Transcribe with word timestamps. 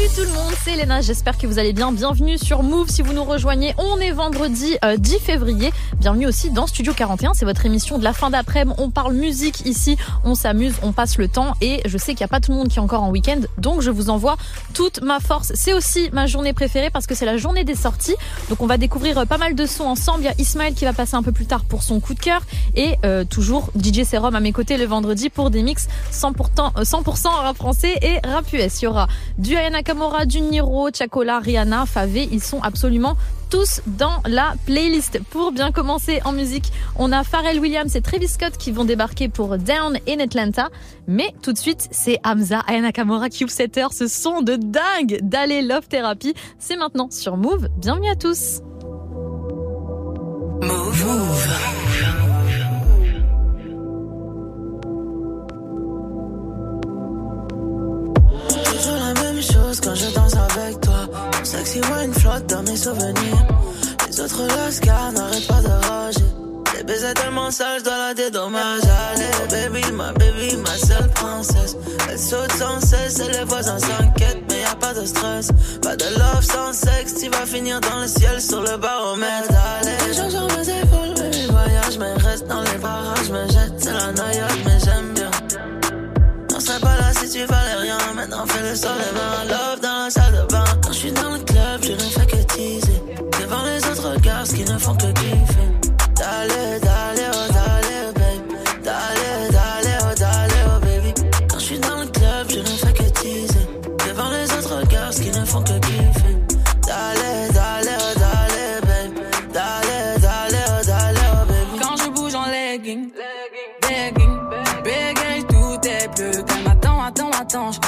Salut 0.00 0.12
tout 0.16 0.32
le 0.32 0.34
monde, 0.34 0.54
c'est 0.64 0.72
Elena, 0.72 1.02
j'espère 1.02 1.36
que 1.36 1.46
vous 1.46 1.58
allez 1.58 1.74
bien. 1.74 1.92
Bienvenue 1.92 2.38
sur 2.38 2.62
Move 2.62 2.88
si 2.88 3.02
vous 3.02 3.12
nous 3.12 3.24
rejoignez. 3.24 3.74
On 3.76 3.98
est 3.98 4.12
vendredi 4.12 4.78
10 4.96 5.14
euh, 5.14 5.18
février. 5.18 5.72
Bienvenue 5.98 6.26
aussi 6.26 6.50
dans 6.50 6.66
Studio 6.66 6.94
41, 6.94 7.34
c'est 7.34 7.44
votre 7.44 7.66
émission 7.66 7.98
de 7.98 8.04
la 8.04 8.14
fin 8.14 8.30
d'après-midi. 8.30 8.74
On 8.78 8.88
parle 8.88 9.12
musique 9.12 9.66
ici, 9.66 9.98
on 10.24 10.34
s'amuse, 10.34 10.72
on 10.82 10.92
passe 10.92 11.18
le 11.18 11.28
temps 11.28 11.52
et 11.60 11.82
je 11.84 11.98
sais 11.98 12.14
qu'il 12.14 12.24
n'y 12.24 12.24
a 12.24 12.28
pas 12.28 12.40
tout 12.40 12.50
le 12.50 12.56
monde 12.56 12.68
qui 12.68 12.78
est 12.78 12.80
encore 12.80 13.02
en 13.02 13.10
week-end, 13.10 13.40
donc 13.58 13.82
je 13.82 13.90
vous 13.90 14.08
envoie 14.08 14.38
toute 14.72 15.02
ma 15.02 15.20
force. 15.20 15.52
C'est 15.54 15.74
aussi 15.74 16.08
ma 16.14 16.26
journée 16.26 16.54
préférée 16.54 16.88
parce 16.88 17.06
que 17.06 17.14
c'est 17.14 17.26
la 17.26 17.36
journée 17.36 17.64
des 17.64 17.74
sorties. 17.74 18.16
Donc 18.48 18.62
on 18.62 18.66
va 18.66 18.78
découvrir 18.78 19.18
euh, 19.18 19.26
pas 19.26 19.38
mal 19.38 19.54
de 19.54 19.66
sons 19.66 19.84
ensemble. 19.84 20.20
Il 20.22 20.24
y 20.24 20.28
a 20.28 20.34
Ismaël 20.38 20.72
qui 20.72 20.86
va 20.86 20.94
passer 20.94 21.16
un 21.16 21.22
peu 21.22 21.32
plus 21.32 21.46
tard 21.46 21.64
pour 21.64 21.82
son 21.82 22.00
coup 22.00 22.14
de 22.14 22.20
cœur 22.20 22.40
et 22.74 22.96
euh, 23.04 23.24
toujours 23.24 23.68
DJ 23.78 24.04
Serum 24.04 24.34
à 24.34 24.40
mes 24.40 24.52
côtés 24.52 24.78
le 24.78 24.86
vendredi 24.86 25.28
pour 25.28 25.50
des 25.50 25.62
mix 25.62 25.88
100%, 26.10 26.84
100 26.84 27.30
rap 27.32 27.56
français 27.56 27.98
et 28.00 28.26
rap 28.26 28.50
US. 28.54 28.80
Il 28.80 28.84
y 28.86 28.88
aura 28.88 29.06
du 29.36 29.56
Aya 29.56 29.68
Nakamura, 29.90 30.24
du 30.24 30.40
Niro, 30.40 30.88
Chakola, 30.94 31.40
Rihanna, 31.40 31.84
Favé, 31.84 32.28
ils 32.30 32.40
sont 32.42 32.62
absolument 32.62 33.16
tous 33.50 33.80
dans 33.88 34.22
la 34.24 34.54
playlist. 34.64 35.18
Pour 35.30 35.50
bien 35.50 35.72
commencer 35.72 36.20
en 36.24 36.30
musique, 36.30 36.72
on 36.96 37.10
a 37.10 37.24
Pharrell 37.24 37.58
Williams 37.58 37.96
et 37.96 38.00
Travis 38.00 38.28
Scott 38.28 38.56
qui 38.56 38.70
vont 38.70 38.84
débarquer 38.84 39.28
pour 39.28 39.58
Down 39.58 39.98
in 40.08 40.20
Atlanta. 40.20 40.68
Mais 41.08 41.34
tout 41.42 41.52
de 41.52 41.58
suite, 41.58 41.88
c'est 41.90 42.20
Hamza, 42.22 42.60
Aya 42.68 42.82
Nakamura, 42.82 43.30
Cube 43.30 43.48
Setter, 43.48 43.88
ce 43.90 44.06
son 44.06 44.42
de 44.42 44.54
dingue 44.54 45.18
d'aller 45.22 45.60
Love 45.60 45.88
Therapy. 45.88 46.34
C'est 46.60 46.76
maintenant 46.76 47.10
sur 47.10 47.36
Move. 47.36 47.68
Bienvenue 47.78 48.10
à 48.10 48.14
tous. 48.14 48.60
Move. 50.62 51.04
Move. 51.04 51.79
Quand 59.90 59.96
je 59.96 60.14
danse 60.14 60.34
avec 60.34 60.80
toi. 60.80 61.08
Sexy 61.42 61.80
wine 61.80 62.14
flotte 62.14 62.46
dans 62.46 62.62
mes 62.62 62.76
souvenirs. 62.76 63.46
Les 64.08 64.20
autres 64.20 64.46
lascars 64.46 65.12
n'arrêtent 65.12 65.46
pas 65.48 65.60
de 65.60 65.86
rager. 65.88 66.20
Les 66.76 66.84
baisers 66.84 67.14
tellement 67.14 67.50
sales, 67.50 67.80
je 67.80 67.84
dois 67.84 67.98
la 67.98 68.14
dédommager. 68.14 68.88
Allez, 69.12 69.68
baby, 69.68 69.92
ma 69.92 70.12
baby, 70.12 70.56
ma 70.58 70.76
seule 70.78 71.10
princesse. 71.14 71.76
Elle 72.08 72.18
saute 72.18 72.52
sans 72.52 72.80
cesse 72.80 73.18
et 73.18 73.32
les 73.32 73.44
voisins 73.44 73.78
s'inquiètent, 73.78 74.44
mais 74.48 74.60
y 74.60 74.64
a 74.64 74.76
pas 74.76 74.94
de 74.94 75.04
stress. 75.04 75.48
Pas 75.82 75.96
de 75.96 76.04
love 76.04 76.42
sans 76.42 76.72
sexe, 76.72 77.14
tu 77.20 77.28
vas 77.28 77.46
finir 77.46 77.80
dans 77.80 78.00
le 78.00 78.06
ciel 78.06 78.40
sur 78.40 78.60
le 78.60 78.76
baromètre. 78.76 79.52
Allez, 79.80 79.96
les 80.06 80.14
gens 80.14 80.30
sur 80.30 80.46
mes 80.56 80.68
épaules, 80.68 81.14
baby, 81.16 81.46
voyage, 81.50 81.98
mais 81.98 82.12
reste 82.28 82.46
dans 82.46 82.62
les 82.62 82.78
barrages, 82.78 83.30
me 83.30 83.44
jette, 83.48 83.74
c'est 83.78 83.92
la 83.92 84.12
noyade, 84.12 84.58
mais 84.64 84.78
j'aime 84.84 85.14
bien 85.14 85.19
pas 86.80 86.96
là 86.96 87.12
si 87.12 87.28
tu 87.30 87.44
valais 87.44 87.74
rien. 87.76 87.98
Maintenant 88.14 88.46
fais 88.46 88.62
le 88.62 88.74
sol 88.74 88.96
et 88.98 89.14
mains. 89.14 89.44
Love 89.48 89.80
dans 89.80 90.04
la 90.04 90.10
salle 90.10 90.32
de 90.32 90.52
bain. 90.52 90.64
Quand 90.82 90.92
je 90.92 90.98
suis 90.98 91.12
dans 91.12 91.30
le 91.30 91.38
club, 91.38 91.82
je 91.82 91.92
ne 91.92 91.98
fais 91.98 92.26
que 92.26 92.42
teaser. 92.54 93.02
Devant 93.40 93.62
les 93.64 93.84
autres 93.88 94.12
regards, 94.14 94.44
qui 94.44 94.64
ne 94.64 94.78
font 94.78 94.94
que 94.94 95.12
kiffer. 95.12 95.49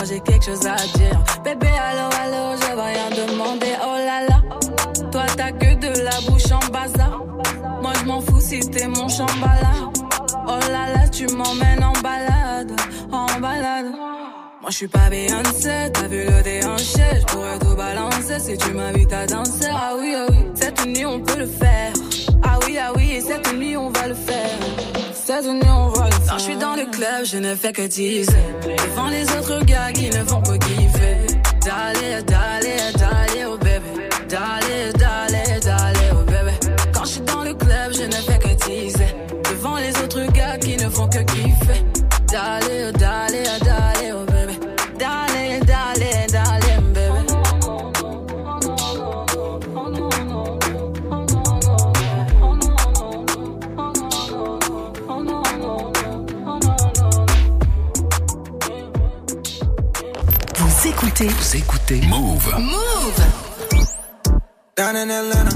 J'ai 0.05 0.21
quelque 0.21 0.45
chose 0.45 0.67
à 0.67 0.77
dire. 0.99 1.23
Bébé, 1.45 1.69
allo, 1.69 2.09
allo, 2.21 2.57
je 2.61 2.75
vais 2.75 2.83
rien 2.83 3.11
demander, 3.11 3.75
oh 3.81 3.97
là 3.97 4.27
là. 4.29 5.11
Toi, 5.11 5.23
t'as 5.37 5.53
que 5.53 5.75
de 5.75 6.01
la 6.03 6.21
bouche 6.29 6.51
en 6.51 6.73
bazar. 6.73 7.23
Moi, 7.81 7.93
je 8.01 8.05
m'en 8.05 8.21
fous 8.21 8.41
si 8.41 8.61
t'es 8.61 8.89
mon 8.89 9.09
chambala. 9.09 9.73
Oh 10.47 10.59
là 10.71 10.93
là, 10.95 11.09
tu 11.09 11.27
m'emmènes 11.27 11.85
en 11.85 11.93
balade, 12.01 12.73
en 13.13 13.41
balade. 13.41 13.93
Moi, 14.63 14.71
je 14.71 14.77
suis 14.77 14.87
pas 14.87 15.11
Beyoncé, 15.11 15.91
t'as 15.93 16.07
vu 16.07 16.25
le 16.25 16.41
déhanché. 16.41 17.03
Je 17.21 17.25
pourrais 17.27 17.59
tout 17.59 17.75
balancer 17.75 18.39
si 18.39 18.57
tu 18.57 18.73
m'invites 18.73 19.13
à 19.13 19.27
danser. 19.27 19.69
Ah 19.69 19.95
oui, 19.99 20.15
ah 20.17 20.27
oui, 20.31 20.37
cette 20.55 20.87
nuit, 20.87 21.05
on 21.05 21.19
peut 21.19 21.37
le 21.37 21.47
faire. 21.47 21.93
Ah 22.45 22.61
oui, 22.65 22.79
ah 22.79 22.93
oui, 22.95 23.11
et 23.11 23.21
cette 23.21 23.53
nuit, 23.55 23.77
on 23.77 23.91
va 23.91 24.07
le 24.07 24.15
faire. 24.15 24.57
Cette 25.13 25.47
nuit, 25.47 25.69
on 25.69 25.89
va 25.89 26.05
le 26.05 26.13
faire. 26.13 26.27
Quand 26.29 26.39
je 26.39 26.45
suis 26.45 26.57
dans 26.57 26.77
le 26.77 26.85
club, 26.85 27.25
je 27.25 27.39
ne 27.39 27.57
fais 27.57 27.73
que 27.73 27.89
teaser. 27.89 28.33
Devant 28.63 29.09
les 29.09 29.25
autres 29.37 29.65
gars 29.65 29.91
qui 29.93 30.11
ne 30.11 30.25
font 30.25 30.41
que 30.43 30.57
kiffer. 30.57 31.27
D'aller, 31.67 32.23
d'aller, 32.23 32.93
d'aller, 32.95 33.45
oh 33.49 33.59
bébé. 33.59 34.09
D'aller, 34.29 34.93
d'aller, 34.93 35.59
d'aller, 35.59 36.09
oh 36.13 36.25
bébé. 36.25 36.53
Quand 36.95 37.05
je 37.05 37.11
suis 37.11 37.21
dans 37.23 37.43
le 37.43 37.55
club, 37.55 37.93
je 37.95 38.05
ne 38.05 38.13
fais 38.13 38.39
que 38.39 38.55
teaser. 38.65 39.13
Devant 39.51 39.79
les 39.79 39.91
autres 40.05 40.25
gars 40.33 40.57
qui 40.57 40.77
ne 40.77 40.89
font 40.89 41.09
que 41.09 41.19
kiffer. 41.19 41.83
D'aller, 42.31 42.93
écoutez. 61.23 61.35
Vous 61.39 61.57
écoutez. 61.57 62.01
Move. 62.07 62.55
Move. 62.59 63.21
Down 64.77 64.97
in 64.97 65.11
Atlanta, 65.11 65.51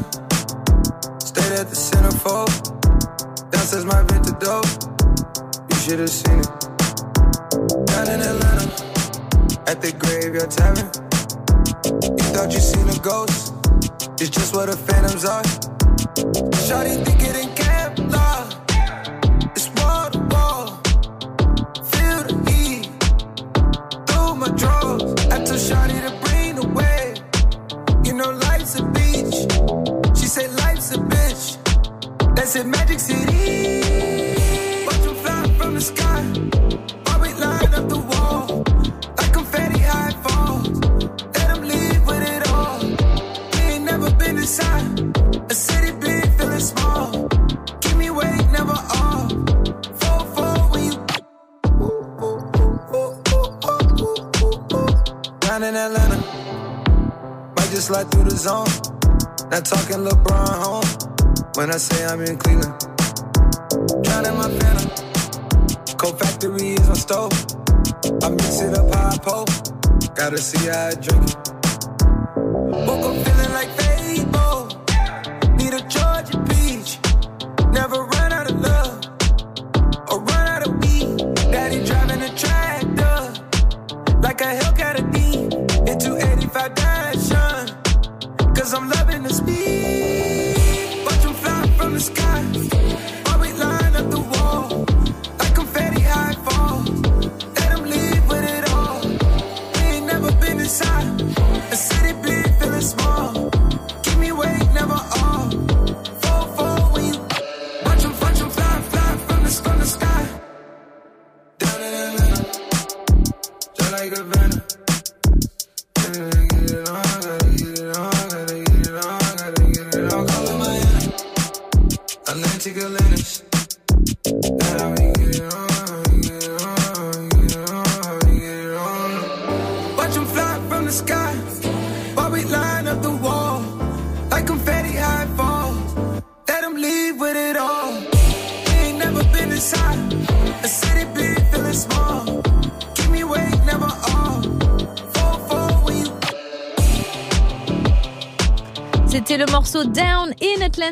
stayed 1.18 1.52
at 1.52 1.68
the 1.68 1.74
centerfold. 1.74 2.50
Downstairs 3.50 3.84
my 3.84 4.02
vintage 4.02 4.38
dope, 4.38 4.66
you 5.70 5.76
should 5.76 6.00
have 6.00 6.10
seen 6.10 6.38
it. 6.38 6.48
Down 7.86 8.08
in 8.08 8.20
Atlanta, 8.20 8.68
at 9.66 9.80
the 9.80 9.92
graveyard 9.98 10.50
tavern. 10.50 10.90
You 12.02 12.24
thought 12.34 12.52
you 12.52 12.60
seen 12.60 12.88
a 12.88 12.98
ghost, 12.98 13.54
it's 14.20 14.30
just 14.30 14.54
what 14.54 14.66
the 14.70 14.76
phantoms 14.76 15.24
are. 15.24 15.42
Shawty 16.66 17.04
think 17.04 17.22
it 17.22 17.36
in 17.36 17.65
talking 59.68 60.04
LeBron 60.04 60.62
home. 60.62 61.50
When 61.56 61.70
I 61.70 61.76
say 61.76 62.04
I'm 62.06 62.20
in 62.20 62.36
Cleveland. 62.36 62.78
Drowning 64.04 64.36
my 64.36 64.48
phantom. 64.58 64.90
Cold 65.98 66.18
factory 66.20 66.74
is 66.74 66.88
my 66.88 66.94
stove. 66.94 67.32
I 68.22 68.28
mix 68.30 68.60
it 68.60 68.78
up 68.78 68.94
I 68.94 69.18
pole. 69.18 69.46
Gotta 70.14 70.38
see 70.38 70.68
how 70.68 70.88
I 70.88 70.94
drink 70.94 71.30
it. 71.30 71.45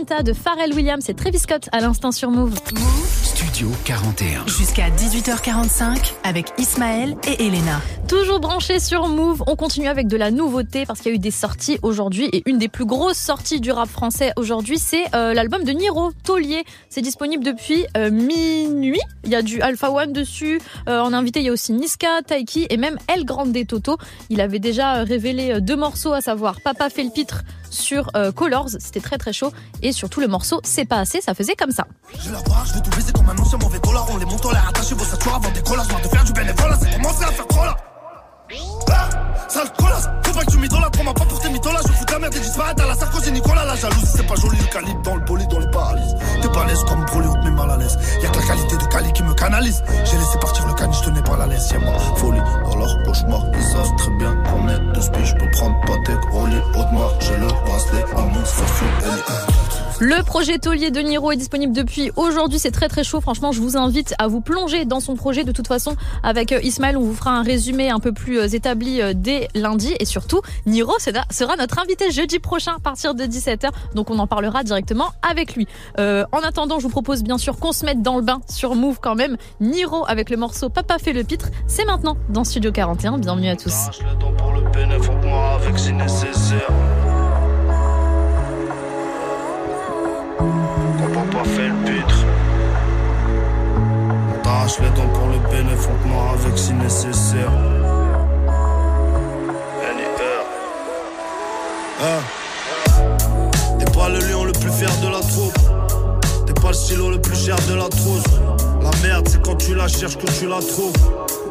De 0.02 0.32
Pharrell 0.32 0.74
Williams 0.74 1.08
et 1.08 1.14
Travis 1.14 1.38
Scott 1.38 1.68
à 1.70 1.80
l'instant 1.80 2.10
sur 2.10 2.28
Move. 2.28 2.56
Studio 3.22 3.68
41. 3.84 4.44
Jusqu'à 4.48 4.90
18h45 4.90 6.14
avec 6.24 6.52
Ismaël 6.58 7.16
et 7.28 7.46
Elena. 7.46 7.80
Toujours 8.08 8.38
branché 8.38 8.80
sur 8.80 9.08
Move, 9.08 9.42
on 9.46 9.56
continue 9.56 9.88
avec 9.88 10.08
de 10.08 10.18
la 10.18 10.30
nouveauté 10.30 10.84
parce 10.84 11.00
qu'il 11.00 11.10
y 11.10 11.14
a 11.14 11.16
eu 11.16 11.18
des 11.18 11.30
sorties 11.30 11.78
aujourd'hui 11.82 12.28
et 12.32 12.42
une 12.44 12.58
des 12.58 12.68
plus 12.68 12.84
grosses 12.84 13.16
sorties 13.16 13.60
du 13.60 13.72
rap 13.72 13.88
français 13.88 14.32
aujourd'hui, 14.36 14.78
c'est 14.78 15.04
euh, 15.14 15.32
l'album 15.32 15.64
de 15.64 15.72
Niro, 15.72 16.12
Taulier. 16.22 16.64
C'est 16.90 17.00
disponible 17.00 17.42
depuis 17.42 17.86
euh, 17.96 18.10
minuit. 18.10 19.00
Il 19.24 19.30
y 19.30 19.34
a 19.34 19.40
du 19.40 19.62
Alpha 19.62 19.90
One 19.90 20.12
dessus. 20.12 20.60
Euh, 20.86 21.00
en 21.00 21.14
invité, 21.14 21.40
il 21.40 21.46
y 21.46 21.48
a 21.48 21.52
aussi 21.52 21.72
Niska, 21.72 22.22
Taiki 22.26 22.66
et 22.68 22.76
même 22.76 22.98
El 23.08 23.24
Grande 23.24 23.56
Toto. 23.66 23.96
Il 24.28 24.42
avait 24.42 24.58
déjà 24.58 24.96
euh, 24.96 25.04
révélé 25.04 25.60
deux 25.62 25.76
morceaux, 25.76 26.12
à 26.12 26.20
savoir 26.20 26.60
Papa 26.60 26.90
fait 26.90 27.04
le 27.04 27.10
pitre 27.10 27.42
sur 27.70 28.12
Colors, 28.36 28.68
c'était 28.78 29.00
très 29.00 29.18
très 29.18 29.32
chaud, 29.32 29.50
et 29.82 29.90
surtout 29.90 30.20
le 30.20 30.28
morceau 30.28 30.60
C'est 30.62 30.84
pas 30.84 30.98
assez, 30.98 31.20
ça 31.20 31.34
faisait 31.34 31.56
comme 31.56 31.72
ça. 31.72 31.88
Je 32.20 32.30
la 32.30 32.38
je 32.38 32.78
tout 32.78 33.12
comme 33.18 33.28
un 33.28 33.36
ancien 33.36 33.58
mauvais. 33.58 33.80
On 33.84 34.16
les 34.18 34.26
monte, 34.26 34.44
vos 34.44 35.28
avant 35.28 35.50
des 35.50 36.08
faire 36.08 36.24
du 36.24 36.32
c'est 36.32 37.24
à 37.24 37.32
faire. 37.32 37.93
Ah, 38.90 39.08
sale 39.48 39.70
colasse, 39.76 40.08
faut 40.24 40.32
pas 40.32 40.44
que 40.44 40.50
tu 40.50 40.58
m'idolâtres, 40.58 40.98
on 41.00 41.04
m'a 41.04 41.14
pas 41.14 41.24
porté 41.24 41.48
mythola. 41.50 41.80
Je 41.86 41.92
fous 41.92 42.04
ta 42.04 42.18
merde 42.18 42.34
et 42.34 42.40
disparaître 42.40 42.82
à 42.82 42.86
la 42.86 42.94
Sarkozy 42.94 43.32
Nicolas. 43.32 43.64
La 43.64 43.76
jalousie, 43.76 44.06
c'est 44.06 44.26
pas 44.26 44.34
joli, 44.36 44.58
le 44.58 44.64
calibre 44.66 45.02
dans 45.02 45.16
le 45.16 45.20
bolide, 45.22 45.48
dans 45.48 45.58
les 45.58 45.70
paralyses. 45.70 46.14
T'es 46.42 46.48
pas 46.48 46.62
à 46.62 46.66
l'aise 46.66 46.84
comme 46.84 47.04
Broly, 47.06 47.28
on 47.28 47.34
te 47.34 47.44
met 47.44 47.50
mal 47.50 47.70
à 47.70 47.76
l'aise. 47.76 47.98
Y'a 48.22 48.28
que 48.30 48.38
la 48.38 48.46
qualité 48.46 48.76
de 48.76 48.84
Cali 48.84 49.12
qui 49.12 49.22
me 49.22 49.34
canalise. 49.34 49.82
J'ai 50.04 50.16
laissé 50.16 50.38
partir 50.38 50.66
le 50.66 50.74
caniche, 50.74 50.98
je 50.98 51.04
tenais 51.04 51.22
pas 51.22 51.36
la 51.36 51.46
laisse. 51.46 51.70
Y'a 51.70 51.78
ma 51.78 51.98
folie 52.16 52.40
dans 52.64 52.76
leur 52.76 53.02
cauchemar. 53.04 53.42
Ils 53.54 53.62
savent 53.62 53.96
très 53.96 54.10
bien 54.18 54.34
qu'on 54.44 54.68
est 54.68 54.80
de 54.94 55.00
spi, 55.00 55.24
je 55.24 55.34
peux 55.34 55.50
prendre 55.52 55.80
Patek, 55.86 56.20
Rolly, 56.32 56.56
Audemars. 56.74 57.14
J'ai 57.20 57.36
le 57.36 57.46
bracelet, 57.46 58.04
Amour, 58.16 58.46
Sophie, 58.46 58.84
Ellie. 59.04 59.63
Le 60.00 60.24
projet 60.24 60.58
Taulier 60.58 60.90
de 60.90 60.98
Niro 61.00 61.30
est 61.30 61.36
disponible 61.36 61.72
depuis 61.72 62.10
aujourd'hui. 62.16 62.58
C'est 62.58 62.72
très 62.72 62.88
très 62.88 63.04
chaud. 63.04 63.20
Franchement, 63.20 63.52
je 63.52 63.60
vous 63.60 63.76
invite 63.76 64.12
à 64.18 64.26
vous 64.26 64.40
plonger 64.40 64.84
dans 64.84 64.98
son 64.98 65.14
projet. 65.14 65.44
De 65.44 65.52
toute 65.52 65.68
façon, 65.68 65.94
avec 66.24 66.50
euh, 66.50 66.60
Ismaël, 66.62 66.96
on 66.96 67.02
vous 67.02 67.14
fera 67.14 67.30
un 67.30 67.44
résumé 67.44 67.90
un 67.90 68.00
peu 68.00 68.12
plus 68.12 68.40
euh, 68.40 68.48
établi 68.48 69.00
euh, 69.00 69.12
dès 69.14 69.46
lundi. 69.54 69.94
Et 70.00 70.04
surtout, 70.04 70.40
Niro 70.66 70.94
sera 70.98 71.56
notre 71.56 71.78
invité 71.78 72.10
jeudi 72.10 72.40
prochain 72.40 72.72
à 72.76 72.80
partir 72.80 73.14
de 73.14 73.22
17h. 73.22 73.70
Donc 73.94 74.10
on 74.10 74.18
en 74.18 74.26
parlera 74.26 74.64
directement 74.64 75.12
avec 75.22 75.54
lui. 75.54 75.68
En 75.98 76.40
attendant, 76.42 76.78
je 76.78 76.84
vous 76.84 76.90
propose 76.90 77.22
bien 77.22 77.38
sûr 77.38 77.58
qu'on 77.58 77.72
se 77.72 77.84
mette 77.84 78.02
dans 78.02 78.16
le 78.16 78.22
bain 78.22 78.40
sur 78.48 78.74
Move 78.74 78.98
quand 79.00 79.14
même. 79.14 79.36
Niro 79.60 80.04
avec 80.08 80.28
le 80.28 80.36
morceau 80.36 80.70
Papa 80.70 80.98
fait 80.98 81.12
le 81.12 81.22
pitre. 81.22 81.50
C'est 81.68 81.84
maintenant 81.84 82.16
dans 82.30 82.42
Studio 82.42 82.72
41. 82.72 83.18
Bienvenue 83.18 83.48
à 83.48 83.56
tous. 83.56 83.90
Papa 91.34 91.48
fait 91.48 91.68
le 91.68 91.74
pitre. 91.84 92.24
On 94.32 94.42
t'arrache 94.42 94.78
les 94.80 94.90
dents 94.90 95.08
pour 95.08 95.28
le 95.28 95.38
bénéfice, 95.50 95.86
faut 95.86 95.92
que 96.02 96.08
moi 96.08 96.34
avec 96.38 96.58
si 96.58 96.72
nécessaire. 96.74 97.50
Ah. 102.00 102.20
T'es 103.78 103.84
pas 103.86 104.08
le 104.08 104.18
lion 104.30 104.44
le 104.44 104.52
plus 104.52 104.70
fier 104.70 104.90
de 105.02 105.08
la 105.08 105.20
troupe. 105.20 105.58
T'es 106.46 106.52
pas 106.52 106.68
le 106.68 106.74
stylo 106.74 107.10
le 107.10 107.20
plus 107.20 107.36
cher 107.36 107.56
de 107.68 107.74
la 107.74 107.88
trousse. 107.88 108.24
La 108.82 108.90
merde, 109.06 109.26
c'est 109.28 109.42
quand 109.42 109.56
tu 109.56 109.74
la 109.74 109.88
cherches 109.88 110.18
que 110.18 110.30
tu 110.38 110.46
la 110.46 110.60
trouves. 110.60 110.92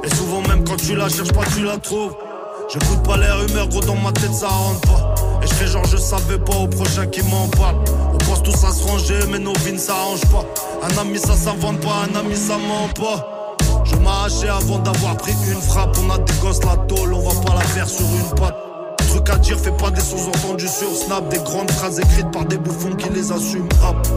Et 0.04 0.10
souvent, 0.16 0.42
même 0.48 0.64
quand 0.64 0.78
tu 0.78 0.96
la 0.96 1.10
cherches 1.10 1.32
pas, 1.34 1.46
tu 1.56 1.64
la 1.64 1.78
trouves. 1.78 2.14
J'écoute 2.70 3.04
pas 3.04 3.18
les 3.18 3.30
rumeurs, 3.30 3.68
gros, 3.68 3.82
dans 3.82 3.96
ma 3.96 4.12
tête, 4.12 4.34
ça 4.34 4.48
rentre 4.48 4.82
pas. 4.82 5.16
Et 5.44 5.48
je 5.48 5.54
fais 5.54 5.68
genre, 5.68 5.86
je 5.86 5.98
savais 5.98 6.38
pas 6.38 6.56
au 6.56 6.68
prochain 6.68 7.06
qui 7.08 7.22
m'en 7.24 7.48
parle. 7.50 7.76
On 8.14 8.18
pense 8.18 8.42
tous 8.44 8.64
à 8.64 8.72
se 8.72 8.88
ranger, 8.88 9.20
mais 9.30 9.40
nos 9.40 9.54
vies 9.54 9.74
ne 9.74 9.78
s'arrangent 9.78 10.26
pas. 10.32 10.46
Un 10.84 10.98
ami, 10.98 11.20
ça 11.20 11.36
s'invente 11.36 11.80
pas, 11.82 12.06
un 12.10 12.16
ami, 12.16 12.36
ça 12.36 12.58
ment 12.58 12.90
pas. 12.96 13.56
Je 13.84 13.96
m'arrachais 13.98 14.50
avant 14.50 14.80
d'avoir 14.80 15.18
pris 15.18 15.34
une 15.52 15.62
frappe. 15.62 15.98
On 16.04 16.10
a 16.10 16.18
des 16.18 16.34
gosses, 16.42 16.64
la 16.64 16.78
tôle, 16.88 17.14
on 17.14 17.20
va 17.20 17.42
pas 17.42 17.56
la 17.56 17.62
faire 17.62 17.90
sur 17.90 18.06
une 18.06 18.40
patte. 18.40 18.56
Truc 19.10 19.30
à 19.30 19.38
dire, 19.38 19.60
fais 19.60 19.72
pas 19.72 19.92
des 19.92 20.02
sous-entendus 20.02 20.68
sur 20.68 20.90
Snap. 20.96 21.30
Des 21.30 21.38
grandes 21.40 21.70
phrases 21.72 22.00
écrites 22.00 22.32
par 22.32 22.46
des 22.46 22.58
bouffons 22.58 22.96
qui 22.96 23.10
les 23.10 23.32
assument. 23.32 23.70
Hop. 23.88 24.08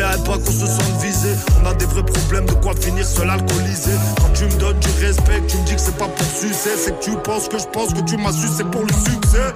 N'espérez 0.00 0.24
pas 0.24 0.38
qu'on 0.38 0.50
se 0.50 0.66
sente 0.66 1.02
visé. 1.02 1.28
On 1.62 1.68
a 1.68 1.74
des 1.74 1.84
vrais 1.84 2.02
problèmes 2.02 2.46
de 2.46 2.54
quoi 2.54 2.72
finir 2.74 3.04
seul 3.04 3.28
alcoolisé. 3.28 3.90
Quand 4.16 4.32
tu 4.32 4.44
me 4.44 4.58
donnes 4.58 4.78
du 4.78 4.88
respect, 5.04 5.42
tu 5.46 5.58
me 5.58 5.66
dis 5.66 5.74
que 5.74 5.80
c'est 5.80 5.96
pas 5.98 6.08
pour 6.08 6.26
sucer, 6.26 6.70
c'est 6.78 6.98
que 6.98 7.04
tu 7.04 7.10
penses 7.22 7.48
que 7.48 7.58
je 7.58 7.66
pense 7.66 7.92
que 7.92 8.00
tu 8.00 8.16
m'as 8.16 8.32
su, 8.32 8.46
c'est 8.48 8.64
pour 8.64 8.80
le 8.80 8.92
succès. 8.94 9.52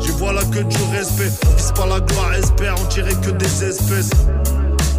J'y 0.00 0.10
vois 0.18 0.34
là 0.34 0.42
que 0.42 0.58
du 0.58 0.76
respect. 0.92 1.30
On 1.50 1.56
vise 1.56 1.72
pas 1.72 1.86
la 1.86 2.00
gloire, 2.00 2.34
espère 2.34 2.74
en 2.78 2.84
tirer 2.88 3.14
que 3.14 3.30
des 3.30 3.64
espèces. 3.64 4.10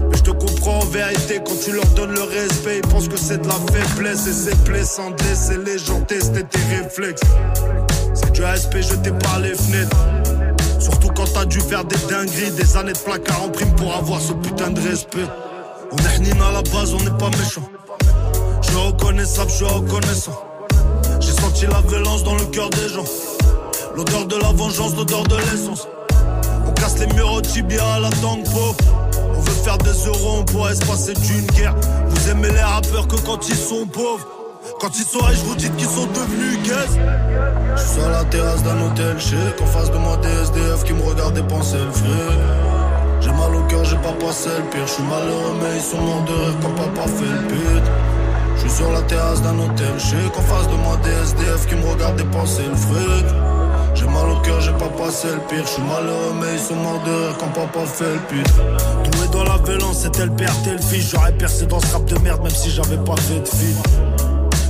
Mais 0.10 0.18
je 0.18 0.24
te 0.24 0.32
comprends 0.32 0.80
en 0.80 0.86
vérité 0.86 1.40
quand 1.46 1.60
tu 1.64 1.74
leur 1.74 1.86
donnes 1.96 2.14
le 2.14 2.24
respect. 2.24 2.80
Ils 2.84 2.90
pensent 2.90 3.10
que 3.10 3.18
c'est 3.18 3.40
de 3.40 3.48
la 3.48 3.60
faiblesse 3.72 4.26
et 4.26 4.34
c'est 4.34 4.64
blessant 4.64 5.12
de 5.12 5.24
laisser 5.26 5.58
les 5.64 5.78
gens 5.78 6.02
tester 6.02 6.44
tes 6.44 6.76
réflexes. 6.76 7.22
C'est 8.16 8.32
du 8.32 8.44
respect 8.44 8.82
jeté 8.82 9.12
par 9.12 9.40
les 9.42 9.54
fenêtres. 9.54 9.98
Quand 11.18 11.26
t'as 11.34 11.46
dû 11.46 11.60
faire 11.62 11.84
des 11.84 11.98
dingueries, 12.08 12.52
des 12.52 12.78
années 12.78 12.94
de 12.94 12.98
placard 13.00 13.42
en 13.42 13.50
prime 13.50 13.74
pour 13.76 13.92
avoir 13.92 14.22
ce 14.22 14.34
putain 14.34 14.70
de 14.70 14.80
respect. 14.80 15.26
On 15.92 15.98
est 15.98 16.18
hnine 16.20 16.40
à 16.40 16.52
la 16.52 16.62
base, 16.62 16.94
on 16.94 17.00
n'est 17.00 17.18
pas 17.18 17.32
méchant. 17.40 17.68
Je 18.62 18.68
suis 18.68 18.78
reconnaissable, 18.78 19.50
je 19.50 19.56
suis 19.56 19.66
reconnaissant. 19.66 20.40
J'ai 21.20 21.32
senti 21.32 21.66
la 21.66 21.82
violence 21.82 22.24
dans 22.24 22.36
le 22.36 22.46
cœur 22.46 22.70
des 22.70 22.88
gens. 22.90 23.06
L'odeur 23.96 24.28
de 24.28 24.36
la 24.36 24.52
vengeance, 24.52 24.96
l'odeur 24.96 25.24
de 25.24 25.38
l'essence. 25.38 25.88
On 26.68 26.72
casse 26.74 27.00
les 27.00 27.08
murs 27.08 27.34
au 27.34 27.42
tibia 27.42 27.84
à 27.96 28.00
la 28.00 28.12
tangpo. 28.12 28.76
On 29.36 29.42
veut 29.42 29.64
faire 29.64 29.80
des 29.80 30.06
euros, 30.06 30.42
on 30.42 30.46
pourrait 30.46 30.76
se 30.76 31.12
d'une 31.14 31.48
guerre. 31.48 31.74
Vous 32.10 32.30
aimez 32.30 32.52
les 32.52 32.62
rappeurs 32.62 33.08
que 33.08 33.16
quand 33.16 33.50
ils 33.50 33.56
sont 33.56 33.88
pauvres. 33.88 34.37
Quand 34.80 34.90
ils 34.96 35.06
sont 35.06 35.20
riches, 35.20 35.40
vous 35.40 35.56
dites 35.56 35.76
qu'ils 35.76 35.88
sont 35.88 36.06
devenus 36.08 36.62
gays. 36.64 37.00
Je 37.76 37.82
suis 37.82 38.00
sur 38.00 38.10
la 38.10 38.24
terrasse 38.26 38.64
d'un 38.64 38.80
hôtel 38.82 39.20
chic 39.20 39.62
En 39.62 39.66
face 39.66 39.92
de 39.92 39.98
moi 39.98 40.18
des 40.18 40.30
SDF 40.30 40.84
qui 40.84 40.94
me 40.94 41.02
regardent 41.04 41.36
dépenser 41.36 41.78
le 41.78 41.92
fric 41.92 42.40
J'ai 43.22 43.32
mal 43.32 43.56
au 43.56 43.62
cœur, 43.68 43.86
j'ai 43.86 43.98
pas 43.98 44.14
passé 44.14 44.50
le 44.58 44.64
pire 44.70 44.88
Je 44.88 44.92
suis 44.94 45.04
malheureux 45.04 45.56
mais 45.62 45.76
ils 45.76 45.82
sont 45.82 46.02
morts 46.02 46.24
de 46.24 46.34
rire 46.34 46.56
quand 46.62 46.70
papa 46.70 47.08
fait 47.08 47.26
le 47.26 47.48
pit 47.48 47.84
Je 48.56 48.62
suis 48.62 48.70
sur 48.72 48.92
la 48.92 49.02
terrasse 49.04 49.42
d'un 49.42 49.58
hôtel 49.60 50.00
chic 50.00 50.38
En 50.38 50.42
face 50.42 50.68
de 50.70 50.76
moi 50.76 50.98
des 51.04 51.12
SDF 51.12 51.68
qui 51.68 51.76
me 51.76 51.88
regardent 51.88 52.18
dépenser 52.18 52.64
le 52.64 52.76
fric 52.76 53.26
j'ai 53.98 54.06
mal 54.06 54.30
au 54.30 54.40
cœur, 54.42 54.62
j'ai 54.62 54.74
pas 54.74 54.90
passé 54.90 55.28
le 55.28 55.40
pire. 55.50 55.66
Je 55.66 55.72
suis 55.72 55.82
malheureux, 55.82 56.34
mais 56.40 56.54
ils 56.54 56.60
sont 56.60 56.76
morts 56.76 57.02
de 57.04 57.10
rire 57.10 57.38
quand 57.40 57.48
papa 57.48 57.84
fait 57.84 58.14
le 58.14 58.20
pit. 58.30 58.54
Doué 59.12 59.28
dans 59.32 59.44
la 59.44 59.58
violence, 59.58 60.02
c'était 60.04 60.26
le 60.26 60.32
père, 60.34 60.54
t'es 60.64 60.74
le 60.74 60.78
fils. 60.78 61.10
J'aurais 61.10 61.32
percé 61.32 61.66
dans 61.66 61.80
ce 61.80 61.94
rap 61.94 62.06
de 62.06 62.20
merde, 62.20 62.44
même 62.44 62.52
si 62.52 62.70
j'avais 62.70 62.98
pas 62.98 63.16
fait 63.16 63.40
de 63.40 63.48
film. 63.48 63.76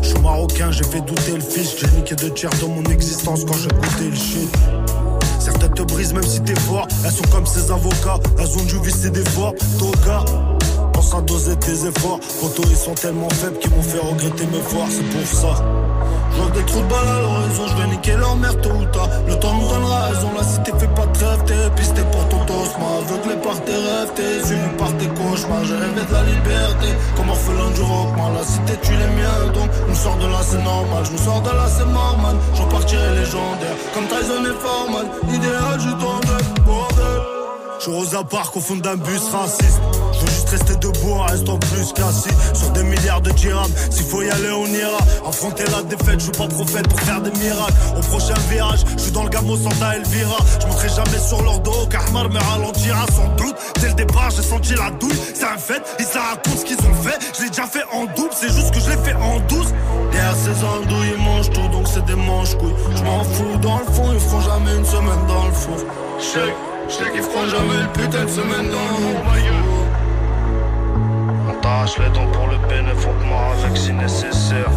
Je 0.07 0.13
suis 0.13 0.21
marocain, 0.21 0.71
j'ai 0.71 0.85
fait 0.85 1.01
douter 1.01 1.33
le 1.33 1.41
fils. 1.41 1.75
J'ai 1.77 1.87
niqué 1.97 2.15
deux 2.15 2.29
tiers 2.29 2.49
dans 2.61 2.69
mon 2.69 2.83
existence 2.85 3.43
quand 3.43 3.57
j'ai 3.57 3.67
goûté 3.67 4.09
le 4.09 4.15
shit. 4.15 4.49
Certaines 5.37 5.73
te 5.73 5.81
brisent 5.81 6.13
même 6.13 6.23
si 6.23 6.39
t'es 6.39 6.57
fort. 6.61 6.87
Elles 7.03 7.11
sont 7.11 7.27
comme 7.29 7.45
ces 7.45 7.69
avocats, 7.69 8.17
elles 8.39 8.57
ont 8.57 8.63
dû 8.63 8.79
visser 8.79 9.09
des 9.09 9.25
forts. 9.25 9.53
Toga, 9.77 10.23
pense 10.93 11.13
à 11.13 11.19
doser 11.19 11.57
tes 11.57 11.85
efforts. 11.85 12.21
Photos, 12.21 12.65
ils 12.69 12.77
sont 12.77 12.93
tellement 12.93 13.29
faibles 13.29 13.59
qu'ils 13.59 13.71
m'ont 13.71 13.81
fait 13.81 13.99
regretter 13.99 14.45
me 14.45 14.59
voir, 14.69 14.87
c'est 14.89 15.03
pour 15.03 15.27
ça. 15.27 15.61
Vois 16.37 16.49
des 16.51 16.63
trous 16.65 16.81
de 16.81 16.87
balles 16.87 17.07
à 17.07 17.19
l'horizon, 17.21 17.65
je 17.67 17.81
vais 17.81 17.87
niquer 17.87 18.15
leur 18.15 18.35
mère 18.35 18.55
tôt 18.61 18.69
ou 18.69 18.85
tard. 18.85 19.09
Le 19.27 19.35
temps 19.39 19.53
nous 19.55 19.67
donnera 19.67 20.01
raison, 20.05 20.29
la 20.37 20.43
cité 20.43 20.71
fait 20.77 20.93
pas 20.93 21.05
de 21.07 21.17
rêve, 21.17 21.43
t'es 21.45 21.69
pisté 21.75 22.01
pour 22.11 22.29
ton 22.29 22.45
tosma. 22.45 22.87
Aveuglé 23.01 23.35
par 23.41 23.59
tes 23.65 23.73
rêves, 23.73 24.11
t'es 24.15 24.45
suivi 24.45 24.69
par 24.77 24.95
tes 24.97 25.07
cauchemars. 25.07 25.65
J'ai 25.65 25.75
rêvé 25.75 26.01
de 26.07 26.13
la 26.13 26.23
liberté, 26.23 26.89
comme 27.15 27.29
orphelin 27.29 27.69
du 27.73 27.81
rockman. 27.81 28.29
La 28.37 28.43
cité 28.43 28.73
tue 28.83 28.93
les 28.93 29.11
miens, 29.17 29.51
donc 29.53 29.69
me 29.89 29.95
sors 29.95 30.17
de 30.17 30.27
là, 30.27 30.41
c'est 30.41 30.63
normal. 30.63 31.03
Je 31.05 31.11
me 31.11 31.17
sors 31.17 31.41
de 31.41 31.49
là, 31.49 31.65
c'est 31.67 31.91
normal. 31.91 32.35
Je 32.53 32.61
repartirai 32.61 33.15
légendaire, 33.15 33.75
comme 33.93 34.05
Tyson 34.05 34.45
et 34.45 34.57
Foreman. 34.61 35.07
Idéal, 35.33 35.79
je 35.79 35.89
t'en 35.89 36.21
bordel. 36.63 37.21
Je 37.79 37.83
suis 37.83 37.91
Rosa 37.91 38.23
Park 38.23 38.57
au 38.57 38.59
fond 38.59 38.75
d'un 38.75 38.95
bus 38.95 39.21
raciste. 39.31 39.81
Je 40.13 40.19
veux 40.19 40.27
juste 40.27 40.49
rester 40.49 40.75
debout 41.07 41.51
en 41.51 41.57
plus 41.57 41.93
qu'assis 41.93 42.35
sur 42.53 42.69
des 42.71 42.83
milliards 42.83 43.21
de 43.21 43.31
dirhams. 43.31 43.71
S'il 43.89 44.05
faut 44.05 44.21
y 44.21 44.29
aller, 44.29 44.51
on 44.51 44.65
ira. 44.65 44.97
Affronter 45.27 45.63
la 45.65 45.83
défaite, 45.83 46.19
je 46.19 46.23
suis 46.23 46.31
pas 46.31 46.47
prophète 46.47 46.87
pour 46.87 46.99
faire 47.01 47.21
des 47.21 47.31
miracles. 47.31 47.73
Au 47.97 48.01
prochain 48.01 48.33
virage, 48.49 48.79
je 48.97 49.03
suis 49.03 49.11
dans 49.11 49.23
le 49.23 49.29
gamo 49.29 49.57
Santa 49.57 49.95
Elvira. 49.95 50.37
Je 50.61 50.67
monterai 50.67 50.89
jamais 50.89 51.19
sur 51.19 51.41
leur 51.41 51.59
dos, 51.59 51.87
Kahmar 51.89 52.29
me 52.29 52.39
ralentira 52.39 53.05
sans 53.15 53.27
doute. 53.35 53.55
Dès 53.79 53.89
le 53.89 53.93
départ, 53.93 54.29
j'ai 54.31 54.41
senti 54.41 54.73
la 54.75 54.91
douille, 54.91 55.17
c'est 55.33 55.45
un 55.45 55.57
fait. 55.57 55.81
Ils 55.99 56.05
se 56.05 56.17
racontent 56.17 56.57
ce 56.57 56.65
qu'ils 56.65 56.77
ont 56.77 57.01
fait. 57.03 57.17
Je 57.37 57.43
l'ai 57.43 57.49
déjà 57.49 57.67
fait 57.67 57.83
en 57.91 58.05
double, 58.15 58.33
c'est 58.33 58.51
juste 58.51 58.71
que 58.71 58.79
je 58.79 58.89
l'ai 58.89 58.97
fait 58.97 59.15
en 59.15 59.39
douce. 59.47 59.73
Derrière 60.11 60.35
ces 60.35 60.63
andouilles, 60.63 61.13
ils 61.15 61.23
mangent 61.23 61.49
tout, 61.51 61.67
donc 61.69 61.87
c'est 61.87 62.05
des 62.05 62.15
manches 62.15 62.55
couilles. 62.57 62.75
Je 62.95 63.03
m'en 63.03 63.23
fous, 63.23 63.57
dans 63.61 63.79
le 63.79 63.85
fond, 63.85 64.11
ils 64.13 64.19
feront 64.19 64.41
jamais 64.41 64.75
une 64.75 64.85
semaine 64.85 65.25
dans 65.27 65.45
le 65.45 65.53
four. 65.53 65.77
Check, 66.19 66.53
check, 66.89 67.11
ils 67.15 67.21
feront 67.21 67.47
jamais 67.47 67.81
une 67.81 67.91
putain 67.93 68.25
de 68.25 68.29
semaine 68.29 68.69
dans 68.71 68.87
le 68.87 69.13
four. 69.13 69.86
T'arrache 71.61 71.97
les 71.99 72.09
dents 72.09 72.31
pour 72.31 72.47
le 72.47 72.57
bénéfice, 72.67 73.07
moi 73.25 73.53
avec 73.63 73.77
si 73.77 73.93
nécessaire. 73.93 74.71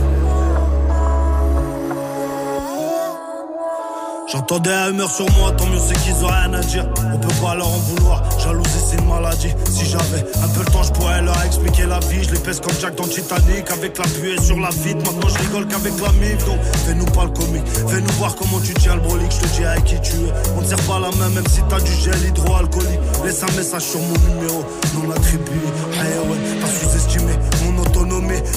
J'entendais 4.33 4.71
un 4.73 4.91
humeur 4.91 5.11
sur 5.11 5.29
moi, 5.33 5.51
tant 5.51 5.67
mieux 5.67 5.81
c'est 5.85 5.99
qu'ils 6.05 6.25
ont 6.25 6.29
rien 6.29 6.55
à 6.55 6.61
dire. 6.61 6.87
On 7.13 7.19
peut 7.19 7.35
pas 7.43 7.57
leur 7.57 7.67
en 7.67 7.79
vouloir, 7.79 8.23
jalousie 8.39 8.71
c'est 8.89 8.97
une 8.97 9.09
maladie. 9.09 9.53
Si 9.69 9.85
j'avais 9.85 10.21
un 10.21 10.49
peu 10.49 10.61
le 10.61 10.71
temps, 10.71 10.85
je 10.85 10.93
pourrais 10.93 11.21
leur 11.21 11.43
expliquer 11.43 11.87
la 11.87 11.99
vie. 11.99 12.23
Je 12.23 12.31
les 12.31 12.39
pèse 12.39 12.61
comme 12.61 12.75
Jack 12.81 12.95
dans 12.95 13.09
Titanic, 13.09 13.69
avec 13.73 13.99
la 13.99 14.07
buée 14.07 14.41
sur 14.41 14.61
la 14.61 14.71
vite. 14.71 15.05
Maintenant 15.05 15.29
je 15.29 15.39
rigole 15.39 15.67
qu'avec 15.67 15.95
la 16.01 16.13
mif. 16.13 16.47
Donc 16.47 16.61
fais-nous 16.87 17.07
pas 17.07 17.25
le 17.25 17.31
comique, 17.31 17.67
fais-nous 17.89 18.13
voir 18.19 18.37
comment 18.37 18.61
tu 18.61 18.73
tiens 18.75 18.95
le 18.95 19.01
brolique. 19.01 19.33
Je 19.33 19.49
te 19.49 19.57
dis 19.57 19.65
avec 19.65 19.85
qui 19.85 20.01
tu 20.01 20.15
es. 20.15 20.33
On 20.57 20.61
ne 20.61 20.67
sert 20.67 20.79
pas 20.83 21.01
la 21.01 21.11
main, 21.11 21.29
même 21.31 21.47
si 21.49 21.61
t'as 21.69 21.81
du 21.81 21.93
gel 21.93 22.29
hydroalcoolique. 22.29 23.01
Laisse 23.25 23.43
un 23.43 23.57
message 23.57 23.83
sur 23.83 24.01
mon 24.01 24.15
numéro, 24.29 24.65
non 24.95 25.11
attribué. 25.11 25.59
Hey 25.95 26.19
ouais, 26.29 26.61
pas 26.61 26.69
sous-estimé 26.69 27.33
mon 27.65 27.83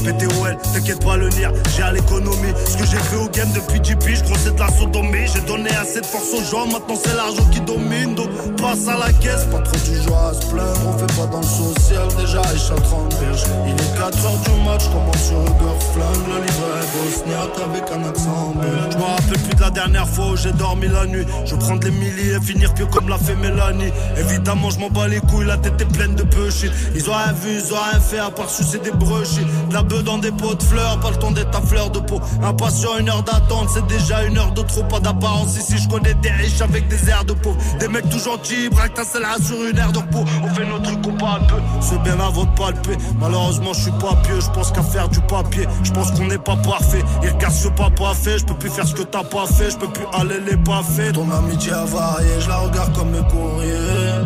PTOL, 0.04 0.58
t'inquiète 0.74 1.04
pas 1.04 1.18
le 1.18 1.30
nir, 1.30 1.52
j'ai 1.76 1.84
à 1.84 1.92
l'économie. 1.92 2.54
Ce 2.66 2.78
que 2.78 2.86
j'ai 2.86 2.98
fait 2.98 3.16
au 3.16 3.28
game 3.30 3.50
depuis 3.54 3.80
10 3.80 3.96
piges, 3.98 4.24
gros 4.24 4.36
c'est 4.38 4.56
de 4.56 4.60
la 4.60 4.70
sodomie. 4.70 5.28
J'ai 5.34 5.42
donné 5.42 5.70
assez 5.76 6.02
de 6.02 6.06
force 6.06 6.34
aux 6.34 6.44
gens, 6.44 6.66
maintenant 6.68 6.96
c'est 7.04 7.16
l'argent 7.16 7.46
qui 7.52 7.62
domine. 7.62 8.16
Donc 8.16 8.30
passe 8.58 8.88
à 8.88 8.98
la 8.98 9.12
caisse, 9.14 9.46
pas 9.52 9.60
trop 9.60 9.78
du 9.78 10.02
joie 10.04 10.30
à 10.30 10.34
se 10.34 10.46
plaindre. 10.48 10.80
On 10.88 10.98
fait 10.98 11.16
pas 11.16 11.28
dans 11.28 11.40
le 11.40 11.44
social, 11.44 12.08
déjà 12.18 12.42
échappe 12.54 12.84
30 12.84 13.20
berges. 13.20 13.44
Il 13.68 13.74
est 13.74 14.00
4h 14.00 14.44
du 14.44 14.64
match, 14.64 14.84
commence 14.92 15.28
sur 15.28 15.42
Uber. 15.42 15.74
Le 15.96 16.42
livre 16.46 16.68
est 16.82 16.90
bosniaque 16.94 17.58
avec 17.66 17.92
un 17.92 18.10
accent. 18.10 18.54
Je 18.92 18.98
me 18.98 19.04
rappelle 19.04 19.40
plus 19.40 19.56
de 19.56 19.62
la 19.62 19.70
dernière 19.70 20.08
fois 20.08 20.28
où 20.32 20.38
j'ai 20.38 20.52
dormi 20.54 20.88
la 20.88 21.06
nuit. 21.06 21.26
Je 21.46 21.56
prends 21.56 21.76
des 21.76 21.92
milliers 21.92 22.36
et 22.36 22.42
finir 22.42 22.74
pieux 22.74 22.86
comme 22.88 23.10
l'a 23.10 23.18
fait 23.18 23.36
Mélanie. 23.36 23.92
Évidemment, 24.18 24.70
je 24.70 24.80
m'en 24.80 24.90
bats 24.90 25.08
les 25.08 25.20
couilles, 25.20 25.46
la 25.46 25.58
tête 25.58 25.80
est 25.82 25.86
pleine 25.86 26.16
de 26.16 26.24
bullshit. 26.24 26.72
Ils 26.96 27.10
ont 27.10 27.14
rien 27.14 27.34
vu, 27.34 27.60
ils 27.60 27.74
ont 27.74 27.78
rien 27.92 28.00
fait 28.00 28.20
à 28.20 28.30
part 28.32 28.50
sucer 28.50 28.80
des 28.80 28.92
brochis. 28.92 29.46
La 29.72 29.82
bœuf 29.82 30.04
dans 30.04 30.18
des 30.18 30.32
pots 30.32 30.54
de 30.54 30.64
fleurs, 30.64 31.00
pas 31.00 31.10
le 31.12 31.18
temps 31.18 31.32
d'être 31.32 31.58
à 31.58 31.62
fleur 31.62 31.90
de 31.90 32.00
peau. 32.00 32.20
Impatient, 32.44 32.98
une 33.00 33.10
heure 33.10 33.24
d'attente, 33.24 33.70
c'est 33.74 33.86
déjà 33.88 34.24
une 34.24 34.38
heure 34.38 34.52
de 34.52 34.62
trop, 34.62 34.84
pas 34.84 35.00
d'apparence. 35.00 35.58
Ici, 35.58 35.78
je 35.78 35.90
connais 35.90 36.14
des 36.16 36.30
riches 36.30 36.62
avec 36.62 36.88
des 36.88 37.10
airs 37.10 37.26
de 37.26 37.34
pauvres. 37.34 37.58
Des 37.80 37.88
mecs 37.88 38.10
tout 38.10 38.20
gentils, 38.20 38.70
braque 38.70 38.94
ta 38.94 39.04
selle 39.04 39.26
sur 39.42 39.58
une 39.64 39.78
aire 39.78 39.92
de 39.92 40.00
repos. 40.00 40.26
On 40.44 40.48
fait 40.54 40.66
nos 40.66 40.80
trucs, 40.80 41.08
on 41.08 41.18
parle 41.18 41.48
peu. 41.48 41.56
C'est 41.82 42.02
bien 42.04 42.20
avant 42.20 42.46
de 42.46 42.56
palper. 42.56 42.98
Malheureusement, 43.20 43.74
je 43.74 43.82
suis 43.82 43.92
pas 43.92 44.16
pieux, 44.24 44.40
je 44.40 44.50
pense 44.52 44.72
qu'à 44.72 44.84
faire 44.84 45.10
du 45.10 45.20
papier. 45.22 45.68
Je 45.84 45.92
pense 45.92 46.12
qu'on 46.12 46.28
n'est 46.28 46.38
pas 46.38 46.58
parfait. 46.58 47.04
Il 47.24 47.30
regarde 47.30 47.54
ce 47.54 47.70
papa 47.70 48.14
fait, 48.14 48.38
je 48.38 48.46
peux 48.46 48.56
plus 48.56 48.70
faire 48.70 48.88
ce 48.88 48.94
que 48.94 49.04
t'as 49.04 49.24
pas 49.24 49.46
fait, 49.48 49.72
je 49.72 49.78
peux 49.78 49.88
plus 49.88 50.06
aller 50.14 50.40
les 50.40 50.58
pas. 50.58 50.84
Ton 51.14 51.32
amitié 51.32 51.72
a 51.72 51.86
varié, 51.86 52.40
je 52.40 52.50
la 52.50 52.58
regarde 52.58 52.94
comme 52.94 53.12
mes 53.12 53.22
courriers. 53.30 54.22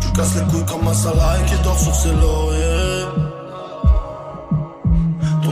Tu 0.00 0.12
casses 0.12 0.34
les 0.36 0.42
couilles 0.42 0.64
comme 0.64 0.86
un 0.86 0.94
salarié 0.94 1.44
qui 1.46 1.62
dort 1.62 1.78
sur 1.78 1.94
ses 1.94 2.12
lauriers. 2.12 2.97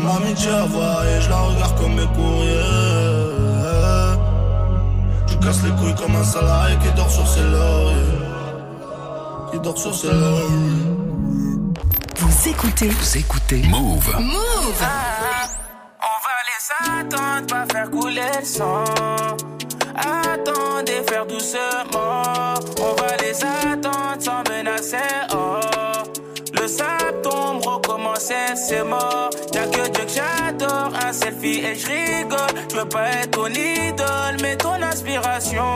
Ton 0.06 0.16
amitié 0.22 0.50
a 0.50 0.66
varié, 0.66 1.20
je 1.20 1.28
la 1.30 1.36
regarde 1.36 1.78
comme 1.78 1.94
mes 1.94 2.06
courriers. 2.14 2.60
Tu 5.26 5.36
casses 5.38 5.62
les 5.64 5.70
couilles 5.70 5.94
comme 5.96 6.14
un 6.14 6.22
salarié 6.22 6.76
qui 6.78 6.92
dort 6.96 7.10
sur 7.10 7.26
ses 7.26 7.42
lauriers. 7.42 7.96
Qui 9.50 9.58
dort 9.58 9.76
sur 9.76 9.94
ses 9.94 10.12
lauriers. 10.12 10.46
Vous 12.18 12.48
écoutez 12.48 12.88
Vous 12.88 13.18
écoutez 13.18 13.62
Move. 13.68 14.14
Move 14.20 14.84
On 16.00 16.16
va 16.25 16.36
les 16.50 17.00
attendre, 17.00 17.46
pas 17.48 17.66
faire 17.72 17.90
couler 17.90 18.30
le 18.38 18.44
sang. 18.44 18.84
Attendez, 19.96 21.02
faire 21.08 21.26
doucement. 21.26 22.54
On 22.80 22.94
va 22.94 23.16
les 23.16 23.44
attendre 23.44 24.20
sans 24.20 24.42
menacer. 24.52 24.98
Oh. 25.34 25.56
Le 26.60 26.68
sable 26.68 27.22
tombe, 27.22 27.64
recommencer, 27.66 28.54
c'est 28.56 28.84
mort. 28.84 29.30
Y'a 29.52 29.66
selfie 31.12 31.60
et 31.64 31.75
je 31.75 31.86
rigole. 31.86 32.38
Je 32.70 32.76
veux 32.76 32.88
pas 32.88 33.08
être 33.08 33.30
ton 33.30 33.46
idole, 33.46 34.36
mais 34.42 34.56
ton 34.56 34.80
inspiration. 34.82 35.75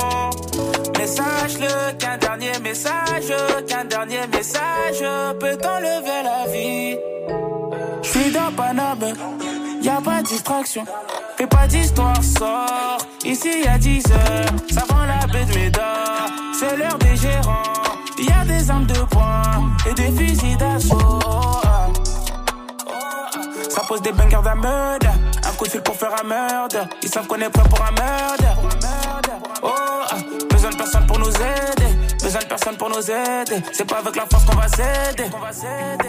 Mais 0.99 1.07
sache-le 1.07 1.93
qu'un 1.99 2.19
dernier 2.19 2.59
message, 2.63 3.33
qu'un 3.67 3.85
dernier 3.85 4.27
message 4.33 5.05
peut 5.39 5.57
t'enlever 5.57 6.23
la 6.25 6.51
vie. 6.51 6.97
Je 8.03 8.09
suis 8.09 8.31
dans 8.33 8.53
Paname, 8.57 9.15
y 9.83 9.89
a 9.89 10.01
pas 10.01 10.23
de 10.23 10.27
distraction. 10.27 10.85
Fais 11.37 11.47
pas 11.47 11.67
d'histoire, 11.67 12.23
sort. 12.23 12.99
Ici 13.25 13.67
a 13.67 13.79
10 13.79 14.03
heures, 14.13 14.47
ça 14.71 14.83
vend 14.89 15.07
la 15.07 15.27
baie 15.27 15.45
de 15.45 15.55
Médard. 15.59 16.29
C'est 16.53 16.77
l'heure 16.77 16.99
des 16.99 17.17
gérants. 17.17 17.63
Y 18.19 18.31
a 18.31 18.45
des 18.45 18.71
armes 18.71 18.87
de 18.87 19.01
poing 19.05 19.71
et 19.89 19.95
des 19.95 20.13
fusils 20.13 20.57
d'assaut. 20.59 21.21
Ça 23.71 23.83
pose 23.89 24.03
des 24.03 24.13
bangers. 24.13 24.31
Un 24.37 24.57
Ils 27.03 27.09
savent 27.09 27.27
qu'on 27.27 27.37
est 27.37 27.51
prêt 27.51 27.63
pour 27.69 27.81
un 27.83 27.93
meurtre. 27.93 28.45
Oh, 29.63 29.69
besoin 30.51 30.71
de 30.71 30.77
personne 30.77 31.07
pour 31.07 31.19
nous 31.19 31.29
aider. 31.29 31.97
Besoin 32.23 32.41
de 32.41 32.47
personne 32.47 32.77
pour 32.77 32.89
nous 32.89 33.11
aider. 33.11 33.63
C'est 33.73 33.85
pas 33.85 33.99
avec 33.99 34.17
la 34.17 34.27
force 34.27 34.45
qu'on 34.45 34.57
va 34.57 34.69
s'aider. 34.69 35.31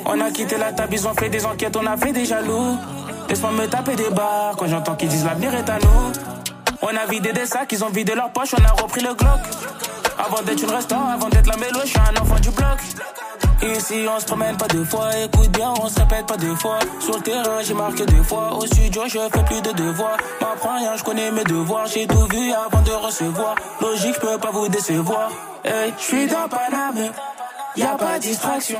On 0.06 0.20
a 0.22 0.32
quitté 0.32 0.58
la 0.58 0.72
table, 0.72 0.94
ils 0.94 1.08
ont 1.08 1.14
fait 1.14 1.30
des 1.30 1.46
enquêtes, 1.46 1.76
on 1.76 1.86
a 1.86 1.98
fait 1.98 2.14
des 2.14 2.26
jaloux. 2.26 2.78
Laisse-moi 3.28 3.52
me 3.52 3.68
taper 3.68 3.96
des 3.96 4.10
barres 4.10 4.56
quand 4.58 4.68
j'entends 4.68 4.96
qu'ils 4.96 5.10
disent 5.10 5.26
l'avenir 5.26 5.54
est 5.54 5.70
à 5.70 5.80
nous. 5.80 6.12
On 6.82 6.88
a 6.88 7.06
vidé 7.10 7.34
des 7.34 7.46
sacs, 7.46 7.72
ils 7.72 7.84
ont 7.84 7.90
vidé 7.90 8.16
leurs 8.16 8.32
poches, 8.32 8.54
on 8.58 8.64
a 8.64 8.82
repris 8.82 9.02
le 9.02 9.14
Glock. 9.14 9.40
Avant 10.24 10.42
d'être 10.44 10.62
une 10.62 10.70
restaurant, 10.70 11.10
avant 11.10 11.30
d'être 11.30 11.48
la 11.48 11.58
mélo, 11.58 11.80
je 11.84 11.90
suis 11.90 12.00
un 12.00 12.22
enfant 12.22 12.40
du 12.40 12.50
bloc. 12.52 12.80
Ici 13.64 14.06
on 14.08 14.20
se 14.20 14.26
promène 14.26 14.58
pas 14.58 14.68
deux 14.68 14.86
fois, 14.86 15.10
écoute 15.18 15.50
bien, 15.52 15.72
on 15.82 15.88
se 15.88 16.00
répète 16.00 16.26
pas 16.26 16.38
deux 16.38 16.56
fois. 16.56 16.80
Sur 17.00 17.16
le 17.16 17.22
terrain 17.22 17.62
j'ai 17.64 17.74
marqué 17.74 18.06
deux 18.06 18.24
fois, 18.24 18.54
au 18.56 18.66
studio 18.66 19.04
je 19.08 19.20
fais 19.20 19.44
plus 19.46 19.62
de 19.62 19.72
devoirs. 19.72 20.18
M'apprends 20.42 20.78
rien, 20.78 20.96
je 20.96 21.04
connais 21.04 21.32
mes 21.32 21.44
devoirs, 21.44 21.86
j'ai 21.86 22.08
tout 22.08 22.28
vu 22.32 22.52
avant 22.54 22.82
de 22.82 22.92
recevoir. 22.92 23.56
Logique, 23.80 24.16
je 24.16 24.20
peux 24.20 24.38
pas 24.38 24.52
vous 24.52 24.68
décevoir. 24.68 25.30
Hey, 25.64 25.94
je 25.98 26.04
suis 26.04 26.28
dans 26.28 26.48
Paname, 26.50 27.12
y 27.76 27.84
a 27.84 27.96
pas 27.98 28.18
de 28.18 28.24
distraction. 28.24 28.80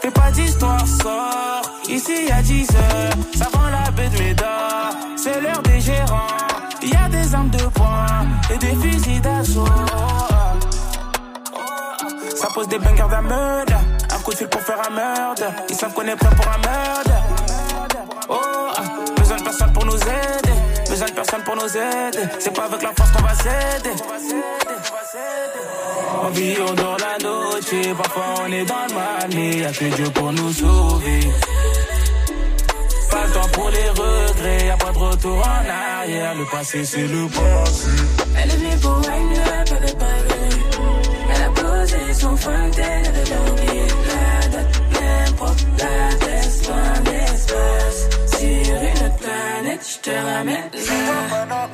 Fais 0.00 0.10
pas 0.10 0.30
d'histoire, 0.30 0.86
sort. 0.86 1.62
Ici 1.88 2.26
y 2.28 2.30
a 2.30 2.42
10 2.42 2.68
heures, 2.70 3.12
ça 3.34 3.46
vend 3.50 3.68
la 3.70 3.90
baie 3.90 4.08
de 4.08 4.18
Médard. 4.18 4.90
C'est 5.16 5.40
l'heure 5.40 5.62
des 5.62 5.80
gérants, 5.80 6.36
y 6.82 6.94
a 6.94 7.08
des 7.08 7.34
armes 7.34 7.50
de 7.50 7.64
poing 7.68 8.26
et 8.52 8.58
des 8.58 8.76
fusils 8.76 9.20
d'assaut. 9.22 9.64
Ça 12.40 12.46
pose 12.54 12.68
des 12.68 12.78
bangers 12.78 13.08
d'un 13.10 13.22
meurtre. 13.22 13.72
Un 14.14 14.18
coup 14.20 14.30
de 14.30 14.36
fil 14.36 14.46
pour 14.46 14.60
faire 14.60 14.80
un 14.88 14.90
meurtre. 14.90 15.42
Ils 15.68 15.74
savent 15.74 15.92
qu'on 15.92 16.06
est 16.06 16.14
prêt 16.14 16.30
pour 16.36 16.46
un 16.46 16.58
meurtre. 16.58 17.10
Oh, 18.28 18.36
ah, 18.76 18.82
besoin 19.16 19.38
de 19.38 19.42
personne 19.42 19.72
pour 19.72 19.84
nous 19.84 19.96
aider. 19.96 20.54
Besoin 20.88 21.08
de 21.08 21.12
personne 21.12 21.42
pour 21.42 21.56
nous 21.56 21.76
aider. 21.76 22.28
C'est 22.38 22.54
pas 22.54 22.66
avec 22.66 22.80
la 22.80 22.92
force 22.96 23.10
qu'on 23.10 23.22
va 23.22 23.34
s'aider. 23.34 23.90
On 26.22 26.28
vit 26.28 26.56
au 26.60 26.74
dans 26.74 26.96
la 26.96 27.18
noche. 27.20 27.96
Parfois 27.96 28.24
on 28.46 28.52
est 28.52 28.64
dans 28.64 28.86
le 28.88 28.94
mal, 28.94 29.54
y'a 29.56 29.72
que 29.72 29.84
Dieu 29.96 30.10
pour 30.10 30.32
nous 30.32 30.52
sauver. 30.52 31.20
Pas 33.10 33.26
le 33.26 33.32
temps 33.32 33.48
pour 33.52 33.68
les 33.70 33.88
regrets, 33.88 34.66
y'a 34.66 34.76
pas 34.76 34.92
de 34.92 34.98
retour 34.98 35.38
en 35.38 36.00
arrière. 36.00 36.34
Le 36.36 36.44
passé 36.44 36.84
c'est 36.84 37.08
le 37.08 37.26
passé. 37.26 37.88
Elle 38.40 38.50
est 38.50 38.80
pour 38.80 39.00
elle 42.78 43.06
avait 43.06 43.50
oublié 43.50 43.86
la 44.08 44.48
date, 44.48 44.82
n'importe. 44.92 45.66
Sur 49.88 50.00
te 50.00 50.10
ramène 50.10 50.70
là. 50.72 51.68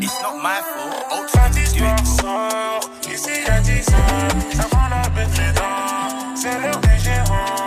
It's 0.00 0.22
not 0.22 0.36
my 0.42 0.60
fault. 0.62 0.94
Autre 1.12 1.50
distraction. 1.50 2.80
Ici 3.12 3.30
y'a 3.46 3.60
10 3.60 3.88
ans. 3.88 4.28
Ça 4.56 4.66
vend 4.70 4.88
la 4.90 5.08
bête 5.10 5.38
les 5.38 5.52
dents. 5.52 6.34
C'est 6.34 6.58
l'heure 6.60 6.80
des 6.80 6.98
gérants. 6.98 7.66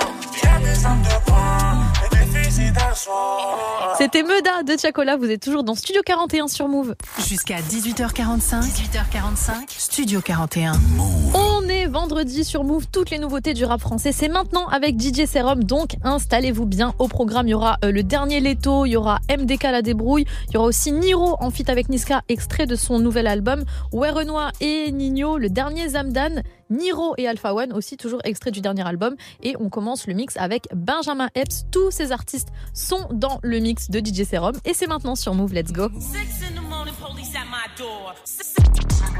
De 2.11 2.65
et 2.65 2.71
des. 2.71 2.90
C'était 3.97 4.23
Meda 4.23 4.63
de 4.63 4.75
Tiakola, 4.75 5.17
vous 5.17 5.29
êtes 5.29 5.41
toujours 5.41 5.63
dans 5.63 5.75
Studio 5.75 6.01
41 6.05 6.47
sur 6.47 6.67
Move. 6.67 6.95
Jusqu'à 7.27 7.57
18h45. 7.59 8.61
18h45. 8.61 9.51
Studio 9.69 10.21
41. 10.21 10.73
On 10.99 11.61
On 11.61 11.69
est 11.69 11.85
vendredi 11.85 12.43
sur 12.43 12.63
Move. 12.63 12.87
Toutes 12.91 13.11
les 13.11 13.19
nouveautés 13.19 13.53
du 13.53 13.65
rap 13.65 13.79
français, 13.79 14.11
c'est 14.11 14.27
maintenant 14.29 14.67
avec 14.67 14.99
DJ 14.99 15.25
Serum. 15.25 15.63
Donc 15.63 15.91
installez-vous 16.03 16.65
bien. 16.65 16.95
Au 16.97 17.07
programme, 17.07 17.47
il 17.47 17.51
y 17.51 17.53
aura 17.53 17.77
euh, 17.85 17.91
le 17.91 18.01
dernier 18.01 18.39
Leto, 18.39 18.85
il 18.85 18.91
y 18.91 18.97
aura 18.97 19.19
MDK 19.29 19.63
la 19.63 19.81
débrouille, 19.83 20.25
il 20.49 20.55
y 20.55 20.57
aura 20.57 20.67
aussi 20.67 20.91
Niro 20.91 21.37
en 21.39 21.51
feat 21.51 21.69
avec 21.69 21.89
Niska, 21.89 22.23
extrait 22.29 22.65
de 22.65 22.75
son 22.75 22.99
nouvel 22.99 23.27
album. 23.27 23.63
Ouais 23.91 24.09
Renoir 24.09 24.51
et 24.59 24.91
Nino, 24.91 25.37
le 25.37 25.49
dernier 25.49 25.89
Zamdan. 25.89 26.41
Niro 26.71 27.13
et 27.17 27.27
Alpha 27.27 27.53
One 27.53 27.73
aussi, 27.73 27.97
toujours 27.97 28.21
extrait 28.23 28.51
du 28.51 28.61
dernier 28.61 28.87
album. 28.87 29.15
Et 29.43 29.55
on 29.59 29.69
commence 29.69 30.07
le 30.07 30.13
mix 30.13 30.37
avec 30.37 30.67
Benjamin 30.73 31.27
Epps. 31.35 31.65
Tous 31.71 31.91
ces 31.91 32.11
artistes 32.11 32.47
sont 32.73 32.90
dans 33.11 33.39
le 33.41 33.59
mix 33.59 33.89
de 33.89 33.99
DJ 33.99 34.27
Serum. 34.29 34.55
Et 34.65 34.73
c'est 34.73 34.87
maintenant 34.87 35.15
sur 35.15 35.33
Move. 35.33 35.53
Let's 35.53 35.71
go. 35.71 35.89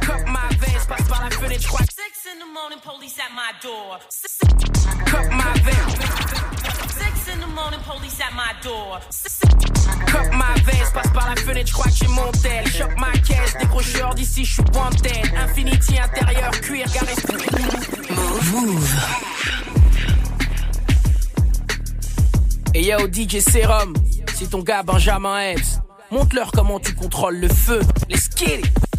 Cut 0.01 0.25
my 0.27 0.49
veins, 0.57 0.85
passe 0.87 1.07
par 1.07 1.23
la 1.23 1.29
fenêtre, 1.29 1.61
j'crois. 1.61 1.81
Six 1.81 2.27
in 2.27 2.39
the 2.39 2.51
morning, 2.53 2.79
police 2.83 3.17
at 3.19 3.31
my 3.33 3.53
door. 3.61 3.99
Cut 5.05 5.29
my 5.31 5.53
veins. 5.63 5.93
Six 6.97 7.33
in 7.33 7.39
the 7.39 7.47
morning, 7.53 7.79
police 7.85 8.19
at 8.19 8.33
my 8.33 8.53
door. 8.63 8.99
Cut 10.07 10.31
my 10.33 10.59
veins, 10.63 10.91
passe 10.93 11.11
par 11.13 11.29
la 11.29 11.35
fenêtre, 11.35 11.67
j'crois 11.67 11.85
que 11.85 11.95
j'ai 11.95 12.07
mon 12.07 12.31
tel. 12.31 12.67
Choc 12.67 12.91
ma 12.97 13.11
caisse, 13.11 13.55
décrocheur 13.59 14.15
d'ici, 14.15 14.43
j'suis 14.43 14.63
pointel. 14.63 15.31
Infinity 15.37 15.99
intérieur, 15.99 16.51
cuir, 16.61 16.87
garé. 16.93 17.13
Move. 18.51 19.40
Et 22.81 22.85
yo, 22.85 22.97
DJ 23.05 23.41
Serum, 23.41 23.93
c'est 24.33 24.49
ton 24.49 24.63
gars 24.63 24.81
Benjamin 24.81 25.39
Epps. 25.51 25.79
Montre-leur 26.09 26.51
comment 26.51 26.79
tu 26.79 26.95
contrôles 26.95 27.37
le 27.37 27.47
feu. 27.47 27.81
Let's 28.09 28.27
get 28.35 28.61
it. 28.61 28.90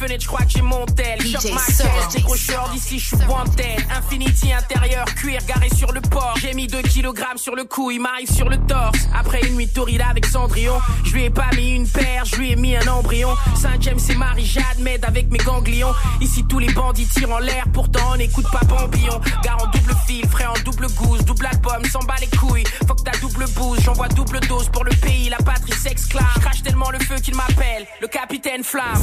Fenêtre, 0.00 0.22
je 0.22 0.26
crois 0.26 0.44
que 0.44 0.50
j'ai 0.50 0.62
mon 0.62 0.86
tel. 0.86 1.20
Choc 1.20 1.44
ma 1.52 1.60
caisse, 1.60 2.08
décrocheur 2.14 2.70
d'ici, 2.72 2.98
je 2.98 3.06
suis 3.06 3.16
tête. 3.56 3.84
Infinity 3.96 4.52
intérieur, 4.52 5.04
cuir 5.14 5.40
garé 5.46 5.68
sur 5.76 5.92
le 5.92 6.00
port. 6.00 6.34
J'ai 6.40 6.54
mis 6.54 6.66
2 6.66 6.80
kg 6.82 7.36
sur 7.36 7.54
le 7.54 7.64
cou, 7.64 7.90
il 7.90 8.00
m'arrive 8.00 8.32
sur 8.32 8.48
le 8.48 8.56
torse. 8.66 8.98
Après 9.14 9.40
une 9.46 9.56
nuit 9.56 9.68
torride 9.68 10.02
avec 10.08 10.24
Cendrillon, 10.26 10.78
je 11.04 11.12
lui 11.12 11.24
ai 11.24 11.30
pas 11.30 11.50
mis 11.54 11.76
une 11.76 11.88
paire, 11.88 12.24
je 12.24 12.36
lui 12.36 12.52
ai 12.52 12.56
mis 12.56 12.76
un 12.76 12.86
embryon. 12.88 13.36
Cinquième, 13.54 13.98
c'est 13.98 14.14
Marie-Jade, 14.14 14.78
m'aide 14.78 15.04
avec 15.04 15.30
mes 15.30 15.38
ganglions. 15.38 15.92
Ici, 16.20 16.44
tous 16.48 16.58
les 16.58 16.72
bandits 16.72 17.06
tirent 17.06 17.32
en 17.32 17.38
l'air, 17.38 17.64
pourtant 17.72 18.12
on 18.12 18.16
n'écoute 18.16 18.46
pas 18.50 18.64
Bambillon. 18.64 19.20
Gare 19.42 19.62
en 19.62 19.66
double 19.66 19.94
fil, 20.06 20.26
frais 20.28 20.46
en 20.46 20.58
double 20.64 20.86
gousse, 20.94 21.24
double 21.24 21.46
album, 21.46 21.84
s'en 21.92 22.00
bat 22.00 22.14
les 22.20 22.38
couilles. 22.38 22.64
Faut 22.88 22.94
que 22.94 23.02
ta 23.02 23.16
double 23.18 23.46
bouse, 23.54 23.80
j'envoie 23.84 24.08
double 24.08 24.40
dose 24.48 24.68
pour 24.70 24.84
le 24.84 24.92
pays, 24.92 25.28
la 25.28 25.38
patrie 25.38 25.72
s'exclame. 25.72 26.24
Je 26.36 26.40
crache 26.40 26.62
tellement 26.62 26.90
le 26.90 26.98
feu 27.00 27.16
qu'il 27.16 27.34
m'appelle, 27.34 27.86
le 28.00 28.08
capitaine 28.08 28.64
flamme. 28.64 29.02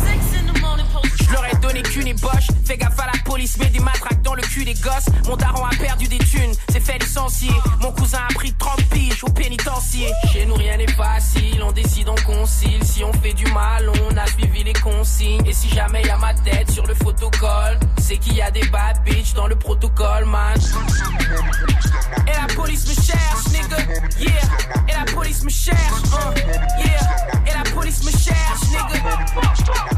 Je 1.20 1.34
leur 1.34 1.46
ai 1.46 1.56
donné 1.58 1.82
qu'une 1.82 2.08
ébauche. 2.08 2.48
Fais 2.66 2.78
gaffe 2.78 3.00
à 3.00 3.06
la 3.06 3.24
police, 3.26 3.58
mets 3.58 3.70
des 3.70 3.80
matraques 3.80 4.22
dans 4.22 4.34
le 4.34 4.42
cul 4.42 4.64
des 4.64 4.74
gosses. 4.76 5.08
Mon 5.26 5.36
daron 5.36 5.66
a 5.66 5.76
perdu 5.76 6.08
des 6.08 6.18
thunes, 6.18 6.54
c'est 6.70 6.80
fait 6.80 6.98
licencier. 7.00 7.52
Mon 7.82 7.92
cousin 7.92 8.20
a 8.30 8.34
pris 8.34 8.54
30 8.54 8.84
piges 8.90 9.24
au 9.24 9.30
pénitencier. 9.30 10.10
Chez 10.32 10.46
nous 10.46 10.56
rien 10.56 10.78
n'est 10.78 10.92
facile, 10.92 11.62
on 11.64 11.72
décide, 11.72 12.10
on 12.10 12.16
concile. 12.26 12.84
Si 12.84 13.04
on 13.04 13.14
fait 13.14 13.34
du 13.34 13.46
mal, 13.52 13.90
on 14.10 14.18
a 14.18 14.26
suivi 14.28 14.64
les 14.64 14.74
consignes. 14.74 15.46
Et 15.46 15.54
si 15.54 15.70
jamais 15.70 16.04
y 16.04 16.10
a 16.10 16.18
ma 16.18 16.34
tête 16.34 16.72
sur 16.72 16.86
le 16.88 16.94
photocall, 16.94 17.80
c'est 18.00 18.18
qu'il 18.18 18.36
y 18.36 18.42
a 18.42 18.52
des 18.52 18.66
bad 18.68 19.04
bitch 19.04 19.34
dans 19.34 19.48
le 19.48 19.56
protocole, 19.56 20.26
man. 20.26 20.58
Et 22.28 22.32
la 22.32 22.54
police 22.56 22.88
me 22.88 23.02
cherche, 23.02 23.48
nigga, 23.52 23.78
yeah. 24.20 24.32
Et 24.88 24.94
la 24.94 25.12
police 25.14 25.44
me 25.44 25.50
cherche, 25.50 25.78
uh, 25.78 26.86
yeah. 26.86 27.46
Et 27.46 27.54
la 27.54 27.70
police 27.72 28.04
me 28.06 28.12
cherche, 28.12 28.62
nigga. 28.70 29.26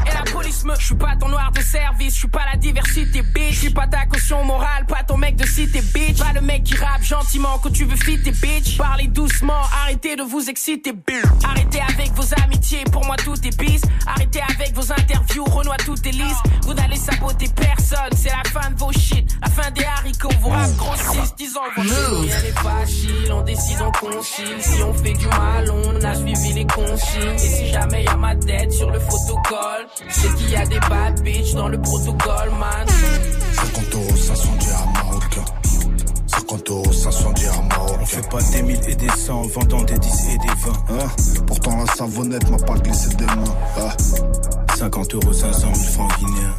Et 0.06 0.14
la 0.14 0.32
police 0.32 0.64
me. 0.64 0.79
Je 0.80 0.86
suis 0.86 0.94
pas 0.94 1.14
ton 1.14 1.28
noir 1.28 1.52
de 1.52 1.60
service, 1.60 2.14
je 2.14 2.18
suis 2.20 2.28
pas 2.28 2.40
la 2.50 2.56
diversité, 2.56 3.20
bitch. 3.22 3.52
Je 3.52 3.58
suis 3.58 3.70
pas 3.70 3.86
ta 3.86 4.06
caution 4.06 4.42
morale, 4.44 4.86
pas 4.86 5.04
ton 5.04 5.18
mec 5.18 5.36
de 5.36 5.46
cité, 5.46 5.82
bitch. 5.82 6.18
Pas 6.18 6.32
le 6.32 6.40
mec 6.40 6.64
qui 6.64 6.74
rappe 6.74 7.02
gentiment 7.02 7.60
quand 7.62 7.70
tu 7.70 7.84
veux 7.84 7.96
fitter, 7.96 8.32
bitch. 8.32 8.78
Parlez 8.78 9.06
doucement, 9.06 9.60
arrêtez 9.82 10.16
de 10.16 10.22
vous 10.22 10.48
exciter, 10.48 10.92
bitch. 10.92 11.24
Arrêtez 11.44 11.80
avec 11.82 12.12
vos 12.14 12.24
amitiés, 12.42 12.82
pour 12.90 13.04
moi 13.04 13.16
tout 13.16 13.36
est 13.46 13.56
bis. 13.58 13.82
Arrêtez 14.06 14.40
avec 14.40 14.74
vos 14.74 14.90
interviews, 14.90 15.44
Renoir 15.44 15.76
tout 15.84 15.96
est 16.08 16.12
lisse. 16.12 16.38
Vous 16.62 16.72
n'allez 16.72 16.96
saboter 16.96 17.48
personne, 17.54 18.16
c'est 18.16 18.30
la 18.30 18.42
fin 18.50 18.70
de 18.70 18.78
vos 18.78 18.92
shit. 18.92 19.30
La 19.42 19.50
fin 19.50 19.70
des 19.72 19.84
haricots, 19.84 20.30
vos 20.40 20.48
rap 20.48 20.70
grossissent, 20.76 21.34
disons 21.36 21.60
vos 21.76 21.82
Rien 21.82 22.42
n'est 22.42 22.52
facile, 22.52 23.32
on 23.32 23.42
décide, 23.42 23.82
on 23.82 23.92
concile. 23.92 24.56
Si 24.60 24.82
on 24.82 24.94
fait 24.94 25.12
du 25.12 25.26
mal, 25.26 25.70
on 25.70 26.02
a 26.02 26.14
suivi 26.14 26.54
les 26.54 26.66
consignes. 26.66 27.34
Et 27.34 27.38
si 27.38 27.68
jamais 27.68 28.04
y 28.04 28.08
a 28.08 28.16
ma 28.16 28.34
tête 28.34 28.72
sur 28.72 28.90
le 28.90 28.98
photocall, 28.98 29.86
c'est 30.08 30.34
qu'il 30.36 30.50
y 30.50 30.56
a 30.56 30.69
des 30.70 30.80
bad 30.88 31.22
bitch 31.22 31.54
dans 31.54 31.68
le 31.68 31.80
protocole, 31.80 32.50
man. 32.58 32.86
50 33.52 33.94
euros, 33.94 34.16
500 34.16 34.48
dirhams 34.58 34.92
marocains. 34.94 35.44
50 36.26 36.70
euros, 36.70 36.92
500 36.92 37.32
dirhams 37.32 37.68
marocains. 37.68 37.98
On 38.00 38.06
fait 38.06 38.28
pas 38.30 38.42
des 38.42 38.62
1000 38.62 38.80
et 38.88 38.94
des 38.94 39.08
100 39.08 39.34
en 39.34 39.42
vendant 39.42 39.82
des 39.82 39.98
10 39.98 40.28
et 40.32 40.38
des 40.38 40.46
20. 40.46 40.72
Hein? 40.72 41.08
Pourtant 41.46 41.76
la 41.76 41.86
savonnette 41.92 42.48
m'a 42.50 42.58
pas 42.58 42.74
glissé 42.74 43.08
des 43.16 43.26
mains. 43.26 43.56
Hein? 43.78 43.90
50 44.76 45.14
euros, 45.14 45.32
500 45.32 45.74
000 45.74 45.90
francs 45.92 46.18
guinéens. 46.18 46.54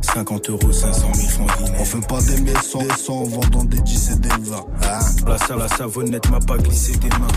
50 0.00 0.50
euros, 0.50 0.72
500 0.72 1.06
000 1.14 1.28
francs 1.28 1.58
guinéens. 1.58 1.78
On 1.78 1.84
fait 1.84 2.06
pas 2.08 2.20
des 2.22 2.40
1000 2.40 2.56
100 2.56 2.80
et 2.80 2.88
100 2.96 3.12
en 3.12 3.24
vendant 3.24 3.64
des 3.64 3.80
10 3.80 4.10
et 4.10 4.16
des 4.16 4.28
20. 4.28 4.56
Hein? 4.56 4.98
La, 5.26 5.56
la 5.56 5.68
savonnette 5.68 6.30
m'a 6.30 6.40
pas 6.40 6.56
glissé 6.56 6.92
des 6.96 7.10
mains. 7.10 7.28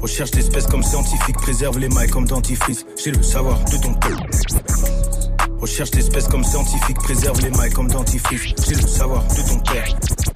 Recherche 0.00 0.30
d'espèces 0.30 0.66
comme 0.66 0.82
scientifique, 0.82 1.36
préserve 1.36 1.78
les 1.78 1.88
mailles 1.88 2.08
comme 2.08 2.26
dentifrice. 2.26 2.84
J'ai 3.02 3.10
le 3.10 3.22
savoir 3.22 3.58
de 3.64 3.76
ton 3.78 3.94
peuple. 3.94 4.30
Recherche 5.60 5.90
d'espèces 5.90 6.28
comme 6.28 6.44
scientifique, 6.44 6.96
préserve 6.98 7.40
les 7.40 7.50
mailles 7.50 7.72
comme 7.72 7.88
dentifrice. 7.88 8.54
J'ai 8.68 8.74
le 8.74 8.86
savoir 8.86 9.24
de 9.24 9.48
ton 9.48 9.58
père. 9.60 10.35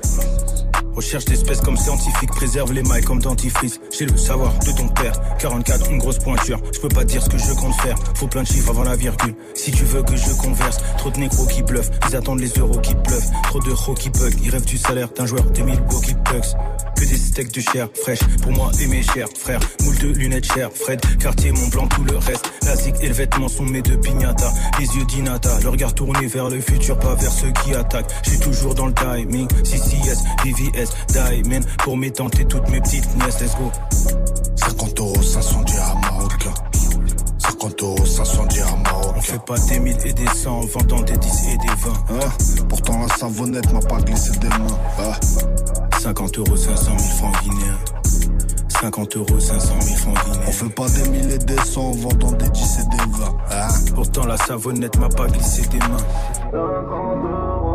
Recherche 1.00 1.24
d'espèces 1.24 1.62
comme 1.62 1.78
scientifique, 1.78 2.28
préserve 2.28 2.74
les 2.74 2.82
mailles 2.82 3.02
comme 3.02 3.22
dentifrice. 3.22 3.80
J'ai 3.90 4.04
le 4.04 4.18
savoir 4.18 4.52
de 4.58 4.70
ton 4.70 4.86
père. 4.88 5.14
44, 5.38 5.90
une 5.90 5.96
grosse 5.96 6.18
pointure. 6.18 6.60
Je 6.74 6.78
peux 6.78 6.90
pas 6.90 7.04
dire 7.04 7.22
ce 7.22 7.30
que 7.30 7.38
je 7.38 7.54
compte 7.54 7.74
faire. 7.76 7.96
Faut 8.16 8.26
plein 8.26 8.42
de 8.42 8.46
chiffres 8.46 8.68
avant 8.68 8.84
la 8.84 8.96
virgule. 8.96 9.34
Si 9.54 9.70
tu 9.70 9.84
veux 9.84 10.02
que 10.02 10.14
je 10.14 10.30
converse, 10.34 10.76
trop 10.98 11.08
de 11.08 11.18
négros 11.18 11.46
qui 11.46 11.62
bluffent. 11.62 11.90
Ils 12.10 12.16
attendent 12.16 12.40
les 12.40 12.50
euros 12.50 12.78
qui 12.80 12.94
pleuvent. 12.94 13.24
Trop 13.44 13.60
de 13.60 13.70
ro 13.70 13.94
qui 13.94 14.10
bug. 14.10 14.34
Ils 14.44 14.50
rêvent 14.50 14.66
du 14.66 14.76
salaire 14.76 15.08
d'un 15.08 15.24
joueur 15.24 15.44
des 15.44 15.62
mille 15.62 15.80
qui 16.04 16.12
bugs. 16.12 16.40
Que 16.94 17.04
des 17.06 17.16
steaks 17.16 17.52
de 17.54 17.60
chair 17.62 17.88
fraîche. 17.94 18.20
Pour 18.42 18.52
moi 18.52 18.70
et 18.78 18.86
mes 18.86 19.02
chers 19.02 19.30
frères. 19.38 19.60
Moule 19.82 19.96
de 19.96 20.08
lunettes 20.08 20.52
chères. 20.52 20.70
Fred, 20.74 21.00
quartier, 21.18 21.50
mon 21.52 21.66
blanc, 21.68 21.88
tout 21.88 22.04
le 22.04 22.18
reste. 22.18 22.52
La 22.64 22.76
zig 22.76 22.94
et 23.00 23.08
le 23.08 23.14
vêtement 23.14 23.48
sont 23.48 23.64
mes 23.64 23.80
deux 23.80 23.98
pignata. 23.98 24.52
Les 24.78 24.84
yeux 24.84 25.06
d'Inata. 25.06 25.60
Le 25.62 25.70
regard 25.70 25.94
tourné 25.94 26.26
vers 26.26 26.50
le 26.50 26.60
futur, 26.60 26.98
pas 26.98 27.14
vers 27.14 27.32
ceux 27.32 27.52
qui 27.64 27.74
attaquent. 27.74 28.12
Suis 28.22 28.38
toujours 28.38 28.74
dans 28.74 28.86
le 28.86 28.92
timing. 28.92 29.48
CCS, 29.64 30.18
Diamond. 31.08 31.60
Pour 31.78 31.96
mes 31.96 32.10
tantes 32.10 32.38
et 32.40 32.44
toutes 32.44 32.68
mes 32.70 32.80
petites 32.80 33.14
nièces. 33.16 33.40
Let's 33.40 33.56
go. 33.56 33.70
50 34.56 35.00
euros, 35.00 35.22
500 35.22 35.62
dirhams 35.62 36.00
marocains. 36.00 36.54
50 37.38 37.82
euros, 37.82 38.06
500 38.06 38.46
dirhams 38.46 38.82
marocains. 38.82 39.14
On 39.16 39.20
fait 39.20 39.44
pas 39.44 39.58
des 39.58 39.80
1000 39.80 39.96
et 40.06 40.12
des 40.12 40.26
100 40.26 40.50
en 40.50 40.60
vendant 40.66 41.02
des 41.02 41.16
10 41.16 41.48
et 41.52 41.56
des 41.58 41.68
20. 41.68 41.74
Hein? 42.10 42.28
Pourtant 42.68 42.98
la 43.00 43.08
savonnette 43.16 43.72
m'a 43.72 43.80
pas 43.80 44.00
glissé 44.00 44.30
des 44.38 44.48
mains. 44.48 44.78
Hein? 45.00 45.12
50 46.00 46.38
euros, 46.38 46.56
500 46.56 46.98
000 46.98 46.98
francs 47.16 47.42
guinéens. 47.42 47.78
50 48.80 49.16
euros, 49.16 49.38
500 49.38 49.74
000 49.80 49.96
francs 49.96 50.24
guinéens. 50.24 50.40
On 50.46 50.52
fait 50.52 50.68
pas 50.70 50.88
des 50.88 51.08
1000 51.10 51.30
et 51.32 51.38
des 51.38 51.56
100 51.56 51.80
en 51.82 51.92
vendant 51.92 52.32
des 52.32 52.48
10 52.48 52.78
et 52.78 52.96
des 52.96 53.18
20. 53.18 53.26
Hein? 53.50 53.68
Pourtant 53.94 54.26
la 54.26 54.36
savonnette 54.38 54.98
m'a 54.98 55.08
pas 55.08 55.26
glissé 55.26 55.62
des 55.68 55.78
mains. 55.78 57.69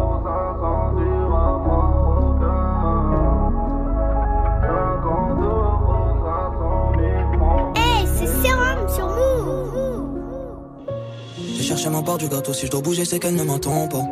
Chercher 11.65 11.89
ma 11.89 12.01
part 12.01 12.17
du 12.17 12.27
gâteau. 12.27 12.53
Si 12.53 12.67
je 12.67 12.71
dois 12.71 12.81
bouger, 12.81 13.05
c'est 13.05 13.19
qu'elle 13.19 13.35
ne 13.35 13.43
m'entend 13.43 13.87
pas. 13.87 14.03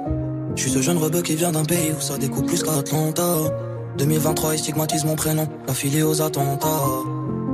Je 0.55 0.61
suis 0.63 0.71
ce 0.71 0.81
jeune 0.81 0.97
rebeu 0.97 1.21
qui 1.21 1.35
vient 1.35 1.51
d'un 1.51 1.63
pays 1.63 1.91
où 1.97 2.01
ça 2.01 2.17
découpe 2.17 2.47
plus 2.47 2.63
qu'Atlanta. 2.63 3.35
2023, 3.97 4.55
il 4.55 4.59
stigmatise 4.59 5.05
mon 5.05 5.15
prénom, 5.15 5.47
affilié 5.67 6.01
aux 6.01 6.21
attentats. 6.21 6.81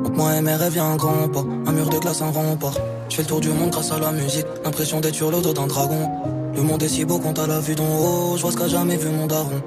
Entre 0.06 0.12
moi 0.12 0.42
mes 0.42 0.56
rêves, 0.56 0.80
un 0.80 0.96
grand 0.96 1.28
pas. 1.28 1.44
Un 1.68 1.72
mur 1.74 1.90
de 1.90 2.00
glace, 2.00 2.22
un 2.22 2.32
rempart. 2.32 2.78
Je 3.10 3.16
fais 3.16 3.24
le 3.24 3.28
tour 3.28 3.42
du 3.42 3.50
monde 3.50 3.72
grâce 3.72 3.92
à 3.92 4.00
la 4.00 4.12
musique. 4.12 4.46
L'impression 4.64 5.02
d'être 5.02 5.16
sur 5.16 5.32
le 5.32 5.42
d'un 5.42 5.68
dragon. 5.68 6.10
Le 6.56 6.62
monde 6.62 6.82
est 6.82 6.88
si 6.88 7.04
beau 7.04 7.20
quand 7.20 7.38
à 7.38 7.48
la 7.48 7.60
vue 7.60 7.76
d'en 7.76 7.84
haut. 7.84 8.38
Je 8.38 8.42
vois 8.42 8.52
ce 8.52 8.58
qu'a 8.58 8.68
jamais 8.68 8.96
vu 8.96 9.10
mon 9.10 9.28
daron. 9.28 9.62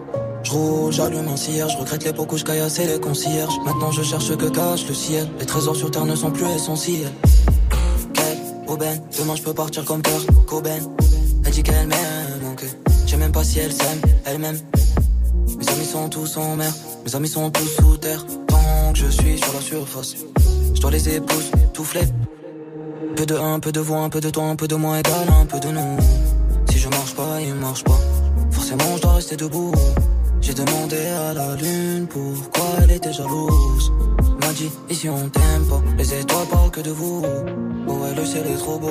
Je 0.45 0.90
j'allume 0.90 1.29
un 1.29 1.37
cierge, 1.37 1.73
je 1.73 1.79
regrette 1.79 2.05
l'époque 2.05 2.33
où 2.33 2.37
je 2.37 2.45
les 2.45 3.01
concierges. 3.01 3.55
Maintenant 3.64 3.92
je 3.92 4.03
cherche 4.03 4.25
ce 4.25 4.33
que 4.33 4.47
cache 4.47 4.87
le 4.88 4.95
ciel. 4.95 5.29
Les 5.38 5.47
trésors 5.47 5.77
sur 5.77 5.90
terre 5.90 6.05
ne 6.05 6.16
sont 6.16 6.31
plus 6.31 6.47
essentiels. 6.47 7.12
Demain 8.78 9.37
je 9.37 9.42
peux 9.42 9.52
partir 9.52 9.85
comme 9.85 10.00
peur, 10.00 10.20
Coben. 10.46 10.82
Elle 11.44 11.52
dit 11.52 11.62
qu'elle 11.62 11.87
m'aime, 11.87 12.40
donc 12.42 12.64
je 13.04 13.11
sais 13.11 13.16
même 13.18 13.32
pas 13.32 13.44
si 13.44 13.58
elle 13.58 13.72
s'aime, 13.72 14.00
elle-même. 14.24 14.58
Mes 15.58 15.68
amis 15.68 15.85
sont 15.85 16.08
tous 16.08 16.38
en 16.38 16.56
mer, 16.56 16.72
mes 17.04 17.14
amis 17.14 17.28
sont 17.28 17.50
tous 17.50 17.66
sous 17.66 17.98
terre. 17.98 18.24
Tant 18.46 18.92
que 18.94 18.98
je 18.98 19.08
suis 19.08 19.38
sur 19.38 19.52
la 19.52 19.61
surface, 19.61 20.14
je 20.74 20.80
dois 20.80 20.90
les 20.90 21.16
épouses, 21.16 21.50
tout 21.74 21.85
flip. 21.85 22.08
Peu 23.14 23.26
de 23.26 23.37
un, 23.37 23.61
peu 23.61 23.72
de 23.72 23.80
voix, 23.80 23.98
un 23.98 24.08
peu 24.08 24.20
de 24.20 24.30
toi, 24.30 24.44
un 24.44 24.56
peu 24.56 24.66
de 24.66 24.74
moi 24.74 25.00
égal, 25.00 25.28
un 25.38 25.44
peu 25.44 25.61
de 25.61 25.68
nous. 25.68 25.98
Si 26.70 26.78
je 26.78 26.88
marche 26.88 27.14
pas, 27.14 27.42
il 27.42 27.54
marche 27.54 27.85
pas. 27.85 28.00
Forcément, 28.52 28.96
je 28.96 29.02
dois 29.02 29.14
rester 29.14 29.37
debout. 29.37 29.72
J'ai 30.40 30.54
demandé 30.54 30.96
à 30.96 31.35
la 31.35 31.56
lune 31.56 32.06
pourquoi 32.08 32.64
elle 32.82 32.92
était 32.92 33.12
jalouse. 33.12 33.92
Dit, 34.55 34.71
ici 34.91 35.09
on 35.09 35.31
t'aime 35.31 35.65
pas, 35.65 35.81
les 35.97 36.12
étoiles 36.12 36.47
parlent 36.47 36.71
que 36.71 36.83
de 36.83 36.91
vous. 36.91 37.23
Oh 37.88 37.93
ouais, 37.93 38.15
le 38.15 38.25
ciel 38.27 38.47
est 38.47 38.59
trop 38.59 38.79
beau, 38.79 38.91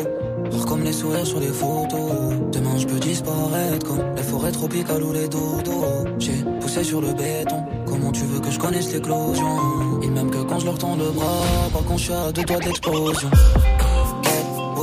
Rare 0.52 0.65
comme 0.65 0.84
les 0.84 0.91
sourires 0.91 1.26
sur 1.26 1.39
les 1.39 1.54
photos. 1.54 2.34
Demain 2.52 2.78
je 2.78 2.88
peux 2.88 3.00
disparaître 3.00 3.88
comme 3.88 4.02
les 4.15 4.24
forêts 4.24 4.52
tropicales 4.52 5.04
ou 5.04 5.13
les 5.13 5.28
dodos. 5.28 5.86
J'ai 6.17 6.43
poussé 6.60 6.84
sur 6.84 7.00
le 7.00 7.13
béton, 7.13 7.63
comment 7.86 8.12
tu 8.12 8.24
veux 8.24 8.39
que 8.39 8.50
je 8.50 8.58
connaisse 8.58 8.91
l'éclosion? 8.91 9.58
Ils 10.02 10.12
m'aiment 10.12 10.32
que 10.32 10.41
quand 10.41 10.60
je 10.60 10.65
leur 10.65 10.80
tends 10.80 10.95
le 10.95 11.12
bras, 11.12 11.45
par 11.71 11.84
contre 11.84 12.00
je 12.00 12.04
suis 12.06 12.13
à 12.13 12.32
deux 12.32 12.43
doigts 12.43 12.60
d'explosion. 12.60 13.30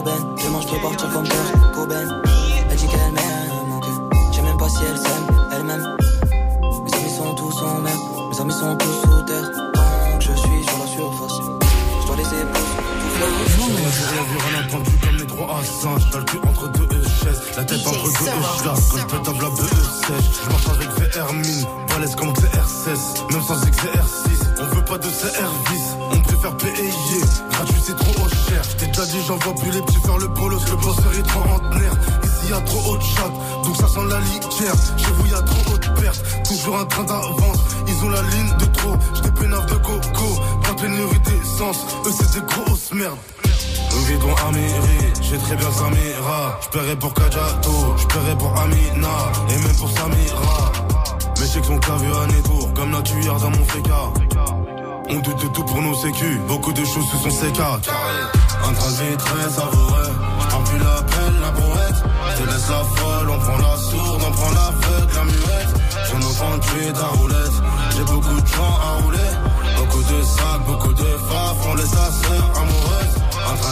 Demain 0.05 0.61
je 0.63 0.69
peux 0.69 0.81
partir 0.81 1.11
comme 1.13 1.29
Kurt 1.29 1.75
Cobain. 1.75 2.23
Elle 2.71 2.77
dit 2.77 2.87
qu'elle 2.87 3.13
m'aime, 3.13 3.81
sais 4.33 4.43
même 4.43 4.57
pas 4.57 4.69
si 4.69 4.79
elle 4.89 4.97
s'aime, 4.97 5.27
elle-même. 5.57 5.97
Mes 6.85 6.99
amis 6.99 7.11
sont 7.11 7.35
tous 7.35 7.63
en 7.63 7.81
mer, 7.81 7.99
mes 8.31 8.41
amis 8.41 8.53
sont 8.53 8.77
tous 8.77 9.08
J'ai 13.99 14.05
rien 14.05 14.23
vu, 14.23 14.39
rien 14.39 14.65
entendu 14.65 14.91
comme 15.03 15.17
les 15.17 15.25
droits 15.25 15.59
à 15.59 15.65
singe. 15.65 16.03
T'as 16.13 16.19
le 16.19 16.25
cul 16.25 16.39
entre 16.47 16.69
deux 16.69 17.03
chaises, 17.03 17.41
la 17.57 17.65
tête 17.65 17.85
entre 17.85 18.05
deux 18.05 18.11
écharpes. 18.11 18.81
Quand 18.93 18.99
je 18.99 19.05
pète 19.07 19.29
un 19.29 19.43
la 19.43 19.51
BE 19.51 19.69
sèche, 20.07 20.29
je 20.45 20.51
marche 20.51 20.69
avec 20.69 20.89
VR1000, 20.89 21.67
balèze 21.89 22.15
comme 22.15 22.33
CR16, 22.33 23.33
même 23.33 23.43
sans 23.43 23.57
XR6. 23.57 24.39
On 24.61 24.75
veut 24.75 24.85
pas 24.85 24.99
de 24.99 25.09
CR10, 25.09 25.83
on 26.13 26.21
préfère 26.21 26.57
payer. 26.59 27.23
Gratuit 27.51 27.83
c'est 27.85 27.97
trop 27.97 28.29
cher. 28.49 28.63
J't'ai 28.71 28.87
déjà 28.87 29.05
dit, 29.07 29.19
j'envoie 29.27 29.55
plus 29.55 29.71
les 29.73 29.83
petits 29.83 30.01
faire 30.07 30.19
le 30.19 30.29
bolos, 30.29 30.61
le 30.71 30.77
bosseur 30.77 31.13
est 31.19 31.23
trentenaire. 31.23 31.93
Ici 32.23 32.51
y 32.51 32.53
a 32.53 32.61
trop 32.61 32.93
haut 32.93 32.97
de 32.97 33.03
chat, 33.03 33.33
donc 33.65 33.77
ça 33.77 33.89
sent 33.89 34.07
la 34.09 34.21
litière. 34.21 34.75
Chez 34.97 35.11
vous 35.11 35.27
y 35.27 35.35
a 35.35 35.43
trop 35.43 35.75
haute 35.75 35.95
perte, 36.01 36.25
toujours 36.47 36.77
un 36.79 36.85
train 36.85 37.03
d'avance. 37.03 37.59
Ils 37.89 38.05
ont 38.05 38.11
la 38.11 38.23
ligne 38.23 38.57
de 38.61 38.65
trop, 38.67 38.95
j't'ai 39.15 39.31
pénave 39.33 39.67
de 39.67 39.75
coco. 39.75 40.41
Pas 40.63 40.73
de 40.73 40.81
pénurie 40.83 41.21
d'essence, 41.21 41.79
eux 42.07 42.13
c'est 42.17 42.41
des 42.41 42.47
grosses 42.47 42.93
merdes. 42.93 43.19
Louis 43.99 44.07
Vuitton 44.07 44.35
Amiri, 44.47 45.13
j'ai 45.21 45.39
très 45.39 45.57
bien 45.57 45.71
Samira. 45.73 46.59
J'paierai 46.63 46.97
pour 46.97 47.15
Kajato, 47.15 47.97
j'paierai 47.97 48.37
pour 48.39 48.57
Amina, 48.57 49.17
et 49.51 49.59
même 49.59 49.77
pour 49.77 49.91
Samira. 49.91 50.73
Mais 51.41 51.47
j'ai 51.53 51.61
que 51.61 51.67
son 51.67 51.79
cas 51.79 51.97
vu 51.97 52.07
un 52.07 52.29
étour, 52.29 52.73
comme 52.75 52.93
la 52.93 53.03
tuyère 53.03 53.39
dans 53.41 53.51
mon 53.51 53.65
féca. 53.65 54.13
On 55.11 55.19
doute 55.19 55.43
de 55.43 55.49
tout 55.49 55.65
pour 55.65 55.83
nos 55.83 55.95
sécu, 55.95 56.39
beaucoup 56.47 56.73
de 56.73 56.85
choses 56.85 57.07
sous 57.11 57.19
son 57.19 57.31
CK. 57.31 57.61
Un 57.61 58.73
trajet 58.75 59.17
très 59.17 59.51
savoureux, 59.51 60.13
j'prends 60.43 60.63
plus 60.63 60.79
la 60.79 61.03
pelle, 61.03 61.41
la 61.41 61.51
brouette. 61.51 62.05
Je 62.39 62.45
laisse 62.45 62.69
la 62.69 62.85
folle, 62.85 63.31
on 63.31 63.39
prend 63.39 63.57
la 63.57 63.77
sourde, 63.79 64.23
on 64.29 64.31
prend 64.31 64.51
l'aveugle, 64.51 65.15
la 65.15 65.25
muette. 65.25 65.75
Je 66.09 66.17
nous 66.17 66.35
prends 66.35 66.59
tuer 66.59 66.93
ta 66.93 67.07
roulette, 67.19 67.63
j'ai 67.97 68.05
beaucoup 68.05 68.41
de 68.41 68.47
gens 68.47 68.79
à 68.81 69.03
rouler. 69.03 69.19
Beaucoup 69.77 70.03
de 70.03 70.23
sacs, 70.23 70.67
beaucoup 70.67 70.93
de 70.93 71.03
faf, 71.03 71.57
on 71.69 71.75
laisse 71.75 71.91
sa 71.91 72.11
sœur 72.13 72.53
amoureuse. 72.57 73.18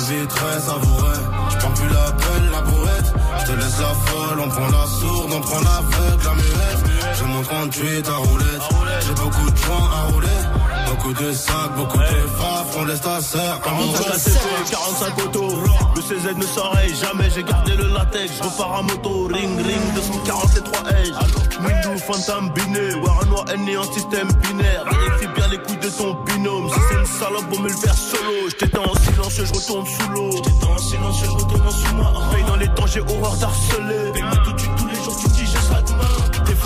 Vie 0.08 0.26
très 0.28 0.60
savoureux, 0.60 1.18
j'prends 1.50 1.70
plus 1.72 1.88
la 1.88 2.12
pelle, 2.12 2.50
la 2.52 2.60
brouette. 2.60 3.12
Je 3.44 3.52
laisse 3.54 3.78
la 3.80 3.92
folle, 4.06 4.38
on 4.38 4.48
prend 4.48 4.66
la 4.68 4.86
sourde, 4.86 5.32
on 5.34 5.40
prend 5.40 5.60
l'aveugle, 5.60 6.24
la 6.24 6.34
muette. 6.34 7.18
Je 7.18 7.24
montre 7.24 7.54
en 7.54 7.68
tuer 7.68 8.02
ta 8.02 8.12
roulette, 8.12 8.62
j'ai 9.04 9.14
beaucoup 9.14 9.50
de 9.50 9.56
gens 9.56 9.84
à 9.92 10.12
rouler. 10.12 10.75
Beaucoup 10.88 11.12
de 11.12 11.32
sacs, 11.32 11.74
beaucoup 11.76 11.98
de 11.98 12.04
faf, 12.38 12.76
on 12.78 12.84
laisse 12.84 13.00
ta 13.00 13.20
sœur 13.20 13.60
amoureuse. 13.66 14.38
45 14.70 15.24
autos, 15.24 15.48
le 15.94 16.02
CZ 16.02 16.36
ne 16.36 16.44
s'arrête 16.44 16.94
jamais, 16.96 17.28
j'ai 17.34 17.42
gardé 17.42 17.76
le 17.76 17.88
latex, 17.88 18.32
je 18.38 18.42
repars 18.42 18.78
à 18.78 18.82
moto, 18.82 19.26
ring 19.32 19.58
ring 19.58 19.94
240 19.94 20.54
les 20.54 20.60
3 20.62 20.82
H. 20.90 21.36
Windows, 21.64 21.98
Phantom, 22.06 22.50
biné, 22.50 22.94
Waranoa, 23.02 23.44
N 23.54 23.78
en 23.78 23.92
système 23.92 24.28
binaire. 24.42 24.84
Vérifie 24.84 25.28
bien 25.34 25.48
les 25.48 25.58
couilles 25.58 25.78
de 25.78 25.88
ton 25.88 26.14
binôme, 26.24 26.68
si 26.68 26.80
c'est 26.88 26.98
une 26.98 27.06
salope, 27.06 27.44
on 27.56 27.60
me 27.60 27.68
le 27.68 27.74
faire 27.74 27.94
solo. 27.94 28.48
J'étais 28.48 28.78
en 28.78 28.94
silencieux, 28.94 29.44
je 29.46 29.52
retourne 29.52 29.86
sous 29.86 30.08
l'eau. 30.10 30.30
J'étais 30.32 30.66
en 30.66 30.78
silencieux, 30.78 31.26
je 31.26 31.44
retourne 31.44 31.66
en 31.66 31.70
sous-moi. 31.70 32.12
Paye 32.32 32.44
dans 32.44 32.56
les 32.56 32.68
temps, 32.68 32.86
j'ai 32.86 33.00
horreur 33.00 33.36
d'harceler. 33.36 34.12
Paye-moi 34.12 34.36
tout 34.44 34.52
de 34.52 34.60
suite, 34.60 34.85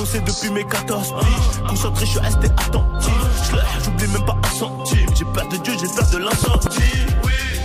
Défoncé 0.01 0.21
depuis 0.21 0.51
mes 0.51 0.65
14 0.65 1.13
piges, 1.21 1.69
concentré, 1.69 2.07
je 2.07 2.11
suis 2.13 2.21
resté 2.21 2.47
attentif. 2.47 3.13
J'oublie 3.85 4.09
même 4.09 4.25
pas 4.25 4.37
un 4.43 4.57
centime, 4.57 5.11
j'ai 5.15 5.27
peur 5.27 5.47
de 5.49 5.57
Dieu, 5.59 5.75
j'ai 5.79 5.89
peur 5.89 6.09
de 6.11 6.17
l'incendie. 6.17 7.07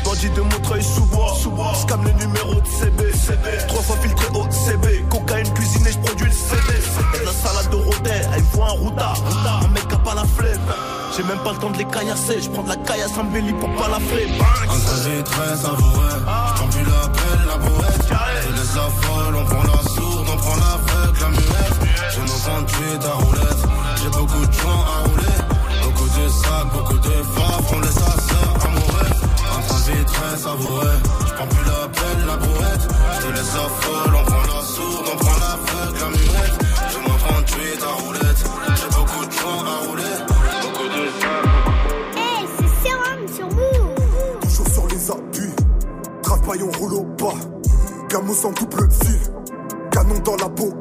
Bandit 0.04 0.30
de 0.32 0.42
Montreuil 0.42 0.84
sous 0.84 1.06
bois, 1.06 1.34
sous. 1.42 1.54
Scam 1.76 2.04
le 2.04 2.12
numéro 2.12 2.56
de 2.56 2.68
CB, 2.68 3.12
CB. 3.14 3.68
Trois 3.70 3.82
fois 3.82 3.96
filtré 4.02 4.28
au 4.38 4.44
CB. 4.52 5.06
Cocaïne 5.10 5.54
cuisinée, 5.54 5.92
je 5.94 5.98
produis 6.00 6.26
le 6.26 6.32
CD. 6.34 7.24
La 7.24 7.32
salade 7.32 7.70
de 7.72 7.76
rôdelle, 7.78 8.30
elle 8.36 8.44
faut 8.44 8.64
un 8.64 8.70
routard. 8.84 9.18
Un 9.64 9.68
mec 9.70 9.86
a 9.94 9.98
pas 9.98 10.14
la 10.16 10.26
flemme. 10.26 10.60
J'ai 11.16 11.24
même 11.24 11.40
pas 11.40 11.54
le 11.54 11.58
temps 11.60 11.72
de 11.72 11.78
les 11.78 11.86
caillasser. 11.86 12.42
Je 12.42 12.50
prends 12.50 12.64
de 12.64 12.70
la 12.70 12.76
caillasse 12.76 13.18
en 13.18 13.24
belly 13.24 13.54
pour 13.54 13.74
pas 13.76 13.88
la 13.88 14.00
flemme. 14.02 14.42
Un 14.64 14.80
trajet 14.86 15.24
très 15.24 15.56
savoureux, 15.56 16.26
roulette. 22.82 23.64
J'ai 24.02 24.10
beaucoup 24.10 24.46
de 24.46 24.52
gens 24.52 24.82
à 24.82 25.08
rouler. 25.08 25.38
Beaucoup 25.84 26.10
de 26.10 26.30
sacs, 26.30 26.74
beaucoup 26.74 26.98
de 26.98 27.10
faves. 27.10 27.74
On 27.74 27.80
laisse 27.80 27.94
sa 27.94 28.12
sœur 28.12 28.54
amoureuse. 28.66 29.22
Un 29.56 29.62
transit 29.68 30.06
très 30.06 30.38
savoureux. 30.38 31.00
J'prends 31.28 31.48
plus 31.48 31.66
la 31.66 31.88
peine, 31.88 32.28
la 32.28 32.38
brouette. 32.38 32.88
J'te 33.20 33.32
laisse 33.36 33.54
la 33.56 33.66
on 33.66 34.24
prend 34.24 34.42
la 34.42 34.62
sourde, 34.62 35.06
on 35.14 35.18
prend 35.18 35.40
la 35.40 35.58
feuille, 35.66 36.00
la 36.00 36.10
muette. 36.10 36.66
J'ai 36.92 37.00
moins 37.00 37.18
38 37.18 37.84
à 37.84 38.04
roulette. 38.04 38.44
J'ai 38.76 38.96
beaucoup 38.96 39.26
de 39.26 39.32
gens 39.32 39.64
à 39.66 39.88
rouler. 39.88 40.16
Beaucoup 40.62 40.90
de 40.90 41.04
sacs. 41.22 41.48
Hey, 42.18 42.48
c'est 42.58 42.90
sérum 42.90 43.28
sur 43.36 43.48
vous. 43.50 44.48
Toujours 44.48 44.68
sur 44.68 44.88
les 44.88 45.12
appuis. 45.12 45.56
Travaillons, 46.24 46.72
roule 46.80 46.94
au 46.94 47.04
pas. 47.04 47.36
Gamos 48.10 48.46
en 48.46 48.52
double 48.52 48.90
fil. 48.92 49.20
Canon 49.92 50.20
dans 50.20 50.36
la 50.36 50.50
peau 50.50 50.75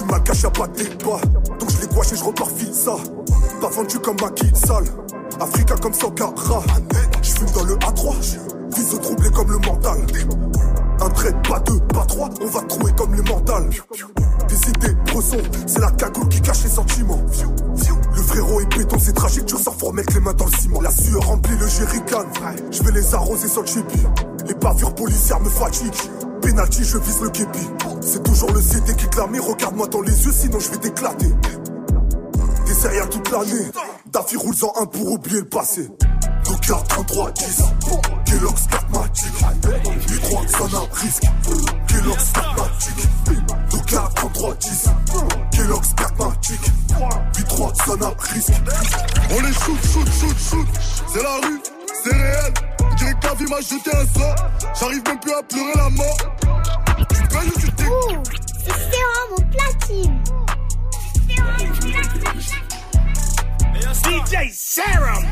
J'suis 0.00 0.10
mal 0.10 0.22
caché 0.22 0.46
à 0.46 0.50
pas 0.50 0.66
de 0.66 0.76
débat. 0.82 1.20
Donc 1.58 1.70
je 1.70 1.80
les 1.82 1.86
gouache 1.88 2.12
et 2.12 2.16
je 2.16 2.24
repars 2.24 2.48
ça. 2.72 2.96
Pas 3.60 3.68
vendu 3.68 3.98
comme 3.98 4.16
un 4.24 4.30
kit 4.30 4.50
sale. 4.54 4.84
Africa 5.38 5.74
comme 5.74 5.92
Sankara. 5.92 6.32
J'fume 7.20 7.50
dans 7.54 7.64
le 7.64 7.74
A3. 7.74 8.14
Vise 8.74 8.98
troublé 9.02 9.30
comme 9.30 9.50
le 9.52 9.58
mental. 9.58 9.98
Un 11.02 11.08
trait, 11.10 11.34
pas 11.46 11.60
deux, 11.60 11.78
pas 11.92 12.06
trois. 12.06 12.30
On 12.40 12.46
va 12.46 12.62
trouver 12.62 12.92
comme 12.96 13.14
les 13.14 13.22
mentales. 13.30 13.68
Des 14.48 14.70
idées, 14.70 14.96
bressons. 15.12 15.36
C'est 15.66 15.80
la 15.80 15.90
cagoule 15.90 16.28
qui 16.28 16.40
cache 16.40 16.64
les 16.64 16.70
sentiments. 16.70 17.20
Le 18.16 18.22
frérot 18.22 18.60
est 18.60 18.76
béton, 18.78 18.96
c'est 18.98 19.12
tragique, 19.12 19.44
tu 19.44 19.54
ressors 19.54 19.76
fort, 19.76 19.92
mettre 19.92 20.14
les 20.14 20.20
mains 20.20 20.32
dans 20.32 20.46
le 20.46 20.52
ciment. 20.52 20.80
La 20.80 20.90
sueur 20.90 21.26
remplit 21.26 21.58
le 21.58 21.68
jerrycan. 21.68 22.24
Je 22.70 22.82
vais 22.82 22.92
les 22.92 23.14
arroser 23.14 23.48
sans 23.48 23.66
chippy. 23.66 24.00
Les 24.46 24.54
bavures 24.54 24.94
policières 24.94 25.40
me 25.40 25.50
fatiguent. 25.50 25.92
Penalty, 26.40 26.84
je 26.84 26.98
vise 26.98 27.20
le 27.20 27.30
képi. 27.30 27.66
C'est 28.00 28.22
toujours 28.22 28.52
le 28.52 28.60
CD 28.60 28.94
qui 28.94 29.08
clame. 29.08 29.38
Regarde-moi 29.38 29.86
dans 29.88 30.00
les 30.00 30.24
yeux, 30.24 30.32
sinon 30.32 30.58
je 30.58 30.70
vais 30.70 30.78
t'éclater. 30.78 31.28
Des 32.66 32.74
céréales 32.74 33.08
toute 33.08 33.30
l'année. 33.30 33.70
Daffy 34.12 34.36
roule 34.36 34.54
en 34.62 34.82
un 34.82 34.86
pour 34.86 35.12
oublier 35.12 35.40
le 35.40 35.48
passé. 35.48 35.88
Doka 36.44 36.82
33 36.88 37.30
10 37.32 37.62
Kellogg's 38.24 38.66
Carmatic 38.66 39.32
8-3 40.08 40.48
Sana 40.48 40.80
risque 40.92 41.22
Kellogg's 41.86 42.32
Carmatic 42.32 42.94
Doka 43.70 44.10
33 44.14 44.54
10 44.54 44.88
Kellogg's 45.52 45.94
Carmatic 45.94 46.60
8-3 47.34 47.84
Sana 47.84 48.12
risque 48.18 48.52
On 49.30 49.40
les 49.40 49.52
shoot, 49.52 49.78
shoot, 49.92 50.08
shoot, 50.08 50.38
shoot. 50.38 50.68
C'est 51.12 51.22
la 51.22 51.36
rue, 51.36 51.60
c'est 52.02 52.12
réel. 52.12 52.69
Dirait 53.10 53.20
que 53.20 53.26
la 53.26 53.34
vie 53.34 53.46
m'a 53.46 53.60
jeté 53.60 53.90
un 53.90 54.20
sort. 54.20 54.34
J'arrive 54.78 55.02
même 55.06 55.18
plus 55.20 55.32
à 55.32 55.42
pleurer 55.42 55.72
la 55.74 55.90
mort. 55.90 56.16
Tu 56.98 57.22
payes 57.28 57.48
ou 57.48 57.60
tu 57.60 57.72
t'es. 57.72 57.84
Ouh, 57.84 58.22
c'est 58.64 58.72
Sérum 58.90 59.30
au 59.36 59.42
platine. 59.50 60.22
DJ 64.04 64.52
Serum. 64.54 65.24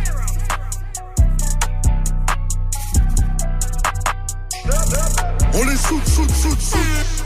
On 5.54 5.64
les 5.64 5.76
shoot, 5.76 6.02
shoot, 6.08 6.30
shoot, 6.30 6.60
shoot. 6.60 6.78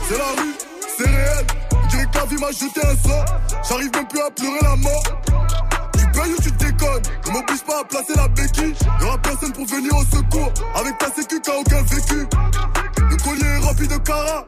C'est 0.07 0.17
la 0.17 0.31
rue, 0.37 0.53
c'est 0.97 1.07
réel. 1.07 1.47
Dirait 1.89 2.05
que 2.05 2.17
la 2.17 2.25
vie 2.25 2.37
m'a 2.37 2.51
jeté 2.51 2.81
un 2.85 2.95
sort. 3.07 3.25
J'arrive 3.67 3.91
même 3.95 4.07
plus 4.07 4.21
à 4.21 4.29
pleurer 4.29 4.59
la 4.61 4.75
mort. 4.75 5.42
Tu 6.23 6.51
déconnes. 6.51 7.01
Ne 7.27 7.31
m'oblige 7.31 7.63
pas 7.63 7.81
à 7.81 7.83
placer 7.83 8.13
la 8.15 8.27
béquille. 8.29 8.73
Y'aura 9.01 9.17
personne 9.17 9.51
pour 9.51 9.65
venir 9.65 9.91
au 9.93 10.03
secours. 10.03 10.51
Avec 10.75 10.97
ta 10.97 11.07
sécu, 11.07 11.39
t'as 11.41 11.53
aucun 11.53 11.81
vécu. 11.83 12.27
Le 13.09 13.15
collier 13.17 13.45
est 13.45 13.57
rempli 13.59 13.87
de 13.87 13.97
cara. 13.97 14.45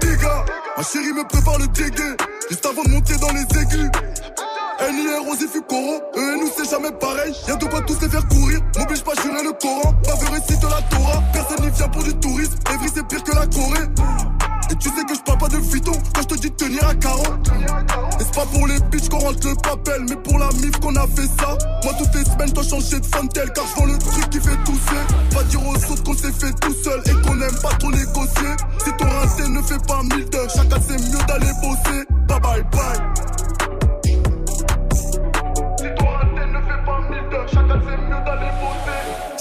Dégâts, 0.00 0.44
ma 0.76 0.82
chérie 0.82 1.12
me 1.12 1.26
prépare 1.26 1.58
le 1.58 1.66
dégueu. 1.68 2.16
Juste 2.50 2.66
avant 2.66 2.82
de 2.82 2.90
monter 2.90 3.16
dans 3.16 3.32
les 3.32 3.62
aigus. 3.62 3.90
NIR, 4.80 5.22
Rosy, 5.26 5.48
Fucoro. 5.48 6.02
Eux 6.16 6.34
et 6.34 6.40
nous, 6.40 6.50
c'est 6.54 6.68
jamais 6.70 6.92
pareil. 6.92 7.34
Y'a 7.48 7.56
de 7.56 7.64
quoi 7.64 7.80
tous 7.80 8.00
les 8.02 8.08
faire 8.10 8.26
courir. 8.28 8.60
M'oblige 8.78 9.02
pas 9.02 9.12
à 9.12 9.22
jurer 9.22 9.42
le 9.42 9.52
Coran. 9.52 9.94
Pas 10.04 10.14
vu 10.16 10.26
récite 10.30 10.62
la 10.62 10.82
Torah. 10.96 11.22
Personne 11.32 11.64
n'y 11.64 11.70
vient 11.70 11.88
pour 11.88 12.02
du 12.02 12.14
tourisme. 12.16 12.54
Evry, 12.70 12.88
c'est 12.94 13.06
pire 13.06 13.24
que 13.24 13.34
la 13.34 13.46
Corée. 13.46 13.88
Tu 14.80 14.88
sais 14.90 15.04
que 15.04 15.14
je 15.14 15.20
parle 15.20 15.38
pas 15.38 15.48
de 15.48 15.60
phyto 15.60 15.92
quand 16.14 16.22
je 16.22 16.26
te 16.26 16.40
dis 16.40 16.50
tenir 16.50 16.86
à 16.86 16.94
carreau. 16.94 17.22
Et 17.22 18.24
c'est 18.24 18.34
pas 18.34 18.46
pour 18.46 18.66
les 18.66 18.78
bitches 18.90 19.08
qu'on 19.08 19.18
rentre 19.18 19.48
le 19.48 19.54
papel, 19.54 20.04
mais 20.08 20.16
pour 20.16 20.38
la 20.38 20.48
mif 20.60 20.72
qu'on 20.80 20.94
a 20.96 21.06
fait 21.06 21.28
ça. 21.38 21.56
Moi, 21.84 21.92
toutes 21.98 22.14
les 22.14 22.24
semaines, 22.24 22.50
dois 22.50 22.64
changer 22.64 23.00
de 23.00 23.06
fontel 23.06 23.50
car 23.54 23.64
je 23.66 23.84
le 23.86 23.98
truc 23.98 24.30
qui 24.30 24.40
fait 24.40 24.56
tousser. 24.64 25.02
Pas 25.32 25.44
dire 25.44 25.66
aux 25.66 25.92
autres 25.92 26.02
qu'on 26.02 26.16
s'est 26.16 26.32
fait 26.32 26.52
tout 26.60 26.74
seul 26.82 27.00
et 27.06 27.26
qu'on 27.26 27.40
aime 27.40 27.58
pas 27.62 27.74
trop 27.78 27.90
négocier. 27.90 28.54
Si 28.84 28.92
ton 28.98 29.08
rincé 29.08 29.48
ne 29.48 29.62
fait 29.62 29.86
pas 29.86 30.02
mille 30.02 30.28
d'heures, 30.28 30.50
chacun 30.50 30.78
c'est 30.86 30.98
mieux 30.98 31.24
d'aller 31.26 31.52
bosser. 31.62 32.04
Bye 32.26 32.40
bye 32.40 32.62
bye. 32.72 33.14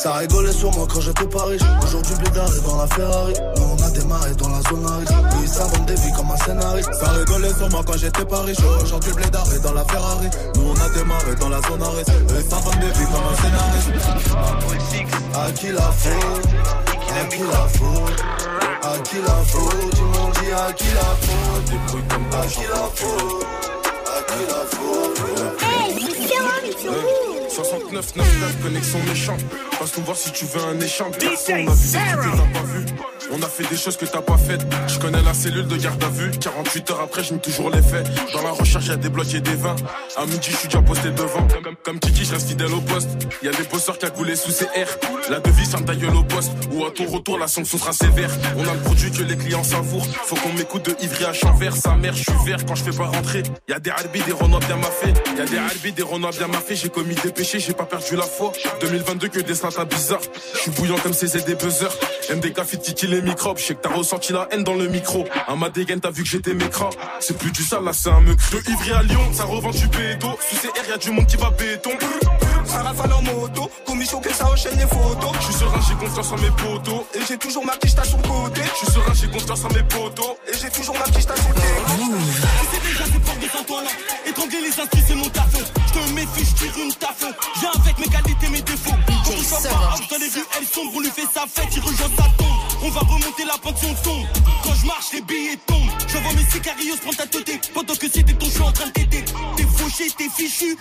Ça 0.03 0.15
rigolait 0.15 0.51
sur 0.51 0.69
moi 0.75 0.85
quand 0.93 0.99
j'étais 0.99 1.25
pas 1.27 1.45
riche. 1.45 1.61
Aujourd'hui, 1.81 2.13
Blédard 2.15 2.53
est 2.53 2.67
dans 2.67 2.75
la 2.75 2.87
Ferrari. 2.87 3.33
Nous, 3.55 3.63
on 3.63 3.81
a 3.81 3.89
démarré 3.89 4.35
dans 4.35 4.49
la 4.49 4.59
zone 4.69 4.85
à 4.85 4.97
risque. 4.97 5.13
Ils 5.41 5.47
s'inventent 5.47 5.85
des 5.85 5.95
vies 5.95 6.11
comme 6.11 6.29
un 6.29 6.35
scénariste. 6.35 6.93
Ça 6.93 7.11
rigolait 7.11 7.53
sur 7.53 7.69
moi 7.69 7.81
quand 7.87 7.97
j'étais 7.97 8.25
pas 8.25 8.41
riche. 8.41 8.57
Aujourd'hui, 8.81 9.13
Blédard 9.13 9.47
est 9.55 9.59
dans 9.61 9.71
la 9.71 9.85
Ferrari. 9.85 10.27
Nous, 10.55 10.63
on 10.67 10.75
a 10.75 10.89
démarré 10.89 11.35
dans 11.39 11.47
la 11.47 11.61
zone 11.61 11.83
à 11.83 11.89
risque. 11.91 12.11
Ils 12.37 12.49
s'inventent 12.49 12.79
des 12.81 12.91
vies 12.91 13.07
comme 13.13 13.27
un 13.31 13.35
scénariste. 13.41 13.91
À 15.35 15.51
qui 15.53 15.71
la 15.71 15.89
faute? 15.93 16.49
À 17.07 17.23
qui 17.23 17.39
la 17.39 17.67
faute? 17.69 18.23
À 18.83 18.97
qui 19.07 19.21
la 19.25 19.37
faute? 19.47 19.73
Ils 19.95 20.03
m'ont 20.03 20.31
dit 20.31 20.51
à 20.51 20.73
qui 20.73 20.91
la 20.99 21.15
faute? 21.23 21.71
À 22.33 22.45
qui 22.45 22.63
la 22.67 22.89
faute? 22.93 23.45
À 24.05 24.21
qui 24.27 24.43
la 24.49 24.61
faute? 24.67 25.21
Hey, 25.63 25.95
c'est 26.77 27.32
69 27.53 28.13
99 28.13 28.63
connexion 28.63 28.99
méchant. 29.07 29.37
Passe 29.79 29.95
nous 29.97 30.03
voir 30.03 30.17
si 30.17 30.31
tu 30.31 30.45
veux 30.45 30.63
un 30.63 30.79
échange. 30.79 31.17
Garçon, 31.19 31.53
on 31.53 31.71
a 31.71 31.75
vu 31.75 32.31
t'as 32.31 32.59
pas 32.59 32.65
vu. 32.65 33.12
On 33.31 33.41
a 33.41 33.47
fait 33.47 33.67
des 33.69 33.77
choses 33.77 33.97
que 33.97 34.05
t'as 34.05 34.21
pas 34.21 34.37
faites. 34.37 34.65
Je 34.87 34.99
connais 34.99 35.21
la 35.21 35.33
cellule 35.33 35.67
de 35.67 35.77
garde 35.77 36.03
à 36.03 36.09
vue. 36.09 36.31
48 36.31 36.91
heures 36.91 37.01
après, 37.01 37.23
je 37.23 37.33
toujours 37.35 37.69
les 37.69 37.81
faits. 37.81 38.07
Dans 38.33 38.41
la 38.41 38.51
recherche, 38.51 38.87
y'a 38.87 38.95
des 38.95 39.09
blocs 39.09 39.27
des 39.27 39.55
vins. 39.55 39.75
À 40.17 40.25
midi, 40.25 40.49
je 40.51 40.57
suis 40.57 40.67
déjà 40.67 40.81
posté 40.81 41.09
devant. 41.11 41.47
Comme, 41.83 41.99
Kiki, 41.99 42.25
je 42.25 42.33
reste 42.33 42.49
fidèle 42.49 42.73
au 42.73 42.81
poste. 42.81 43.09
Y 43.41 43.47
a 43.47 43.51
des 43.51 43.63
bosseurs 43.63 43.97
qui 43.97 44.05
a 44.05 44.09
coulé 44.09 44.35
sous 44.35 44.51
CR. 44.51 45.29
La 45.29 45.39
devise, 45.39 45.69
ta 45.71 45.95
gueule 45.95 46.15
au 46.15 46.23
poste. 46.23 46.51
Ou 46.71 46.85
à 46.85 46.91
ton 46.91 47.05
retour, 47.05 47.37
la 47.37 47.47
sanction 47.47 47.77
sera 47.77 47.93
sévère. 47.93 48.29
On 48.57 48.67
a 48.67 48.73
le 48.73 48.79
produit 48.79 49.11
que 49.11 49.23
les 49.23 49.37
clients 49.37 49.63
savourent. 49.63 50.05
Faut 50.25 50.35
qu'on 50.35 50.53
m'écoute 50.53 50.85
de 50.85 50.95
Ivry 51.03 51.25
à 51.25 51.33
Chanvert. 51.33 51.75
Sa 51.75 51.95
mère, 51.95 52.13
je 52.13 52.23
suis 52.23 52.45
vert 52.45 52.65
quand 52.65 52.75
je 52.75 52.83
fais 52.83 52.97
pas 52.97 53.05
rentrer. 53.05 53.43
Y 53.67 53.73
a 53.73 53.79
des 53.79 53.91
Albi, 53.91 54.21
des 54.21 54.33
Renois 54.33 54.59
bien 54.59 54.77
m'a 54.77 54.91
fait. 54.91 55.13
Y 55.37 55.41
a 55.41 55.45
des 55.45 55.57
Albi, 55.57 55.91
des 55.91 56.03
Renois 56.03 56.31
bien 56.31 56.47
m'a 56.47 56.59
fait. 56.59 56.75
J'ai 56.75 56.89
commis 56.89 57.15
des 57.15 57.31
péchés, 57.31 57.59
j'ai 57.59 57.73
pas 57.73 57.85
perdu 57.85 58.15
la 58.15 58.23
foi. 58.23 58.51
2022 58.81 59.27
que 59.29 59.39
des 59.39 59.55
snatas 59.55 59.85
bizarres. 59.85 60.21
Je 60.53 60.59
suis 60.59 60.71
bouillant 60.71 60.97
comme 60.97 61.13
CZ 61.13 61.45
des 61.45 61.55
buzzers. 61.55 61.97
MDK 62.29 62.63
fait 62.63 62.77
titi 62.77 63.07
les 63.13 63.21
microbes. 63.21 63.57
Je 63.57 63.65
sais 63.65 63.75
que 63.75 63.81
t'as 63.81 63.93
ressenti 63.93 64.33
la 64.33 64.47
haine 64.51 64.63
dans 64.63 64.73
le 64.75 64.87
micro. 64.87 65.25
À 65.47 65.55
ma 65.55 65.69
dégaine, 65.69 65.99
t'as 65.99 66.11
vu 66.11 66.23
que 66.23 66.29
j'étais 66.29 66.53
mécran. 66.53 66.89
C'est 67.19 67.37
plus 67.37 67.51
du 67.51 67.63
sale, 67.63 67.83
là, 67.83 67.93
c'est 67.93 68.09
un 68.09 68.21
meuk. 68.21 68.37
De 68.51 68.71
Ivry 68.71 68.91
à 68.91 69.03
Lyon, 69.03 69.21
ça 69.33 69.43
revend 69.43 69.71
du 69.71 69.87
bédo. 69.87 70.29
Sous 70.49 70.55
CR, 70.55 70.89
y 70.89 70.91
a 70.91 70.97
du 70.97 71.11
monde 71.11 71.27
qui 71.27 71.37
va 71.37 71.49
béton. 71.51 71.91
Ça 72.65 72.81
rafale 72.81 73.13
en 73.13 73.21
moto, 73.21 73.69
commis 73.85 74.05
choqué, 74.05 74.29
ça 74.33 74.49
enchaîne 74.49 74.77
les 74.77 74.87
photos. 74.87 75.31
Je 75.39 75.43
suis 75.45 75.53
serein, 75.53 75.79
j'ai 75.87 75.95
confiance 75.95 76.31
en 76.31 76.37
mes 76.37 76.51
potos. 76.51 77.05
Et 77.13 77.19
j'ai 77.27 77.37
toujours 77.37 77.65
ma 77.65 77.75
quiche 77.75 77.91
sur 77.91 78.17
le 78.17 78.23
côté. 78.23 78.61
Je 78.63 78.77
suis 78.77 78.93
serein, 78.93 79.13
j'ai 79.13 79.27
confiance 79.27 79.65
en 79.65 79.69
mes 79.69 79.83
potos. 79.83 80.37
Et 80.47 80.57
j'ai 80.59 80.69
toujours 80.69 80.97
ma 80.97 81.05
quiche 81.05 81.23
sur 81.23 81.33
le 81.33 81.53
côté. 81.53 81.67
C'est 82.71 82.83
déjà 82.83 83.03
c'est 83.05 83.23
fort 83.23 83.35
de 83.35 83.67
toi 83.67 83.81
là. 83.83 83.89
Étrangler 84.27 84.61
les 84.61 84.79
inscrits, 84.79 85.03
c'est 85.07 85.15
mon 85.15 85.29
taf. 85.29 85.53
Je 85.53 85.93
te 85.93 86.13
méfie, 86.13 86.45
je 86.45 86.55
tire 86.55 86.83
une 86.83 86.93
taf. 86.93 87.23
J'ai 87.59 87.67
avec 87.67 87.99
mes 87.99 88.07
qualités, 88.07 88.49
mes 88.49 88.61
défauts. 88.61 89.12
On 89.55 90.07
pas 90.07 90.17
les 90.17 90.25
elles 90.25 91.01
lui 91.03 91.09
fait 91.11 91.27
sa 91.31 91.45
fête, 91.45 91.69
il 91.75 91.81
rejoint 91.81 92.09
sa 92.17 92.23
tombe. 92.23 92.47
On 92.81 92.89
va 92.89 93.01
remonter 93.01 93.45
la 93.45 93.57
pente 93.59 93.77
son 93.77 93.95
son. 94.03 94.25
Quand 94.63 94.73
je 94.73 94.85
marche, 94.87 95.05
les 95.13 95.21
billets 95.21 95.59
tombent. 95.67 95.91
Je 96.07 96.17
vois 96.17 96.33
mes 96.33 96.43
sicarios 96.49 96.95
prendre 96.97 97.17
ta 97.17 97.27
tête. 97.27 97.71
Pendant 97.71 97.93
que 97.93 98.07
c'était 98.11 98.33
ton 98.33 98.49
choix 98.49 98.67
en 98.67 98.71
train 98.71 98.87
de 98.87 98.91
t'aider. 98.91 99.23
T'es 99.55 99.63
fauché, 99.63 100.09
t'es 100.17 100.29
fichu. 100.29 100.75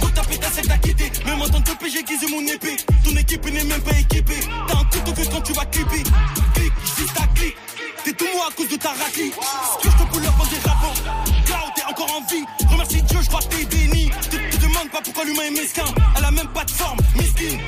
Quand 0.00 0.14
ta 0.14 0.22
pétasse, 0.22 0.58
elle 0.58 0.68
t'a 0.68 0.78
quitté. 0.78 1.10
Même 1.26 1.42
en 1.42 1.48
tant 1.48 1.60
que 1.60 1.72
PG, 1.72 2.04
j'ai 2.20 2.30
mon 2.30 2.46
épée. 2.46 2.76
Ton 3.04 3.16
équipe 3.16 3.44
n'est 3.46 3.64
même 3.64 3.82
pas 3.82 3.98
équipée. 3.98 4.40
T'as 4.68 4.78
un 4.78 4.84
couteau 4.84 5.12
que 5.12 5.30
quand 5.30 5.40
tu 5.40 5.52
vas 5.52 5.64
clipper. 5.66 6.02
Clic, 6.54 6.72
juste 6.96 7.14
ta 7.14 7.26
clic. 7.34 7.56
T'es 8.04 8.12
tout 8.12 8.26
moi 8.32 8.46
à 8.48 8.54
cause 8.54 8.68
de 8.68 8.76
ta 8.76 8.90
raclie. 8.90 9.32
Que 9.82 9.90
je 9.90 9.96
te 9.96 10.12
pull 10.12 10.24
up 10.24 10.34
en 10.38 10.46
dérapant. 10.46 10.94
Cloud, 11.46 11.72
t'es 11.74 11.84
encore 11.84 12.16
en 12.16 12.20
vie. 12.30 12.44
Remercie 12.70 13.02
Dieu, 13.02 13.18
je 13.20 13.28
crois 13.28 13.40
que 13.40 13.56
t'es 13.56 13.64
béni. 13.64 14.10
Te, 14.30 14.36
te 14.36 14.62
demande 14.62 14.90
pas 14.90 15.00
pourquoi 15.02 15.24
l'humain 15.24 15.44
est 15.48 15.50
mesquin. 15.50 15.86
Elle 16.16 16.24
a 16.24 16.30
même 16.30 16.48
pas 16.48 16.64
de 16.64 16.70
forme, 16.70 17.00
mesquine. 17.16 17.58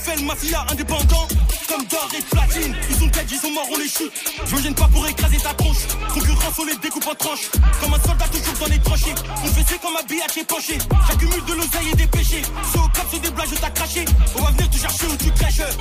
Carfelle, 0.00 0.24
mafia, 0.24 0.64
indépendant. 0.70 1.28
Comme 1.68 1.84
d'or 1.86 2.08
et 2.16 2.22
platine. 2.22 2.74
Ils 2.88 2.96
sont 2.96 3.06
dead, 3.06 3.30
ils 3.30 3.38
sont 3.38 3.50
morts, 3.50 3.66
on 3.72 3.76
les 3.76 3.88
shoot. 3.88 4.10
Je 4.46 4.56
me 4.56 4.62
gêne 4.62 4.74
pas 4.74 4.88
pour 4.88 5.06
écraser 5.06 5.36
ta 5.36 5.52
tronche. 5.54 5.86
Concurrence, 6.14 6.58
on 6.58 6.64
les 6.64 6.76
découpe 6.76 7.06
en 7.06 7.14
tranches. 7.14 7.50
Comme 7.80 7.94
un 7.94 8.00
soldat 8.00 8.24
toujours 8.28 8.54
dans 8.60 8.66
les 8.66 8.78
tranchées. 8.78 9.14
On 9.44 9.48
fait 9.48 9.64
c'est 9.68 9.80
comme 9.80 9.96
un 9.96 10.06
billard 10.06 10.26
est 10.36 10.44
penché. 10.44 10.78
J'accumule 11.08 11.44
de 11.44 11.52
l'oseille 11.52 11.90
et 11.92 11.96
des 11.96 12.06
péchés. 12.06 12.42
C'est 12.72 12.78
au 12.78 12.88
cap, 12.88 13.06
c'est 13.12 13.20
des 13.20 13.30
blagues, 13.30 13.48
je 13.50 13.56
t'ai 13.56 13.72
craché. 13.74 14.04
On 14.36 14.42
va 14.42 14.50
venir 14.52 14.70
te 14.70 14.78
chercher 14.78 15.06
où 15.06 15.16
tu 15.16 15.30
crèches. 15.32 15.76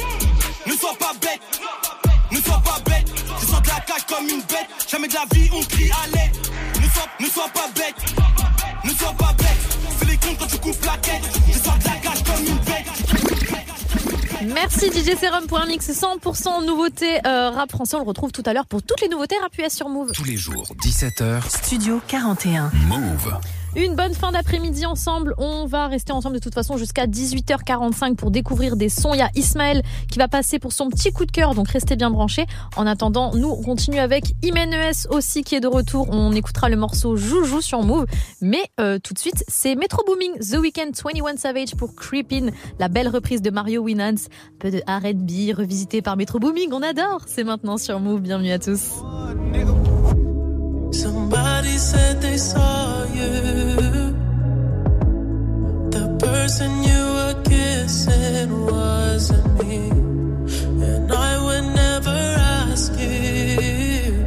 Ne 0.68 0.74
sois 0.74 0.96
pas 1.00 1.14
bête. 1.22 1.42
Ne 2.32 2.42
sois 2.42 2.62
pas 2.64 2.80
bête, 2.86 3.08
je 3.42 3.46
sens 3.48 3.62
de 3.62 3.68
la 3.68 3.80
cage 3.80 4.06
comme 4.08 4.28
une 4.30 4.42
bête. 4.42 4.70
Jamais 4.88 5.08
de 5.08 5.14
la 5.16 5.26
vie 5.34 5.50
on 5.52 5.64
crie 5.64 5.90
à 5.92 6.08
l'aide. 6.08 6.36
Ne 6.80 6.90
sois, 6.90 7.08
ne 7.20 7.26
sois 7.26 7.50
pas 7.50 7.68
bête, 7.74 7.96
ne 8.84 8.92
sois 8.92 9.14
pas 9.14 9.34
bête. 9.34 9.58
Fais 9.98 10.06
les 10.06 10.18
comptes 10.18 10.38
quand 10.38 10.48
tu 10.48 10.58
coupes 10.60 10.86
la 10.86 10.98
tête. 10.98 11.24
Merci 14.46 14.90
DJ 14.90 15.18
Serum 15.20 15.48
pour 15.48 15.60
un 15.60 15.66
mix 15.66 15.90
100% 15.90 16.66
nouveauté 16.66 17.20
euh, 17.26 17.50
rap 17.50 17.72
français. 17.72 17.96
On 17.96 18.00
le 18.00 18.06
retrouve 18.06 18.32
tout 18.32 18.44
à 18.46 18.54
l'heure 18.54 18.66
pour 18.66 18.82
toutes 18.82 19.02
les 19.02 19.10
nouveautés 19.10 19.36
rap 19.42 19.52
US 19.58 19.74
sur 19.74 19.90
Move. 19.90 20.12
Tous 20.14 20.24
les 20.24 20.38
jours, 20.38 20.66
17h. 20.82 21.42
Studio 21.50 22.02
41. 22.08 22.72
Move. 22.88 23.38
Une 23.76 23.96
bonne 23.96 24.14
fin 24.14 24.32
d'après-midi 24.32 24.86
ensemble. 24.88 25.36
On 25.38 25.66
va 25.66 25.88
rester 25.88 26.12
ensemble 26.12 26.36
de 26.36 26.42
toute 26.42 26.56
façon 26.56 26.78
jusqu'à 26.78 27.06
18h45 27.06 28.16
pour 28.16 28.32
découvrir 28.32 28.76
des 28.76 28.90
sons. 28.90 29.14
Il 29.14 29.20
y 29.20 29.22
a 29.22 29.30
Ismaël 29.36 29.84
qui 30.12 30.18
va 30.18 30.28
passer 30.28 30.58
pour 30.58 30.74
son 30.74 30.90
petit 30.90 31.12
coup 31.12 31.26
de 31.26 31.32
cœur, 31.32 31.54
donc 31.54 31.70
restez 31.70 31.96
bien 31.96 32.10
branchés. 32.10 32.46
En 32.78 32.88
attendant, 32.88 33.36
nous 33.36 33.50
on 33.50 33.62
continue 33.62 34.00
avec 34.00 34.34
Imen 34.42 34.74
ES 34.74 35.08
aussi 35.12 35.44
qui 35.44 35.54
est 35.54 35.60
de 35.60 35.68
retour. 35.68 36.08
On 36.10 36.34
écoutera 36.34 36.70
le 36.70 36.78
morceau 36.78 37.16
Joujou 37.16 37.62
sur 37.62 37.84
Move. 37.84 38.08
Mais 38.42 38.64
euh, 38.80 38.98
tout 38.98 39.14
de 39.14 39.20
suite, 39.20 39.44
c'est 39.48 39.76
Metro 39.76 40.04
Booming 40.04 40.40
The 40.40 40.58
Weeknd 40.58 40.92
21 40.92 41.38
Savage 41.38 41.76
pour 41.76 41.94
Creepin, 41.94 42.50
la 42.80 42.88
belle 42.88 43.08
reprise 43.08 43.42
de 43.44 43.52
Mario 43.52 43.84
Winans. 43.84 44.16
Un 44.16 44.58
peu 44.60 44.72
de 44.72 44.80
R&B 44.88 45.56
revisité 45.56 46.02
par 46.02 46.18
Metro 46.18 46.40
Booming, 46.40 46.72
on 46.74 46.82
adore. 46.82 47.22
C'est 47.28 47.44
maintenant 47.44 47.78
sur 47.78 48.00
Move. 48.00 48.22
Bienvenue 48.22 48.52
à 48.52 48.60
tous. 48.60 49.04
Somebody 51.40 51.78
said 51.78 52.22
they 52.22 52.36
saw 52.36 53.06
you. 53.06 53.32
The 55.96 56.06
person 56.20 56.84
you 56.84 57.02
were 57.18 57.42
kissing 57.46 58.66
wasn't 58.66 59.48
me. 59.64 59.90
And 60.92 61.10
I 61.10 61.32
would 61.46 61.68
never 61.84 62.20
ask 62.66 62.92
you. 63.00 64.26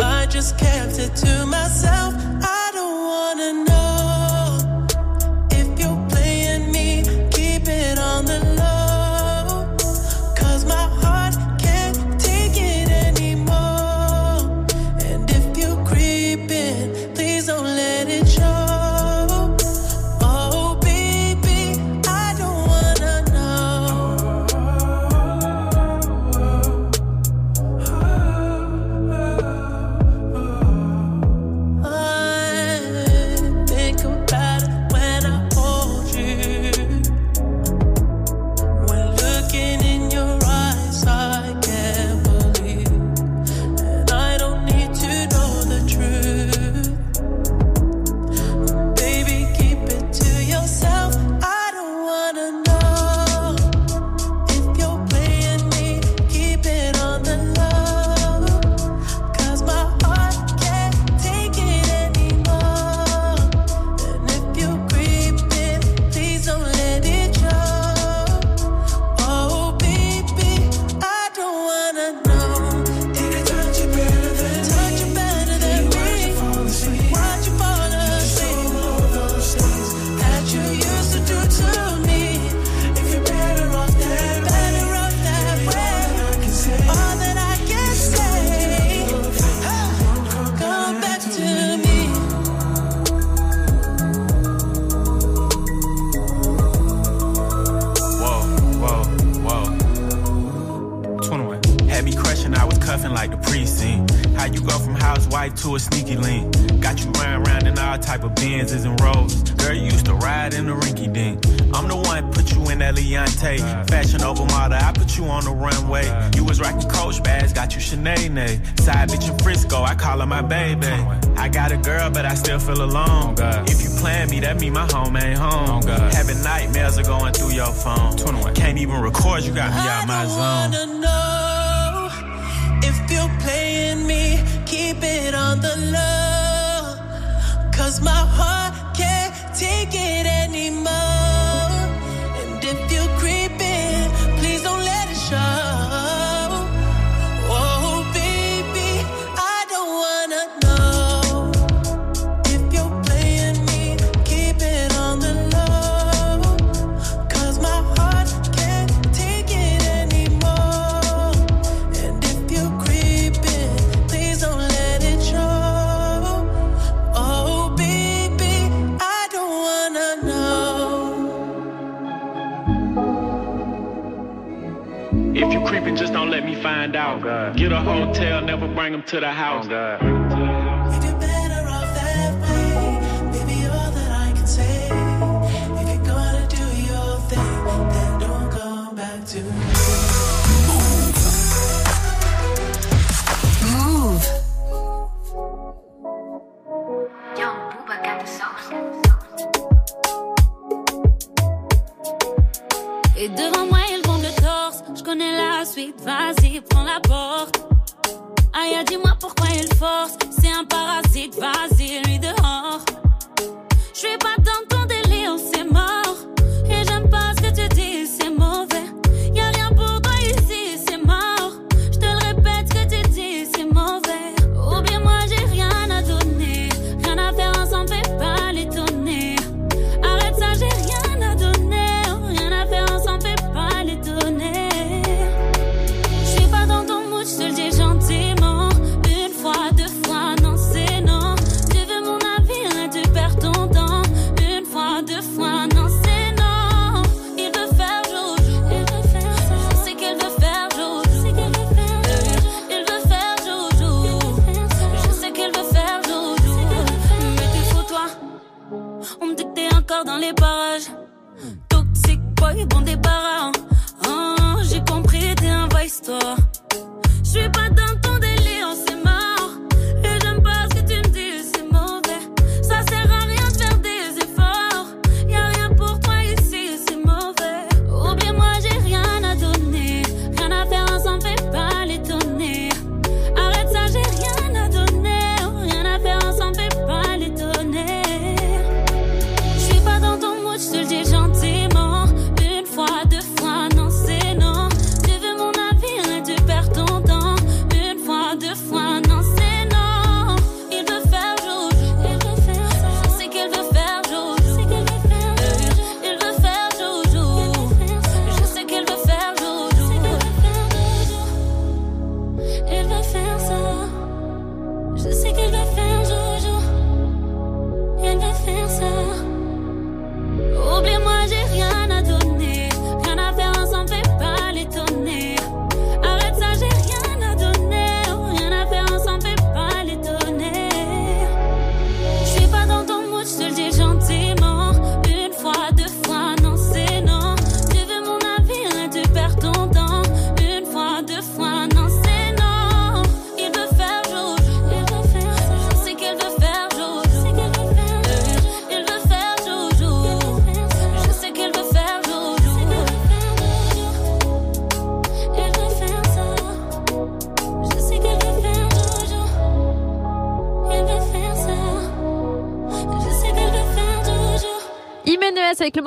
I 0.00 0.26
just 0.30 0.56
kept 0.56 0.98
it 0.98 1.14
to 1.16 1.44
myself. 1.44 1.65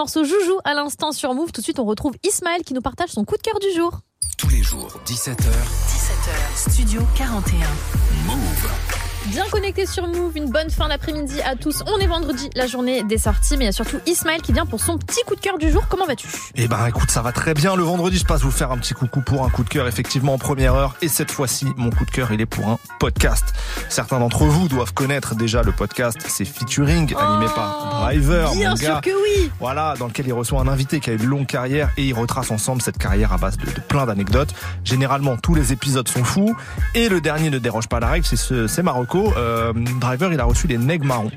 morceau 0.10 0.24
Joujou 0.24 0.58
à 0.64 0.74
l'instant 0.74 1.12
sur 1.12 1.36
Move. 1.36 1.52
Tout 1.52 1.62
de 1.62 1.64
suite, 1.64 1.78
on 1.78 1.86
retrouve 1.86 2.14
Ismaël 2.24 2.64
qui 2.64 2.74
nous 2.74 2.82
partage 2.82 3.10
son 3.10 3.26
coup 3.26 3.38
de 3.38 3.44
cœur 3.44 3.60
du 3.60 3.72
jour. 3.76 4.00
Tous 4.40 4.50
les 4.50 4.64
jours, 4.64 5.00
17h. 5.06 5.36
17h, 5.36 6.72
Studio 6.72 7.02
41. 7.16 7.60
Move. 8.26 8.99
Bien 9.28 9.44
connecté 9.52 9.86
sur 9.86 10.08
Move, 10.08 10.38
une 10.38 10.50
bonne 10.50 10.70
fin 10.70 10.88
d'après-midi 10.88 11.40
à 11.42 11.56
tous. 11.56 11.84
On 11.86 11.98
est 12.00 12.08
vendredi, 12.08 12.50
la 12.56 12.66
journée 12.68 13.04
des 13.04 13.18
sorties, 13.18 13.58
mais 13.58 13.66
il 13.66 13.68
y 13.68 13.70
a 13.70 13.74
surtout 13.74 13.98
Ismaël 14.08 14.42
qui 14.42 14.54
vient 14.54 14.66
pour 14.66 14.80
son 14.80 14.98
petit 14.98 15.22
coup 15.28 15.36
de 15.36 15.40
cœur 15.42 15.58
du 15.58 15.70
jour. 15.72 15.88
Comment 15.88 16.06
vas-tu? 16.08 16.28
Eh 16.56 16.68
ben 16.68 16.88
écoute, 16.88 17.12
ça 17.12 17.22
va 17.22 17.32
très 17.32 17.54
bien. 17.54 17.76
Le 17.76 17.84
vendredi, 17.84 18.18
je 18.18 18.26
passe 18.26 18.42
vous 18.42 18.50
faire 18.52 18.72
un 18.72 18.78
petit 18.78 18.94
coucou 18.94 19.22
pour 19.22 19.46
un 19.46 19.50
coup 19.50 19.64
de 19.64 19.70
cœur, 19.70 19.88
effectivement 19.88 20.34
en 20.34 20.38
première 20.38 20.74
heure. 20.74 20.96
Et 21.02 21.08
cette 21.10 21.30
fois-ci, 21.32 21.68
mon 21.78 21.92
coup 21.92 22.06
de 22.06 22.12
cœur, 22.12 22.32
il 22.32 22.42
est 22.42 22.46
pour 22.48 22.68
un 22.70 22.80
podcast. 23.00 23.54
Certains 23.90 24.20
d'entre 24.20 24.46
vous 24.46 24.68
doivent 24.68 24.94
connaître 24.94 25.36
déjà 25.36 25.62
le 25.62 25.74
podcast. 25.74 26.18
C'est 26.28 26.46
Featuring, 26.46 27.14
animé 27.16 27.46
par 27.54 28.02
Driver. 28.02 28.50
Oh, 28.52 28.56
Bien 28.56 28.70
mon 28.72 28.76
sûr 28.78 28.88
gars. 28.96 29.02
que 29.04 29.10
oui 29.12 29.52
Voilà, 29.60 29.94
dans 30.00 30.08
lequel 30.08 30.28
il 30.28 30.34
reçoit 30.34 30.60
un 30.62 30.68
invité 30.68 31.00
qui 31.02 31.10
a 31.12 31.14
une 31.14 31.26
longue 31.26 31.46
carrière 31.46 31.90
et 31.98 32.06
ils 32.08 32.14
retracent 32.14 32.52
ensemble 32.52 32.82
cette 32.82 32.98
carrière 32.98 33.32
à 33.34 33.38
base 33.38 33.58
de, 33.58 33.66
de 33.66 33.80
plein 33.82 34.06
d'anecdotes. 34.06 34.54
Généralement, 34.84 35.38
tous 35.38 35.54
les 35.54 35.72
épisodes 35.74 36.08
sont 36.08 36.24
fous 36.24 36.56
et 36.96 37.10
le 37.10 37.22
dernier 37.22 37.50
ne 37.52 37.60
déroge 37.60 37.88
pas 37.88 37.98
à 37.98 38.00
la 38.00 38.08
règle, 38.08 38.26
c'est 38.26 38.36
ce, 38.38 38.66
c'est 38.68 38.82
Euh, 39.16 39.74
Driver, 40.00 40.32
il 40.34 40.40
a 40.40 40.46
reçu 40.46 40.68
les 40.68 40.78
Neg 40.78 41.04
Marrons. 41.04 41.32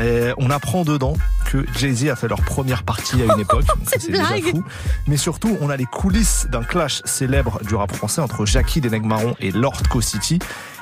Et 0.00 0.30
on 0.38 0.50
apprend 0.50 0.84
dedans 0.84 1.14
que 1.46 1.64
Jay-Z 1.78 2.08
a 2.08 2.16
fait 2.16 2.28
leur 2.28 2.40
première 2.42 2.82
partie 2.82 3.22
à 3.22 3.34
une 3.34 3.40
époque. 3.40 3.64
C'est 3.86 4.10
déjà 4.10 4.24
fou. 4.50 4.64
Mais 5.06 5.16
surtout, 5.16 5.56
on 5.60 5.70
a 5.70 5.76
les 5.76 5.84
coulisses 5.86 6.46
d'un 6.50 6.62
clash 6.62 7.02
célèbre 7.04 7.60
du 7.64 7.74
rap 7.74 7.94
français 7.94 8.20
entre 8.20 8.46
Jackie 8.46 8.80
des 8.80 8.90
Neg 8.90 9.04
Marrons 9.04 9.36
et 9.40 9.50
Lord 9.52 9.82
Co-City. 9.90 10.38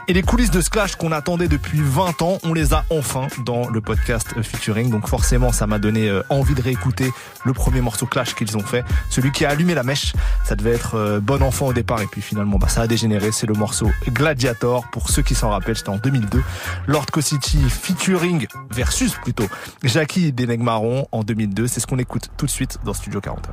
Et 0.06 0.12
les 0.12 0.22
coulisses 0.22 0.50
de 0.50 0.60
ce 0.60 0.68
clash 0.68 0.96
qu'on 0.96 1.12
attendait 1.12 1.48
depuis 1.48 1.80
20 1.80 2.20
ans, 2.20 2.38
on 2.42 2.52
les 2.52 2.74
a 2.74 2.84
enfin 2.90 3.28
dans 3.44 3.70
le 3.70 3.80
podcast 3.80 4.34
featuring. 4.42 4.90
Donc 4.90 5.08
forcément, 5.08 5.50
ça 5.50 5.66
m'a 5.66 5.78
donné 5.78 6.10
euh, 6.10 6.22
envie 6.28 6.54
de 6.54 6.60
réécouter 6.60 7.10
le 7.46 7.54
premier 7.54 7.80
morceau 7.80 8.04
clash 8.04 8.34
qu'ils 8.34 8.54
ont 8.58 8.62
fait. 8.62 8.84
Celui 9.08 9.32
qui 9.32 9.46
a 9.46 9.50
allumé 9.50 9.74
la 9.74 9.82
mèche, 9.82 10.12
ça 10.44 10.56
devait 10.56 10.72
être 10.72 10.96
euh, 10.96 11.20
Bon 11.20 11.42
Enfant 11.42 11.68
au 11.68 11.72
départ. 11.72 12.02
Et 12.02 12.06
puis 12.06 12.20
finalement, 12.20 12.58
bah, 12.58 12.68
ça 12.68 12.82
a 12.82 12.86
dégénéré. 12.86 13.32
C'est 13.32 13.46
le 13.46 13.54
morceau 13.54 13.90
Gladiator. 14.08 14.90
Pour 14.90 15.08
ceux 15.08 15.22
qui 15.22 15.34
s'en 15.34 15.48
rappellent, 15.48 15.78
c'était 15.78 15.88
en 15.88 15.96
2002. 15.96 16.42
Lord 16.86 17.06
Co-City 17.06 17.58
featuring 17.70 18.46
versus 18.70 19.14
plutôt 19.14 19.48
Jackie 19.82 20.32
des 20.32 20.46
Neg 20.46 20.60
Marrons 20.60 21.08
en 21.12 21.22
2002. 21.22 21.66
C'est 21.66 21.80
ce 21.80 21.86
qu'on 21.86 21.98
écoute 21.98 22.28
tout 22.36 22.44
de 22.44 22.50
suite 22.50 22.78
dans 22.84 22.92
Studio 22.92 23.22
40. 23.22 23.48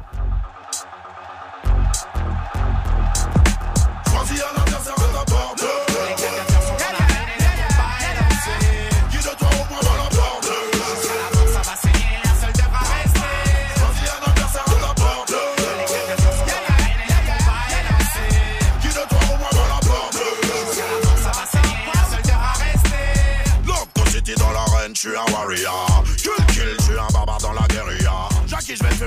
Je 25.52 25.58
suis 25.58 25.91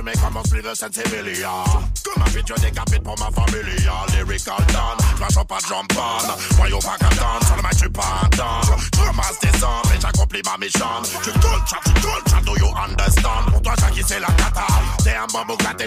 Jackie, 0.04 0.12
je 0.12 0.12
vais 0.12 0.12
fumer 0.12 0.12
comme 0.12 0.36
un. 0.36 1.64
Comme 2.04 2.22
un 2.22 2.30
vidéo 2.30 2.56
décapite 2.60 3.02
pour 3.02 3.18
ma 3.18 3.30
familia. 3.30 3.92
Lyrical 4.12 4.56
Dan, 4.68 4.96
pas 5.18 5.58
de 5.58 5.66
champagne. 5.66 6.36
Voyons 6.56 6.78
pas 6.78 6.96
qu'attendre, 6.98 7.46
sur 7.46 7.56
le 7.56 7.62
mic, 7.62 7.72
je 7.72 7.78
suis 7.78 7.88
pas 7.88 8.20
un 8.22 8.28
dingue. 8.28 8.78
Je 8.94 9.00
ramasse 9.00 9.40
des 9.40 9.48
et 9.48 10.00
j'accomplis 10.00 10.42
ma 10.44 10.58
mission. 10.58 10.86
Tu 11.22 11.30
tu 11.32 12.44
do 12.44 12.56
you 12.58 12.68
understand? 12.76 13.50
Pour 13.50 13.62
toi, 13.62 13.74
Jackie, 13.78 14.02
c'est 14.06 14.20
la 14.20 14.26
cata. 14.26 14.66
T'es 15.02 15.14
un 15.14 15.26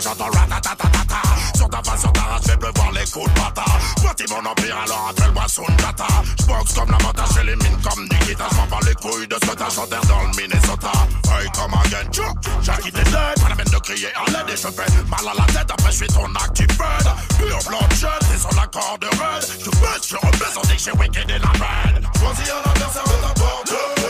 j'entends 0.01 0.25
ratatatata. 0.25 1.21
Sur 1.55 1.69
ta 1.69 1.81
face, 1.83 2.01
sur 2.01 2.13
ta 2.13 2.21
race, 2.21 2.43
fais 2.45 2.57
pleuvoir 2.57 2.91
les 2.93 3.05
coups 3.11 3.31
de 3.31 3.39
bata. 3.39 3.65
Mon 4.29 4.45
empire, 4.45 4.77
alors 4.83 5.09
appelle-moi. 5.09 5.45
J'boxe 5.47 6.73
comme 6.73 6.91
la 6.91 6.97
montagne, 6.97 7.25
j'élimine 7.35 7.77
comme 7.83 8.03
Nikita. 8.03 8.47
J'm'en 8.51 8.67
bats 8.67 8.85
les 8.85 8.95
couilles 8.95 9.27
de 9.27 9.35
ce 9.35 9.51
que 9.51 9.55
t'as 9.55 10.07
dans 10.07 10.21
le 10.23 10.41
Minnesota. 10.41 10.91
Hey, 11.31 11.49
come 11.53 11.73
again, 11.85 12.09
tchou. 12.11 12.23
Jackie, 12.61 12.91
t'es 12.91 13.03
dead. 13.03 13.13
Pas 13.13 13.55
peine 13.55 13.71
de 13.71 13.79
crier 13.79 14.06
à 14.15 14.25
l'aide 14.31 14.49
et 14.49 14.57
je 14.57 14.67
fais 14.67 15.03
mal 15.09 15.27
à 15.27 15.33
la 15.37 15.45
tête. 15.53 15.71
Après, 15.71 15.91
je 15.91 15.97
suis 15.97 16.07
ton 16.07 16.25
active 16.35 16.67
bird. 16.77 17.07
Pure 17.37 17.59
bloodshed, 17.67 18.19
t'es 18.31 18.39
sur 18.39 18.53
la 18.55 18.67
corde 18.67 19.03
raide. 19.03 19.45
Je 19.59 19.69
baisse, 19.69 20.07
je 20.07 20.15
que 20.15 20.77
j'ai 20.77 20.91
wicked 20.91 21.29
et 21.29 21.39
la 21.39 21.51
reine. 21.65 22.07
Choisis 22.19 22.51
un 22.51 22.69
adversaire 22.69 23.03
à 23.03 23.33
ta 23.33 24.06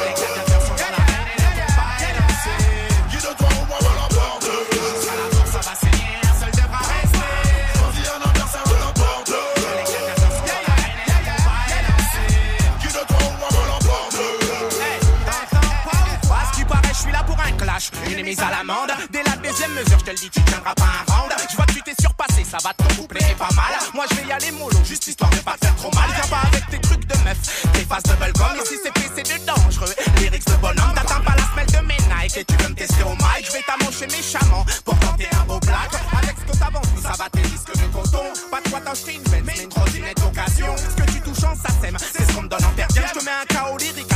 mise 18.24 18.39
à 18.39 18.49
l'amende. 18.49 18.91
Dès 19.11 19.24
la 19.24 19.36
deuxième 19.38 19.72
mesure, 19.74 19.99
je 19.99 20.05
te 20.05 20.11
le 20.11 20.18
dis, 20.18 20.30
tu 20.30 20.41
tiendras 20.41 20.74
pas 20.74 20.84
un 20.84 21.13
round. 21.13 21.32
Je 21.49 21.55
vois 21.55 21.65
que 21.65 21.74
tu 21.74 21.82
t'es 21.82 21.95
surpassé, 21.99 22.43
ça 22.43 22.57
va 22.63 22.74
te 22.74 22.84
coupler 22.95 23.22
et 23.30 23.36
pas 23.36 23.49
mal. 23.55 23.74
Moi, 23.93 24.05
je 24.09 24.15
vais 24.15 24.28
y 24.28 24.32
aller 24.32 24.51
mollo, 24.51 24.78
juste 24.84 25.07
histoire 25.07 25.30
de 25.32 25.38
pas 25.38 25.55
faire 25.61 25.76
trop 25.76 25.91
mal. 25.93 26.09
Viens 26.15 26.28
pas 26.30 26.41
avec 26.47 26.68
tes 26.70 26.80
trucs 26.80 27.05
de 27.05 27.18
meuf, 27.24 27.38
tes 27.74 27.86
faces 27.86 28.03
de 28.03 28.32
gum. 28.34 28.47
Ici, 28.63 28.76
c'est 28.84 28.97
fait, 28.97 29.11
c'est 29.15 29.39
de 29.39 29.45
dangereux. 29.45 29.93
Lyrics 30.18 30.45
de 30.45 30.55
bonhomme, 30.55 30.93
t'atteins 30.95 31.22
pas 31.22 31.36
la 31.36 31.43
semelle 31.51 31.68
de 31.68 31.88
mes 31.88 31.97
Nike 32.09 32.38
et 32.38 32.45
tu 32.45 32.55
veux 32.55 32.70
me 32.70 32.76
tester 32.76 33.03
au 33.03 33.15
mic. 33.15 33.45
Je 33.45 33.51
vais 33.51 33.63
t'amocher 33.68 34.07
méchamment 34.07 34.65
pour 34.84 34.97
tenter 34.99 35.28
un 35.39 35.45
beau 35.45 35.59
black. 35.59 35.89
Avec 36.18 36.36
ce 36.39 36.51
que 36.51 36.57
t'as 36.57 36.70
vendu, 36.70 37.01
ça 37.01 37.13
va 37.18 37.30
tes 37.30 37.41
disques 37.41 37.74
de 37.74 37.88
coton. 37.93 38.26
Pas 38.51 38.61
de 38.61 38.70
quoi 38.70 38.82
t'acheter 38.82 39.15
une 39.15 39.24
Benz, 39.24 39.43
mais 39.45 39.63
une 39.63 39.70
trottinette 39.70 40.18
d'occasion. 40.18 40.76
Ce 40.78 41.01
que 41.01 41.11
tu 41.11 41.22
touches 41.22 41.43
en 41.43 41.55
ça 41.55 41.70
sème, 41.82 41.97
c'est 41.99 42.26
ce 42.26 42.34
qu'on 42.34 42.43
me 42.43 42.47
donne 42.47 42.63
en 42.63 42.72
terre. 42.72 42.88
Je 42.89 43.20
te 43.20 43.24
mets 43.24 43.32
un 43.32 43.45
KO 43.45 43.78
lyrical, 43.78 44.07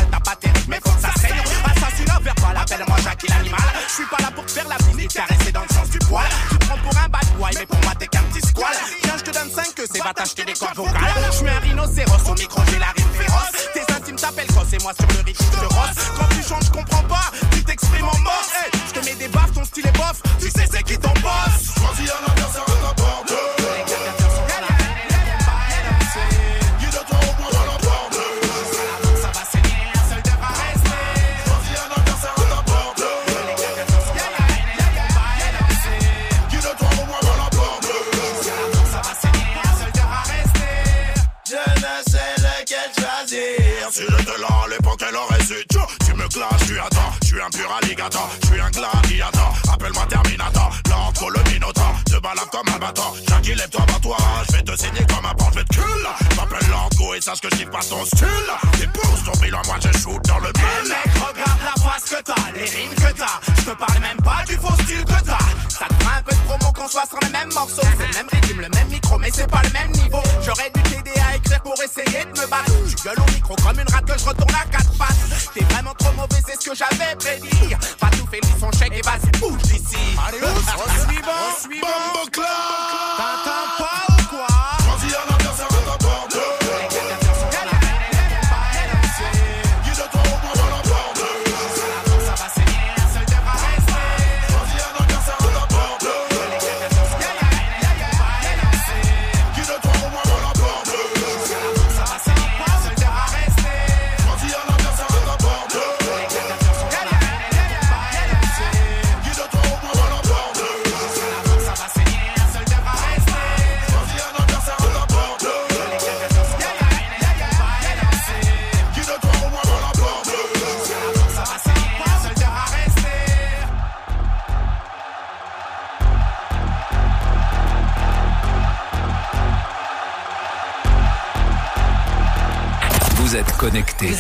appelle-moi 2.72 2.98
Jackie 3.04 3.28
l'animal. 3.28 3.60
Je 3.88 3.94
suis 3.94 4.06
pas 4.06 4.22
là 4.22 4.32
pour 4.34 4.50
faire 4.50 4.68
la 4.68 4.76
et 5.02 5.08
caresser 5.08 5.52
dans 5.52 5.62
le 5.62 5.74
sens 5.74 5.90
du 5.90 6.00
poil. 6.00 6.28
Tu 6.50 6.58
prends 6.58 6.78
pour 6.78 6.98
un 6.98 7.10
bad 7.10 7.26
boy, 7.38 7.52
mais 7.58 7.66
pour 7.66 7.80
moi 7.82 7.94
t'es 7.98 8.08
qu'un 8.08 8.24
petit 8.24 8.46
squal. 8.48 8.74
Tiens, 9.02 9.16
je 9.18 9.24
te 9.24 9.32
donne 9.32 9.50
5 9.50 9.76
que 9.76 9.84
c'est 9.92 10.04
va 10.04 10.14
t'acheter 10.14 10.46
des 10.46 10.54
cordes 10.54 10.76
vocales. 10.76 11.14
Je 11.28 11.32
suis 11.32 11.50
un 11.50 11.60
rhinocéros, 11.60 12.30
au 12.30 12.34
micro 12.36 12.51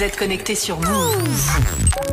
Vous 0.01 0.07
êtes 0.07 0.17
connectés 0.17 0.55
sur 0.55 0.79
Move. 0.79 2.10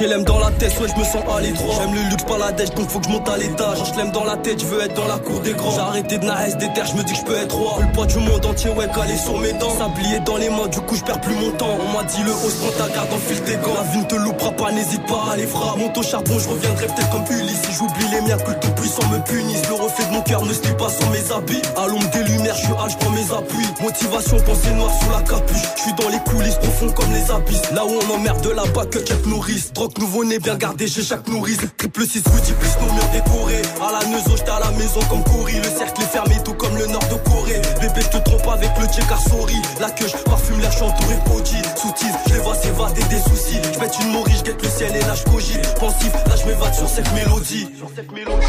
HLM 0.00 0.24
dans 0.24 0.40
la 0.40 0.50
tête, 0.50 0.72
ouais 0.80 0.88
je 0.88 0.98
me 0.98 1.04
sens 1.04 1.22
à 1.30 1.40
l'étroit 1.40 1.74
J'aime 1.78 1.94
le 1.94 2.08
luxe 2.10 2.24
pas 2.24 2.38
la 2.38 2.52
dèche 2.52 2.70
donc 2.70 2.88
faut 2.88 2.98
que 2.98 3.06
je 3.06 3.10
monte 3.10 3.28
à 3.28 3.36
l'étage. 3.36 3.78
Quand 3.78 3.84
je 3.84 3.94
l'aime 3.96 4.10
dans 4.10 4.24
la 4.24 4.36
tête, 4.36 4.60
je 4.60 4.66
veux 4.66 4.80
être 4.80 4.94
dans 4.94 5.06
la 5.06 5.18
cour 5.18 5.40
des 5.40 5.52
grands. 5.52 5.70
J'ai 5.70 5.80
arrêté 5.80 6.18
de 6.18 6.24
naïs 6.24 6.56
des 6.56 6.72
terres, 6.72 6.86
je 6.86 6.96
me 6.96 7.04
dis 7.04 7.12
que 7.12 7.18
je 7.18 7.24
peux 7.24 7.36
être 7.36 7.54
roi. 7.54 7.78
Le 7.80 7.92
poids 7.92 8.06
du 8.06 8.18
monde 8.18 8.44
entier 8.44 8.70
ouais 8.70 8.88
calé 8.92 9.16
sur 9.16 9.38
mes 9.38 9.52
dents. 9.52 9.76
Sablier 9.78 10.20
dans 10.20 10.36
les 10.36 10.48
mains, 10.48 10.66
du 10.66 10.80
coup 10.80 10.96
je 10.96 11.04
perds 11.04 11.20
plus 11.20 11.34
mon 11.34 11.50
temps. 11.52 11.78
On 11.80 11.96
m'a 11.96 12.04
dit 12.04 12.22
le 12.24 12.32
haut 12.32 12.50
prend 12.60 12.84
ta 12.84 12.92
garde 12.92 13.12
en 13.12 13.18
fil 13.18 13.40
tes 13.42 13.56
gants. 13.56 13.74
La 13.74 13.82
vie 13.92 13.98
ne 13.98 14.04
te 14.04 14.14
loupera 14.16 14.50
n'hésite 14.72 15.04
pas 15.06 15.32
à 15.32 15.36
les 15.36 15.46
frappes 15.46 15.78
Monte 15.78 15.98
au 15.98 16.02
charbon, 16.02 16.38
je 16.38 16.48
reviendrai 16.48 16.86
peut-être 16.86 17.10
comme 17.10 17.24
Ulysse. 17.36 17.62
Si 17.64 17.72
j'oublie 17.72 18.08
les 18.10 18.20
miens, 18.22 18.38
que 18.38 18.50
le 18.50 18.60
tout 18.60 18.70
puissant 18.72 19.06
me 19.10 19.18
punisse. 19.24 19.68
Le 19.68 19.74
reflet 19.74 20.06
de 20.06 20.12
mon 20.12 20.22
cœur 20.22 20.44
ne 20.44 20.52
se 20.52 20.60
pas 20.60 20.88
sans 20.88 21.10
mes 21.10 21.32
habits. 21.32 21.62
À 21.76 21.86
l'ombre 21.86 22.08
des 22.10 22.24
lumières, 22.24 22.54
je 22.56 22.64
suis 22.64 22.72
prends 22.72 23.10
mes 23.10 23.32
appuis. 23.32 23.66
Motivation, 23.82 24.36
pensée 24.40 24.72
noire 24.72 24.92
sous 25.02 25.10
la 25.10 25.22
capuche. 25.22 25.68
Je 25.76 25.82
suis 25.82 25.92
dans 25.94 26.08
les 26.08 26.18
coulisses 26.30 26.56
profonds 26.56 26.92
comme 26.92 27.12
les 27.12 27.30
abysses. 27.30 27.70
Là 27.72 27.84
où 27.84 27.90
on 27.90 28.14
emmerde 28.14 28.40
de 28.42 28.50
la 28.50 28.64
bac, 28.66 28.92
check 28.92 29.26
nourrice 29.26 29.72
Drogue 29.72 29.98
nouveau-né 29.98 30.38
bien 30.38 30.56
gardé 30.56 30.86
chez 30.86 31.02
chaque 31.02 31.26
nourrice 31.28 31.58
Triple 31.76 32.06
6 32.06 32.22
Woody 32.26 32.52
plus 32.52 32.76
nos 32.80 32.92
murs 32.92 33.10
décorés. 33.12 33.62
À 33.82 33.92
la 33.92 34.08
neuzo 34.08 34.36
j'étais 34.36 34.50
à 34.50 34.60
la 34.60 34.70
maison 34.72 35.00
comme 35.08 35.24
Cory 35.24 35.56
Le 35.56 35.78
cercle 35.78 36.02
est 36.02 36.06
fermé 36.06 36.36
tout 36.44 36.54
comme 36.54 36.76
le 36.76 36.86
nord 36.86 37.04
de 37.10 37.16
Bébé 37.44 38.00
je 38.00 38.08
te 38.08 38.16
trompe 38.24 38.46
avec 38.48 38.70
le 38.80 38.86
car 39.06 39.20
sorry 39.20 39.56
La 39.78 39.90
queue 39.90 40.06
je 40.08 40.16
parfume 40.24 40.60
l'air 40.60 40.70
je 40.70 40.76
suis 40.76 40.84
entouré 40.84 41.14
de 41.14 41.78
Soutise 41.78 42.14
je 42.26 42.34
les 42.34 42.40
vois 42.40 42.54
s'évader 42.54 43.02
des 43.04 43.18
soucis. 43.18 43.58
Je 43.62 43.78
pète 43.78 43.98
une 44.00 44.12
morue 44.12 44.32
je 44.38 44.42
guette 44.44 44.62
le 44.62 44.68
ciel 44.68 44.96
et 44.96 45.00
là 45.00 45.14
je 45.14 45.24
cogite 45.24 45.74
Pensif 45.78 46.12
là 46.12 46.36
je 46.36 46.46
m'évade 46.46 46.74
sur 46.74 46.88
cette 46.88 47.12
mélodie. 47.12 47.68
Sur 47.76 47.90
cette 47.94 48.10
mélodie 48.12 48.46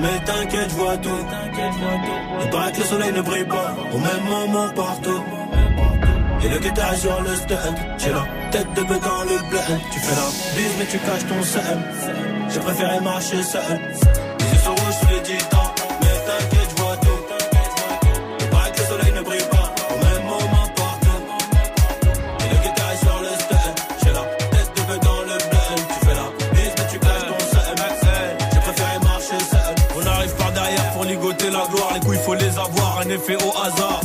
mais 0.00 0.18
t'inquiète, 0.24 0.70
je 0.70 0.74
vois 0.76 0.96
tout. 0.96 1.24
Il 2.42 2.50
paraît 2.50 2.72
que 2.72 2.78
le 2.78 2.84
soleil 2.84 3.12
ne 3.12 3.22
brille 3.22 3.44
pas 3.44 3.74
au 3.92 3.98
même 3.98 4.24
moment 4.28 4.68
partout. 4.70 5.22
Et 6.42 6.48
le 6.48 6.58
guitare 6.58 6.94
sur 6.94 7.20
le 7.22 7.36
stand, 7.36 7.76
j'ai 7.98 8.10
la 8.10 8.24
tête 8.50 8.72
de 8.74 8.82
bœuf 8.82 9.00
dans 9.00 9.22
le 9.22 9.38
blend. 9.50 9.78
Tu 9.92 9.98
fais 10.00 10.16
la 10.16 10.28
bise, 10.56 10.74
mais 10.78 10.86
tu 10.86 10.98
caches 10.98 11.26
ton 11.26 11.42
seum. 11.42 11.80
J'ai 12.48 12.60
préféré 12.60 13.00
marcher 13.00 13.42
seul. 13.42 13.80
Effet 33.30 33.44
au 33.44 33.50
hasard. 33.50 34.00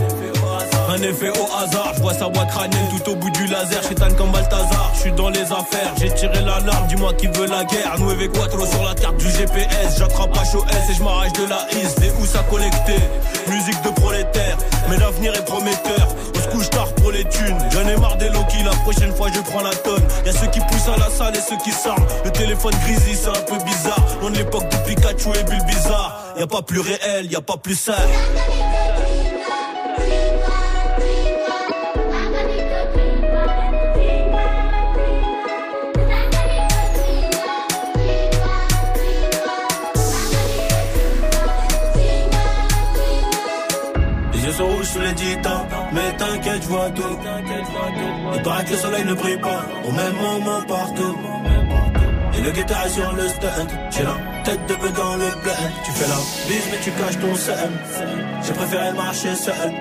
Un 0.90 1.02
effet 1.02 1.30
au 1.30 1.58
hasard, 1.58 1.94
je 1.96 2.02
vois 2.02 2.14
sa 2.14 2.30
boîte 2.30 2.50
crânienne 2.50 2.88
tout 2.90 3.12
au 3.12 3.16
bout 3.16 3.30
du 3.32 3.48
laser, 3.48 3.82
chétan 3.84 4.14
comme 4.18 4.32
Balthazar, 4.32 4.92
je 4.94 5.00
suis 5.02 5.12
dans 5.12 5.30
les 5.30 5.42
affaires, 5.42 5.94
j'ai 6.00 6.14
tiré 6.14 6.42
l'alarme, 6.42 6.88
dis-moi 6.88 7.14
qui 7.14 7.28
veut 7.28 7.48
la 7.48 7.64
guerre, 7.66 7.96
nous 8.00 8.12
avec 8.12 8.32
Quattro 8.32 8.66
sur 8.66 8.84
la 8.84 8.94
carte 8.94 9.18
du 9.18 9.30
GPS, 9.30 9.98
j'attrape 9.98 10.36
HOS 10.36 10.66
et 10.90 10.94
je 10.94 11.04
m'arrache 11.04 11.34
de 11.34 11.46
la 11.46 11.68
is, 11.72 12.00
des 12.00 12.12
où 12.22 12.26
ça 12.26 12.44
collecter, 12.50 13.00
musique 13.48 13.82
de 13.82 13.90
prolétaire, 14.00 14.58
mais 14.90 14.98
l'avenir 14.98 15.34
est 15.34 15.46
prometteur, 15.46 16.08
on 16.36 16.40
se 16.40 16.48
couche 16.50 16.70
tard 16.70 16.94
pour 16.96 17.12
les 17.12 17.26
thunes, 17.26 17.58
j'en 17.72 17.88
ai 17.88 17.98
marre 17.98 18.18
des 18.18 18.30
Loki, 18.30 18.64
la 18.64 18.76
prochaine 18.84 19.14
fois 19.16 19.28
je 19.34 19.42
prends 19.42 19.64
la 19.64 19.76
tonne, 19.76 20.04
y'a 20.26 20.34
ceux 20.34 20.48
qui 20.48 20.60
poussent 20.60 20.90
à 20.96 21.00
la 21.00 21.10
salle 21.10 21.36
et 21.36 21.42
ceux 21.42 21.58
qui 21.64 21.72
s'arment, 21.72 22.06
le 22.24 22.32
téléphone 22.32 22.74
grisy 22.86 23.16
c'est 23.16 23.30
un 23.30 23.42
peu 23.42 23.58
bizarre, 23.66 24.06
on 24.22 24.30
l'époque 24.30 24.70
de 24.70 24.78
Pikachu 24.88 25.30
et 25.30 25.44
Bill 25.44 25.66
Bizarre, 25.66 26.22
y 26.38 26.44
a 26.44 26.48
pas 26.48 26.62
plus 26.62 26.80
réel, 26.80 27.30
y 27.30 27.36
a 27.36 27.42
pas 27.42 27.58
plus 27.58 27.76
sale. 27.76 27.96
T'inquiète, 46.60 46.64
je 46.64 46.68
vois 46.68 46.90
tout. 46.92 48.44
Paraît 48.44 48.66
que 48.66 48.72
le 48.72 48.78
soleil 48.78 49.06
ne 49.06 49.14
brille 49.14 49.38
pas 49.38 49.66
au 49.88 49.92
même 49.92 50.16
moment 50.16 50.62
partout. 50.68 51.18
Et 52.38 52.42
le 52.42 52.52
guitare 52.52 52.86
est 52.86 52.90
sur 52.90 53.14
le 53.14 53.28
stand, 53.28 53.70
j'ai 53.92 54.04
la 54.04 54.18
tête 54.44 54.60
de 54.68 54.76
bœuf 54.76 54.94
dans 54.94 55.16
le 55.16 55.30
blend. 55.42 55.54
Tu 55.86 55.92
fais 55.92 56.08
la 56.08 56.16
bise, 56.48 56.68
mais 56.72 56.80
tu 56.84 56.92
caches 56.92 57.20
ton 57.20 57.36
seum. 57.36 57.72
J'ai 58.46 58.54
préféré 58.54 58.92
marcher 58.92 59.36
seul. 59.36 59.72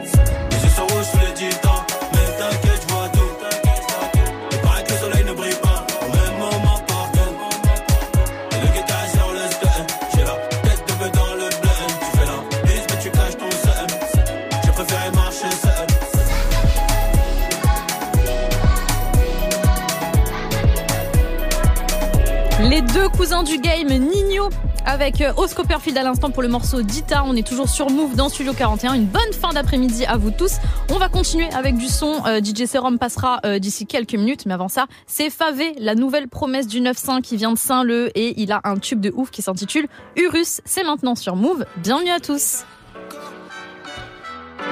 Du 23.24 23.56
game, 23.56 23.88
Nino 23.88 24.50
avec 24.84 25.22
euh, 25.22 25.32
Osco 25.38 25.64
Perfil 25.64 25.96
à 25.96 26.02
l'instant 26.02 26.30
pour 26.30 26.42
le 26.42 26.48
morceau 26.48 26.82
Dita. 26.82 27.24
On 27.26 27.34
est 27.34 27.46
toujours 27.46 27.70
sur 27.70 27.88
Move 27.88 28.16
dans 28.16 28.28
Studio 28.28 28.52
41. 28.52 28.92
Une 28.92 29.06
bonne 29.06 29.32
fin 29.32 29.48
d'après-midi 29.54 30.04
à 30.04 30.18
vous 30.18 30.30
tous. 30.30 30.56
On 30.90 30.98
va 30.98 31.08
continuer 31.08 31.50
avec 31.54 31.78
du 31.78 31.88
son. 31.88 32.22
Euh, 32.26 32.40
DJ 32.42 32.66
Serum 32.66 32.98
passera 32.98 33.40
euh, 33.46 33.58
d'ici 33.58 33.86
quelques 33.86 34.12
minutes. 34.12 34.44
Mais 34.44 34.52
avant 34.52 34.68
ça, 34.68 34.88
c'est 35.06 35.30
Favé, 35.30 35.74
la 35.78 35.94
nouvelle 35.94 36.28
promesse 36.28 36.66
du 36.66 36.82
9-5 36.82 37.22
qui 37.22 37.38
vient 37.38 37.52
de 37.52 37.58
Saint-Leu 37.58 38.10
et 38.14 38.42
il 38.42 38.52
a 38.52 38.60
un 38.64 38.76
tube 38.76 39.00
de 39.00 39.10
ouf 39.16 39.30
qui 39.30 39.40
s'intitule 39.40 39.86
Urus. 40.16 40.60
C'est 40.66 40.84
maintenant 40.84 41.14
sur 41.14 41.34
Move. 41.34 41.64
Bienvenue 41.78 42.10
à 42.10 42.20
tous. 42.20 42.64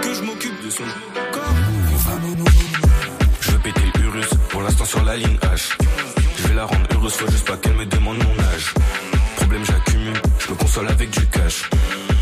Que 0.02 0.12
je 0.12 0.22
m'occupe 0.22 0.62
de 0.62 0.70
Je 3.40 3.50
veux 3.50 3.58
péter 3.60 3.80
pour 4.50 4.60
l'instant 4.60 4.84
sur 4.84 5.02
la 5.04 5.16
ligne 5.16 5.38
H. 5.38 6.21
Vais 6.52 6.58
la 6.58 6.66
rendre 6.66 6.86
heureuse, 6.94 7.14
faut 7.14 7.30
juste 7.30 7.48
pas 7.48 7.56
qu'elle 7.56 7.72
me 7.72 7.86
demande 7.86 8.18
mon 8.18 8.44
âge. 8.52 8.74
Problème, 9.36 9.64
j'accumule, 9.64 10.20
je 10.38 10.50
me 10.50 10.54
console 10.54 10.86
avec 10.86 11.08
du 11.08 11.26
cash. 11.28 11.70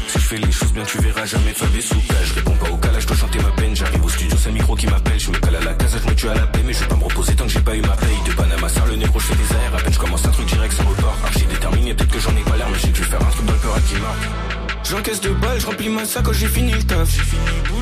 Si 0.07 0.19
je 0.21 0.25
fais 0.25 0.37
les 0.37 0.53
choses 0.53 0.73
bien, 0.73 0.85
tu 0.85 0.99
verras 0.99 1.27
jamais 1.27 1.53
Fabé 1.53 1.81
sous. 1.81 2.01
Je 2.27 2.35
réponds 2.35 2.55
pas 2.55 2.71
au 2.71 2.77
calage, 2.77 3.03
je 3.03 3.07
dois 3.09 3.17
chanter 3.17 3.41
ma 3.41 3.51
peine. 3.51 3.75
J'arrive 3.75 4.05
au 4.05 4.09
studio, 4.09 4.37
c'est 4.41 4.51
le 4.51 4.55
micro 4.55 4.77
qui 4.77 4.87
m'appelle. 4.87 5.19
Je 5.19 5.33
me 5.33 5.39
cale 5.39 5.57
à 5.57 5.61
la 5.61 5.75
casa, 5.75 5.99
je 6.01 6.09
me 6.09 6.15
tue 6.15 6.29
à 6.29 6.35
la 6.35 6.47
paix, 6.47 6.61
mais 6.65 6.73
je 6.73 6.79
vais 6.79 6.87
pas 6.87 6.95
me 6.95 7.03
reposer 7.03 7.35
tant 7.35 7.45
que 7.45 7.51
j'ai 7.51 7.61
pas 7.61 7.75
eu 7.75 7.81
ma 7.81 7.97
paye. 7.97 8.19
De 8.25 8.33
Panama, 8.33 8.69
ça 8.69 8.85
le 8.89 8.95
négro, 8.95 9.19
je 9.19 9.27
fais 9.27 9.35
des 9.35 9.53
airs. 9.53 9.75
À 9.75 9.79
peine 9.79 9.93
je 9.93 9.99
commence 9.99 10.25
un 10.25 10.31
truc 10.31 10.47
direct, 10.47 10.75
ça 10.75 10.85
repart. 10.85 11.19
Peut-être 11.95 12.13
que 12.13 12.21
j'en 12.21 12.37
ai 12.37 12.43
pas 12.43 12.57
l'air, 12.57 12.69
mais 12.71 12.79
je 12.79 12.87
vais 12.87 12.93
faire 12.93 13.21
un 13.21 13.31
truc 13.31 13.47
dans 13.47 13.53
le 13.53 13.59
peur 13.59 13.75
à 13.75 13.81
qui 13.81 13.95
marque. 13.95 14.29
J'encaisse 14.91 15.21
deux 15.21 15.35
balles, 15.35 15.61
je 15.61 15.67
remplis 15.67 15.89
ma 15.89 16.05
sac 16.05 16.25
quand 16.25 16.33
j'ai 16.33 16.49
fini 16.49 16.73
le 16.73 16.83
taf. 16.83 17.09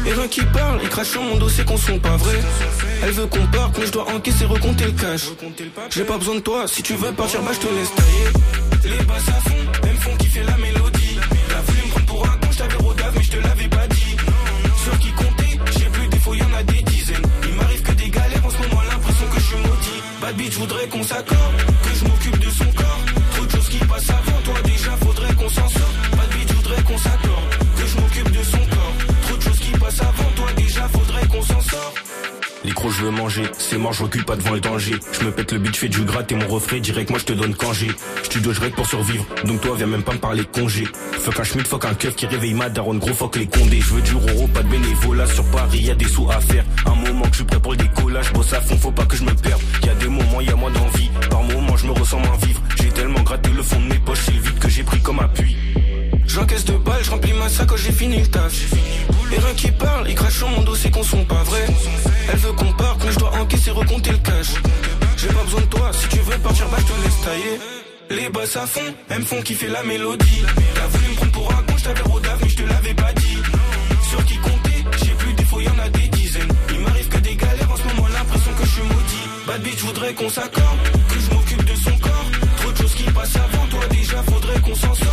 Et 0.06 0.12
rien 0.12 0.28
qui 0.28 0.42
parle, 0.42 0.80
il 0.82 0.88
crache 0.88 1.09
sur 1.09 1.22
mon 1.22 1.36
dos, 1.36 1.48
c'est 1.48 1.64
qu'on 1.64 1.76
sont 1.76 1.98
pas 1.98 2.16
vrai. 2.16 2.34
Elle 3.02 3.12
veut 3.12 3.26
qu'on 3.26 3.46
parte, 3.46 3.78
mais 3.78 3.86
je 3.86 3.92
dois 3.92 4.12
encaisser, 4.14 4.44
recompter 4.44 4.84
le 4.84 4.92
cash. 4.92 5.28
J'ai 5.90 6.04
pas 6.04 6.18
besoin 6.18 6.34
de 6.34 6.40
toi, 6.40 6.66
si 6.68 6.82
tu 6.82 6.94
veux 6.94 7.12
partir, 7.12 7.40
bah 7.42 7.52
je 7.54 7.66
te 7.66 7.72
laisse 7.72 7.94
tailler. 7.94 8.96
Les 8.96 9.04
basses 9.04 9.28
à 9.28 9.48
fond, 9.48 9.88
pas 34.28 34.36
devant 34.36 34.52
le 34.52 34.60
danger. 34.60 34.94
Je 35.18 35.24
me 35.24 35.30
pète 35.32 35.52
le 35.52 35.64
je 35.64 35.72
fais 35.72 35.88
du 35.88 36.02
gratte 36.02 36.30
et 36.30 36.34
mon 36.34 36.46
refrain 36.48 36.78
direct 36.78 37.08
moi 37.08 37.18
je 37.18 37.24
te 37.24 37.32
donne 37.32 37.54
congé. 37.54 37.88
Studio 38.22 38.52
je 38.52 38.60
règle 38.60 38.74
pour 38.74 38.86
survivre, 38.86 39.24
donc 39.44 39.62
toi 39.62 39.74
viens 39.74 39.86
même 39.86 40.02
pas 40.02 40.12
me 40.12 40.18
parler 40.18 40.44
congé. 40.44 40.84
Fuck 41.12 41.40
un 41.40 41.44
schmidt, 41.44 41.66
fuck 41.66 41.86
un 41.86 41.94
keuf 41.94 42.14
qui 42.14 42.26
réveille 42.26 42.52
ma 42.52 42.68
daronne, 42.68 42.98
gros 42.98 43.14
fuck 43.14 43.36
les 43.36 43.46
condés. 43.46 43.80
Je 43.80 43.94
veux 43.94 44.02
du 44.02 44.14
roro, 44.14 44.46
pas 44.48 44.62
de 44.62 44.68
bénévolat 44.68 45.26
sur 45.26 45.44
Paris, 45.44 45.78
y 45.78 45.96
des 45.96 46.04
sous 46.04 46.30
à 46.30 46.40
faire. 46.40 46.64
Un 46.84 46.94
moment 46.94 47.22
que 47.22 47.30
je 47.30 47.36
suis 47.36 47.44
prêt 47.44 47.58
pour 47.58 47.72
le 47.72 47.78
décollage, 47.78 48.30
bosse 48.34 48.52
à 48.52 48.60
fond, 48.60 48.76
faut 48.76 48.92
pas 48.92 49.06
que 49.06 49.16
je 49.16 49.24
me 49.24 49.32
perde. 49.32 49.62
Y 49.82 49.88
a 49.88 49.94
des 49.94 50.08
moments, 50.08 50.42
y 50.42 50.52
moins 50.52 50.70
d'envie. 50.72 51.10
Par 51.30 51.42
moments, 51.42 51.76
je 51.78 51.86
me 51.86 51.92
ressens 51.92 52.18
moins 52.18 52.36
vivre. 52.36 52.60
J'ai 52.78 52.88
tellement 52.88 53.22
gratté 53.22 53.48
le 53.48 53.62
fond 53.62 53.80
de 53.80 53.86
mes 53.86 53.98
poches, 53.98 54.24
c'est 54.26 54.32
le 54.32 54.40
vide 54.40 54.58
que 54.58 54.68
j'ai 54.68 54.82
pris 54.82 55.00
comme 55.00 55.20
appui. 55.20 55.56
J'encaisse 56.28 56.64
de 56.66 56.76
balles, 56.76 57.02
je 57.02 57.10
remplis 57.10 57.32
ma 57.32 57.48
sac 57.48 57.66
quand 57.66 57.76
j'ai 57.76 57.90
fini 57.90 58.18
le 58.20 58.26
taf. 58.26 58.52
Les 59.30 59.38
reins 59.38 59.54
qui 59.54 59.70
parlent, 59.72 60.08
ils 60.08 60.14
crachent 60.14 60.36
sur 60.36 60.48
mon 60.48 60.62
dos, 60.62 60.74
c'est 60.74 60.90
qu'on 60.90 61.02
sont 61.02 61.24
pas 61.24 61.42
vrais. 61.42 61.66
Elle 62.30 62.38
veut 62.38 62.52
qu'on 62.52 62.72
parte, 62.74 63.02
mais 63.04 63.12
je 63.12 63.18
dois 63.18 63.32
encaisser, 63.40 63.70
recompter 63.70 64.10
le 64.10 64.18
cash. 64.18 64.48
J'ai 65.16 65.28
pas 65.28 65.42
besoin 65.42 65.60
de 65.62 65.66
toi, 65.66 65.90
si 65.92 66.08
tu 66.08 66.18
veux 66.18 66.38
partir, 66.38 66.66
bah 66.68 66.76
je 66.78 66.84
te 66.84 67.02
laisse 67.02 67.20
tailler. 67.24 67.58
Les 68.10 68.28
basses 68.28 68.56
à 68.56 68.66
fond, 68.66 68.94
elles 69.10 69.18
me 69.20 69.24
font 69.24 69.42
kiffer 69.42 69.68
la 69.68 69.82
mélodie. 69.82 70.44
T'as 70.74 70.86
voulu 70.86 71.08
me 71.08 71.14
prendre 71.16 71.32
pour 71.32 71.50
un 71.50 71.62
con, 71.62 71.74
je 71.76 71.84
t'avais 71.84 72.02
rodave, 72.02 72.38
mais 72.42 72.48
je 72.48 72.56
te 72.56 72.62
l'avais 72.62 72.94
pas 72.94 73.12
dit. 73.14 73.38
Sur 74.08 74.24
qui 74.24 74.36
compter, 74.36 74.84
j'ai 75.02 75.12
plus 75.12 75.32
des 75.32 75.44
fois, 75.44 75.62
y 75.62 75.68
en 75.68 75.78
a 75.78 75.88
des 75.88 76.08
dizaines. 76.08 76.52
Il 76.70 76.80
m'arrive 76.80 77.08
que 77.08 77.18
des 77.18 77.36
galères, 77.36 77.70
en 77.70 77.76
ce 77.76 77.82
moment, 77.84 78.08
l'impression 78.08 78.52
que 78.52 78.64
je 78.64 78.70
suis 78.70 78.82
maudit. 78.82 79.24
Bad 79.46 79.62
bitch, 79.62 79.80
voudrais 79.80 80.14
qu'on 80.14 80.28
s'accorde, 80.28 80.78
que 81.08 81.20
je 81.20 81.34
m'occupe 81.34 81.64
de 81.64 81.74
son 81.74 81.98
corps. 81.98 82.30
Trop 82.58 82.72
de 82.72 82.76
choses 82.76 82.94
qui 82.94 83.04
passent 83.04 83.36
avant 83.36 83.66
toi, 83.66 83.80
déjà 83.90 84.22
faudrait 84.22 84.60
qu'on 84.60 84.74
s'en 84.74 84.94
sorte. 84.94 85.07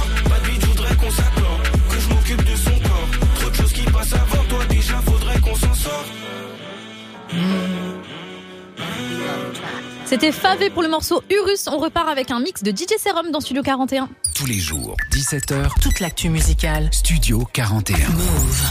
C'était 10.16 10.32
Favé 10.32 10.70
pour 10.70 10.82
le 10.82 10.88
morceau 10.88 11.22
Urus. 11.30 11.68
On 11.68 11.78
repart 11.78 12.08
avec 12.08 12.32
un 12.32 12.40
mix 12.40 12.64
de 12.64 12.72
DJ 12.72 12.98
Serum 12.98 13.32
dans 13.32 13.42
Studio 13.42 13.62
41. 13.62 14.08
Tous 14.34 14.46
les 14.46 14.60
jours, 14.60 14.96
17h, 15.12 15.68
Toute 15.82 16.00
l'actu 16.00 16.30
musicale. 16.30 16.88
Studio 16.94 17.44
41. 17.52 17.98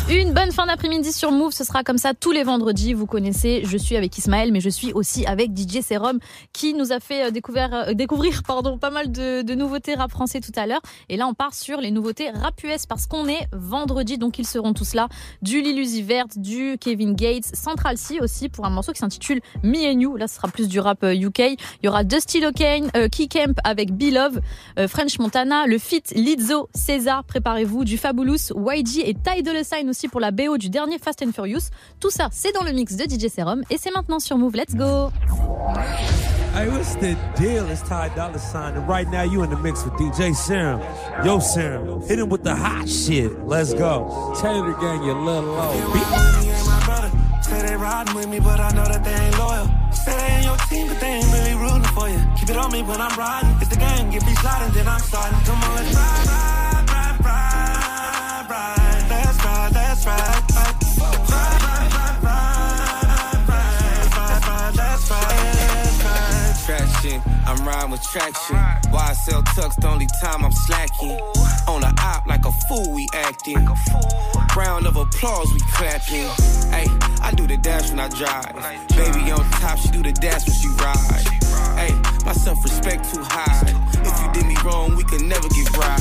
Une 0.08 0.32
bonne 0.32 0.52
fin 0.52 0.64
d'après-midi 0.64 1.12
sur 1.12 1.32
Move, 1.32 1.52
ce 1.52 1.64
sera 1.64 1.82
comme 1.82 1.98
ça 1.98 2.14
tous 2.14 2.32
les 2.32 2.44
vendredis. 2.44 2.94
Vous 2.94 3.04
connaissez, 3.04 3.62
je 3.66 3.76
suis 3.76 3.94
avec 3.94 4.16
Ismaël, 4.16 4.52
mais 4.52 4.60
je 4.60 4.70
suis 4.70 4.94
aussi 4.94 5.26
avec 5.26 5.50
DJ 5.54 5.82
Serum 5.82 6.18
qui 6.54 6.72
nous 6.72 6.92
a 6.92 7.00
fait 7.00 7.26
euh, 7.26 7.30
découvrir, 7.30 7.74
euh, 7.74 7.92
découvrir 7.92 8.42
pardon, 8.42 8.78
pas 8.78 8.90
mal 8.90 9.12
de, 9.12 9.42
de 9.42 9.54
nouveautés 9.54 9.94
rap 9.96 10.10
français 10.10 10.40
tout 10.40 10.52
à 10.56 10.66
l'heure. 10.66 10.80
Et 11.10 11.18
là, 11.18 11.26
on 11.26 11.34
part 11.34 11.52
sur 11.52 11.78
les 11.78 11.90
nouveautés 11.90 12.30
rap 12.30 12.58
US 12.64 12.86
parce 12.86 13.06
qu'on 13.06 13.28
est 13.28 13.48
vendredi, 13.52 14.16
donc 14.16 14.38
ils 14.38 14.46
seront 14.46 14.72
tous 14.72 14.94
là. 14.94 15.08
Du 15.42 15.60
Lil 15.60 15.78
Uzi 15.78 16.00
Vert, 16.02 16.26
du 16.36 16.78
Kevin 16.80 17.14
Gates, 17.14 17.54
Central 17.54 17.98
C 17.98 18.18
aussi 18.20 18.48
pour 18.48 18.64
un 18.64 18.70
morceau 18.70 18.92
qui 18.92 19.00
s'intitule 19.00 19.42
Me 19.62 19.92
and 19.92 20.00
You. 20.00 20.16
Là, 20.16 20.26
ce 20.26 20.36
sera 20.36 20.48
plus 20.48 20.68
du 20.68 20.80
rap 20.80 21.04
euh, 21.04 21.14
UK. 21.34 21.58
Il 21.82 21.86
y 21.86 21.88
aura 21.88 22.04
Dusty 22.04 22.40
Locane, 22.40 22.90
euh, 22.96 23.08
Key 23.08 23.28
Camp 23.28 23.58
avec 23.64 23.90
Love, 23.90 24.40
euh, 24.78 24.88
French 24.88 25.18
Montana, 25.18 25.66
le 25.66 25.78
feat 25.78 26.12
Lizzo, 26.14 26.68
César, 26.74 27.24
préparez-vous, 27.24 27.84
du 27.84 27.96
Fabulous, 27.96 28.52
YG 28.54 29.02
et 29.04 29.14
Ty 29.14 29.42
Dolla 29.42 29.64
Sign 29.64 29.88
aussi 29.88 30.08
pour 30.08 30.20
la 30.20 30.30
BO 30.30 30.58
du 30.58 30.70
dernier 30.70 30.98
Fast 30.98 31.22
and 31.22 31.32
Furious. 31.32 31.70
Tout 32.00 32.10
ça, 32.10 32.28
c'est 32.32 32.52
dans 32.52 32.62
le 32.62 32.72
mix 32.72 32.96
de 32.96 33.04
DJ 33.04 33.28
Serum 33.28 33.62
et 33.70 33.78
c'est 33.78 33.90
maintenant 33.90 34.18
sur 34.18 34.38
Move. 34.38 34.56
Let's 34.56 34.74
go! 34.74 35.10
Hey, 36.54 36.68
what's 36.68 36.94
the 36.94 37.16
deal? 37.36 37.68
It's 37.68 37.82
Ty 37.82 38.10
Dolla 38.14 38.38
Sign, 38.38 38.76
and 38.76 38.88
right 38.88 39.08
now 39.08 39.24
you 39.24 39.42
in 39.42 39.50
the 39.50 39.56
mix 39.56 39.84
with 39.84 39.94
DJ 39.94 40.36
Serum. 40.36 40.80
Yo, 41.24 41.40
Serum, 41.40 42.02
hit 42.06 42.20
him 42.20 42.28
with 42.28 42.44
the 42.44 42.54
hot 42.54 42.88
shit. 42.88 43.44
Let's 43.44 43.74
go. 43.74 44.32
Tell 44.40 44.62
it 44.62 44.76
again, 44.76 45.02
you 45.02 45.14
little 45.14 45.50
low. 45.50 46.73
Say 47.44 47.60
they 47.60 47.76
riding 47.76 48.14
with 48.14 48.28
me, 48.28 48.40
but 48.40 48.58
I 48.58 48.70
know 48.70 48.86
that 48.86 49.04
they 49.04 49.12
ain't 49.12 49.38
loyal. 49.38 49.68
Say 49.92 50.16
they 50.16 50.32
ain't 50.32 50.44
your 50.44 50.56
team, 50.68 50.88
but 50.88 50.98
they 50.98 51.12
ain't 51.20 51.30
really 51.30 51.54
rooting 51.54 51.92
for 51.92 52.08
you. 52.08 52.20
Keep 52.38 52.48
it 52.48 52.56
on 52.56 52.72
me 52.72 52.82
when 52.82 52.98
I'm 52.98 53.14
riding. 53.18 53.54
It's 53.60 53.68
the 53.68 53.76
game, 53.76 54.10
get 54.10 54.24
me 54.24 54.34
sliding, 54.34 54.72
then 54.72 54.88
I'm 54.88 55.00
starting. 55.00 55.38
Come 55.44 55.62
on, 55.62 55.76
let's 55.76 55.94
ride, 55.94 56.26
ride, 56.26 56.88
ride, 56.90 57.20
ride, 57.20 58.46
ride. 58.48 59.06
Let's 59.10 59.44
ride, 59.44 59.72
let's 59.74 60.06
ride. 60.06 60.33
I'm 67.46 67.66
riding 67.66 67.90
with 67.90 68.02
traction. 68.02 68.56
Why 68.90 69.10
I 69.10 69.12
sell 69.12 69.42
tucks 69.42 69.76
the 69.76 69.88
only 69.88 70.06
time 70.22 70.44
I'm 70.44 70.52
slacking. 70.52 71.18
On 71.68 71.80
the 71.80 71.92
op 72.00 72.26
like 72.26 72.44
a 72.44 72.52
fool, 72.68 72.92
we 72.92 73.08
acting. 73.14 73.68
Round 74.56 74.86
of 74.86 74.96
applause, 74.96 75.52
we 75.52 75.60
clapping. 75.72 76.28
Hey, 76.70 76.86
I 77.22 77.32
do 77.34 77.46
the 77.46 77.56
dash 77.56 77.90
when 77.90 78.00
I 78.00 78.08
drive. 78.08 78.54
Baby 78.96 79.30
on 79.30 79.44
top, 79.60 79.78
she 79.78 79.88
do 79.88 80.02
the 80.02 80.12
dash 80.12 80.46
when 80.46 80.56
she 80.56 80.68
ride. 80.68 81.24
Hey, 81.76 81.92
my 82.24 82.32
self-respect 82.32 83.12
too 83.12 83.22
high. 83.22 83.93
If 84.34 84.42
did 84.42 84.46
me 84.48 84.56
wrong, 84.64 84.96
we 84.96 85.04
could 85.04 85.22
never 85.22 85.48
get 85.48 85.70
right. 85.76 86.00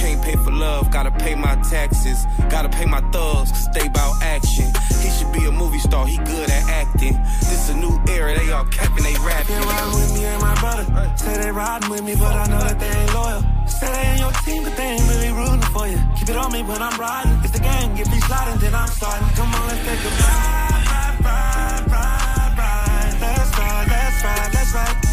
Can't 0.00 0.22
pay 0.22 0.36
for 0.36 0.50
love, 0.50 0.90
gotta 0.90 1.10
pay 1.10 1.34
my 1.34 1.56
taxes. 1.56 2.24
Gotta 2.48 2.68
pay 2.68 2.86
my 2.86 3.00
thugs, 3.12 3.52
cause 3.52 3.68
they 3.74 3.88
bout 3.88 4.16
action. 4.22 4.72
He 5.02 5.10
should 5.10 5.30
be 5.32 5.44
a 5.44 5.52
movie 5.52 5.78
star, 5.78 6.06
he 6.06 6.16
good 6.16 6.48
at 6.48 6.64
acting. 6.68 7.20
This 7.40 7.68
a 7.68 7.76
new 7.76 8.00
era, 8.08 8.34
they 8.38 8.50
all 8.50 8.64
capping, 8.66 9.04
they 9.04 9.14
rapping. 9.20 9.60
They 9.60 9.66
ride 9.66 9.92
with 9.94 10.14
me 10.14 10.24
and 10.24 10.40
my 10.40 10.54
brother. 10.60 11.12
Say 11.16 11.36
they 11.36 11.50
riding 11.50 11.90
with 11.90 12.02
me, 12.02 12.14
but 12.14 12.34
I 12.34 12.46
know 12.46 12.60
that 12.60 12.80
they 12.80 12.88
ain't 12.88 13.14
loyal. 13.14 13.42
Say 13.66 13.92
they 13.92 14.08
ain't 14.08 14.20
your 14.20 14.32
team, 14.44 14.62
but 14.64 14.76
they 14.76 14.96
ain't 14.96 15.08
really 15.12 15.32
rooting 15.32 15.68
for 15.76 15.86
you. 15.86 16.00
Keep 16.16 16.30
it 16.30 16.36
on 16.36 16.52
me 16.52 16.62
when 16.62 16.80
I'm 16.80 16.98
riding. 16.98 17.38
It's 17.44 17.52
the 17.52 17.60
game, 17.60 17.94
get 17.94 18.08
me 18.08 18.20
sliding, 18.20 18.58
then 18.58 18.74
I'm 18.74 18.88
starting. 18.88 19.28
Come 19.36 19.52
on, 19.52 19.68
let's 19.68 19.84
take 19.84 20.00
a 20.00 20.12
ride, 20.24 20.84
ride, 20.88 21.18
ride, 21.28 21.84
ride, 21.92 22.52
ride. 22.56 23.20
Let's 23.20 23.58
ride, 23.58 23.88
let's 23.88 24.24
ride, 24.24 24.54
let's 24.54 24.72
ride. 24.72 25.05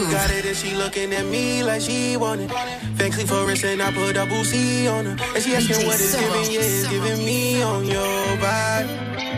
She 0.00 0.06
got 0.06 0.30
it 0.30 0.46
and 0.46 0.56
she 0.56 0.74
looking 0.76 1.12
at 1.12 1.26
me 1.26 1.62
like 1.62 1.82
she 1.82 2.16
want 2.16 2.40
it. 2.40 2.50
Thanks 2.96 3.22
for 3.22 3.44
wrist 3.44 3.64
and 3.64 3.82
I 3.82 3.92
put 3.92 4.14
double 4.14 4.44
C 4.44 4.88
on 4.88 5.04
her. 5.04 5.16
And 5.34 5.44
she 5.44 5.54
asking 5.54 5.86
what 5.86 6.00
is 6.00 6.16
giving, 6.16 6.50
yeah, 6.50 6.60
it's 6.62 6.88
giving 6.88 7.18
me 7.18 7.62
on 7.62 7.84
your 7.84 8.36
body. 8.40 8.88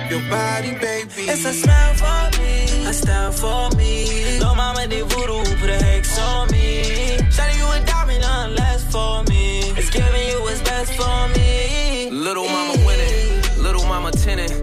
Your 0.08 0.22
body, 0.30 0.70
baby. 0.78 1.26
It's 1.26 1.44
a 1.46 1.52
smell 1.52 1.94
for 1.94 2.38
me, 2.38 2.86
a 2.86 2.92
style 2.92 3.32
for 3.32 3.76
me. 3.76 4.38
No 4.38 4.54
mama 4.54 4.86
did 4.86 5.04
voodoo, 5.06 5.42
put 5.56 5.68
a 5.68 5.82
hex 5.82 6.16
on 6.20 6.48
me. 6.52 7.18
Shawty, 7.34 7.58
you 7.58 7.66
a 7.66 7.84
diamond, 7.84 8.20
nothing 8.20 8.54
less 8.54 8.84
for 8.92 9.24
me. 9.24 9.62
It's 9.76 9.90
giving 9.90 10.28
you 10.28 10.42
what's 10.42 10.62
best 10.62 10.92
for 10.92 11.28
me. 11.34 12.08
Little 12.12 12.46
mama 12.46 12.74
winning, 12.86 13.62
little 13.64 13.84
mama 13.86 14.12
tinning. 14.12 14.61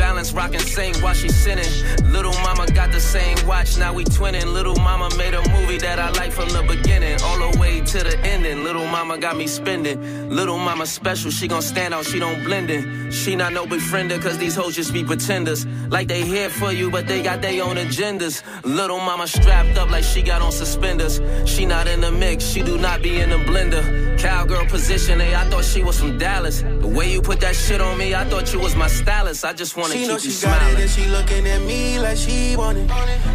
Balance, 0.00 0.32
rockin' 0.32 0.60
sing 0.60 0.94
while 1.02 1.12
she 1.12 1.28
sinning. 1.28 1.70
Little 2.10 2.32
mama 2.40 2.66
got 2.72 2.90
the 2.90 2.98
same 2.98 3.36
watch, 3.46 3.76
now 3.76 3.92
we 3.92 4.02
twinning. 4.04 4.50
Little 4.50 4.76
mama 4.76 5.14
made 5.18 5.34
a 5.34 5.46
movie 5.50 5.76
that 5.76 5.98
I 5.98 6.08
like 6.12 6.32
from 6.32 6.48
the 6.48 6.62
beginning, 6.62 7.20
all 7.22 7.38
the 7.38 7.58
way 7.58 7.82
to 7.82 7.98
the 7.98 8.18
ending. 8.20 8.64
Little 8.64 8.86
mama 8.86 9.18
got 9.18 9.36
me 9.36 9.46
spending. 9.46 10.30
Little 10.30 10.56
mama 10.56 10.86
special, 10.86 11.30
she 11.30 11.46
gon' 11.48 11.60
stand 11.60 11.92
out, 11.92 12.06
she 12.06 12.18
don't 12.18 12.42
blend 12.44 12.70
in. 12.70 13.10
She 13.10 13.36
not 13.36 13.52
no 13.52 13.66
befriender, 13.66 14.18
cause 14.22 14.38
these 14.38 14.54
hoes 14.54 14.74
just 14.74 14.94
be 14.94 15.04
pretenders. 15.04 15.66
Like 15.66 16.08
they 16.08 16.22
here 16.22 16.48
for 16.48 16.72
you, 16.72 16.90
but 16.90 17.06
they 17.06 17.22
got 17.22 17.42
their 17.42 17.62
own 17.62 17.76
agendas. 17.76 18.42
Little 18.64 19.00
mama 19.00 19.26
strapped 19.26 19.76
up 19.76 19.90
like 19.90 20.04
she 20.04 20.22
got 20.22 20.40
on 20.40 20.50
suspenders. 20.50 21.20
She 21.44 21.66
not 21.66 21.86
in 21.86 22.00
the 22.00 22.10
mix, 22.10 22.44
she 22.44 22.62
do 22.62 22.78
not 22.78 23.02
be 23.02 23.20
in 23.20 23.28
the 23.28 23.36
blender. 23.36 24.18
Cowgirl 24.18 24.66
position, 24.66 25.18
hey, 25.18 25.34
I 25.34 25.44
thought 25.48 25.64
she 25.64 25.82
was 25.82 25.98
from 25.98 26.18
Dallas. 26.18 26.62
The 26.62 26.86
way 26.86 27.10
you 27.10 27.22
put 27.22 27.40
that 27.40 27.56
shit 27.56 27.80
on 27.80 27.96
me, 27.98 28.14
I 28.14 28.24
thought 28.24 28.52
you 28.52 28.60
was 28.60 28.76
my 28.76 28.86
stylist. 28.86 29.44
I 29.44 29.52
just 29.54 29.76
wanna 29.76 29.89
She 29.90 30.06
know 30.06 30.16
keep 30.16 30.24
you 30.26 30.30
she 30.30 30.46
got 30.46 30.62
it 30.70 30.78
and 30.78 30.90
she 30.90 31.06
looking 31.06 31.46
at 31.46 31.62
me 31.62 31.98
like 31.98 32.16
she 32.16 32.56
want 32.56 32.78
it. 32.78 32.86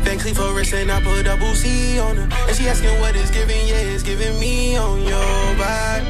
Van 0.05 0.17
Cleef 0.17 0.35
for 0.35 0.53
wrist 0.55 0.73
and 0.73 0.89
I 0.89 1.01
put 1.01 1.25
double 1.25 1.53
C 1.53 1.99
on 1.99 2.15
her. 2.15 2.29
And 2.47 2.55
she 2.55 2.67
asking 2.69 2.97
what 3.01 3.15
it's 3.15 3.29
giving, 3.29 3.67
yeah, 3.67 3.93
it's 3.93 4.03
giving 4.03 4.39
me 4.39 4.77
on 4.77 5.03
your 5.03 5.55
body. 5.59 6.07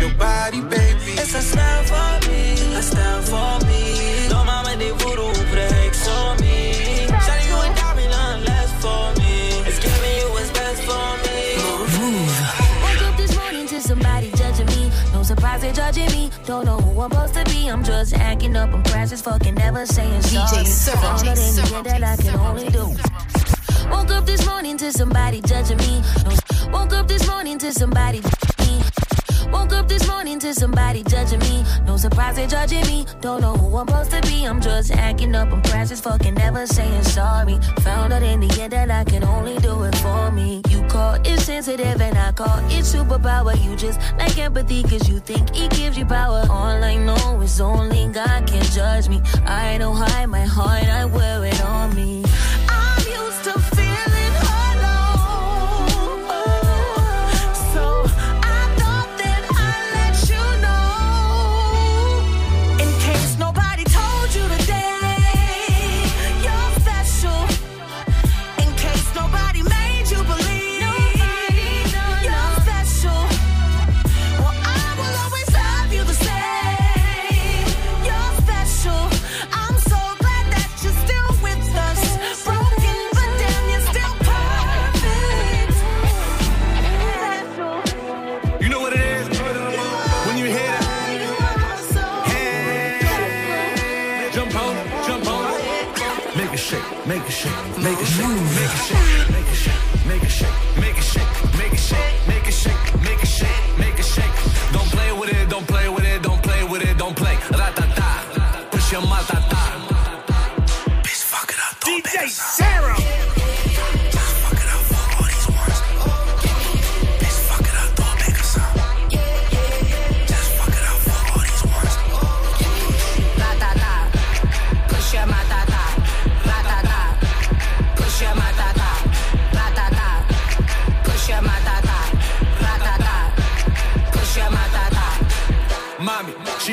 Your 0.00 0.14
body, 0.14 0.60
baby. 0.60 1.12
It's 1.16 1.34
a 1.34 1.40
smell 1.40 1.82
for 1.84 2.28
me, 2.28 2.52
a 2.76 2.82
style 2.82 3.22
for 3.22 3.66
me. 3.66 4.28
No 4.28 4.44
mama 4.44 4.76
did 4.76 4.94
voodoo, 5.00 5.32
They 15.56 15.72
judging 15.72 16.10
me. 16.12 16.30
Don't 16.46 16.66
know 16.66 16.78
who 16.78 17.00
I'm 17.00 17.10
supposed 17.10 17.34
to 17.34 17.44
be. 17.46 17.66
I'm 17.68 17.82
just 17.82 18.14
acting 18.14 18.54
up. 18.54 18.72
I'm 18.72 18.82
crash 18.84 19.10
as 19.10 19.22
fucking 19.22 19.54
never 19.54 19.84
saying 19.86 20.22
sorry. 20.22 20.64
Serum. 20.64 21.04
All 21.04 21.18
that 21.18 21.36
in 21.36 21.54
the 21.56 21.76
end 21.76 21.86
that 21.86 22.02
I 22.04 22.16
can 22.16 22.38
only 22.38 22.68
do. 22.68 22.86
Woke 23.90 24.10
up 24.10 24.24
this 24.24 24.46
morning 24.46 24.76
to 24.78 24.92
somebody 24.92 25.40
judging 25.40 25.78
me. 25.78 26.02
Woke 26.70 26.92
up 26.92 27.08
this 27.08 27.26
morning 27.26 27.58
to 27.58 27.72
somebody. 27.72 28.22
Woke 29.52 29.72
up 29.72 29.88
this 29.88 30.06
morning 30.06 30.38
to 30.40 30.52
somebody 30.52 31.02
judging 31.02 31.40
me. 31.40 31.64
No 31.86 31.96
surprise 31.96 32.36
they're 32.36 32.46
judging 32.46 32.86
me. 32.86 33.06
Don't 33.20 33.40
know 33.40 33.54
who 33.54 33.76
I'm 33.78 33.88
supposed 33.88 34.10
to 34.10 34.20
be. 34.22 34.44
I'm 34.44 34.60
just 34.60 34.90
acting 34.92 35.34
up. 35.34 35.50
I'm 35.52 35.62
precious, 35.62 36.00
fucking 36.00 36.34
never 36.34 36.66
saying 36.66 37.02
sorry. 37.04 37.58
Found 37.80 38.12
out 38.12 38.22
in 38.22 38.40
the 38.40 38.60
end 38.60 38.72
that 38.72 38.90
I 38.90 39.04
can 39.04 39.24
only 39.24 39.56
do 39.58 39.82
it 39.84 39.96
for 39.96 40.30
me. 40.30 40.62
You 40.68 40.82
call 40.88 41.14
it 41.14 41.40
sensitive 41.40 42.00
and 42.00 42.18
I 42.18 42.32
call 42.32 42.58
it 42.66 42.84
superpower. 42.84 43.54
You 43.64 43.74
just 43.76 44.00
like 44.18 44.36
empathy 44.38 44.82
cause 44.82 45.08
you 45.08 45.18
think 45.18 45.58
it 45.58 45.70
gives 45.70 45.96
you 45.96 46.04
power. 46.04 46.44
All 46.50 46.82
I 46.84 46.96
know 46.96 47.40
is 47.40 47.60
only 47.60 48.08
God 48.08 48.46
can 48.46 48.62
judge 48.64 49.08
me. 49.08 49.22
I 49.46 49.78
don't 49.78 49.96
hide 49.96 50.26
my 50.26 50.44
heart, 50.44 50.84
I 50.84 51.06
wear 51.06 51.44
it 51.44 51.62
on 51.64 51.94
me. 51.94 52.27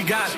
Got 0.06 0.35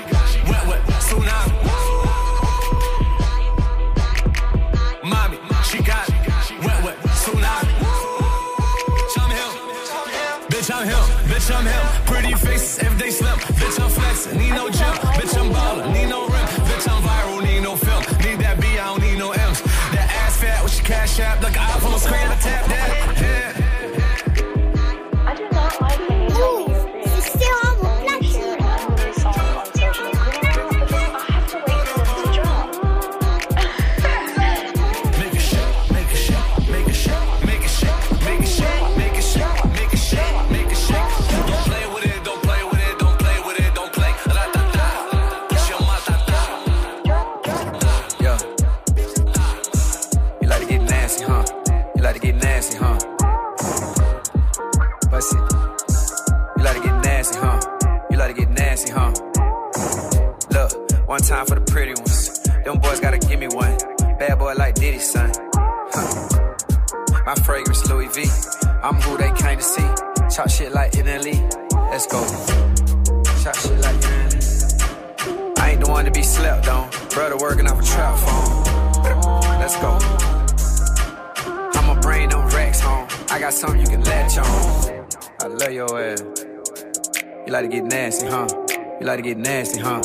You 89.07 89.13
like 89.13 89.23
to 89.23 89.29
get 89.29 89.37
nasty, 89.37 89.79
huh? 89.79 90.01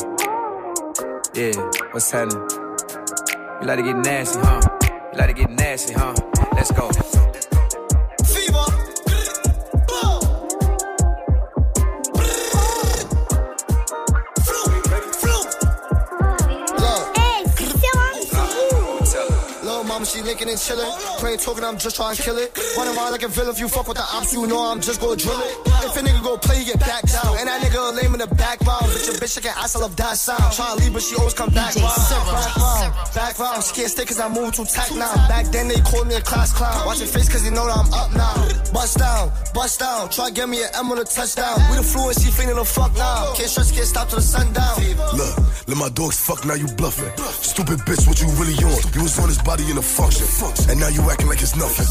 Yeah, 1.35 1.51
what's 1.91 2.09
happening? 2.09 2.47
You 3.59 3.67
like 3.67 3.79
to 3.79 3.83
get 3.83 3.97
nasty, 3.97 4.39
huh? 4.39 4.61
You 5.11 5.19
like 5.19 5.27
to 5.27 5.33
get 5.33 5.49
nasty, 5.49 5.93
huh? 5.93 6.13
Let's 6.53 6.71
go. 6.71 6.89
She 20.05 20.21
licking 20.21 20.49
and 20.49 20.57
chillin'. 20.57 21.19
Playing 21.19 21.39
talking, 21.39 21.63
I'm 21.63 21.77
just 21.77 21.95
trying 21.95 22.15
to 22.15 22.21
kill 22.21 22.37
it. 22.37 22.57
Running 22.77 22.95
around 22.95 23.13
like 23.13 23.23
a 23.23 23.29
villain. 23.29 23.51
If 23.51 23.59
you 23.59 23.69
fuck 23.69 23.87
with 23.87 23.97
the 23.97 24.03
ops, 24.03 24.33
you 24.33 24.45
know 24.45 24.59
I'm 24.59 24.81
just 24.81 24.99
gonna 24.99 25.15
drill 25.15 25.39
it. 25.39 25.72
If 25.83 25.97
a 25.97 25.99
nigga 25.99 26.23
go 26.23 26.37
play, 26.37 26.59
you 26.59 26.65
get 26.65 26.79
back 26.79 27.03
down. 27.03 27.37
And 27.37 27.47
that 27.47 27.61
nigga 27.61 27.95
lame 27.95 28.13
in 28.13 28.19
the 28.19 28.27
background. 28.35 28.85
Bitch, 28.87 29.09
a 29.09 29.19
bitch, 29.19 29.37
I 29.37 29.41
can 29.41 29.53
ass, 29.57 29.75
I 29.75 29.79
love 29.79 29.95
that 29.97 30.17
sound. 30.17 30.39
Tryna 30.55 30.79
leave, 30.79 30.93
but 30.93 31.01
she 31.01 31.15
always 31.15 31.33
come 31.33 31.49
back 31.49 31.75
round. 31.75 31.91
Back 31.91 32.55
round, 32.55 32.93
back 33.13 33.39
round. 33.39 33.63
She 33.63 33.73
can't 33.75 33.91
stay 33.91 34.05
cause 34.05 34.19
I 34.19 34.29
move 34.29 34.55
too 34.55 34.65
tack 34.65 34.91
now. 34.95 35.13
Back 35.27 35.47
then 35.47 35.67
they 35.67 35.79
called 35.81 36.07
me 36.07 36.15
a 36.15 36.21
class 36.21 36.53
clown. 36.53 36.85
Watch 36.85 36.99
your 36.99 37.07
face 37.07 37.27
cause 37.27 37.43
they 37.43 37.51
know 37.51 37.67
that 37.67 37.77
I'm 37.77 37.91
up 37.93 38.11
now. 38.15 38.33
Bust 38.71 38.97
down, 38.97 39.31
bust 39.53 39.79
down. 39.79 40.09
Try 40.09 40.29
get 40.31 40.47
me 40.47 40.63
an 40.63 40.69
M 40.75 40.91
on 40.91 40.99
a 40.99 41.03
touchdown. 41.03 41.59
We 41.69 41.77
the 41.77 41.83
fluent, 41.83 42.19
she 42.19 42.31
feeling 42.31 42.55
the 42.55 42.65
fuck 42.65 42.95
now. 42.95 43.33
Can't 43.35 43.49
stress, 43.49 43.71
can't 43.71 43.85
stop 43.85 44.07
till 44.07 44.19
the 44.19 44.23
sundown. 44.23 44.79
Look, 45.13 45.35
let 45.67 45.77
my 45.77 45.89
dogs 45.89 46.19
fuck, 46.19 46.45
now 46.45 46.55
you 46.55 46.67
bluffing. 46.75 47.11
Stupid 47.41 47.79
bitch, 47.87 48.07
what 48.07 48.19
you 48.19 48.27
really 48.35 48.57
on? 48.63 48.79
You 48.93 49.03
was 49.03 49.17
on 49.19 49.27
his 49.29 49.41
body 49.41 49.63
in 49.69 49.77
a 49.77 49.81
function. 49.81 50.27
And 50.69 50.79
now 50.79 50.89
you 50.89 51.01
acting 51.09 51.27
like 51.27 51.41
it's 51.41 51.55
nothing. 51.55 51.87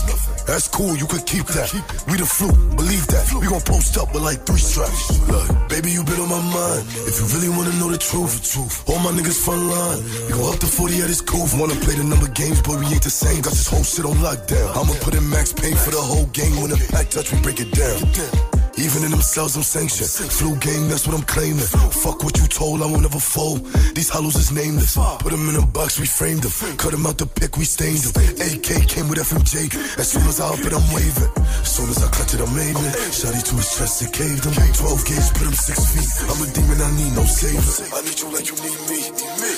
That's 0.47 0.69
cool, 0.69 0.97
you 0.97 1.07
could 1.07 1.25
keep 1.27 1.47
that. 1.57 1.73
We 2.09 2.17
the 2.19 2.27
flu, 2.27 2.53
believe 2.77 3.07
that. 3.09 3.33
We 3.33 3.47
gon' 3.49 3.63
post 3.63 3.97
up 3.97 4.13
with 4.13 4.23
like 4.23 4.45
three 4.45 4.61
straps. 4.61 5.21
Look, 5.29 5.49
baby, 5.69 5.91
you 5.91 6.05
been 6.05 6.21
on 6.21 6.29
my 6.29 6.43
mind. 6.43 6.85
If 7.09 7.21
you 7.21 7.27
really 7.33 7.49
wanna 7.49 7.73
know 7.81 7.91
the 7.91 7.99
truth. 7.99 8.89
All 8.89 8.99
my 8.99 9.11
niggas 9.11 9.41
front 9.45 9.63
line. 9.63 10.03
We 10.29 10.33
go 10.37 10.53
up 10.53 10.59
to 10.61 10.67
40 10.67 11.01
at 11.03 11.09
his 11.09 11.21
cool. 11.21 11.47
Wanna 11.57 11.75
play 11.81 11.95
the 11.95 12.05
number 12.05 12.29
games, 12.29 12.61
but 12.63 12.79
we 12.79 12.87
ain't 12.87 13.03
the 13.03 13.11
same. 13.11 13.41
Got 13.43 13.53
this 13.53 13.69
whole 13.69 13.85
shit 13.85 14.05
on 14.05 14.17
lockdown. 14.19 14.69
I'ma 14.77 14.95
put 15.01 15.15
in 15.15 15.29
max 15.31 15.53
pain 15.53 15.77
for 15.77 15.91
the 15.91 16.01
whole 16.01 16.27
game. 16.27 16.61
When 16.61 16.71
the 16.71 16.81
pack 16.91 17.09
touch, 17.11 17.33
we 17.33 17.41
break 17.41 17.61
it 17.61 17.73
down. 17.73 18.62
Even 18.79 19.05
in 19.05 19.11
themselves, 19.11 19.57
I'm 19.57 19.63
sanctioned. 19.63 20.09
Flu 20.09 20.57
game, 20.57 20.89
that's 20.89 21.07
what 21.07 21.15
I'm 21.17 21.27
claiming. 21.29 21.69
Fuck 22.05 22.25
what 22.25 22.39
you 22.39 22.47
told, 22.49 22.81
I 22.83 22.87
won't 22.87 23.05
ever 23.05 23.21
fold. 23.21 23.65
These 23.95 24.09
hollows 24.09 24.37
is 24.37 24.51
nameless. 24.51 24.97
Put 25.21 25.31
them 25.31 25.49
in 25.49 25.57
a 25.57 25.67
box, 25.67 26.01
we 26.01 26.07
framed 26.07 26.43
them. 26.43 26.53
Cut 26.79 26.93
them 26.93 27.05
out 27.07 27.19
the 27.19 27.27
pick, 27.27 27.57
we 27.57 27.65
stained 27.65 28.01
them. 28.01 28.17
AK 28.41 28.89
came 28.89 29.09
with 29.09 29.21
FMJ. 29.21 29.77
As 29.99 30.13
soon 30.13 30.25
as 30.25 30.41
I 30.41 30.49
up 30.49 30.61
it, 30.65 30.73
I'm 30.73 30.87
waving. 30.89 31.31
As 31.37 31.69
soon 31.77 31.91
as 31.91 32.03
I 32.03 32.09
clutch 32.09 32.33
it, 32.33 32.41
I'm 32.41 32.57
aiming. 32.57 32.93
Shotty 33.13 33.45
to 33.45 33.55
his 33.61 33.69
chest, 33.77 34.03
it 34.03 34.13
caved 34.13 34.45
him. 34.49 34.55
12 34.57 35.05
gauge, 35.05 35.31
put 35.37 35.47
him 35.47 35.57
six 35.57 35.77
feet. 35.93 36.09
I'm 36.33 36.41
a 36.41 36.47
demon, 36.57 36.81
I 36.81 36.91
need 36.97 37.13
no 37.13 37.25
savior. 37.29 37.77
I 37.93 38.01
need 38.01 38.17
you 38.17 38.29
like 38.33 38.49
you 38.49 38.57
need 38.57 38.81
me. 38.89 39.01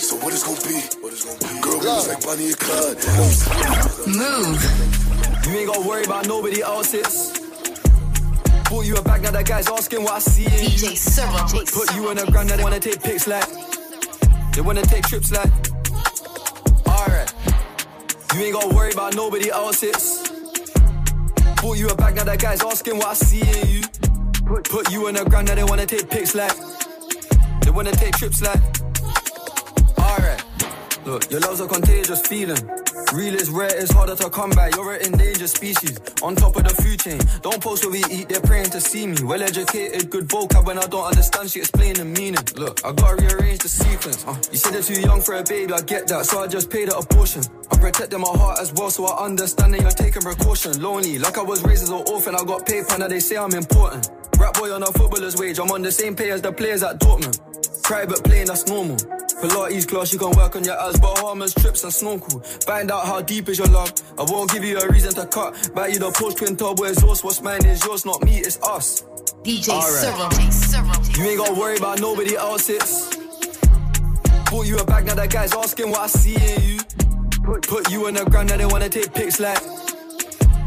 So 0.03 0.17
what 0.19 0.35
is 0.35 0.43
gonna 0.43 0.59
be? 0.67 0.83
Girl, 1.63 1.79
we 1.79 1.87
was 1.87 2.09
like 2.09 2.23
Bonnie 2.27 2.51
and 2.51 2.59
Clyde. 2.59 2.99
Move. 4.11 4.59
You 5.47 5.53
ain't 5.55 5.71
gonna 5.73 5.87
worry 5.87 6.05
about 6.05 6.27
nobody 6.27 6.63
else's. 6.63 7.44
Bought 8.75 8.87
you 8.87 8.97
a 8.97 9.03
bag, 9.03 9.23
now 9.23 9.31
that 9.31 9.47
guy's 9.47 9.69
asking 9.69 10.03
what 10.03 10.15
I 10.15 10.19
see 10.19 10.47
in 10.47 10.51
DJ 10.51 10.91
you. 10.91 11.61
Put, 11.61 11.73
put 11.73 11.95
you 11.95 12.11
in 12.11 12.19
a 12.19 12.27
ground, 12.29 12.49
now 12.49 12.57
they 12.57 12.63
wanna 12.65 12.81
take 12.81 13.01
pics 13.01 13.29
like. 13.29 13.47
They 14.53 14.63
wanna 14.63 14.83
take 14.83 15.07
trips 15.07 15.31
like. 15.31 15.49
Alright. 16.85 17.33
You 18.35 18.41
ain't 18.41 18.53
gotta 18.53 18.75
worry 18.75 18.91
about 18.91 19.15
nobody 19.15 19.49
else's. 19.49 20.29
Bought 21.63 21.79
you 21.79 21.89
a 21.89 21.95
bag, 21.95 22.17
now 22.17 22.25
that 22.25 22.41
guy's 22.41 22.65
asking 22.65 22.99
what 22.99 23.07
I 23.07 23.15
see 23.15 23.43
in 23.43 23.69
you. 23.69 23.83
Put, 24.45 24.69
put 24.69 24.91
you 24.91 25.07
in 25.07 25.19
a 25.19 25.25
ground, 25.25 25.47
now 25.47 25.55
they 25.55 25.63
wanna 25.63 25.87
take 25.87 26.11
pics 26.11 26.35
like. 26.35 26.57
They 27.61 27.71
wanna 27.71 27.93
take 27.93 28.17
trips 28.17 28.43
like. 28.43 28.61
Alright. 30.01 30.45
Look, 31.05 31.31
your 31.31 31.39
love's 31.39 31.61
a 31.61 31.69
contagious 31.69 32.27
feeling. 32.27 32.84
Real 33.13 33.35
is 33.35 33.51
rare, 33.51 33.71
it's 33.75 33.93
harder 33.93 34.17
to 34.17 34.31
come 34.31 34.51
by. 34.51 34.71
You're 34.75 34.95
an 34.95 35.07
endangered 35.07 35.49
species. 35.49 35.99
On 36.23 36.35
top 36.35 36.57
of 36.57 36.65
the 36.65 36.75
food 36.83 36.99
chain. 37.01 37.21
Don't 37.43 37.61
post 37.61 37.85
where 37.85 37.93
we 37.93 38.03
eat, 38.11 38.29
they're 38.29 38.41
praying 38.41 38.71
to 38.71 38.81
see 38.81 39.07
me. 39.07 39.17
Well 39.23 39.43
educated, 39.43 40.11
good 40.11 40.29
vocab. 40.29 40.67
When 40.67 40.79
I 40.79 40.87
don't 40.87 41.05
understand, 41.05 41.51
she 41.51 41.61
explain 41.61 41.95
the 41.95 42.05
meaning. 42.05 42.45
Look, 42.57 42.85
I 42.85 42.93
gotta 42.93 43.17
rearrange 43.23 43.61
the 43.61 43.69
sequence. 43.69 44.27
Uh, 44.27 44.37
you 44.51 44.59
said 44.59 44.73
they're 44.73 44.83
too 44.83 45.01
young 45.01 45.21
for 45.21 45.35
a 45.35 45.43
baby, 45.45 45.73
I 45.73 45.81
get 45.83 46.09
that. 46.09 46.27
So 46.27 46.43
I 46.43 46.47
just 46.47 46.71
paid 46.71 46.89
her 46.89 46.99
abortion. 46.99 47.43
I'm 47.71 47.79
protecting 47.79 48.21
my 48.21 48.29
heart 48.29 48.59
as 48.61 48.73
well, 48.73 48.91
so 48.91 49.07
I 49.07 49.25
understand 49.25 49.75
that 49.75 49.81
you're 49.81 49.91
taking 49.91 50.23
precaution. 50.23 50.81
Lonely, 50.81 51.19
like 51.19 51.39
I 51.39 51.43
was 51.43 51.63
raised 51.63 51.83
as 51.83 51.91
an 51.91 52.03
orphan. 52.09 52.35
I 52.35 52.45
got 52.45 52.67
paper, 52.67 52.99
now 52.99 53.09
they 53.09 53.21
say 53.21 53.37
I'm 53.37 53.55
important. 53.55 54.11
Rap 54.39 54.55
boy 54.55 54.73
on 54.73 54.83
a 54.83 54.87
footballer's 54.87 55.37
wage. 55.37 55.59
I'm 55.59 55.71
on 55.71 55.83
the 55.83 55.93
same 55.93 56.17
pay 56.17 56.31
as 56.31 56.43
the 56.43 56.53
players 56.53 56.83
at 56.83 56.99
Dortmund. 57.01 57.41
But 57.87 58.25
playing, 58.25 58.47
that's 58.47 58.67
normal. 58.67 58.97
Pilates 58.97 59.87
class, 59.87 60.11
you 60.11 60.19
can 60.19 60.31
work 60.31 60.57
on 60.57 60.65
your 60.65 60.81
abs, 60.81 60.99
Bahamas, 60.99 61.53
trips 61.55 61.85
and 61.85 61.93
snorkel. 61.93 62.41
Find 62.41 62.91
out 62.95 63.07
how 63.07 63.21
deep 63.21 63.49
is 63.49 63.59
your 63.59 63.69
love. 63.69 63.93
I 64.19 64.23
won't 64.23 64.51
give 64.53 64.65
you 64.65 64.79
a 64.79 64.89
reason 64.89 65.13
to 65.15 65.27
cut. 65.27 65.71
Buy 65.75 65.89
you 65.89 65.99
the 65.99 66.11
Porsche 66.11 66.37
twin 66.37 66.57
turbo 66.57 66.85
exhaust. 66.85 67.25
What's 67.25 67.43
mine 67.43 67.65
is 67.67 67.85
yours, 67.85 68.07
not 68.07 68.23
me, 68.23 68.39
it's 68.39 68.63
us. 68.63 69.03
DJ 69.43 69.71
Alright. 69.71 70.53
Serum. 70.53 70.91
You 71.17 71.31
ain't 71.31 71.39
gotta 71.39 71.61
worry 71.61 71.77
about 71.77 72.01
nobody 72.01 72.37
else's. 72.37 73.17
Bought 74.51 74.67
you 74.67 74.79
a 74.79 74.85
bag, 74.85 75.07
now 75.07 75.15
that 75.15 75.31
guy's 75.31 75.53
asking 75.55 75.91
what 75.91 76.01
I 76.01 76.07
see 76.07 76.37
in 76.37 76.63
you. 76.69 76.79
Put, 77.43 77.67
put 77.67 77.91
you 77.91 78.07
in 78.07 78.15
the 78.15 78.25
ground, 78.25 78.51
now 78.51 78.57
they 78.57 78.67
wanna 78.67 78.89
take 78.89 79.13
pics 79.13 79.41
like. 79.41 79.63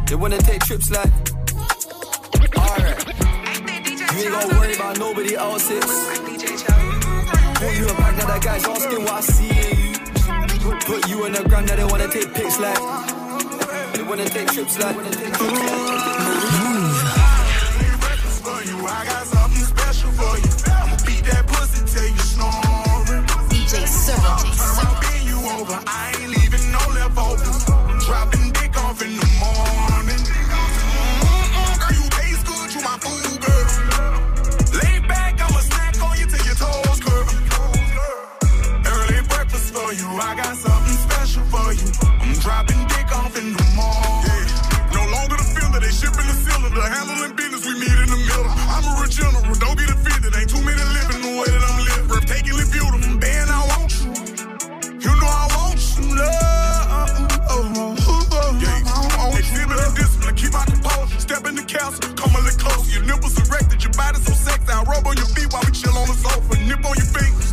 They 0.08 0.16
wanna 0.16 0.40
take 0.40 0.62
trips 0.64 0.92
like. 0.92 1.12
Alright. 2.58 3.08
You 4.14 4.24
ain't 4.24 4.32
gotta 4.36 4.56
worry 4.60 4.76
about 4.76 5.00
nobody 5.00 5.36
else's. 5.36 5.86
Put 7.56 7.74
you 7.78 7.86
a 7.88 7.94
bag, 7.96 8.18
now 8.18 8.28
that 8.28 8.42
guy's 8.44 8.66
asking 8.66 9.04
what 9.04 9.14
I 9.14 9.22
see 9.22 9.50
in 9.50 9.77
you. 9.77 9.77
Put, 10.68 10.84
put 10.84 11.08
you 11.08 11.24
in 11.24 11.32
the 11.32 11.44
ground, 11.48 11.68
now 11.68 11.78
they 11.78 11.86
wanna 11.86 12.10
take 12.10 12.34
pics 12.34 12.60
like. 12.60 12.76
They 13.94 14.04
wanna 14.04 14.28
take 14.28 14.52
trips 14.52 14.78
like. 14.78 14.98
for 18.44 18.60
you. 18.68 18.78
I 18.86 19.06
got 19.06 19.28
something 19.28 19.64
special 19.64 20.12
for 20.12 20.36
you. 20.44 20.52
I'ma 20.68 20.98
beat 21.08 21.24
that 21.32 21.48
pussy 21.48 21.80
till 21.88 22.10
you 22.12 22.20
snoring. 22.20 23.24
DJ 23.48 23.88
Serum. 23.88 24.44
I'ma 24.60 25.00
bend 25.00 25.24
you 25.32 25.40
over. 25.56 25.80
I 25.88 26.14
ain't 26.20 26.27
body 63.98 64.20
so 64.22 64.34
sexy. 64.34 64.72
I 64.72 64.84
rub 64.84 65.06
on 65.08 65.18
your 65.18 65.26
feet 65.34 65.52
while 65.52 65.64
we 65.66 65.72
chill 65.72 65.98
on 65.98 66.08
the 66.08 66.14
sofa. 66.14 66.54
Nip 66.70 66.86
on 66.86 66.96
your 66.96 67.10
fingers, 67.10 67.47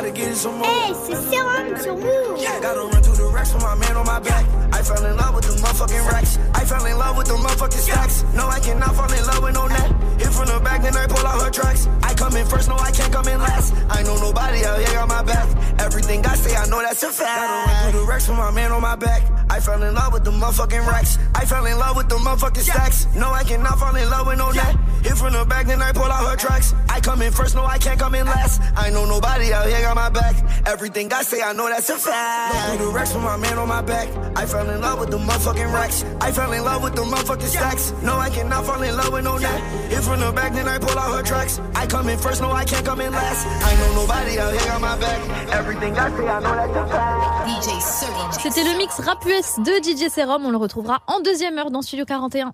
gotta 0.00 0.12
get 0.12 0.34
some 0.34 0.56
more. 0.56 0.66
Hey, 0.66 0.94
c'est 1.04 1.16
Serum 1.30 1.76
sur 1.76 1.96
Move. 1.96 2.40
Gotta 2.62 2.80
run 2.80 3.02
through 3.02 3.16
the 3.16 3.30
racks 3.34 3.52
with 3.52 3.62
my 3.62 3.74
man 3.74 3.96
on 3.96 4.06
my 4.06 4.18
back. 4.20 4.46
I 4.72 4.82
fell 4.82 5.04
in 5.04 5.16
love 5.16 5.34
with 5.34 5.44
the 5.44 5.52
motherfucking 5.60 6.06
racks. 6.10 6.38
I 6.54 6.64
fell 6.64 6.84
in 6.86 6.96
love 6.96 7.16
with 7.18 7.26
the 7.26 7.34
motherfucking 7.34 7.84
stacks. 7.84 8.24
No, 8.34 8.48
I 8.48 8.60
cannot 8.60 8.94
fall 8.96 9.12
in 9.12 9.24
love 9.26 9.42
with 9.42 9.54
no 9.54 9.66
net. 9.66 9.90
Hit 10.18 10.32
from 10.32 10.46
the 10.46 10.60
back, 10.64 10.82
then 10.82 10.96
I 10.96 11.06
pull 11.06 11.26
out 11.26 11.42
her 11.42 11.50
tracks. 11.50 11.86
I 12.02 12.14
come 12.14 12.34
in 12.36 12.46
first, 12.46 12.68
no, 12.68 12.76
I 12.76 12.90
can't 12.92 13.12
come 13.12 13.28
in 13.28 13.38
last. 13.40 13.74
I 13.90 14.02
know 14.02 14.16
nobody 14.16 14.64
out 14.64 14.78
here 14.78 14.94
got 14.94 15.08
my 15.08 15.22
back. 15.22 15.48
Everything 15.80 16.24
I 16.24 16.34
say, 16.34 16.56
I 16.56 16.66
know 16.66 16.80
that's 16.80 17.02
a 17.02 17.12
fact. 17.12 17.36
Gotta 17.36 17.68
run 17.68 17.92
through 17.92 18.00
the 18.00 18.06
racks 18.06 18.28
with 18.28 18.38
my 18.38 18.50
man 18.50 18.72
on 18.72 18.80
my 18.80 18.96
back. 18.96 19.22
I 19.50 19.60
fell 19.60 19.82
in 19.82 19.94
love 19.94 20.14
with 20.14 20.24
the 20.24 20.30
motherfucking 20.30 20.86
racks. 20.86 21.18
I 21.34 21.44
fell 21.44 21.66
in 21.66 21.78
love 21.78 21.96
with 21.96 22.08
the 22.08 22.16
motherfucking 22.16 22.64
stacks. 22.64 23.06
No, 23.14 23.28
I 23.30 23.44
cannot 23.44 23.78
fall 23.78 23.94
in 23.94 24.08
love 24.08 24.26
with 24.28 24.38
no 24.38 24.50
net. 24.50 24.76
Hit 25.02 25.16
from 25.16 25.32
the 25.32 25.44
back, 25.44 25.66
then 25.66 25.80
I 25.80 25.92
pull 25.92 26.04
out 26.04 26.28
her 26.30 26.36
tracks. 26.36 26.74
I 26.88 27.00
come 27.00 27.22
in 27.22 27.32
first, 27.32 27.54
no, 27.54 27.64
I 27.64 27.78
can't 27.78 27.98
come 27.98 28.14
in 28.14 28.26
last. 28.26 28.60
I 28.76 28.90
know 28.90 29.06
nobody 29.06 29.52
out 29.52 29.66
here 29.66 29.80
got 29.80 29.96
my 29.96 30.10
back. 30.10 30.36
Everything 30.66 31.12
I 31.12 31.22
say, 31.22 31.42
I 31.42 31.52
know 31.52 31.68
that's 31.68 31.88
a 31.88 31.96
fact. 31.96 32.76
Through 32.76 32.86
the 32.86 32.92
racks 32.92 33.14
with 33.14 33.22
my 33.24 33.36
man 33.36 33.58
on 33.58 33.68
my 33.68 33.80
back. 33.80 34.08
I 34.36 34.44
fell 34.46 34.68
in 34.68 34.80
love 34.80 35.00
with 35.00 35.10
the 35.10 35.18
motherfucking 35.18 35.72
racks. 35.72 36.04
I 36.20 36.32
fell 36.32 36.52
in 36.52 36.64
love 36.64 36.82
with 36.82 36.94
the 36.94 37.02
motherfucking 37.02 37.48
stacks. 37.48 37.92
No, 38.02 38.18
I 38.18 38.28
cannot 38.30 38.64
fall 38.66 38.82
in 38.82 38.96
love 38.96 39.12
with 39.12 39.24
no 39.24 39.38
net. 39.38 39.60
Hit 39.90 40.02
from 40.02 40.20
the 40.20 40.32
back, 40.32 40.52
then 40.52 40.68
I 40.68 40.78
pull 40.78 40.98
out 40.98 41.16
her 41.16 41.22
tracks. 41.22 41.60
I 41.74 41.86
come 41.86 42.08
in 42.08 42.18
first, 42.18 42.42
no, 42.42 42.50
I 42.52 42.64
can't 42.64 42.84
come 42.84 43.00
in 43.00 43.12
last. 43.12 43.46
I 43.46 43.74
know 43.76 43.94
nobody 44.02 44.38
out 44.38 44.52
here 44.52 44.66
got 44.66 44.80
my 44.80 44.96
back. 44.98 45.20
Everything 45.52 45.96
I 45.98 46.10
say, 46.10 46.28
I 46.28 46.40
know 46.40 46.54
that's 46.54 46.76
a 46.76 46.86
fact. 46.92 47.48
DJ 47.48 47.80
Serum. 47.80 48.32
C'était 48.32 48.64
le 48.64 48.76
mix 48.76 49.00
rap 49.00 49.24
US 49.26 49.58
de 49.60 49.82
DJ 49.82 50.12
Serum. 50.12 50.44
On 50.44 50.50
le 50.50 50.58
retrouvera 50.58 51.00
en 51.06 51.20
deuxième 51.20 51.56
heure 51.58 51.70
dans 51.70 51.82
Studio 51.82 52.04
41. 52.04 52.52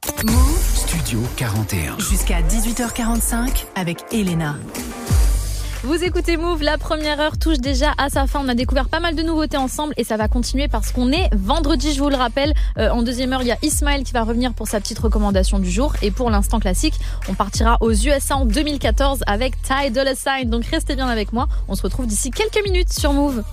Studio 0.87 1.21
41. 1.37 1.99
Jusqu'à 1.99 2.43
18h45 2.43 3.65
avec 3.75 4.05
Elena. 4.13 4.55
Vous 5.83 6.03
écoutez 6.03 6.37
Move, 6.39 6.63
la 6.63 6.79
première 6.79 7.21
heure 7.21 7.39
touche 7.39 7.59
déjà 7.59 7.93
à 7.99 8.09
sa 8.09 8.27
fin. 8.27 8.41
On 8.43 8.49
a 8.49 8.55
découvert 8.55 8.89
pas 8.89 8.99
mal 8.99 9.15
de 9.15 9.23
nouveautés 9.23 9.59
ensemble 9.59 9.93
et 9.99 10.05
ça 10.05 10.17
va 10.17 10.27
continuer 10.27 10.69
parce 10.69 10.91
qu'on 10.91 11.13
est 11.13 11.29
vendredi, 11.35 11.93
je 11.93 12.03
vous 12.03 12.09
le 12.09 12.17
rappelle. 12.17 12.55
Euh, 12.79 12.89
en 12.89 13.03
deuxième 13.03 13.33
heure, 13.35 13.43
il 13.43 13.49
y 13.49 13.53
a 13.53 13.59
Ismaël 13.63 14.03
qui 14.03 14.13
va 14.13 14.23
revenir 14.23 14.55
pour 14.55 14.69
sa 14.69 14.81
petite 14.81 14.99
recommandation 14.99 15.59
du 15.59 15.71
jour. 15.71 15.93
Et 16.01 16.11
pour 16.11 16.31
l'instant 16.31 16.61
classique, 16.61 16.95
on 17.29 17.35
partira 17.35 17.77
aux 17.83 17.93
USA 17.93 18.37
en 18.37 18.47
2014 18.47 19.21
avec 19.27 19.61
Ty 19.63 19.91
Dolla 19.91 20.15
Sign. 20.15 20.49
Donc 20.49 20.65
restez 20.65 20.97
bien 20.97 21.09
avec 21.09 21.33
moi. 21.33 21.47
On 21.69 21.75
se 21.75 21.83
retrouve 21.83 22.07
d'ici 22.07 22.31
quelques 22.31 22.65
minutes 22.65 22.93
sur 22.93 23.13
Move. 23.13 23.45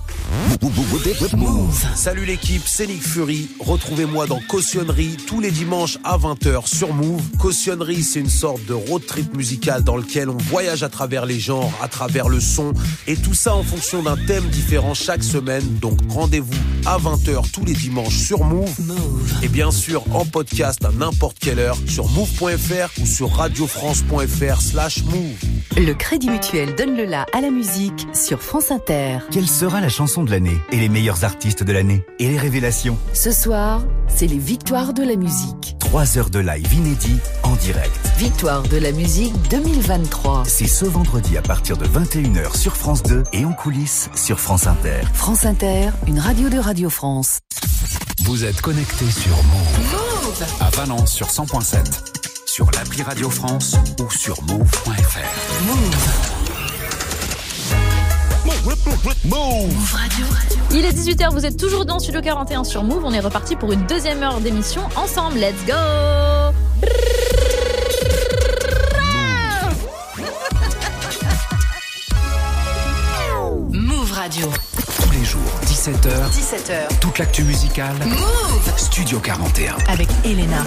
Salut 1.94 2.24
l'équipe, 2.24 2.62
c'est 2.64 2.86
Nick 2.86 3.02
Fury. 3.02 3.50
Retrouvez-moi 3.60 4.26
dans 4.26 4.40
Cautionnerie 4.48 5.18
tous 5.26 5.40
les 5.40 5.50
dimanches 5.50 5.98
à 6.04 6.16
20h 6.16 6.66
sur 6.66 6.94
Move. 6.94 7.22
Cautionnerie, 7.38 8.02
c'est 8.02 8.20
une 8.20 8.30
sorte 8.30 8.64
de 8.64 8.72
road 8.72 9.04
trip 9.06 9.36
musical 9.36 9.84
dans 9.84 9.96
lequel 9.96 10.30
on 10.30 10.38
voyage 10.38 10.82
à 10.82 10.88
travers 10.88 11.26
les 11.26 11.38
genres, 11.38 11.72
à 11.82 11.88
travers 11.88 12.13
le 12.22 12.40
son 12.40 12.72
et 13.06 13.16
tout 13.16 13.34
ça 13.34 13.54
en 13.54 13.62
fonction 13.62 14.02
d'un 14.02 14.16
thème 14.16 14.44
différent 14.44 14.94
chaque 14.94 15.24
semaine. 15.24 15.64
Donc 15.80 15.98
rendez-vous 16.08 16.54
à 16.86 16.98
20h 16.98 17.50
tous 17.50 17.64
les 17.64 17.72
dimanches 17.72 18.16
sur 18.16 18.44
Move. 18.44 18.70
Et 19.42 19.48
bien 19.48 19.70
sûr 19.70 20.04
en 20.14 20.24
podcast 20.24 20.84
à 20.84 20.92
n'importe 20.92 21.38
quelle 21.40 21.58
heure 21.58 21.76
sur 21.86 22.08
move.fr 22.10 23.00
ou 23.00 23.06
sur 23.06 23.32
radiofrance.fr 23.32 24.60
slash 24.60 25.02
move. 25.04 25.76
Le 25.76 25.92
Crédit 25.92 26.30
Mutuel 26.30 26.74
donne 26.76 26.96
le 26.96 27.04
la 27.04 27.26
à 27.32 27.40
la 27.40 27.50
musique 27.50 28.06
sur 28.14 28.40
France 28.40 28.70
Inter. 28.70 29.18
Quelle 29.32 29.48
sera 29.48 29.80
la 29.80 29.88
chanson 29.88 30.22
de 30.22 30.30
l'année 30.30 30.56
et 30.70 30.76
les 30.76 30.88
meilleurs 30.88 31.24
artistes 31.24 31.64
de 31.64 31.72
l'année 31.72 32.04
et 32.20 32.28
les 32.28 32.38
révélations? 32.38 32.96
Ce 33.12 33.32
soir, 33.32 33.84
c'est 34.06 34.26
les 34.26 34.38
victoires 34.38 34.94
de 34.94 35.02
la 35.02 35.16
musique. 35.16 35.76
3 35.80 36.18
heures 36.18 36.30
de 36.30 36.38
live 36.38 36.72
inédit 36.72 37.16
en 37.42 37.54
direct. 37.56 37.98
Victoire 38.18 38.62
de 38.62 38.76
la 38.76 38.92
musique 38.92 39.34
2023. 39.50 40.44
C'est 40.46 40.66
ce 40.66 40.84
vendredi 40.84 41.36
à 41.36 41.42
partir 41.42 41.76
de 41.76 41.86
21h 42.04 42.54
sur 42.54 42.76
France 42.76 43.02
2 43.04 43.24
et 43.32 43.46
en 43.46 43.52
coulisses 43.54 44.10
sur 44.14 44.38
France 44.38 44.66
Inter. 44.66 45.00
France 45.14 45.46
Inter, 45.46 45.88
une 46.06 46.18
radio 46.18 46.50
de 46.50 46.58
Radio 46.58 46.90
France. 46.90 47.38
Vous 48.24 48.44
êtes 48.44 48.60
connecté 48.60 49.10
sur 49.10 49.34
Move. 49.34 50.44
À 50.60 50.68
Valence 50.70 51.14
sur 51.14 51.28
100.7. 51.28 51.78
Sur 52.46 52.70
l'appli 52.72 53.02
Radio 53.02 53.30
France 53.30 53.76
ou 54.00 54.10
sur 54.10 54.42
move.fr. 54.42 55.64
Move. 55.66 56.06
Move 59.24 59.92
Radio. 59.94 60.26
Il 60.72 60.84
est 60.84 60.92
18h, 60.92 61.32
vous 61.32 61.46
êtes 61.46 61.58
toujours 61.58 61.86
dans 61.86 61.98
Studio 61.98 62.20
41 62.20 62.64
sur 62.64 62.84
Move. 62.84 63.02
On 63.04 63.12
est 63.12 63.20
reparti 63.20 63.56
pour 63.56 63.72
une 63.72 63.86
deuxième 63.86 64.22
heure 64.22 64.40
d'émission 64.40 64.82
ensemble. 64.96 65.38
Let's 65.38 65.64
go 65.66 65.72
Radio. 74.24 74.50
Tous 75.02 75.10
les 75.10 75.22
jours, 75.22 75.42
17h, 75.66 76.30
17h. 76.30 76.98
toute 76.98 77.18
l'actu 77.18 77.44
musicale. 77.44 77.94
Move 78.06 78.72
Studio 78.78 79.20
41. 79.20 79.76
avec 79.86 80.08
Elena. 80.24 80.64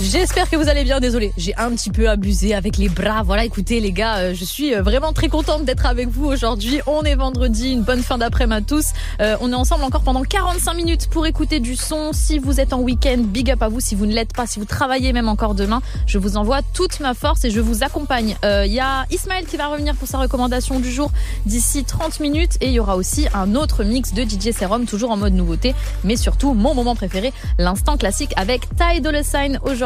J'espère 0.00 0.50
que 0.50 0.56
vous 0.56 0.68
allez 0.68 0.82
bien. 0.82 0.98
Désolé, 0.98 1.32
j'ai 1.36 1.54
un 1.56 1.70
petit 1.70 1.90
peu 1.90 2.10
abusé 2.10 2.52
avec 2.52 2.78
les 2.78 2.88
bras. 2.88 3.22
Voilà, 3.22 3.44
écoutez 3.44 3.78
les 3.78 3.92
gars, 3.92 4.16
euh, 4.16 4.34
je 4.34 4.44
suis 4.44 4.74
euh, 4.74 4.82
vraiment 4.82 5.12
très 5.12 5.28
contente 5.28 5.64
d'être 5.64 5.86
avec 5.86 6.08
vous 6.08 6.26
aujourd'hui. 6.26 6.80
On 6.88 7.02
est 7.02 7.14
vendredi, 7.14 7.70
une 7.70 7.82
bonne 7.82 8.02
fin 8.02 8.18
d'après-midi 8.18 8.56
à 8.56 8.60
tous. 8.60 8.86
Euh, 9.20 9.36
on 9.40 9.52
est 9.52 9.54
ensemble 9.54 9.84
encore 9.84 10.02
pendant 10.02 10.22
45 10.22 10.74
minutes 10.74 11.08
pour 11.08 11.26
écouter 11.26 11.60
du 11.60 11.76
son. 11.76 12.10
Si 12.12 12.40
vous 12.40 12.58
êtes 12.58 12.72
en 12.72 12.80
week-end, 12.80 13.18
big 13.18 13.52
up 13.52 13.62
à 13.62 13.68
vous. 13.68 13.78
Si 13.78 13.94
vous 13.94 14.06
ne 14.06 14.12
l'êtes 14.12 14.32
pas, 14.32 14.48
si 14.48 14.58
vous 14.58 14.64
travaillez 14.64 15.12
même 15.12 15.28
encore 15.28 15.54
demain, 15.54 15.80
je 16.06 16.18
vous 16.18 16.36
envoie 16.36 16.60
toute 16.74 16.98
ma 16.98 17.14
force 17.14 17.44
et 17.44 17.50
je 17.50 17.60
vous 17.60 17.84
accompagne. 17.84 18.36
Il 18.42 18.72
y 18.72 18.80
a 18.80 19.06
Ismaël 19.10 19.46
qui 19.46 19.56
va 19.56 19.68
revenir 19.68 19.94
pour 19.94 20.08
sa 20.08 20.18
recommandation 20.18 20.80
du 20.80 20.90
jour 20.90 21.12
d'ici 21.46 21.84
30 21.84 22.20
minutes 22.20 22.56
et 22.60 22.66
il 22.66 22.72
y 22.72 22.80
aura 22.80 22.96
aussi 22.96 23.28
un 23.32 23.54
autre 23.54 23.84
mix 23.84 24.12
de 24.12 24.22
DJ 24.22 24.50
Serum, 24.52 24.86
toujours 24.86 25.12
en 25.12 25.16
mode 25.16 25.34
nouveauté, 25.34 25.74
mais 26.02 26.16
surtout 26.16 26.52
mon 26.52 26.74
moment 26.74 26.96
préféré, 26.96 27.32
l'instant 27.58 27.96
classique 27.96 28.32
avec 28.36 28.62
Ty 28.76 29.00
Dolla 29.00 29.22
Sign 29.22 29.58
aujourd'hui. 29.62 29.83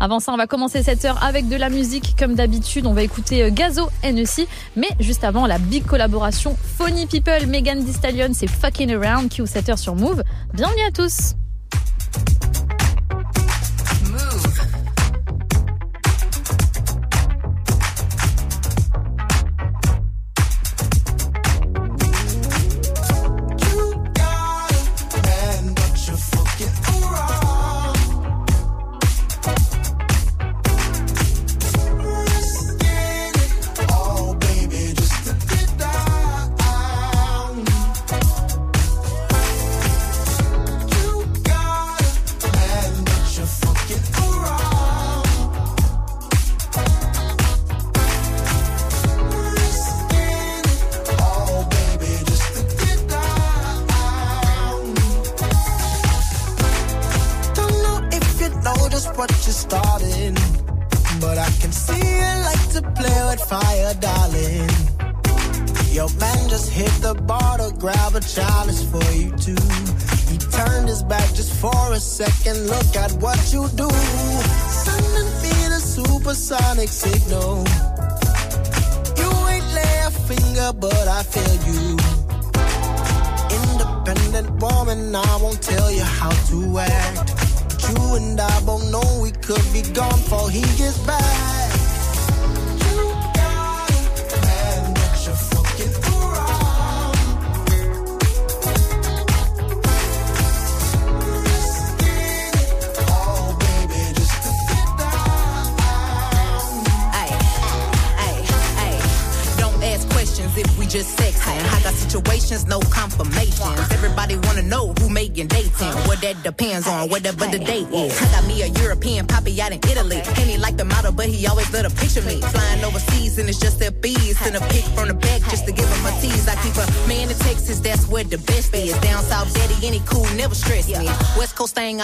Avant 0.00 0.20
ça, 0.20 0.32
on 0.32 0.36
va 0.36 0.46
commencer 0.46 0.82
cette 0.82 1.04
heure 1.04 1.22
avec 1.22 1.48
de 1.48 1.56
la 1.56 1.70
musique 1.70 2.14
comme 2.18 2.34
d'habitude. 2.34 2.86
On 2.86 2.92
va 2.92 3.02
écouter 3.02 3.42
euh, 3.42 3.50
Gazo 3.50 3.88
NEC, 4.04 4.46
mais 4.76 4.88
juste 5.00 5.24
avant 5.24 5.46
la 5.46 5.58
big 5.58 5.84
collaboration 5.84 6.56
Funny 6.78 7.06
People, 7.06 7.46
Megan 7.46 7.84
Thee 7.84 7.92
Stallion, 7.92 8.30
c'est 8.34 8.48
Fucking 8.48 8.94
Around 8.94 9.28
qui 9.28 9.42
ouvre 9.42 9.50
cette 9.50 9.68
heure 9.68 9.78
sur 9.78 9.94
Move. 9.94 10.22
Bienvenue 10.54 10.82
à 10.86 10.90
tous. 10.90 11.34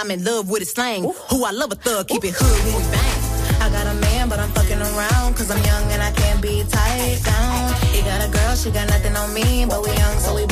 I'm 0.09 0.17
in 0.17 0.25
love 0.25 0.49
with 0.49 0.61
his 0.65 0.71
slang. 0.71 1.03
Who 1.29 1.45
I 1.45 1.51
love 1.51 1.71
a 1.71 1.75
thug, 1.75 2.07
keep 2.07 2.25
it 2.25 2.33
hood 2.33 2.59
when 2.65 2.81
we 2.81 2.83
bang. 2.89 3.61
I 3.61 3.69
got 3.69 3.85
a 3.85 3.93
man, 4.01 4.27
but 4.27 4.39
I'm 4.39 4.49
fucking 4.57 4.81
around. 4.81 5.37
Cause 5.37 5.51
I'm 5.51 5.61
young 5.63 5.85
and 5.93 6.01
I 6.01 6.09
can't 6.09 6.41
be 6.41 6.65
tied 6.65 7.21
down. 7.21 7.73
He 7.93 8.01
got 8.01 8.25
a 8.25 8.31
girl, 8.31 8.55
she 8.55 8.71
got 8.71 8.89
nothing 8.89 9.15
on 9.15 9.31
me. 9.35 9.67
But 9.69 9.85
we 9.85 9.93
young, 9.93 10.17
so 10.17 10.33
we 10.33 10.48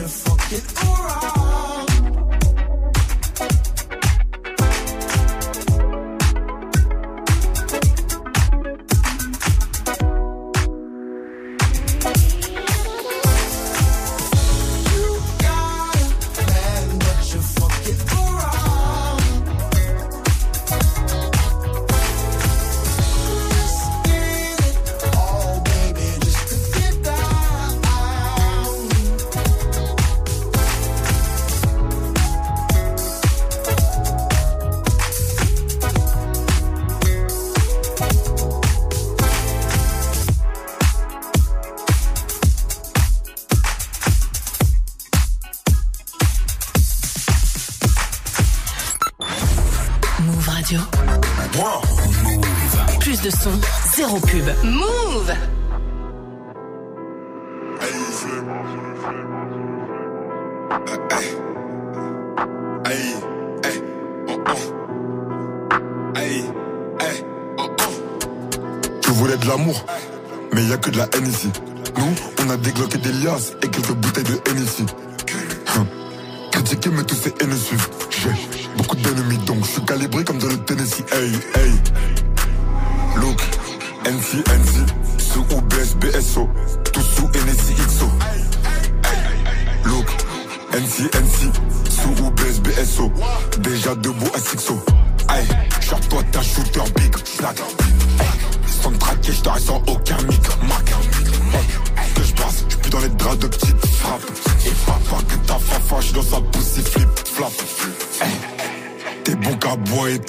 you 0.00 0.08
fucking 0.08 0.88
alright. 0.88 1.39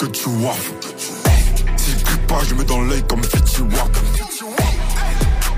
Que 0.02 0.08
tu 0.08 0.30
waffes. 0.30 0.72
Si 1.78 1.92
je 1.92 2.04
crie 2.04 2.18
pas, 2.28 2.40
je 2.50 2.56
mets 2.56 2.64
dans 2.64 2.82
l'œil 2.82 3.04
comme 3.08 3.24
Fetty 3.24 3.62
Wap. 3.62 3.98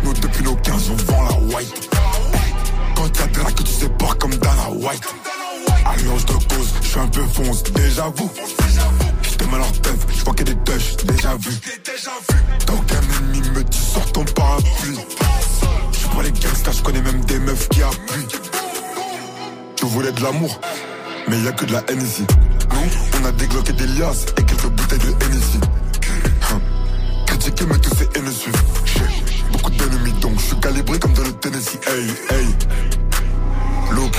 Nous 0.03 0.13
depuis 0.13 0.43
nos 0.43 0.55
15, 0.55 0.89
on 0.89 0.95
vend 1.11 1.23
la 1.23 1.55
white. 1.55 1.89
Quand 2.93 3.09
t'as 3.13 3.27
de 3.27 3.37
la 3.37 3.51
que 3.53 3.63
tu 3.63 3.71
sais 3.71 3.87
pas 3.87 4.13
comme 4.19 4.35
Dana 4.35 4.69
White. 4.69 5.07
Alliance 5.85 6.25
de 6.25 6.33
cause, 6.33 6.73
je 6.81 6.87
suis 6.89 6.99
un 6.99 7.07
peu 7.07 7.21
fonce, 7.21 7.63
déjà 7.63 8.11
vous. 8.17 8.29
J'étais 9.21 9.45
mal 9.45 9.61
en 9.61 9.71
tête, 9.71 10.07
je 10.13 10.23
vois 10.25 10.33
qu'il 10.33 10.49
y 10.49 10.51
a 10.51 10.53
des 10.55 10.59
touches, 10.71 10.97
déjà 11.05 11.35
vu. 11.35 11.51
T'as 12.65 12.73
aucun 12.73 13.01
ennemi, 13.21 13.49
me 13.51 13.63
tu 13.63 13.79
sors 13.79 14.11
ton 14.11 14.25
parapluie. 14.25 14.99
Je 15.93 16.21
les 16.21 16.31
gangsters, 16.31 16.73
je 16.73 16.83
connais 16.83 17.01
même 17.01 17.21
des 17.21 17.39
meufs 17.39 17.69
qui 17.69 17.81
appuient. 17.81 18.27
Tu 19.77 19.85
voulais 19.85 20.11
de 20.11 20.21
l'amour, 20.21 20.59
mais 21.29 21.39
y 21.39 21.47
a 21.47 21.53
que 21.53 21.63
de 21.63 21.71
la 21.71 21.83
haine 21.87 22.01
ici. 22.01 22.25
On 23.23 23.25
a 23.25 23.31
dégloqué 23.31 23.71
des 23.71 23.87
liasses 23.87 24.25
et 24.37 24.43
quelques 24.43 24.67
bouteilles 24.67 24.99
de 24.99 25.35
ici. 25.35 25.59
Hum. 26.51 26.59
Critiquer, 27.25 27.65
mais 27.65 27.77
tous 27.77 27.95
ces 27.95 28.19
haines 28.19 28.29
beaucoup 29.51 29.71
d'ennemis, 29.71 30.11
donc 30.19 30.33
je 30.39 30.45
suis 30.47 30.59
calibré 30.59 30.99
comme 30.99 31.13
dans 31.13 31.23
le 31.23 31.31
Tennessee. 31.31 31.79
Hey, 31.87 32.09
hey. 32.31 32.47
Look, 33.91 34.13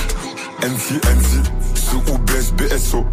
NC, 0.63 0.95
NC, 1.05 1.43
sous 1.75 2.01
OBS, 2.11 2.51
BSO, 2.53 3.05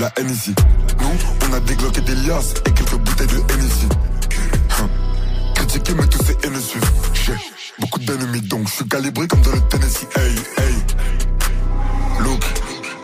la 0.00 0.12
haine 0.16 0.30
ici. 0.30 0.54
Nous, 1.00 1.48
on 1.48 1.52
a 1.52 1.60
dégloqué 1.60 2.00
des 2.02 2.14
liasses 2.14 2.54
et 2.66 2.70
quelques 2.72 2.96
bouteilles 2.96 3.26
de 3.26 3.36
haine 3.36 3.66
ici. 3.66 3.88
Hum. 4.80 4.88
Critiquer, 5.54 5.94
mais 5.94 6.06
tous 6.06 6.24
ces 6.24 6.36
haines 6.46 6.60
suivent. 6.60 6.90
J'ai 7.14 7.32
beaucoup 7.80 7.98
d'ennemis, 8.00 8.40
donc 8.42 8.68
je 8.68 8.74
suis 8.74 8.88
calibré 8.88 9.26
comme 9.26 9.40
dans 9.42 9.52
le 9.52 9.60
Tennessee. 9.68 10.06
Hey, 10.16 10.34
hey. 10.58 10.74
Look, 12.20 12.44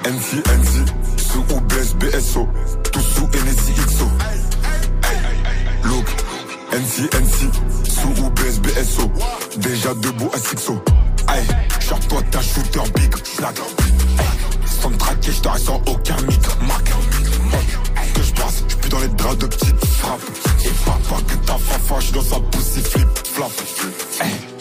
NC, 0.04 0.42
NC, 0.46 0.86
sous 1.18 1.44
OBS, 1.54 1.94
BSO, 1.98 2.48
tout 2.92 3.00
sous 3.00 3.26
NSI, 3.26 3.72
XO. 3.86 4.08
Look, 5.84 6.06
NC, 6.72 7.14
NC, 7.14 7.50
sous 7.88 8.24
OBS, 8.24 8.60
BSO, 8.60 9.10
déjà 9.58 9.94
debout 9.94 10.30
à 10.32 10.38
Sixo. 10.38 10.82
Aïe, 11.28 11.46
genre 11.80 12.00
toi 12.08 12.20
t'as 12.30 12.42
shooter 12.42 12.80
big, 12.94 13.16
flag. 13.16 13.54
Sans 14.66 14.90
me 14.90 14.96
traquer, 14.96 15.32
je 15.32 15.62
sans 15.64 15.82
aucun 15.86 16.16
mic, 16.22 16.40
mac. 16.62 16.92
Hey, 17.96 18.12
Que 18.12 18.22
je 18.22 18.32
passe, 18.32 18.64
je 18.68 18.76
plus 18.76 18.88
dans 18.88 19.00
les 19.00 19.08
draps 19.08 19.38
de 19.38 19.46
petites 19.46 19.84
frappes. 19.84 20.20
Et 20.64 20.70
papa 20.84 21.22
que 21.26 21.34
ta 21.46 21.58
fafa, 21.58 22.00
je 22.00 22.12
dans 22.12 22.22
sa 22.22 22.40
poussée 22.40 22.82
flip, 22.82 23.08
flap. 23.24 23.50
Hey. 24.20 24.53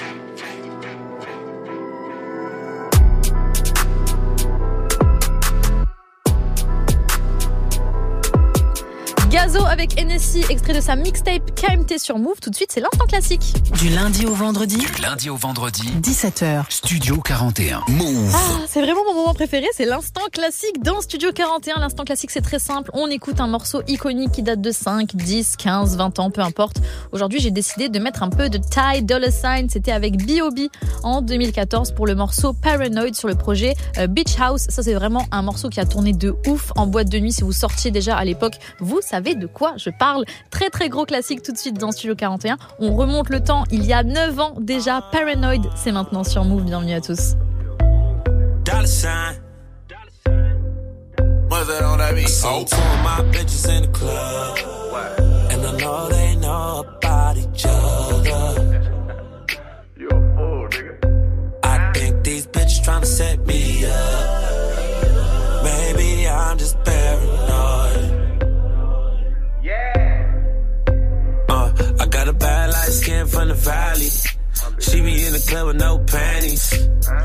Gazo 9.33 9.65
avec 9.65 9.99
NSI, 9.99 10.43
extrait 10.51 10.75
de 10.75 10.79
sa 10.79 10.95
mixtape 10.95 11.55
KMT 11.55 11.97
sur 11.97 12.19
Move. 12.19 12.39
Tout 12.39 12.51
de 12.51 12.55
suite, 12.55 12.71
c'est 12.71 12.81
l'instant 12.81 13.07
classique. 13.07 13.55
Du 13.81 13.89
lundi 13.89 14.27
au 14.27 14.33
vendredi, 14.35 14.77
Du 14.77 15.01
lundi 15.01 15.27
au 15.31 15.35
vendredi, 15.35 15.89
17h. 16.03 16.65
Studio 16.69 17.19
41. 17.19 17.81
Move. 17.87 18.31
Ah, 18.31 18.59
c'est 18.67 18.83
vraiment 18.83 19.03
mon 19.05 19.15
moment 19.15 19.33
préféré, 19.33 19.65
c'est 19.73 19.85
l'instant 19.85 20.21
classique 20.31 20.83
dans 20.83 21.01
Studio 21.01 21.31
41. 21.33 21.79
L'instant 21.79 22.03
classique, 22.03 22.29
c'est 22.29 22.43
très 22.43 22.59
simple. 22.59 22.91
On 22.93 23.07
écoute 23.07 23.39
un 23.39 23.47
morceau 23.47 23.81
iconique 23.87 24.33
qui 24.33 24.43
date 24.43 24.61
de 24.61 24.69
5, 24.69 25.15
10, 25.15 25.55
15, 25.57 25.97
20 25.97 26.19
ans, 26.19 26.29
peu 26.29 26.41
importe. 26.41 26.77
Aujourd'hui, 27.11 27.39
j'ai 27.39 27.49
décidé 27.49 27.89
de 27.89 27.97
mettre 27.97 28.21
un 28.21 28.29
peu 28.29 28.49
de 28.49 28.59
Ty 28.59 29.01
Dolla 29.01 29.31
Sign. 29.31 29.67
C'était 29.67 29.93
avec 29.93 30.23
B.O.B. 30.23 30.67
en 31.01 31.23
2014 31.23 31.93
pour 31.93 32.05
le 32.05 32.13
morceau 32.13 32.53
Paranoid 32.53 33.15
sur 33.15 33.27
le 33.27 33.33
projet 33.35 33.73
euh, 33.97 34.05
Beach 34.05 34.35
House. 34.39 34.67
Ça, 34.69 34.83
c'est 34.83 34.93
vraiment 34.93 35.25
un 35.31 35.41
morceau 35.41 35.69
qui 35.69 35.79
a 35.79 35.87
tourné 35.87 36.13
de 36.13 36.35
ouf 36.45 36.71
en 36.75 36.85
boîte 36.85 37.09
de 37.09 37.17
nuit. 37.17 37.33
Si 37.33 37.41
vous 37.41 37.51
sortiez 37.51 37.89
déjà 37.89 38.15
à 38.15 38.23
l'époque, 38.25 38.59
vous 38.79 38.99
savez 39.01 39.22
de 39.23 39.47
quoi 39.47 39.73
je 39.77 39.89
parle. 39.89 40.25
Très, 40.51 40.69
très 40.69 40.89
gros 40.89 41.05
classique 41.05 41.41
tout 41.41 41.51
de 41.51 41.57
suite 41.57 41.79
dans 41.79 41.91
Studio 41.91 42.15
41. 42.15 42.57
On 42.79 42.95
remonte 42.95 43.29
le 43.29 43.41
temps. 43.41 43.63
Il 43.71 43.85
y 43.85 43.93
a 43.93 44.03
9 44.03 44.39
ans 44.39 44.53
déjà. 44.59 45.01
Paranoid, 45.11 45.69
c'est 45.75 45.91
maintenant 45.91 46.23
sur 46.23 46.43
Move. 46.45 46.63
Bienvenue 46.63 46.93
à 46.93 47.01
tous. 47.01 47.35
dollar 48.63 48.87
sign. 48.87 49.35
What's 51.49 51.67
that 51.67 51.83
on 51.83 51.99
that 51.99 52.15
beat? 52.15 52.29
So 52.29 52.63
two 52.63 52.75
of 52.75 53.03
my 53.03 53.21
bitches 53.31 53.69
in 53.69 53.83
the 53.83 53.89
club. 53.89 54.57
And 55.51 55.65
I 55.65 55.77
know 55.77 56.09
they 56.09 56.35
know 56.37 56.85
about 56.87 57.37
each 57.37 57.65
other. 57.65 58.89
You 59.97 60.07
a 60.07 60.35
fool, 60.35 60.67
nigga. 60.69 61.59
I 61.63 61.91
think 61.93 62.23
these 62.23 62.47
bitches 62.47 62.83
tryna 62.83 63.05
set 63.05 63.45
me 63.45 63.85
up. 63.85 65.63
Maybe 65.63 66.27
I'm 66.27 66.57
just 66.57 66.77
paranoid. 66.83 67.52
Uh, 69.65 69.69
I 71.99 72.05
got 72.07 72.27
a 72.27 72.33
bad 72.33 72.71
light 72.71 72.91
skin 72.91 73.25
from 73.27 73.47
the 73.47 73.53
valley. 73.53 74.09
She 74.79 75.01
be 75.01 75.25
in 75.25 75.31
the 75.31 75.39
club 75.47 75.67
with 75.67 75.77
no 75.77 75.99
panties. 75.99 76.73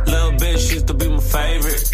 Little 0.06 0.30
bitch 0.38 0.72
used 0.72 0.86
to 0.86 0.94
be 0.94 1.08
my 1.08 1.18
favorite. 1.18 1.90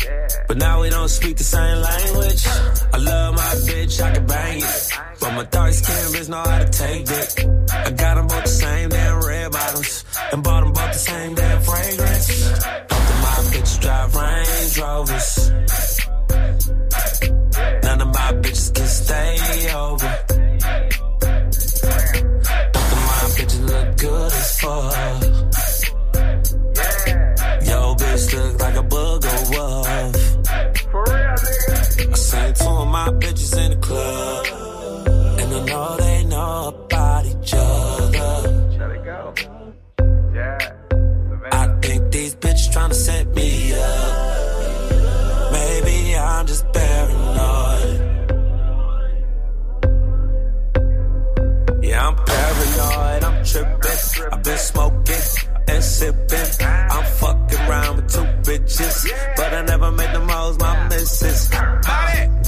But 0.46 0.58
now 0.58 0.82
we 0.82 0.90
don't 0.90 1.08
speak 1.08 1.38
the 1.38 1.44
same 1.44 1.80
language. 1.80 2.46
I 2.92 2.98
love 2.98 3.34
my 3.34 3.54
bitch, 3.64 4.02
I 4.02 4.12
can 4.14 4.26
bang 4.26 4.58
it. 4.58 4.90
But 5.18 5.32
my 5.32 5.44
dark 5.44 5.72
skin 5.72 6.12
bitch 6.12 6.28
know 6.28 6.42
how 6.42 6.58
to 6.58 6.68
take 6.68 7.08
it. 7.08 7.46
I 7.72 7.90
got 7.92 8.16
them 8.16 8.26
both 8.26 8.42
the 8.42 8.48
same 8.48 8.90
damn 8.90 9.24
red 9.24 9.50
bottoms. 9.50 10.04
And 10.32 10.42
bought 10.42 10.60
them 10.60 10.72
both 10.72 10.92
the 10.92 10.98
same 10.98 11.34
damn 11.34 11.62
fragrance. 11.62 12.50
Both 12.88 12.92
of 12.92 13.20
my 13.24 13.40
bitches 13.48 13.80
drive 13.80 14.14
Range 14.14 14.78
Rovers. 14.78 15.50
None 17.82 18.00
of 18.02 18.08
my 18.08 18.32
bitches 18.42 18.74
can 18.74 18.86
stay 18.86 19.72
over. 19.74 20.33
Fuck. 24.64 25.22
Yo, 27.68 27.78
bitch 28.00 28.26
look 28.34 28.54
like 28.64 28.76
a 28.76 28.86
booger 28.92 29.38
wolf. 29.52 29.86
I 32.12 32.16
sang 32.16 32.52
two 32.54 32.74
of 32.82 32.88
my 32.88 33.08
bitches 33.22 33.52
in 33.62 33.70
the 33.74 33.78
club. 33.86 34.46
And 35.40 35.48
I 35.54 35.60
know 35.70 35.96
they 35.96 36.24
know 36.24 36.68
about 36.68 37.26
each 37.32 37.52
other. 37.54 38.32
Shut 38.76 38.90
it 38.96 39.04
go. 39.04 39.34
Yeah. 40.34 40.58
I 41.52 41.64
think 41.82 42.00
these 42.12 42.34
bitches 42.36 42.72
trying 42.72 42.90
to 42.90 42.94
set 42.94 43.24
me 43.34 43.72
up. 43.74 45.52
Maybe 45.52 46.16
I'm 46.16 46.46
just 46.46 46.64
paranoid. 46.72 48.00
Yeah, 51.84 52.06
I'm 52.08 52.16
paranoid. 52.16 52.53
I've 54.32 54.42
been 54.42 54.58
smoking 54.58 55.24
and 55.68 55.84
sipping. 55.84 56.66
I'm 56.66 57.04
fucking 57.04 57.58
around 57.60 57.96
with 57.96 58.12
two 58.12 58.24
bitches, 58.50 59.36
but 59.36 59.54
I 59.54 59.62
never 59.62 59.90
made 59.92 60.12
them 60.14 60.28
hoes 60.28 60.58
my 60.58 60.88
missus. 60.88 61.50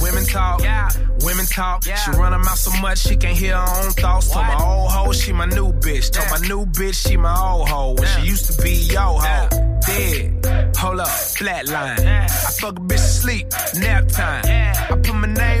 Women 0.01 0.25
talk, 0.25 0.61
yeah. 0.61 0.89
Women 1.23 1.45
talk. 1.45 1.83
She 1.83 2.11
run 2.11 2.31
her 2.33 2.39
mouth 2.39 2.57
so 2.57 2.71
much 2.81 2.99
she 2.99 3.15
can't 3.15 3.37
hear 3.37 3.55
her 3.55 3.85
own 3.85 3.91
thoughts. 3.91 4.31
Told 4.31 4.45
my 4.45 4.63
old 4.63 4.91
hoe 4.91 5.11
she 5.13 5.33
my 5.33 5.45
new 5.45 5.71
bitch. 5.73 6.11
Told 6.11 6.29
my 6.29 6.47
new 6.47 6.65
bitch 6.65 7.07
she 7.07 7.17
my 7.17 7.35
old 7.35 7.69
hoe. 7.69 7.93
When 7.93 8.07
she 8.07 8.27
used 8.27 8.45
to 8.51 8.61
be 8.61 8.71
yo 8.71 9.17
hoe. 9.19 9.49
Dead. 9.87 10.45
Hold 10.77 10.99
up, 10.99 11.07
flatline. 11.07 11.99
I 12.05 12.27
fuck 12.59 12.77
a 12.77 12.81
bitch 12.81 12.97
to 12.97 12.97
sleep, 12.97 13.47
nap 13.79 14.07
time. 14.09 14.43
I 14.45 14.95
put 15.01 15.15
my 15.15 15.27
name 15.27 15.56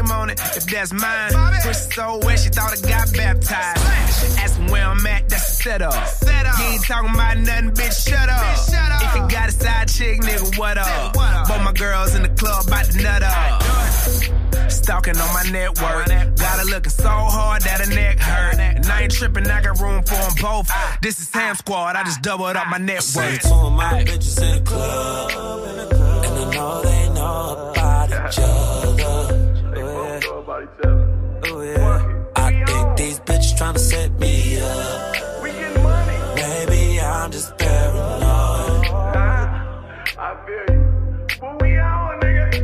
if 0.55 0.65
that's 0.65 0.93
mine. 0.93 1.31
Push 1.63 1.77
so 1.93 2.19
wet 2.23 2.39
she 2.39 2.49
thought 2.49 2.73
I 2.77 2.87
got 2.87 3.13
baptized. 3.13 3.81
She 4.19 4.39
ask 4.39 4.59
me 4.59 4.71
where 4.71 4.85
I'm 4.85 5.05
at, 5.07 5.29
that's 5.29 5.49
a 5.49 5.55
setup. 5.63 5.93
You 6.59 6.65
ain't 6.65 6.83
talking 6.83 7.13
about 7.13 7.37
nothing, 7.37 7.71
bitch, 7.71 8.07
shut 8.09 8.29
up. 8.29 9.01
If 9.01 9.15
you 9.15 9.27
got 9.29 9.49
a 9.49 9.51
side 9.51 9.87
chick, 9.89 10.21
nigga, 10.21 10.57
what 10.57 10.77
up? 10.77 11.13
Both 11.13 11.63
my 11.63 11.73
girls 11.73 12.15
in 12.15 12.23
the 12.23 12.29
club 12.29 12.67
about 12.67 12.85
to 12.85 13.01
nut 13.01 13.23
up. 13.23 14.71
Stalking 14.71 15.17
on 15.17 15.33
my 15.33 15.43
network. 15.51 16.07
Got 16.07 16.59
her 16.59 16.65
looking 16.65 16.89
so 16.89 17.09
hard 17.09 17.61
that 17.63 17.81
her 17.81 17.93
neck 17.93 18.19
hurt. 18.19 18.59
And 18.59 18.85
I 18.85 19.03
ain't 19.03 19.11
tripping, 19.11 19.47
I 19.47 19.61
got 19.61 19.79
room 19.79 20.03
for 20.03 20.15
them 20.15 20.33
both. 20.41 20.67
Ah. 20.71 20.97
This 21.01 21.19
is 21.19 21.29
Sam 21.29 21.55
Squad, 21.55 21.95
I 21.95 22.03
just 22.03 22.21
doubled 22.21 22.55
up 22.55 22.67
my 22.67 22.77
net 22.77 23.05
worth. 23.15 23.41
Two 23.41 23.53
of 23.53 23.73
my 23.73 24.03
bitches 24.03 24.41
in 24.41 24.63
the 24.63 24.69
club, 24.69 25.31
and 25.67 25.81
I 25.81 26.53
know 26.55 26.81
they 26.81 27.09
know 27.13 27.71
about 27.71 28.09
each 28.09 28.39
other. 28.39 28.76
Oh 31.49 31.61
yeah. 31.61 32.23
I 32.35 32.65
think 32.65 32.97
these 32.97 33.19
bitches 33.21 33.57
trying 33.57 33.73
to 33.73 33.79
set 33.79 34.11
me 34.19 34.59
up. 34.59 35.15
Maybe 36.35 36.99
I'm 36.99 37.31
just 37.31 37.57
paranoid. 37.57 38.87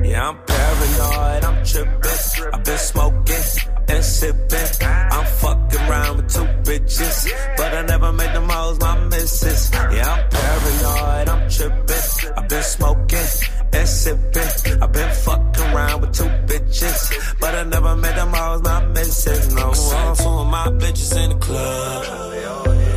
Yeah, 0.05 0.29
I'm 0.29 0.37
paranoid, 0.45 1.43
I'm 1.45 1.65
tripping. 1.65 2.53
I've 2.53 2.63
been 2.63 2.77
smoking 2.77 3.45
and 3.87 4.03
sipping. 4.03 4.87
I'm 4.87 5.25
fucking 5.25 5.79
around 5.79 6.17
with 6.17 6.33
two 6.33 6.45
bitches, 6.67 7.31
but 7.57 7.73
I 7.73 7.81
never 7.83 8.11
made 8.11 8.33
them 8.35 8.49
hoes 8.49 8.79
my 8.79 8.99
missus. 9.07 9.71
Yeah, 9.71 10.13
I'm 10.13 10.29
paranoid, 10.29 11.29
I'm 11.29 11.49
tripping. 11.49 12.33
I've 12.37 12.49
been 12.49 12.63
smoking 12.63 13.52
and 13.73 13.87
sipping. 13.87 14.81
I've 14.81 14.91
been 14.91 15.13
fucking 15.25 15.73
around 15.73 16.01
with 16.01 16.13
two 16.13 16.31
bitches, 16.49 17.39
but 17.39 17.55
I 17.55 17.63
never 17.63 17.95
made 17.95 18.15
them 18.15 18.33
hoes 18.33 18.61
my 18.61 18.85
missus. 18.87 19.53
No, 19.53 19.69
I'm 19.69 20.15
two 20.15 20.29
of 20.43 20.47
my 20.47 20.67
bitches 20.81 21.11
in 21.23 21.29
the 21.31 21.37
club, 21.37 22.05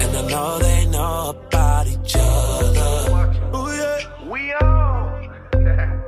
and 0.02 0.16
I 0.16 0.22
know 0.30 0.58
they 0.58 0.86
know 0.86 1.30
about 1.30 1.86
each 1.86 2.14
other. 2.16 3.40
Oh 3.52 3.68
yeah, 3.80 4.28
we 4.30 4.52
on. 4.52 5.30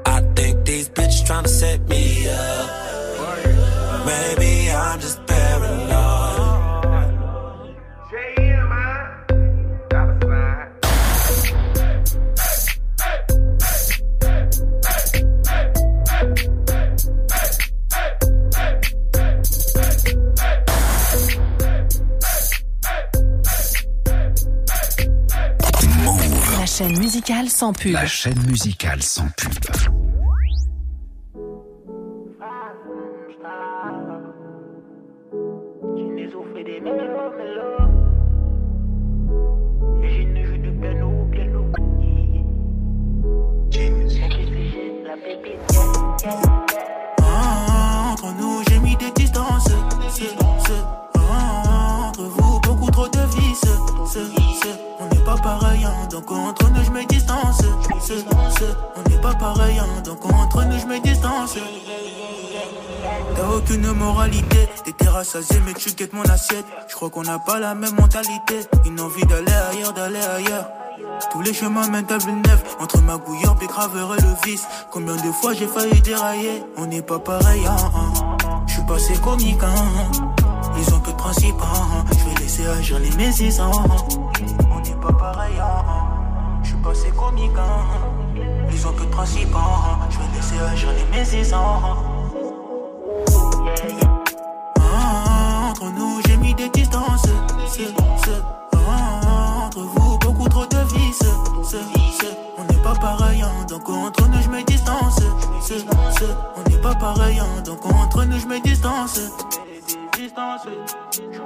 I 0.07 0.21
think 0.35 0.65
these 0.65 0.89
bitches 0.89 1.27
trying 1.27 1.45
to 1.45 1.49
set 1.49 1.89
me 1.89 2.29
up. 2.29 2.87
Maybe 4.07 4.58
chaîne 26.79 26.97
musicale 26.97 27.49
sans 27.49 27.73
pub. 27.73 27.93
La 27.93 28.07
chaîne 28.07 28.39
musicale 28.47 29.03
sans 29.03 29.27
pub. 29.37 29.51
Ah, 47.21 48.13
Entre 48.13 48.35
nous, 48.39 48.63
j'ai 48.69 48.79
mis 48.79 48.97
des 48.97 49.11
distances. 49.17 49.65
Ce, 49.65 50.23
ce, 50.23 50.73
ah, 51.17 52.11
Entre 52.11 52.23
vous, 52.23 52.61
beaucoup 52.61 52.91
trop 52.93 53.09
de 53.09 53.19
vices. 53.37 54.48
Pas 55.29 55.43
pareil, 55.43 55.85
hein, 55.85 56.09
donc 56.11 56.31
entre 56.31 56.71
nous, 56.71 56.83
je 56.83 56.91
me 56.91 57.05
distance. 57.05 57.59
Ce, 58.01 58.15
ce, 58.15 58.65
on 58.97 59.09
n'est 59.09 59.21
pas 59.21 59.35
pareil, 59.35 59.79
hein, 59.79 60.03
donc 60.05 60.25
entre 60.25 60.65
nous, 60.65 60.79
je 60.79 60.87
me 60.87 60.99
distance. 61.01 61.57
T'as 63.37 63.49
aucune 63.57 63.93
moralité, 63.93 64.69
t'es 64.97 65.09
rassasié, 65.09 65.61
mais 65.67 65.75
tu 65.75 65.91
quittes 65.91 66.15
mon 66.15 66.23
assiette. 66.23 66.65
Je 66.89 66.95
crois 66.95 67.11
qu'on 67.11 67.23
n'a 67.23 67.39
pas 67.39 67.59
la 67.61 67.75
même 67.75 67.95
mentalité. 67.95 68.61
Une 68.87 69.01
envie 69.01 69.25
d'aller 69.27 69.53
ailleurs, 69.53 69.93
d'aller 69.93 70.21
ailleurs. 70.21 70.69
Tous 71.31 71.43
les 71.43 71.53
chemins 71.53 71.89
mènent 71.89 72.11
à 72.11 72.19
Villeneuve 72.19 72.63
Entre 72.81 73.01
ma 73.03 73.17
gouilleur, 73.17 73.57
Pécraveur 73.57 74.17
et 74.17 74.21
le 74.21 74.35
vice 74.45 74.67
Combien 74.91 75.15
de 75.15 75.33
fois 75.33 75.53
j'ai 75.53 75.67
failli 75.67 76.01
dérailler? 76.01 76.63
On 76.77 76.87
n'est 76.87 77.03
pas 77.03 77.19
pareil, 77.19 77.65
hein, 77.67 77.77
hein. 77.95 78.13
Je 78.67 78.73
suis 78.75 78.83
passé 78.83 79.15
comique, 79.23 79.63
hein. 79.63 80.37
Ils 80.77 80.95
ont 80.95 81.01
peu 81.01 81.13
de 81.13 81.17
principe. 81.17 81.55
Je 82.11 82.25
vais 82.25 82.41
laisser 82.41 82.67
agir 82.67 82.99
les 82.99 83.11
mésis. 83.13 83.61
On 84.79 84.81
n'est 84.81 84.95
pas 84.95 85.13
pareil, 85.13 85.59
hein. 85.61 86.61
Je 86.63 86.69
suis 86.69 86.77
passé 86.77 87.11
comique, 87.11 87.51
hein. 87.59 87.85
Ils 88.71 88.87
ont 88.87 88.93
que 88.93 89.03
de 89.03 89.09
principe, 89.09 89.53
hein. 89.53 90.07
Je 90.09 90.19
vais 90.19 90.37
laisser 90.37 90.57
agir 90.61 90.91
les 90.93 91.19
mésis, 91.19 91.53
hein. 91.53 91.81
Entre 95.69 95.85
nous, 95.97 96.21
j'ai 96.25 96.37
mis 96.37 96.55
des 96.55 96.69
distances. 96.69 97.27
Ce, 97.67 97.83
ce, 98.25 98.31
Entre 99.67 99.81
vous, 99.81 100.17
beaucoup 100.19 100.49
trop 100.49 100.67
de 100.67 100.79
vices. 100.95 101.25
Pas 102.89 102.95
pareil, 102.95 103.43
hein, 103.43 103.67
donc 103.69 103.87
entre 103.91 104.27
nous, 104.29 104.41
je 104.41 104.49
me 104.49 104.63
distance. 104.63 105.21
Ce, 105.61 105.75
ce, 105.79 106.25
on 106.57 106.71
n'est 106.71 106.81
pas 106.81 106.95
pareil, 106.95 107.39
hein, 107.39 107.61
donc 107.63 107.85
entre 107.85 108.25
nous, 108.25 108.39
je 108.39 108.47
me 108.47 108.59
distance. 108.61 109.21
Je 110.17 110.29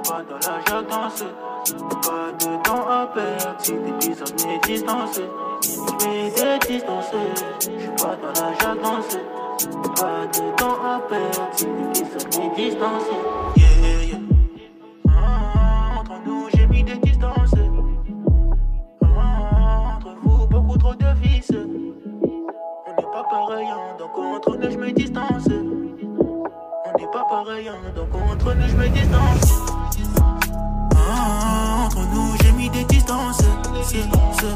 pas 0.07 0.23
dans 0.23 0.37
la 0.37 0.59
jactance. 0.65 1.23
Pas 2.01 2.31
de 2.39 2.63
temps 2.63 2.87
à 2.89 3.07
perdre 3.07 3.59
si 3.59 3.73
t'es 3.73 4.47
mes 4.47 4.59
distances. 4.59 5.19
Je 5.61 6.07
mets 6.07 6.31
des 6.31 6.65
distances, 6.65 7.11
je 7.59 8.01
pas 8.01 8.15
dans 8.15 8.41
la 8.41 8.53
jactance. 8.53 9.17
Pas 9.99 10.25
de 10.27 10.55
temps 10.55 10.79
à 10.81 10.99
perdre 11.09 11.49
si 11.57 11.65
t'es 11.65 12.03
plus 12.03 12.77
à 12.81 12.89
mes 13.49 13.52
donc 27.95 28.13
entre 28.13 28.53
nous, 28.53 28.67
je 28.67 28.75
me 28.75 28.87
distance. 28.89 29.63
Entre 30.93 31.99
nous, 32.13 32.35
j'ai 32.43 32.51
mis 32.51 32.69
des 32.69 32.83
distances. 32.83 33.41
Ce, 33.83 33.95
ce, 33.95 34.47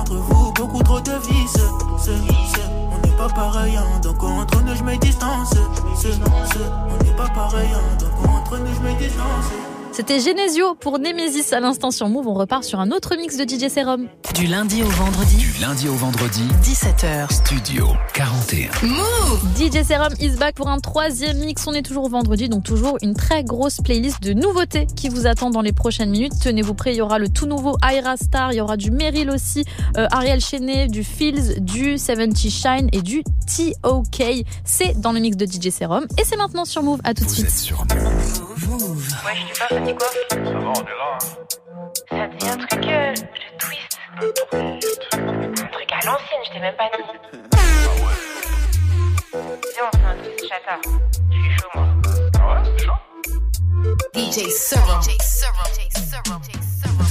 Entre 0.00 0.14
vous, 0.14 0.52
beaucoup 0.52 0.82
trop 0.82 1.00
de 1.00 1.12
vices. 1.28 1.52
Ce, 1.98 2.10
ce, 2.10 2.60
on 2.90 3.06
n'est 3.06 3.16
pas 3.16 3.28
pareil, 3.28 3.76
hein, 3.76 4.00
donc 4.02 4.22
entre 4.22 4.62
nous, 4.62 4.74
je 4.74 4.82
me 4.82 4.96
distance. 4.96 5.50
Ce, 5.94 6.10
ce, 6.10 6.18
on 6.18 7.04
n'est 7.04 7.16
pas 7.16 7.28
pareil, 7.28 7.68
hein, 7.74 7.96
donc 8.00 8.30
entre 8.30 8.56
nous, 8.56 8.74
je 8.74 8.80
me 8.80 8.98
distance. 8.98 9.71
C'était 9.92 10.20
Genesio 10.20 10.74
pour 10.74 10.98
Nemesis 10.98 11.52
à 11.52 11.60
l'instant 11.60 11.90
sur 11.90 12.08
Move. 12.08 12.26
On 12.26 12.32
repart 12.32 12.64
sur 12.64 12.80
un 12.80 12.90
autre 12.92 13.14
mix 13.14 13.36
de 13.36 13.44
DJ 13.44 13.68
Serum. 13.68 14.08
Du 14.34 14.46
lundi 14.46 14.82
au 14.82 14.86
vendredi. 14.86 15.36
Du 15.36 15.60
lundi 15.60 15.86
au 15.86 15.92
vendredi, 15.92 16.44
17h. 16.62 17.30
Studio 17.30 17.88
41. 18.14 18.70
Move 18.86 19.42
DJ 19.54 19.86
Serum 19.86 20.14
is 20.18 20.38
back 20.38 20.54
pour 20.54 20.68
un 20.68 20.78
troisième 20.78 21.36
mix. 21.40 21.66
On 21.66 21.74
est 21.74 21.82
toujours 21.82 22.08
vendredi, 22.08 22.48
donc 22.48 22.64
toujours 22.64 22.96
une 23.02 23.12
très 23.12 23.44
grosse 23.44 23.82
playlist 23.84 24.22
de 24.22 24.32
nouveautés 24.32 24.86
qui 24.96 25.10
vous 25.10 25.26
attend 25.26 25.50
dans 25.50 25.60
les 25.60 25.72
prochaines 25.72 26.08
minutes. 26.08 26.32
Tenez-vous 26.42 26.72
prêts, 26.72 26.94
il 26.94 26.96
y 26.96 27.02
aura 27.02 27.18
le 27.18 27.28
tout 27.28 27.44
nouveau 27.44 27.76
Ira 27.82 28.16
Star, 28.16 28.54
il 28.54 28.56
y 28.56 28.60
aura 28.62 28.78
du 28.78 28.92
Meryl 28.92 29.28
aussi, 29.28 29.62
euh, 29.98 30.06
Ariel 30.10 30.40
Chenet, 30.40 30.86
du 30.86 31.04
Fields, 31.04 31.60
du 31.60 31.98
70 31.98 32.50
Shine 32.50 32.88
et 32.92 33.02
du 33.02 33.22
TOK. 33.22 34.22
C'est 34.64 34.98
dans 34.98 35.12
le 35.12 35.20
mix 35.20 35.36
de 35.36 35.44
DJ 35.44 35.68
Serum 35.68 36.06
et 36.18 36.24
c'est 36.24 36.38
maintenant 36.38 36.64
sur 36.64 36.82
Move. 36.82 37.00
À 37.04 37.12
tout 37.12 37.26
de 37.26 37.30
suite. 37.30 37.50
Sur 37.50 37.84
Move. 38.68 39.06
Ouais, 39.26 39.81
ça 39.82 39.92
dit 39.92 39.94
quoi 39.94 40.06
Ça 40.30 40.36
va, 40.36 40.68
on 40.68 40.72
est 40.72 40.96
là. 40.96 41.18
Ça 42.08 42.26
dit 42.28 42.48
un 42.48 42.56
truc, 42.56 42.86
euh, 42.86 43.14
je 43.14 43.22
twist. 43.58 43.98
l'ancienne, 46.04 46.40
je 46.44 46.50
t'ai 46.52 46.60
même 46.60 46.76
pas 46.76 46.90
dit. 46.96 47.02
Viens, 49.32 49.84
on 49.86 49.96
fait 49.96 50.04
un 50.04 50.16
twist 50.16 50.48
chata. 50.48 50.76
Je 51.30 51.36
suis 51.36 51.50
chaud, 51.58 51.68
moi. 51.74 51.86
Ah 52.38 52.46
ouais, 52.48 52.62
c'est 52.76 52.84
chaud. 52.84 52.98
DJ 54.14 54.50
Servo. 54.50 55.00
DJ 55.00 55.10
Servo. 55.20 55.62
DJ 55.72 55.80
Servo. 55.90 56.34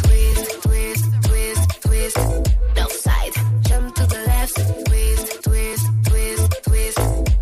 Twist, 0.03 0.61
twist, 0.61 1.05
twist, 1.23 1.81
twist. 1.81 2.17
Left 2.75 2.91
side, 2.91 3.35
jump 3.61 3.93
to 3.95 4.05
the 4.05 4.19
left. 4.27 4.55
Twist, 4.85 5.43
twist, 5.43 5.85
twist, 6.05 6.63
twist. 6.63 6.99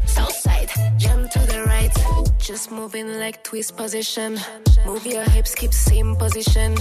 South 0.08 0.32
side, 0.32 0.72
jump 0.98 1.30
to 1.32 1.40
the 1.40 1.64
right. 1.66 2.29
Just 2.50 2.72
moving 2.72 3.20
like 3.20 3.44
twist 3.44 3.78
position. 3.78 4.40
Move 4.84 5.06
your 5.06 5.22
hips, 5.22 5.54
keep 5.54 5.72
same 5.72 6.16
position. 6.16 6.76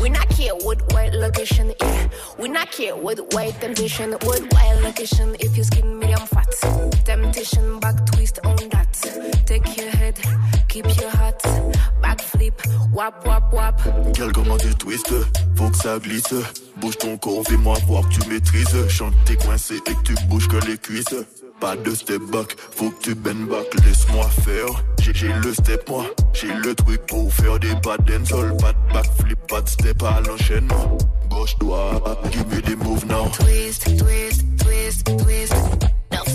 We 0.00 0.08
not 0.08 0.26
care 0.30 0.54
what 0.54 0.90
white 0.94 1.12
location, 1.12 1.74
yeah. 1.82 2.08
We 2.38 2.48
not 2.48 2.70
care 2.72 2.96
what 2.96 3.18
white 3.34 3.60
temptation, 3.60 4.12
what 4.22 4.40
white 4.54 4.80
location. 4.82 5.36
If 5.38 5.54
you 5.54 5.64
skin 5.64 5.98
medium 5.98 6.26
fat, 6.28 6.48
temptation 7.04 7.78
back 7.78 8.06
twist 8.06 8.38
on 8.46 8.56
that. 8.70 9.44
Take 9.44 9.76
your 9.76 9.90
head, 9.90 10.18
keep 10.70 10.86
your 10.98 11.10
heart. 11.10 11.42
Backflip, 12.00 12.54
wap 12.94 13.26
wap 13.26 13.52
wap. 13.52 13.82
Quel 14.14 14.32
comment 14.32 14.56
tu 14.56 14.74
twistes, 14.76 15.12
faut 15.56 15.68
que 15.68 15.76
ça 15.76 15.98
glisse. 15.98 16.32
Bouge 16.78 16.96
ton 16.96 17.18
corps, 17.18 17.44
fais-moi 17.46 17.76
voir 17.86 18.08
que 18.08 18.14
tu 18.14 18.28
maîtrises. 18.30 18.88
Chante 18.88 19.12
t'es 19.26 19.36
coincé 19.36 19.74
et 19.76 19.94
que 19.94 20.02
tu 20.04 20.14
bouges 20.28 20.48
que 20.48 20.56
les 20.66 20.78
cuisses. 20.78 21.14
Pas 21.62 21.76
de 21.76 21.94
step 21.94 22.20
back, 22.32 22.56
faut 22.72 22.90
que 22.90 23.02
tu 23.04 23.14
bend 23.14 23.46
back, 23.48 23.72
laisse-moi 23.84 24.28
faire. 24.44 24.82
J'ai 25.00 25.28
le 25.28 25.54
step 25.54 25.88
moi, 25.88 26.04
j'ai 26.32 26.52
le 26.52 26.74
truc 26.74 27.06
pour 27.06 27.32
faire 27.32 27.56
des 27.60 27.72
pas 27.84 27.96
dancehall, 27.98 28.56
pas 28.56 28.72
de 28.72 28.92
backflip, 28.92 29.38
pas 29.46 29.60
de 29.60 29.68
step 29.68 30.02
à 30.02 30.20
l'enchaînement. 30.22 30.98
Gauche 31.30 31.56
droit, 31.58 32.02
give 32.32 32.48
me 32.48 32.60
the 32.62 32.76
move 32.84 33.06
now. 33.06 33.28
Twist, 33.28 33.96
twist, 33.96 34.44
twist, 34.58 35.06
twist. 35.06 35.54
Left 36.10 36.28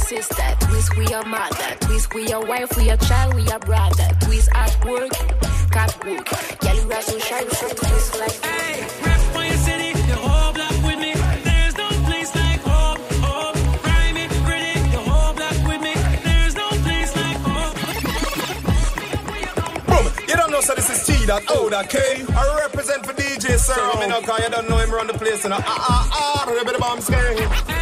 Twist, 0.00 0.12
we 0.12 0.16
are 0.16 0.22
sister. 0.22 0.66
Twist, 0.66 0.96
we 0.96 1.06
are 1.14 1.24
mother. 1.24 1.76
Twist, 1.80 2.14
we 2.14 2.32
are 2.32 2.44
wife, 2.44 2.76
we 2.76 2.90
are 2.90 2.96
child, 2.96 3.34
we 3.34 3.46
are 3.48 3.58
brother. 3.58 4.08
Twist 4.20 4.48
at 4.54 4.84
work, 4.84 5.10
cat 5.70 6.04
work. 6.04 6.26
Girl, 6.60 6.74
you 6.74 6.92
are 6.92 7.02
so 7.02 7.18
shy, 7.18 7.44
so 7.48 7.68
twist 7.68 8.18
like. 8.18 8.32
Hey, 8.44 8.80
rap 9.04 9.20
for 9.32 9.44
your 9.44 9.56
city, 9.56 9.92
the 9.92 10.14
whole 10.16 10.52
block 10.54 10.70
with 10.84 10.98
me. 10.98 11.12
There's 11.44 11.76
no 11.76 11.88
place 12.08 12.34
like 12.34 12.60
home, 12.60 12.98
home. 13.20 13.56
Rhyme 13.84 14.16
it, 14.16 14.30
pretty, 14.46 14.80
the 14.90 15.00
whole 15.04 15.34
block 15.34 15.56
with 15.68 15.80
me. 15.82 15.94
There's 16.24 16.54
no 16.56 16.68
place 16.70 17.16
like 17.16 17.36
home. 17.36 17.74
Boom, 19.86 20.12
you 20.28 20.36
don't 20.36 20.50
know, 20.50 20.60
so 20.60 20.74
this 20.74 20.88
is 20.90 21.06
T 21.06 21.26
that 21.26 21.44
O 21.50 21.68
that 21.68 21.88
K. 21.90 21.98
I 22.34 22.58
represent 22.64 23.04
for 23.04 23.12
DJ 23.12 23.58
Sir. 23.58 23.74
So, 23.74 23.92
I 23.92 24.00
mean, 24.00 24.12
okay, 24.12 24.44
you 24.44 24.50
don't 24.50 24.68
know 24.68 24.78
him 24.78 24.94
around 24.94 25.08
the 25.08 25.18
place, 25.18 25.44
and 25.44 25.52
ah 25.52 25.62
ah 25.66 26.46
ah, 26.46 26.50
ribbit 26.50 26.78
bomb 26.80 27.00
scary. 27.00 27.36
Hey, 27.36 27.46
rap 27.46 27.79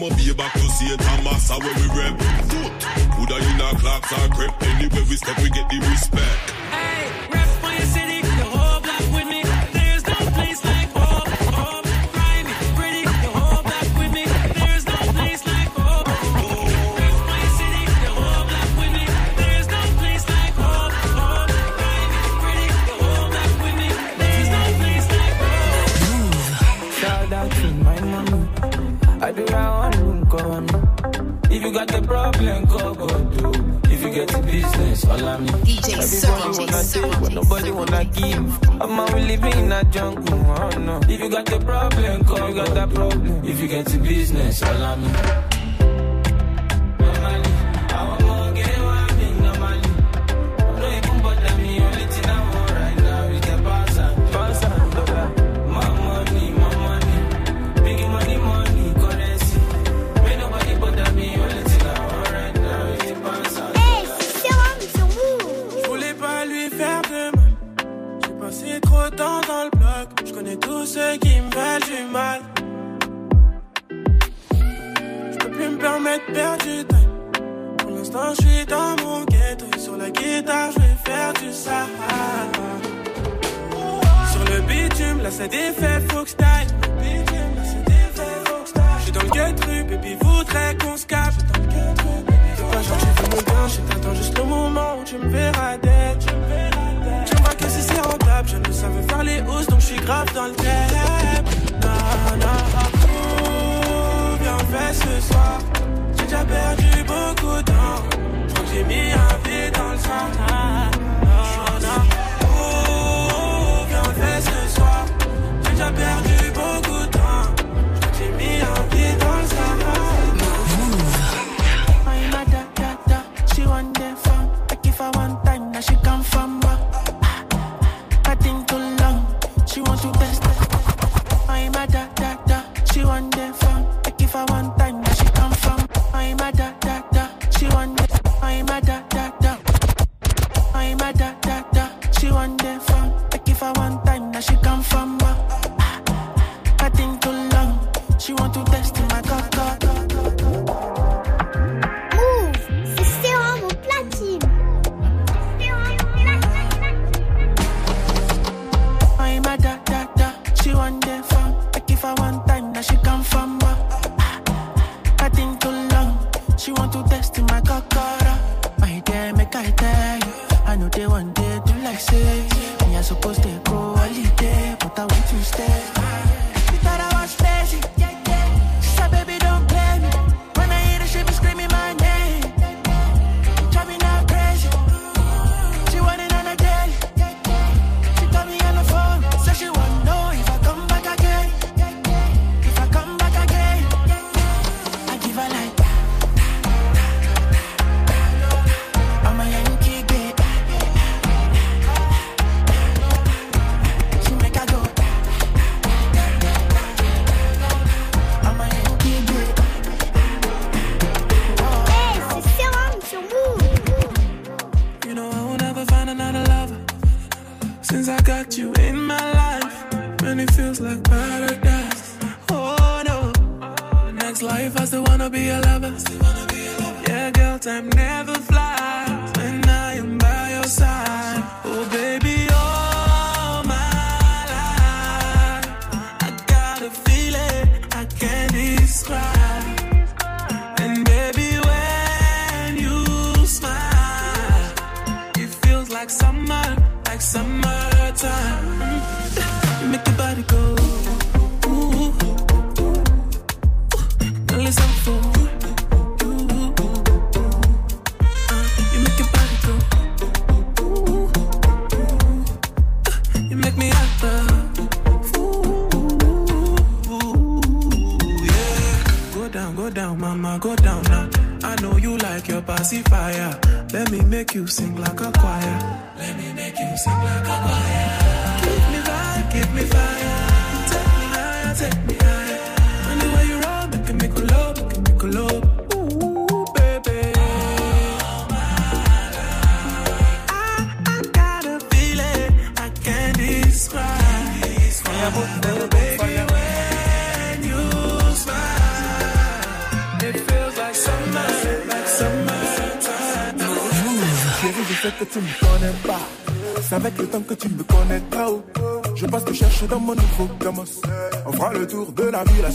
the 0.00 0.06
Schweppes 0.06 0.08
From 0.08 0.12
a 0.12 0.16
bay 0.16 0.32
back 0.32 0.52
to 0.54 0.68
St. 0.70 1.00
Thomas 1.00 1.50
How 1.50 1.58
when 1.58 1.74
we 1.76 1.89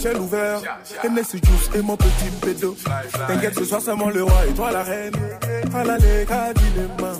ciel 0.06 0.20
ouvert. 0.20 0.60
Aimé 1.04 1.22
si 1.24 1.38
juice 1.38 1.70
et 1.74 1.82
mon 1.82 1.96
petit 1.96 2.30
pédo. 2.40 2.76
T'inquiète, 3.26 3.54
ce 3.58 3.64
soir 3.64 3.80
c'est 3.84 3.94
moi 3.94 4.10
le 4.12 4.22
roi 4.22 4.46
et 4.48 4.52
toi 4.54 4.70
la 4.72 4.82
reine. 4.82 5.12
Fala 5.72 5.98
les 5.98 6.24
cadilema. 6.26 7.12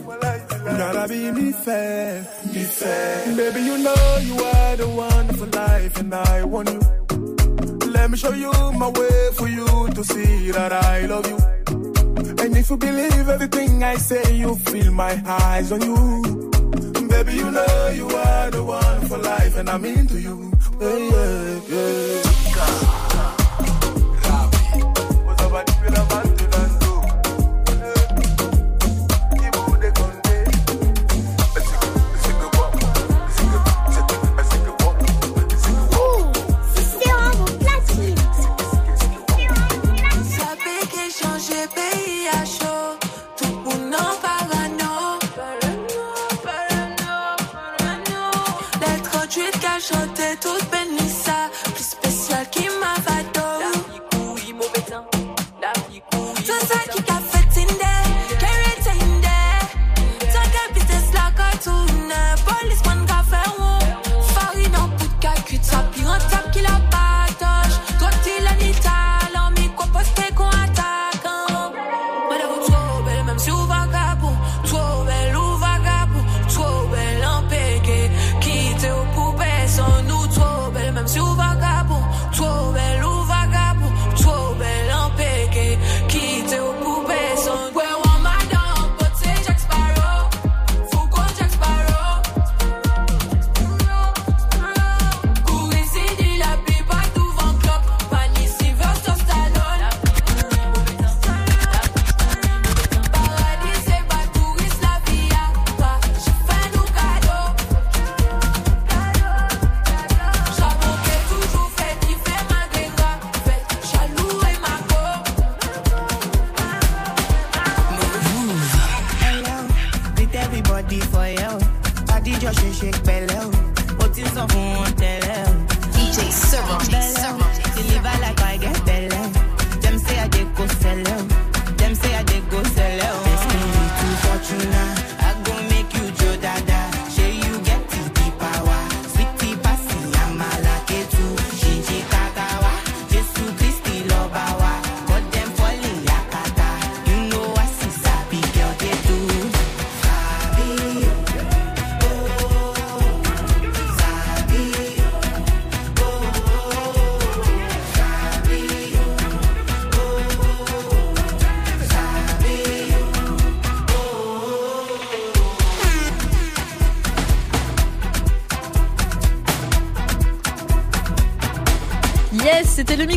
Gotta 0.79 1.07
be 1.07 1.33
me 1.33 1.53
fair, 1.53 2.25
me 2.53 2.61
fair. 2.61 3.37
Baby, 3.37 3.61
you 3.61 3.79
know 3.79 4.19
you 4.23 4.35
are 4.35 4.77
the 4.77 4.89
one 4.89 5.29
for 5.37 5.47
life 5.47 5.97
and 6.01 6.15
I 6.15 6.45
want 6.45 6.71
you. 6.71 6.81
Let 7.93 8.11
me 8.11 8.17
show 8.17 8.33
you 8.33 8.53
my 8.73 8.89
way 8.89 9.31
for 9.35 9.49
you 9.49 9.67
to 9.95 10.05
see 10.05 10.51
that 10.51 10.73
I 10.73 11.07
love 11.07 11.27
you. 11.29 11.39
And 12.43 12.57
if 12.57 12.69
you 12.71 12.77
believe 12.77 13.29
everything 13.29 13.83
I 13.83 13.97
say, 13.97 14.37
you 14.37 14.55
feel 14.57 14.93
my 14.93 15.21
eyes 15.27 15.73
on 15.73 15.81
you. 15.83 16.41
Baby, 17.09 17.35
you 17.35 17.51
know 17.51 17.89
you 17.95 18.09
are 18.09 18.51
the 18.51 18.63
one 18.63 19.01
for 19.09 19.19
life, 19.19 19.57
and 19.57 19.71
I'm 19.71 19.85
into 19.85 20.21
you. 20.21 20.53
Yeah, 20.81 20.97
yeah, 20.97 21.61
yeah. 21.71 22.16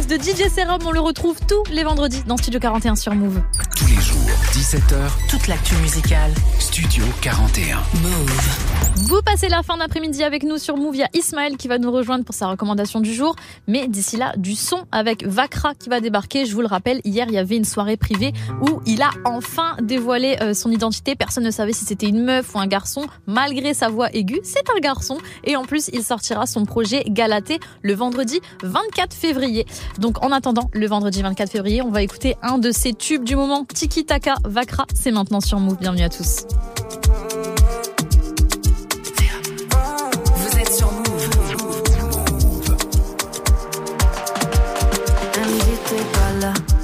De 0.10 0.15
DJ 0.15 0.49
Serum. 0.53 0.80
On 0.86 0.91
le 0.91 0.99
retrouve 0.99 1.38
tous 1.48 1.64
les 1.72 1.84
vendredis 1.84 2.23
dans 2.26 2.36
Studio 2.36 2.60
41 2.60 2.95
sur 2.95 3.14
Move. 3.14 3.41
Tous 3.76 3.86
les 3.86 4.02
jours, 4.02 4.30
17h, 4.53 5.30
Toute 5.30 5.48
l'actu 5.48 5.76
musicale. 5.76 6.34
Studio 6.60 7.03
41. 7.22 7.77
Move. 8.02 8.78
Vous 9.10 9.23
passez 9.23 9.49
la 9.49 9.64
fin 9.64 9.76
d'après-midi 9.76 10.23
avec 10.23 10.44
nous 10.44 10.60
sur 10.60 10.77
Move. 10.77 10.95
Il 10.95 10.99
y 10.99 11.03
a 11.03 11.10
Ismaël 11.15 11.57
qui 11.57 11.68
va 11.68 11.80
nous 11.80 11.91
rejoindre 11.91 12.23
pour 12.23 12.36
sa 12.36 12.48
recommandation 12.48 12.99
du 12.99 13.11
jour. 13.11 13.36
Mais 13.65 13.88
d'ici 13.88 14.18
là, 14.18 14.34
du 14.38 14.53
son 14.53 14.86
avec 14.91 15.26
Vakra 15.26 15.73
qui 15.73 15.90
va 15.90 15.99
débarquer. 15.99 16.45
Je 16.45 16.53
vous 16.53 16.61
le 16.61 16.68
rappelle, 16.68 17.02
hier, 17.03 17.26
il 17.27 17.34
y 17.34 17.40
avait 17.40 17.57
une 17.57 17.65
soirée 17.65 17.98
privée 17.98 18.34
où 18.61 18.81
il 18.86 19.02
a 19.02 19.10
enfin 19.26 19.76
dévoilé 19.81 20.38
euh, 20.41 20.53
son 20.53 20.69
identité. 20.69 21.15
Personne 21.15 21.44
ne 21.44 21.49
savait 21.49 21.73
si 21.73 21.86
c'était 21.86 22.07
une 22.07 22.23
meuf 22.23 22.53
ou 22.53 22.60
un 22.60 22.68
garçon. 22.68 23.07
Malgré 23.26 23.73
sa 23.73 23.90
voix 23.90 24.14
aiguë, 24.14 24.41
c'est 24.44 24.69
un 24.69 24.80
garçon. 24.80 25.18
Et 25.44 25.56
en 25.56 25.65
plus, 25.65 25.90
il 25.91 26.03
sortira 26.03 26.45
son 26.45 26.65
projet 26.65 27.03
Galaté 27.07 27.60
le 27.81 27.95
vendredi 27.95 28.40
24 28.61 29.15
février. 29.15 29.65
Donc 29.98 30.23
en 30.23 30.31
attendant, 30.31 30.69
le 30.72 30.86
vendredi 30.86 31.23
24 31.23 31.49
février, 31.49 31.81
on 31.81 31.90
va 31.90 32.03
écouter 32.03 32.36
un 32.44 32.60
de 32.60 32.69
ses 32.69 32.94
tubes 32.94 33.23
du 33.23 33.36
moment, 33.36 33.65
Tiki 33.65 34.06
Taka 34.06 34.36
Vakra. 34.45 34.86
C'est 34.94 35.11
maintenant 35.11 35.41
sur 35.41 35.60
Move. 35.60 35.77
Bienvenue 35.80 36.03
à 36.03 36.10
tous. 36.10 36.45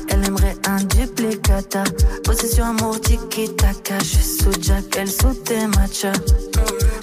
Elle 0.09 0.25
aimerait 0.25 0.55
un 0.67 0.77
duplicata. 0.77 1.83
Possession 2.23 2.65
amour 2.65 2.99
tiki 2.99 3.49
taka, 3.55 3.99
je 3.99 4.05
suis 4.05 4.23
sous 4.23 4.61
Jack, 4.61 4.83
elle 4.97 5.09
sous 5.09 5.33
tes 5.43 5.67
matchas. 5.67 6.13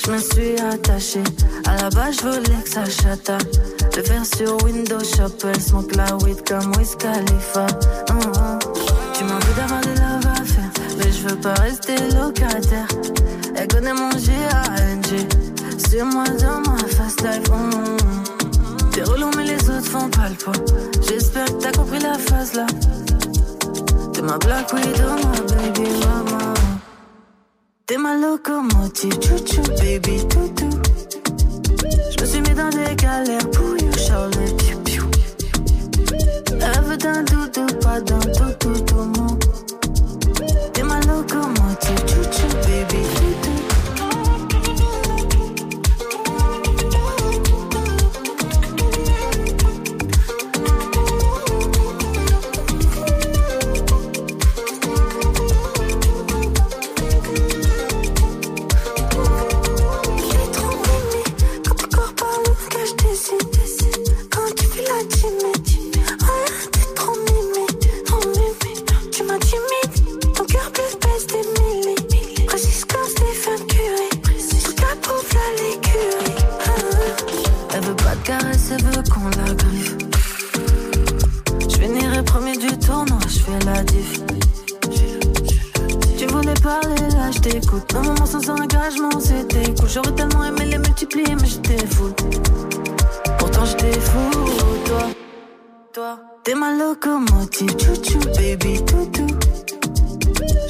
Je 0.04 0.10
me 0.10 0.18
suis 0.18 0.60
attachée, 0.60 1.22
à 1.66 1.76
la 1.76 1.90
base 1.90 2.16
je 2.16 2.28
voulais 2.28 2.62
que 2.64 2.70
ça 2.70 2.84
chata. 2.84 3.38
Le 3.96 4.02
faire 4.02 4.24
sur 4.24 4.62
Windows 4.64 5.04
Shop, 5.04 5.36
elle 5.44 5.60
smoke 5.60 5.94
la 5.96 6.16
weed 6.16 6.42
comme 6.48 6.74
Wiz 6.76 6.96
Khalifa. 6.96 7.66
Hum. 8.10 8.58
Tu 9.14 9.24
m'as 9.24 9.34
envie 9.34 9.54
d'avoir 9.56 9.80
des 9.82 9.94
love 9.94 10.26
à 10.26 10.44
faire, 10.44 10.70
mais 10.98 11.12
je 11.12 11.28
veux 11.28 11.36
pas 11.36 11.54
rester 11.54 11.96
locataire. 12.14 12.88
Elle 13.54 13.68
connaît 13.68 13.94
mon 13.94 14.10
G-A-N-G, 14.10 15.28
c'est 15.78 16.02
moi 16.02 16.24
dans 16.40 16.60
ma 16.60 16.78
fast 16.78 17.22
life. 17.22 17.48
hum. 17.50 18.41
T'es 18.92 19.02
relou 19.04 19.30
mais 19.36 19.44
les 19.44 19.70
autres 19.70 19.88
font 19.90 20.08
pas 20.10 20.28
le 20.28 20.34
poids. 20.34 20.52
J'espère 21.08 21.46
que 21.46 21.62
t'as 21.62 21.72
compris 21.72 21.98
la 21.98 22.18
phase 22.18 22.54
là. 22.54 22.66
T'es 24.12 24.22
ma 24.22 24.38
Black 24.38 24.72
Widow, 24.72 25.14
ma 25.24 25.40
baby 25.54 25.88
mama. 26.00 26.54
T'es 27.86 27.96
ma 27.96 28.16
locomotive, 28.16 29.14
chouchou 29.14 29.62
baby 29.80 30.26
toutou 30.28 30.70
Je 32.10 32.20
me 32.20 32.26
suis 32.26 32.40
mis 32.40 32.54
dans 32.54 32.70
des 32.70 32.94
galères 32.96 33.50
pour 33.50 33.76
you 33.82 33.92
Charlotte 33.96 34.56
piou 34.58 34.78
piou. 34.84 35.04
Veut 36.84 36.96
d'un 36.96 37.22
doudou, 37.22 37.66
pas 37.80 38.00
d'un 38.00 38.18
toutou 38.18 38.78
tout 38.84 38.94
mon 39.16 39.38
T'es 40.72 40.82
ma 40.82 41.00
locomotive, 41.00 41.98
chouchou 42.06 42.48
baby 42.66 43.02
toutou 43.16 43.61
t'écoute. 87.42 87.94
Un 87.94 88.02
moment 88.02 88.26
sans 88.26 88.48
engagement, 88.50 89.20
c'était 89.20 89.74
cool. 89.74 89.88
J'aurais 89.88 90.12
tellement 90.12 90.44
aimé 90.44 90.64
les 90.64 90.78
multiplier, 90.78 91.34
mais 91.34 91.46
j'étais 91.46 91.86
fou. 91.86 92.10
Pourtant 93.38 93.64
j'étais 93.64 94.00
fou, 94.00 94.30
toi. 94.86 95.02
Toi, 95.92 96.18
t'es 96.44 96.54
ma 96.54 96.72
locomotive, 96.72 97.76
chouchou, 97.78 98.20
baby, 98.36 98.82
toutou. 98.84 99.26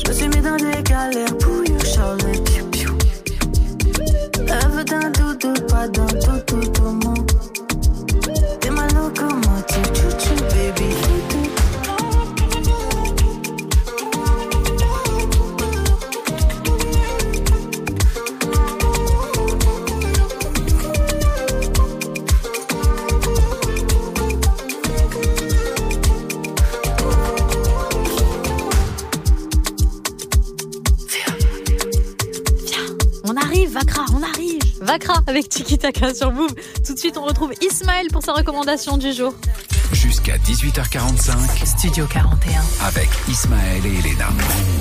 Je 0.04 0.08
me 0.08 0.14
suis 0.14 0.28
mis 0.28 0.40
dans 0.40 0.56
des 0.56 0.82
galères 0.82 1.36
pour 1.38 1.64
you, 1.64 1.78
Charlotte, 1.94 2.42
piou 2.44 2.66
piou. 2.66 2.92
Veut 4.72 4.84
d'un 4.84 5.10
doudou, 5.10 5.52
pas 5.68 5.86
d'un 5.88 6.06
toutou, 6.06 6.60
tout 6.72 6.82
mon. 7.04 7.14
T'es 8.60 8.70
ma 8.70 8.86
locomotive, 8.88 9.92
chouchou, 9.94 10.34
baby, 10.50 10.88
toutou. 11.02 11.31
Avec 35.26 35.48
Tiki 35.48 35.78
Taka 35.78 36.12
sur 36.12 36.32
Move. 36.32 36.54
Tout 36.84 36.92
de 36.92 36.98
suite, 36.98 37.16
on 37.16 37.24
retrouve 37.24 37.52
Ismaël 37.62 38.08
pour 38.12 38.22
sa 38.22 38.34
recommandation 38.34 38.98
du 38.98 39.12
jour. 39.12 39.32
Jusqu'à 39.92 40.36
18h45. 40.36 41.64
Studio 41.64 42.06
41. 42.06 42.62
Avec 42.86 43.08
Ismaël 43.28 43.84
et 43.86 43.98
Elena. 43.98 44.28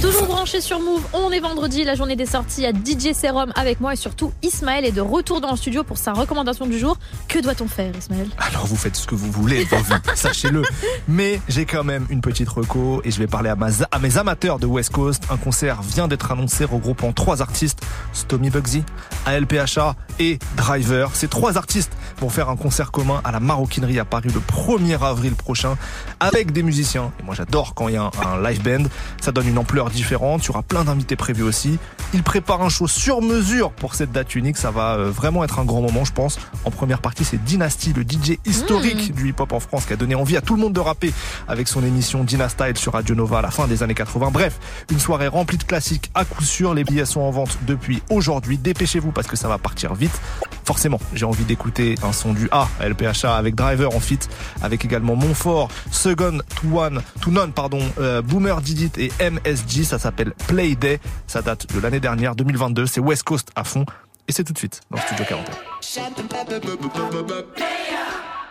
Toujours 0.01 0.25
branché 0.27 0.59
sur 0.59 0.79
Move, 0.79 1.01
on 1.13 1.31
est 1.31 1.39
vendredi, 1.39 1.83
la 1.83 1.95
journée 1.95 2.15
des 2.15 2.25
sorties 2.25 2.65
à 2.65 2.71
DJ 2.71 3.13
Serum 3.13 3.51
avec 3.55 3.79
moi 3.79 3.93
et 3.93 3.97
surtout 3.97 4.31
Ismaël 4.41 4.85
est 4.85 4.91
de 4.91 5.01
retour 5.01 5.39
dans 5.39 5.51
le 5.51 5.57
studio 5.57 5.83
pour 5.83 5.97
sa 5.97 6.13
recommandation 6.13 6.65
du 6.65 6.77
jour. 6.77 6.97
Que 7.31 7.39
doit-on 7.39 7.67
faire, 7.67 7.93
Ismaël? 7.97 8.27
Alors 8.39 8.65
vous 8.65 8.75
faites 8.75 8.97
ce 8.97 9.07
que 9.07 9.15
vous 9.15 9.31
voulez, 9.31 9.65
sachez-le. 10.15 10.63
Mais 11.07 11.39
j'ai 11.47 11.65
quand 11.65 11.85
même 11.85 12.05
une 12.09 12.19
petite 12.19 12.49
reco 12.49 13.01
et 13.05 13.11
je 13.11 13.19
vais 13.19 13.27
parler 13.27 13.49
à, 13.49 13.55
ma- 13.55 13.69
à 13.89 13.99
mes 13.99 14.17
amateurs 14.17 14.59
de 14.59 14.65
West 14.65 14.89
Coast. 14.91 15.23
Un 15.29 15.37
concert 15.37 15.81
vient 15.81 16.09
d'être 16.09 16.29
annoncé 16.33 16.65
regroupant 16.65 17.13
trois 17.13 17.41
artistes, 17.41 17.79
Stomy 18.11 18.49
Bugsy, 18.49 18.83
ALPHA 19.25 19.95
et 20.19 20.39
Driver. 20.57 21.11
Ces 21.13 21.29
trois 21.29 21.57
artistes 21.57 21.93
vont 22.19 22.27
faire 22.27 22.49
un 22.49 22.57
concert 22.57 22.91
commun 22.91 23.21
à 23.23 23.31
la 23.31 23.39
Maroquinerie 23.39 23.97
à 23.99 24.03
Paris 24.05 24.29
le 24.33 24.41
1er 24.41 25.01
avril 25.01 25.33
prochain 25.35 25.77
avec 26.19 26.51
des 26.51 26.63
musiciens. 26.63 27.13
Et 27.21 27.23
moi 27.23 27.33
j'adore 27.33 27.73
quand 27.75 27.87
il 27.87 27.93
y 27.93 27.97
a 27.97 28.03
un, 28.03 28.11
un 28.27 28.43
live 28.43 28.61
band. 28.61 28.89
Ça 29.21 29.31
donne 29.31 29.47
une 29.47 29.57
ampleur 29.57 29.89
différente. 29.89 30.43
Il 30.43 30.47
y 30.47 30.49
aura 30.49 30.63
plein 30.63 30.83
d'invités 30.83 31.15
prévus 31.15 31.43
aussi. 31.43 31.79
Ils 32.13 32.23
préparent 32.23 32.61
un 32.61 32.69
show 32.69 32.87
sur 32.89 33.21
mesure 33.21 33.71
pour 33.71 33.95
cette 33.95 34.11
date 34.11 34.35
unique. 34.35 34.57
Ça 34.57 34.69
va 34.71 34.95
euh, 34.95 35.09
vraiment 35.09 35.45
être 35.45 35.59
un 35.59 35.63
grand 35.65 35.81
moment, 35.81 36.03
je 36.03 36.11
pense. 36.11 36.37
En 36.65 36.71
première 36.71 36.99
partie, 36.99 37.20
c'est 37.23 37.43
Dynasty, 37.43 37.93
le 37.93 38.03
DJ 38.03 38.37
historique 38.45 39.13
du 39.13 39.29
hip-hop 39.29 39.51
en 39.51 39.59
France, 39.59 39.85
qui 39.85 39.93
a 39.93 39.95
donné 39.95 40.15
envie 40.15 40.37
à 40.37 40.41
tout 40.41 40.55
le 40.55 40.61
monde 40.61 40.73
de 40.73 40.79
rapper 40.79 41.13
avec 41.47 41.67
son 41.67 41.83
émission 41.83 42.23
Dynastyle 42.23 42.77
sur 42.77 42.93
Radio 42.93 43.15
Nova 43.15 43.39
à 43.39 43.41
la 43.41 43.51
fin 43.51 43.67
des 43.67 43.83
années 43.83 43.93
80. 43.93 44.29
Bref, 44.31 44.59
une 44.91 44.99
soirée 44.99 45.27
remplie 45.27 45.57
de 45.57 45.63
classiques 45.63 46.11
à 46.13 46.25
coup 46.25 46.43
sûr. 46.43 46.73
Les 46.73 46.83
billets 46.83 47.05
sont 47.05 47.21
en 47.21 47.31
vente 47.31 47.57
depuis 47.67 48.01
aujourd'hui. 48.09 48.57
Dépêchez-vous 48.57 49.11
parce 49.11 49.27
que 49.27 49.35
ça 49.35 49.47
va 49.47 49.57
partir 49.57 49.93
vite. 49.93 50.19
Forcément, 50.65 50.99
j'ai 51.13 51.25
envie 51.25 51.43
d'écouter 51.43 51.95
un 52.03 52.13
son 52.13 52.33
du 52.33 52.47
A 52.51 52.67
à 52.79 52.87
LPHA 52.87 53.35
avec 53.35 53.55
Driver 53.55 53.93
en 53.95 53.99
fit, 53.99 54.19
avec 54.61 54.85
également 54.85 55.15
Montfort, 55.15 55.69
Second 55.91 56.39
to 56.61 56.79
One, 56.79 57.01
to 57.21 57.31
None, 57.31 57.51
pardon, 57.51 57.81
euh, 57.99 58.21
Boomer 58.21 58.61
Didit 58.61 58.91
et 58.97 59.11
MSG. 59.19 59.83
Ça 59.83 59.99
s'appelle 59.99 60.33
Play 60.47 60.75
Day. 60.75 60.99
Ça 61.27 61.41
date 61.41 61.73
de 61.73 61.79
l'année 61.79 61.99
dernière, 61.99 62.35
2022. 62.35 62.85
C'est 62.85 63.01
West 63.01 63.23
Coast 63.23 63.49
à 63.55 63.63
fond. 63.63 63.85
Et 64.27 64.31
c'est 64.31 64.43
tout 64.43 64.53
de 64.53 64.57
suite 64.57 64.81
dans 64.89 64.97
le 64.97 65.03
Studio 65.03 65.25
41. 65.25 65.71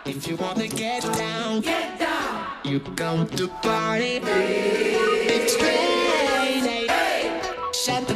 If 0.03 0.27
you 0.27 0.35
wanna 0.35 0.67
get 0.67 1.03
down, 1.17 1.61
get 1.61 1.99
down. 1.99 2.41
You 2.63 2.79
come 2.95 3.27
to 3.37 3.47
party. 3.61 4.19
It's 4.23 5.55
raining. 5.61 6.87
Shut 7.71 8.07
the 8.07 8.15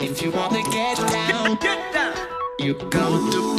If 0.00 0.22
you 0.22 0.30
wanna 0.32 0.62
get 0.70 0.96
down, 1.12 1.56
get 1.60 1.92
down. 1.92 2.14
You 2.58 2.74
come 2.74 3.30
to 3.30 3.51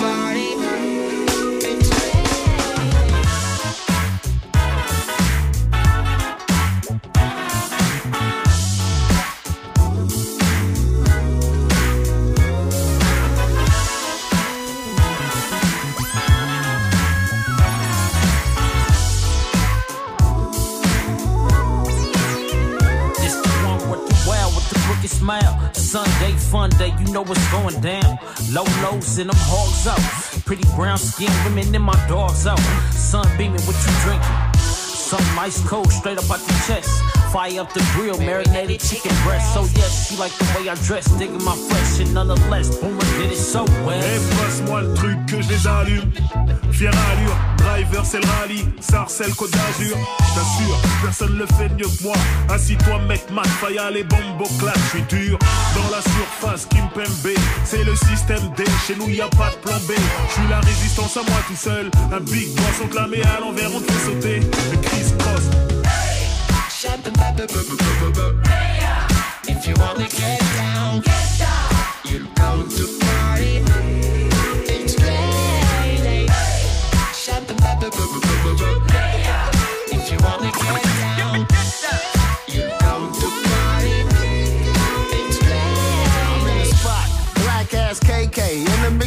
Sunday 25.74 26.32
fun 26.32 26.70
day, 26.72 26.94
you 27.00 27.12
know 27.12 27.24
what's 27.24 27.52
going 27.52 27.80
down. 27.82 28.18
Low 28.52 28.64
lows 28.82 29.18
and 29.18 29.30
them 29.30 29.38
hogs 29.40 29.88
out. 29.88 30.46
Pretty 30.46 30.64
brown 30.76 30.98
skin 30.98 31.32
women 31.44 31.76
and 31.76 31.84
my 31.84 32.08
dogs 32.08 32.48
out. 32.48 32.60
Sun 32.92 33.28
beaming, 33.38 33.62
what 33.62 33.76
you 33.76 33.94
drinking? 34.04 34.60
Something 34.60 35.38
ice 35.38 35.62
cold, 35.68 35.92
straight 35.92 36.18
up 36.18 36.30
out 36.32 36.40
the 36.40 36.54
chest. 36.68 37.23
Fire 37.34 37.62
up 37.62 37.74
the 37.74 37.82
grill, 37.96 38.20
marinated 38.20 38.80
chicken 38.80 39.10
breast. 39.26 39.56
So 39.56 39.62
yes, 39.74 40.08
she 40.08 40.16
like 40.18 40.32
the 40.38 40.46
way 40.54 40.70
I 40.70 40.76
dress, 40.86 41.10
digging 41.18 41.44
my 41.44 41.56
flesh, 41.56 42.00
and 42.00 42.14
nonetheless, 42.14 42.78
Boomer 42.78 43.00
did 43.18 43.32
it 43.32 43.38
so 43.38 43.66
well. 43.84 43.98
Et 43.98 44.20
passe-moi 44.38 44.84
le 44.84 44.94
truc 44.94 45.18
que 45.26 45.42
je 45.42 45.50
les 45.50 45.66
allume. 45.66 46.12
Fier 46.72 46.90
allure, 46.90 47.36
driver 47.58 48.06
c'est 48.06 48.20
le 48.20 48.28
rallye, 48.38 48.66
ça 48.80 49.08
Côte 49.36 49.50
d'Azur. 49.50 49.98
J't'assure, 50.20 50.78
personne 51.02 51.38
le 51.40 51.48
fait 51.58 51.70
mieux 51.70 51.90
que 51.90 52.04
moi. 52.04 52.16
Assis-toi, 52.50 53.00
mec, 53.08 53.28
mat, 53.32 53.48
faya 53.48 53.90
les 53.90 54.04
bombes 54.04 54.48
clash, 54.60 54.78
je 54.78 54.90
suis 54.90 55.02
dur. 55.10 55.40
Dans 55.74 55.90
la 55.90 56.04
surface, 56.04 56.68
Kim 56.68 56.88
Pembe, 56.94 57.34
c'est 57.66 57.84
le 57.84 57.96
système 57.96 58.48
D. 58.56 58.64
Chez 58.86 58.96
nous, 58.96 59.10
y 59.10 59.22
a 59.22 59.28
pas 59.30 59.50
de 59.50 59.56
plan 59.56 59.78
B. 59.88 59.94
Je 60.28 60.34
suis 60.34 60.48
la 60.52 60.60
résistance 60.60 61.18
à 61.18 61.22
moi 61.22 61.40
tout 61.48 61.56
seul. 61.56 61.90
Un 62.12 62.20
big 62.20 62.54
boss, 62.54 63.10
met 63.10 63.24
à 63.24 63.40
l'envers, 63.40 63.72
on 63.76 63.80
te 63.80 63.92
fait 63.92 64.12
sauter. 64.12 64.40
Le 64.72 64.78
Chris 64.84 65.14
Cross. 66.84 67.14
If 69.48 69.68
you 69.68 69.74
wanna 69.78 70.10
get 70.10 70.40
down, 70.58 71.00
get 71.00 71.40
down. 71.40 71.72
You 72.04 72.28
come 72.36 72.68
to 72.68 72.88
party. 73.00 73.73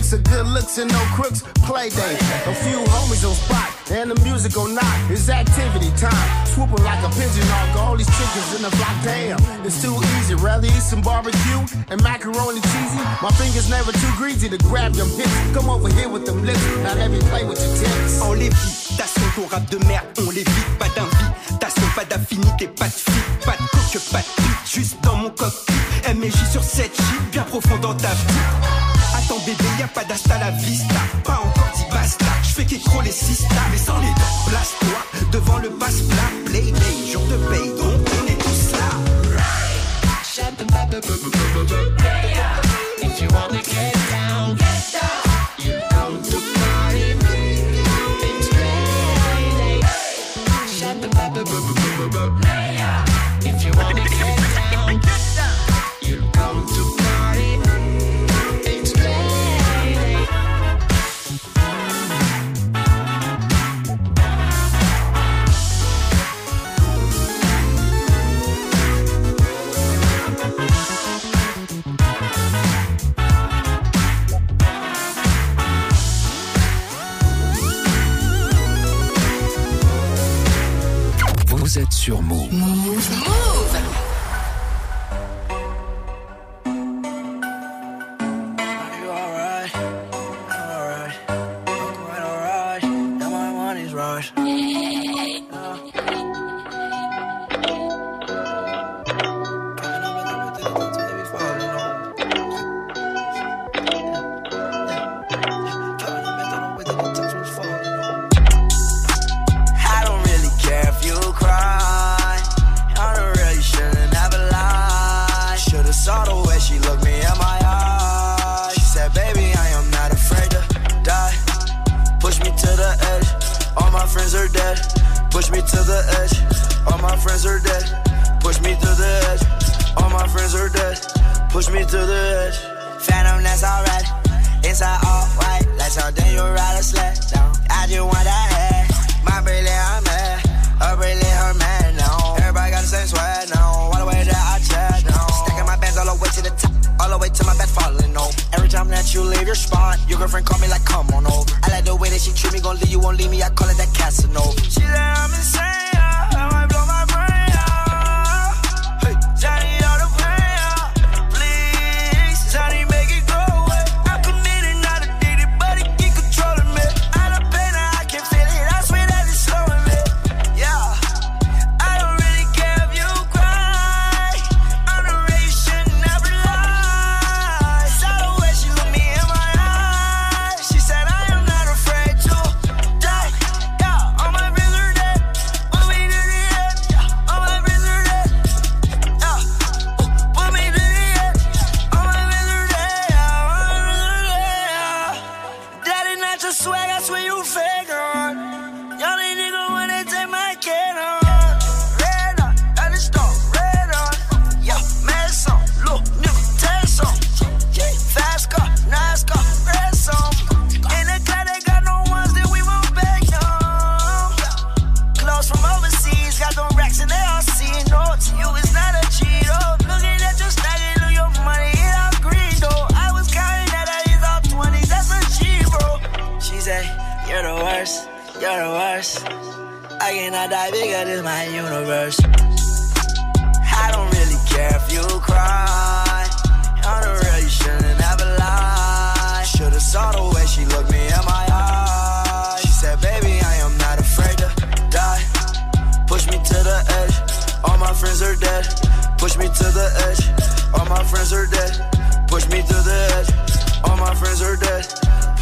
Mix 0.06 0.12
of 0.12 0.24
good 0.24 0.46
looks 0.46 0.78
and 0.78 0.90
no 0.90 0.98
crooks. 1.14 1.42
Play 1.66 1.90
day, 1.90 2.16
a 2.46 2.54
few 2.54 2.78
homies 2.94 3.26
on 3.26 3.34
spot, 3.34 3.90
and 3.90 4.10
the 4.10 4.20
music 4.22 4.56
on 4.56 4.74
knock. 4.74 5.10
It's 5.10 5.28
activity 5.28 5.90
time, 5.96 6.46
swooping 6.46 6.84
like 6.84 7.02
a 7.02 7.08
pigeon 7.10 7.46
hawk. 7.50 7.76
All 7.82 7.96
these 7.96 8.10
chickens 8.16 8.56
in 8.56 8.62
the 8.62 8.70
block, 8.76 8.96
damn, 9.02 9.38
it's 9.64 9.82
too 9.82 9.94
easy. 10.18 10.34
Rather 10.34 10.66
eat 10.66 10.82
some 10.82 11.00
barbecue 11.00 11.62
and 11.90 12.02
macaroni 12.02 12.60
cheesy. 12.60 13.02
My 13.22 13.30
fingers 13.38 13.68
never 13.68 13.92
too 13.92 14.12
greasy 14.16 14.48
to 14.48 14.58
grab 14.58 14.92
them 14.92 15.08
hips. 15.08 15.36
Come 15.54 15.70
over 15.70 15.88
here 15.88 16.08
with 16.08 16.24
them 16.26 16.44
lips, 16.44 16.64
now 16.82 16.94
let 16.94 17.10
me 17.10 17.18
play 17.30 17.44
with 17.44 17.60
your 17.60 17.74
tips. 17.76 18.20
En 18.22 18.32
lévitation, 18.34 19.26
ton 19.34 19.46
rap 19.48 19.68
de 19.70 19.78
merde, 19.86 20.06
on 20.18 20.30
l'évite, 20.30 20.78
pas 20.78 20.88
d'invitation, 20.94 21.86
pas 21.94 22.04
d'affinité, 22.04 22.68
pas 22.68 22.86
de 22.86 22.92
fit, 22.92 23.10
pas 23.44 23.56
de 23.56 23.66
coque, 23.72 24.02
pas 24.12 24.20
de 24.20 24.46
juste 24.66 24.96
dans 25.02 25.16
mon 25.16 25.30
cockpit. 25.30 25.72
MJ 26.14 26.36
sur 26.52 26.62
cette 26.62 26.94
chip, 26.94 27.30
bien 27.32 27.42
profond 27.42 27.76
dans 27.78 27.94
ta 27.94 28.08
vie. 28.08 28.95
Attends 29.28 29.40
bébé, 29.44 29.64
y 29.76 29.82
a 29.82 29.88
pas 29.88 30.04
d'hasta 30.04 30.38
la 30.38 30.52
vista, 30.52 30.94
pas 31.24 31.40
encore 31.42 31.72
dit 31.74 31.82
basta. 31.90 32.26
J'fais 32.44 32.64
qu'écro 32.64 33.02
les 33.02 33.10
sistas, 33.10 33.48
mais 33.72 33.78
sans 33.78 33.98
les 33.98 34.06
dents, 34.06 34.46
place-toi 34.46 34.98
devant 35.32 35.58
le 35.58 35.70
passe-plat. 35.70 36.30
Play 36.44 36.70
day, 36.70 37.12
jour 37.12 37.24
de 37.26 37.36
paye, 37.48 37.70
donc 37.70 38.06
on 38.22 38.26
est 38.30 38.38
tous 38.38 38.70
là. 38.78 38.86
If 43.02 43.20
you. 43.20 45.15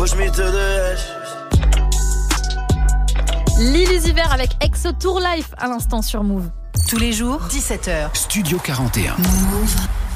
Push 0.05 0.17
me 0.17 0.27
to 0.27 0.43
the 0.43 0.93
edge. 0.93 1.01
Lily 3.59 4.07
Hiver 4.07 4.31
avec 4.31 4.51
Exo 4.63 4.93
Tour 4.93 5.19
Life 5.19 5.55
à 5.57 5.67
l'instant 5.67 6.03
sur 6.03 6.23
Move. 6.23 6.51
Tous 6.91 6.99
les 6.99 7.15
jours, 7.15 7.41
17h. 7.49 8.15
Studio 8.15 8.59
41. 8.59 9.17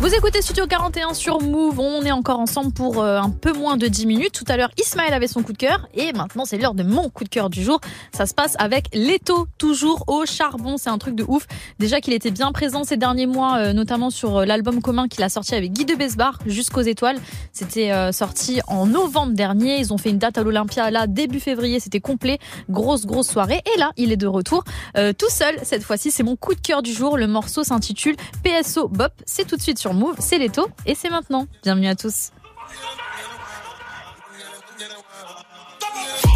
Vous 0.01 0.15
écoutez 0.15 0.43
Studio 0.43 0.65
41 0.69 1.13
sur 1.13 1.43
Move. 1.43 1.81
On 1.81 2.05
est 2.05 2.13
encore 2.13 2.39
ensemble 2.39 2.73
pour 2.73 3.03
euh, 3.03 3.19
un 3.19 3.31
peu 3.31 3.53
moins 3.53 3.77
de 3.77 3.89
10 3.89 4.07
minutes. 4.07 4.31
Tout 4.33 4.45
à 4.47 4.57
l'heure, 4.57 4.71
Ismaël 4.79 5.13
avait 5.13 5.27
son 5.27 5.43
coup 5.43 5.53
de 5.53 5.59
cœur. 5.59 5.89
Et 5.93 6.13
maintenant, 6.13 6.45
c'est 6.45 6.57
l'heure 6.57 6.75
de 6.75 6.85
mon 6.85 7.11
coup 7.11 7.25
de 7.25 7.29
cœur 7.29 7.51
du 7.51 7.65
jour. 7.65 7.81
Ça 8.15 8.25
se 8.25 8.33
passe 8.33 8.55
avec 8.61 8.95
Leto, 8.95 9.49
toujours 9.59 10.05
au 10.07 10.25
charbon. 10.25 10.77
C'est 10.77 10.89
un 10.89 10.99
truc 10.99 11.17
de 11.17 11.25
ouf. 11.27 11.49
Déjà 11.81 12.01
qu'il 12.01 12.13
était 12.13 12.31
bien 12.31 12.53
présent 12.53 12.85
ces 12.85 12.97
derniers 12.97 13.27
mois, 13.27 13.59
euh, 13.59 13.73
notamment 13.73 14.11
sur 14.11 14.37
euh, 14.37 14.45
l'album 14.45 14.81
commun 14.81 15.09
qu'il 15.09 15.25
a 15.25 15.29
sorti 15.29 15.57
avec 15.57 15.73
Guy 15.73 15.85
de 15.85 15.97
Besbar, 15.97 16.39
Jusqu'aux 16.47 16.83
étoiles. 16.83 17.19
C'était 17.53 17.91
sorti 18.13 18.61
en 18.69 18.87
novembre 18.87 19.33
dernier. 19.33 19.81
Ils 19.81 19.93
ont 19.93 19.99
fait 19.99 20.11
une 20.11 20.19
date 20.19 20.39
à 20.39 20.45
l'Olympia 20.45 20.93
là, 20.93 21.09
début 21.09 21.41
février. 21.41 21.81
C'était 21.81 21.99
complet. 21.99 22.39
Grosse, 22.71 23.05
grosse 23.05 23.29
soirée. 23.29 23.63
Et 23.75 23.79
là, 23.81 23.91
il 23.97 24.13
est 24.13 24.17
de 24.17 24.29
retour 24.29 24.63
tout 24.95 25.31
seul. 25.31 25.57
Cette 25.65 25.83
fois-ci, 25.83 26.13
c'est 26.13 26.23
mon 26.23 26.37
coup 26.37 26.55
de 26.55 26.61
cœur 26.61 26.83
du 26.83 26.93
jour. 26.93 27.17
Le 27.17 27.27
morceau 27.27 27.65
s'intitule 27.65 28.15
PSO 28.45 28.87
Bop. 28.87 29.13
C'est 29.27 29.45
tout 29.45 29.57
de 29.57 29.63
suite 29.63 29.79
sur 29.79 29.88
Move. 29.93 30.17
C'est 30.19 30.39
Leto 30.39 30.69
et 30.87 30.95
c'est 30.95 31.11
maintenant. 31.11 31.47
Bienvenue 31.63 31.89
à 31.89 31.95
tous. 31.95 32.31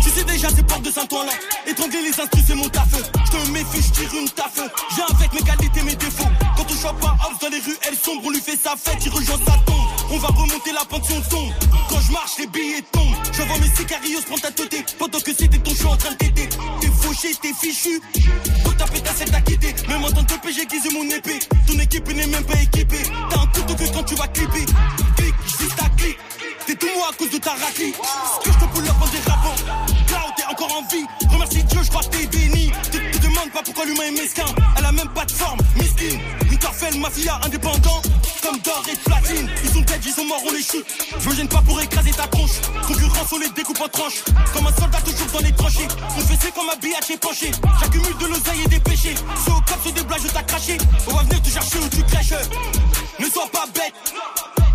Tu 0.02 0.10
sais 0.10 0.24
déjà 0.24 0.48
ces 0.48 0.62
portes 0.62 0.82
de 0.82 0.90
Saint-Ouen 0.90 1.24
là 1.24 1.32
Étrangler 1.66 2.02
les 2.02 2.20
instrus 2.20 2.44
c'est 2.46 2.54
mon 2.54 2.68
taf 2.68 2.88
Je 2.92 3.30
te 3.30 3.50
méfie, 3.50 3.82
je 3.82 3.92
tire 3.92 4.14
une 4.14 4.28
taf 4.28 4.54
Viens 4.94 5.06
avec 5.16 5.32
mes 5.32 5.42
qualités, 5.42 5.82
mes 5.82 5.94
défauts 5.94 6.28
Quand 6.56 6.64
on 6.68 6.74
chope 6.74 7.00
pas 7.00 7.16
house 7.22 7.38
dans 7.40 7.48
les 7.48 7.60
rues 7.60 7.78
elles 7.88 7.96
sombres 7.96 8.22
On 8.24 8.30
lui 8.30 8.40
fait 8.40 8.56
sa 8.56 8.76
fête, 8.76 9.04
il 9.04 9.10
rejoint 9.10 9.38
sa 9.38 9.52
tombe 9.64 9.81
On 10.14 10.18
va 10.18 10.28
remonter 10.28 10.72
la 10.72 10.84
pension 10.84 11.18
tombe. 11.30 11.50
Quand 11.88 12.00
je 12.00 12.12
marche 12.12 12.32
les 12.38 12.46
billets 12.46 12.82
tombent. 12.92 13.14
Je 13.32 13.42
vois 13.42 13.58
mes 13.58 13.74
sicarios 13.74 14.20
prendre 14.26 14.42
ta 14.42 14.50
teuté 14.50 14.84
Pendant 14.98 15.18
que 15.18 15.32
c'était 15.32 15.58
ton 15.58 15.74
choix 15.74 15.92
en 15.92 15.96
train 15.96 16.10
de 16.10 16.16
t'aider. 16.16 16.48
T'es 16.82 16.88
fauché, 16.88 17.28
t'es 17.40 17.54
fichu. 17.54 17.98
Toute 18.62 18.76
ta 18.76 18.84
pétasse 18.84 19.22
elle 19.22 19.30
t'a 19.30 19.40
quitté. 19.40 19.74
Même 19.88 20.04
en 20.04 20.10
tant 20.10 20.22
que 20.22 20.48
j'ai 20.52 20.90
mon 20.90 21.04
épée? 21.04 21.38
Ton 21.66 21.78
équipe 21.78 22.06
n'est 22.14 22.26
même 22.26 22.44
pas 22.44 22.60
équipée. 22.60 23.02
T'as 23.30 23.40
un 23.40 23.46
couteau 23.46 23.74
que 23.74 23.90
quand 23.90 24.02
tu 24.02 24.14
vas 24.14 24.28
clipper. 24.28 24.66
Clic, 25.16 25.34
je 25.46 25.64
dis 25.64 25.74
ta 25.74 25.88
clic 25.96 26.18
T'es 26.66 26.74
tout 26.74 26.88
moi 26.94 27.08
à 27.10 27.16
cause 27.16 27.30
de 27.30 27.38
ta 27.38 27.52
raclie 27.52 27.94
Ce 27.94 28.44
que 28.44 28.52
je 28.52 28.58
te 28.58 28.70
pull 28.74 28.84
up 28.84 28.96
en 29.00 29.06
dérapant. 29.06 29.54
Cloud, 30.08 30.32
t'es 30.36 30.44
encore 30.44 30.76
en 30.76 30.82
vie. 30.88 31.06
Remercie 31.32 31.64
Dieu, 31.64 31.80
je 31.82 31.88
crois 31.88 32.02
que 32.02 32.12
pas 33.52 33.62
pourquoi 33.62 33.84
l'humain 33.84 34.04
est 34.04 34.10
mesquin. 34.12 34.44
Elle 34.76 34.84
a 34.84 34.92
même 34.92 35.08
pas 35.08 35.24
de 35.24 35.32
forme, 35.32 35.58
miskin 35.76 36.18
Une 36.50 36.58
carfelle, 36.58 36.98
mafia, 36.98 37.38
indépendant. 37.44 38.02
Comme 38.42 38.58
d'or 38.60 38.82
et 38.90 38.96
de 38.96 39.00
platine. 39.00 39.50
Ils 39.62 39.70
sont 39.70 39.80
dead, 39.80 40.04
ils 40.04 40.12
sont 40.12 40.24
morts, 40.24 40.42
on 40.46 40.52
les 40.52 40.62
shoot 40.62 40.84
Je 41.20 41.28
me 41.28 41.34
gêne 41.34 41.48
pas 41.48 41.62
pour 41.62 41.80
écraser 41.80 42.10
ta 42.10 42.26
tronche. 42.26 42.60
Concurrence, 42.86 43.32
on 43.32 43.38
les 43.38 43.50
découpe 43.50 43.80
en 43.80 43.88
tranches. 43.88 44.24
Comme 44.52 44.66
un 44.66 44.72
soldat 44.72 44.98
toujours 45.04 45.26
dans 45.32 45.40
les 45.40 45.52
tranchées. 45.52 45.88
Mon 46.16 46.22
fessé 46.22 46.52
comme 46.54 46.68
un 46.68 46.76
BH 46.76 47.12
est 47.12 47.18
penché 47.18 47.50
J'accumule 47.80 48.16
de 48.18 48.26
l'oseille 48.26 48.62
et 48.64 48.68
des 48.68 48.80
péchés. 48.80 49.14
C'est 49.44 49.52
au 49.52 49.60
cap, 49.60 49.78
sur 49.82 49.92
des 49.92 50.02
blagues, 50.02 50.22
je 50.22 50.28
t'ai 50.28 50.44
craché. 50.44 50.78
On 51.08 51.14
va 51.14 51.22
venir 51.22 51.42
te 51.42 51.48
chercher 51.50 51.78
où 51.78 51.88
tu 51.88 52.02
crèches. 52.04 52.48
Ne 53.18 53.26
sois 53.26 53.48
pas 53.52 53.66
bête. 53.74 53.94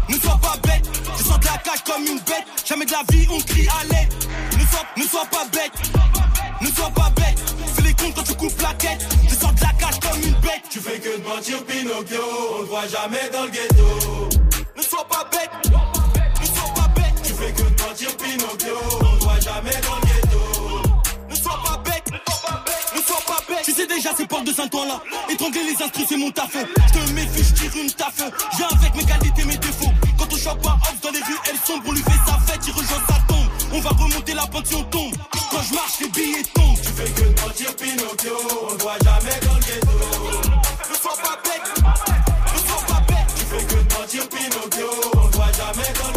Ne 0.09 0.17
sois 0.17 0.39
pas 0.41 0.55
bête, 0.63 0.89
je 1.17 1.23
sens 1.23 1.37
de 1.37 1.45
la 1.45 1.57
cage 1.57 1.83
comme 1.85 2.05
une 2.05 2.19
bête. 2.19 2.45
Jamais 2.65 2.85
de 2.85 2.91
la 2.91 3.03
vie 3.09 3.27
on 3.29 3.39
crie 3.39 3.67
à 3.67 3.83
l'aide. 3.83 4.13
Ne 4.53 4.65
sois, 4.65 4.85
ne 4.95 5.03
sois 5.03 5.25
pas 5.25 5.43
bête, 5.51 5.73
ne 6.61 6.67
sois 6.67 6.89
pas 6.91 7.09
bête. 7.09 7.16
Quand 8.15 8.23
tu 8.23 8.33
coupes 8.35 8.61
la 8.61 8.73
tête. 8.75 9.05
Je 9.27 9.35
sors 9.35 9.53
de 9.53 9.61
la 9.61 9.73
cage 9.73 9.99
comme 9.99 10.21
une 10.21 10.39
bête. 10.41 10.63
Tu 10.69 10.79
fais 10.79 10.99
que 10.99 11.17
de 11.17 11.23
mentir 11.27 11.63
Pinocchio, 11.65 12.21
on 12.57 12.63
te 12.63 12.69
voit 12.69 12.87
jamais 12.87 13.29
dans 13.31 13.43
le 13.43 13.49
ghetto. 13.49 14.29
Ne 14.75 14.81
sois 14.81 15.07
pas 15.07 15.29
bête, 15.31 15.49
ne 15.65 16.45
sois 16.45 16.73
pas 16.73 16.87
bête. 16.95 17.13
Tu 17.23 17.33
fais 17.33 17.51
que 17.51 17.61
de 17.61 17.83
mentir 17.83 18.17
Pinocchio, 18.17 18.75
on 19.01 19.17
te 19.17 19.23
voit 19.23 19.39
jamais 19.39 19.77
dans 19.81 19.95
le 19.95 20.07
ghetto. 20.07 20.41
Ne 21.29 21.35
sois 21.35 21.59
pas 21.63 21.77
bête, 21.83 22.11
ne 22.11 22.17
sois 22.17 22.41
pas 22.45 22.63
bête, 22.65 22.93
ne 22.95 23.01
sois 23.01 23.23
pas 23.27 23.43
bête. 23.47 23.63
Tu 23.65 23.71
sais 23.73 23.87
déjà 23.87 24.09
ces 24.15 24.25
portes 24.25 24.45
de 24.45 24.53
Saint-Ouen 24.53 24.85
là. 24.87 25.01
Étrangler 25.29 25.63
les 25.63 25.83
instrus, 25.83 26.05
c'est 26.07 26.17
mon 26.17 26.31
taf. 26.31 26.51
Je 26.53 26.93
te 26.93 27.11
méfie, 27.13 27.43
je 27.43 27.53
tire 27.53 27.81
une 27.81 27.91
taf. 27.91 28.15
Viens 28.57 28.67
avec 28.67 28.95
mes 28.95 29.05
qualités, 29.05 29.45
mes 29.45 29.57
défauts. 29.57 29.93
Quand 30.17 30.27
on 30.31 30.37
chope 30.37 30.61
pas 30.61 30.77
off 30.83 31.01
dans 31.01 31.11
les 31.11 31.21
rues, 31.21 31.39
elles 31.49 31.59
sombres. 31.65 31.83
On 31.87 31.91
lui 31.91 32.01
fait 32.01 32.19
sa 32.25 32.37
fête, 32.45 32.61
il 32.65 32.71
rejoint 32.71 33.03
sa. 33.07 33.26
On 33.77 33.79
va 33.79 33.89
remonter 33.91 34.33
la 34.33 34.47
pension 34.47 34.83
tombe. 34.85 35.13
Quand 35.51 35.61
je 35.61 35.73
marche, 35.75 35.99
les 36.01 36.07
billets 36.09 36.41
tombent. 36.51 36.81
Tu 36.81 36.89
fais 36.89 37.11
que 37.11 37.41
mentir 37.41 37.75
Pinocchio, 37.75 38.33
on 38.71 38.75
te 38.75 38.81
voit 38.81 38.97
jamais 39.03 39.39
dans 39.45 39.53
le 39.53 39.59
ghetto. 39.59 39.97
Ne 40.89 40.95
sois 40.95 41.17
pas 41.21 41.37
bête, 41.43 41.61
ne 41.77 42.59
sois 42.67 42.83
pas 42.87 43.01
bête. 43.07 43.27
Tu 43.35 43.45
fais 43.45 43.63
que 43.65 43.75
mentir 43.93 44.27
Pinocchio, 44.29 44.89
on 45.13 45.27
te 45.27 45.35
voit 45.35 45.51
jamais 45.51 45.93
dans 45.93 46.11
le 46.11 46.16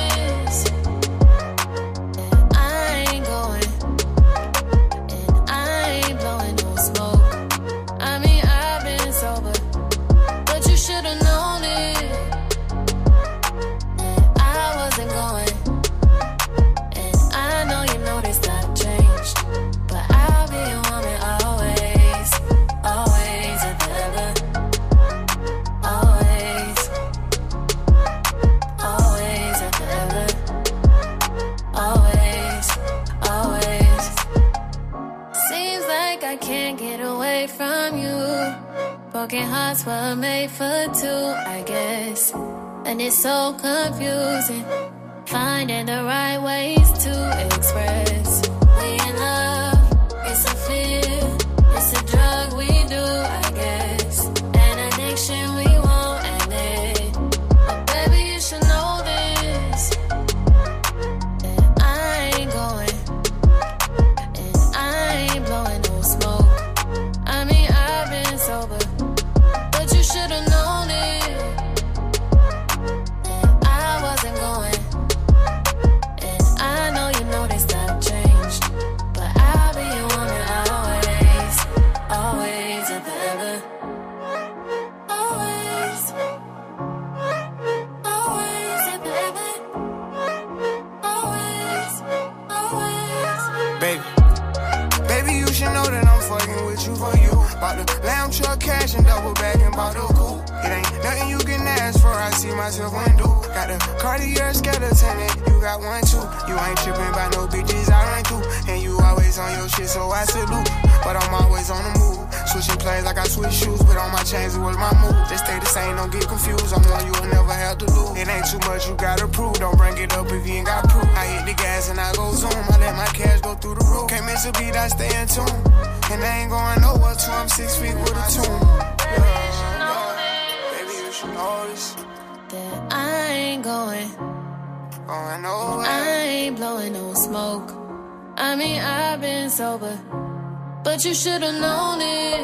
you 141.23 141.31
should've 141.31 141.59
known 141.61 142.01
it. 142.01 142.41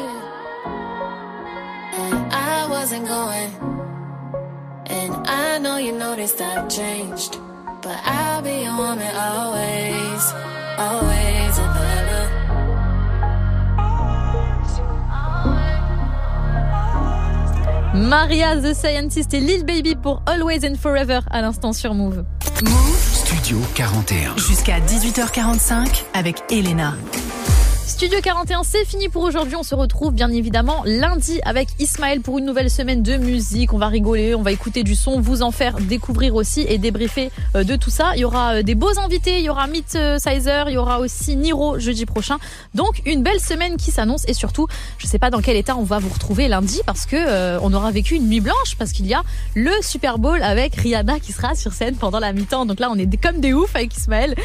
I 2.30 2.66
wasn't 2.70 3.06
going. 3.06 3.50
And 4.86 5.14
I 5.26 5.58
know 5.58 5.78
you 5.78 5.92
noticed 5.92 6.40
I've 6.40 6.68
changed. 6.68 7.38
But 7.82 7.98
I'll 8.04 8.42
be 8.42 8.62
your 8.64 8.76
woman 8.76 9.14
always. 9.16 10.22
Always 10.78 11.58
and 11.58 11.72
forever. 11.76 12.22
Maria 17.94 18.60
the 18.60 18.74
Scientist 18.74 19.34
et 19.34 19.40
Lil 19.40 19.64
Baby 19.64 19.96
pour 19.96 20.22
Always 20.26 20.64
and 20.64 20.76
Forever 20.76 21.20
à 21.30 21.40
l'instant 21.42 21.72
sur 21.72 21.94
Move. 21.94 22.24
Studio 23.12 23.58
41. 23.74 24.36
Jusqu'à 24.36 24.78
18h45 24.80 26.04
avec 26.14 26.42
Elena. 26.50 26.94
Studio 27.98 28.20
41, 28.22 28.62
c'est 28.62 28.84
fini 28.84 29.08
pour 29.08 29.24
aujourd'hui. 29.24 29.56
On 29.56 29.64
se 29.64 29.74
retrouve 29.74 30.12
bien 30.12 30.30
évidemment 30.30 30.82
lundi 30.84 31.40
avec 31.44 31.66
Ismaël 31.80 32.20
pour 32.20 32.38
une 32.38 32.44
nouvelle 32.44 32.70
semaine 32.70 33.02
de 33.02 33.16
musique. 33.16 33.72
On 33.72 33.78
va 33.78 33.88
rigoler, 33.88 34.36
on 34.36 34.42
va 34.42 34.52
écouter 34.52 34.84
du 34.84 34.94
son, 34.94 35.20
vous 35.20 35.42
en 35.42 35.50
faire 35.50 35.78
découvrir 35.80 36.36
aussi 36.36 36.64
et 36.68 36.78
débriefer 36.78 37.32
euh, 37.56 37.64
de 37.64 37.74
tout 37.74 37.90
ça. 37.90 38.12
Il 38.14 38.20
y 38.20 38.24
aura 38.24 38.52
euh, 38.52 38.62
des 38.62 38.76
beaux 38.76 38.96
invités, 39.00 39.40
il 39.40 39.44
y 39.44 39.50
aura 39.50 39.66
Meet 39.66 39.96
euh, 39.96 40.18
Sizer, 40.20 40.68
il 40.68 40.74
y 40.74 40.76
aura 40.76 41.00
aussi 41.00 41.34
Niro 41.34 41.80
jeudi 41.80 42.06
prochain. 42.06 42.36
Donc 42.72 43.02
une 43.04 43.24
belle 43.24 43.40
semaine 43.40 43.76
qui 43.76 43.90
s'annonce 43.90 44.22
et 44.28 44.32
surtout, 44.32 44.68
je 44.98 45.08
sais 45.08 45.18
pas 45.18 45.30
dans 45.30 45.40
quel 45.40 45.56
état 45.56 45.76
on 45.76 45.82
va 45.82 45.98
vous 45.98 46.10
retrouver 46.10 46.46
lundi 46.46 46.80
parce 46.86 47.04
que 47.04 47.58
on 47.58 47.74
aura 47.74 47.90
vécu 47.90 48.14
une 48.14 48.28
nuit 48.28 48.40
blanche 48.40 48.76
parce 48.78 48.92
qu'il 48.92 49.08
y 49.08 49.14
a 49.14 49.24
le 49.56 49.72
Super 49.82 50.18
Bowl 50.18 50.40
avec 50.44 50.76
Rihanna 50.76 51.18
qui 51.18 51.32
sera 51.32 51.56
sur 51.56 51.72
scène 51.72 51.96
pendant 51.96 52.20
la 52.20 52.32
mi-temps. 52.32 52.64
Donc 52.64 52.78
là, 52.78 52.90
on 52.92 52.96
est 52.96 53.20
comme 53.20 53.40
des 53.40 53.52
oufs 53.52 53.74
avec 53.74 53.96
Ismaël. 53.96 54.36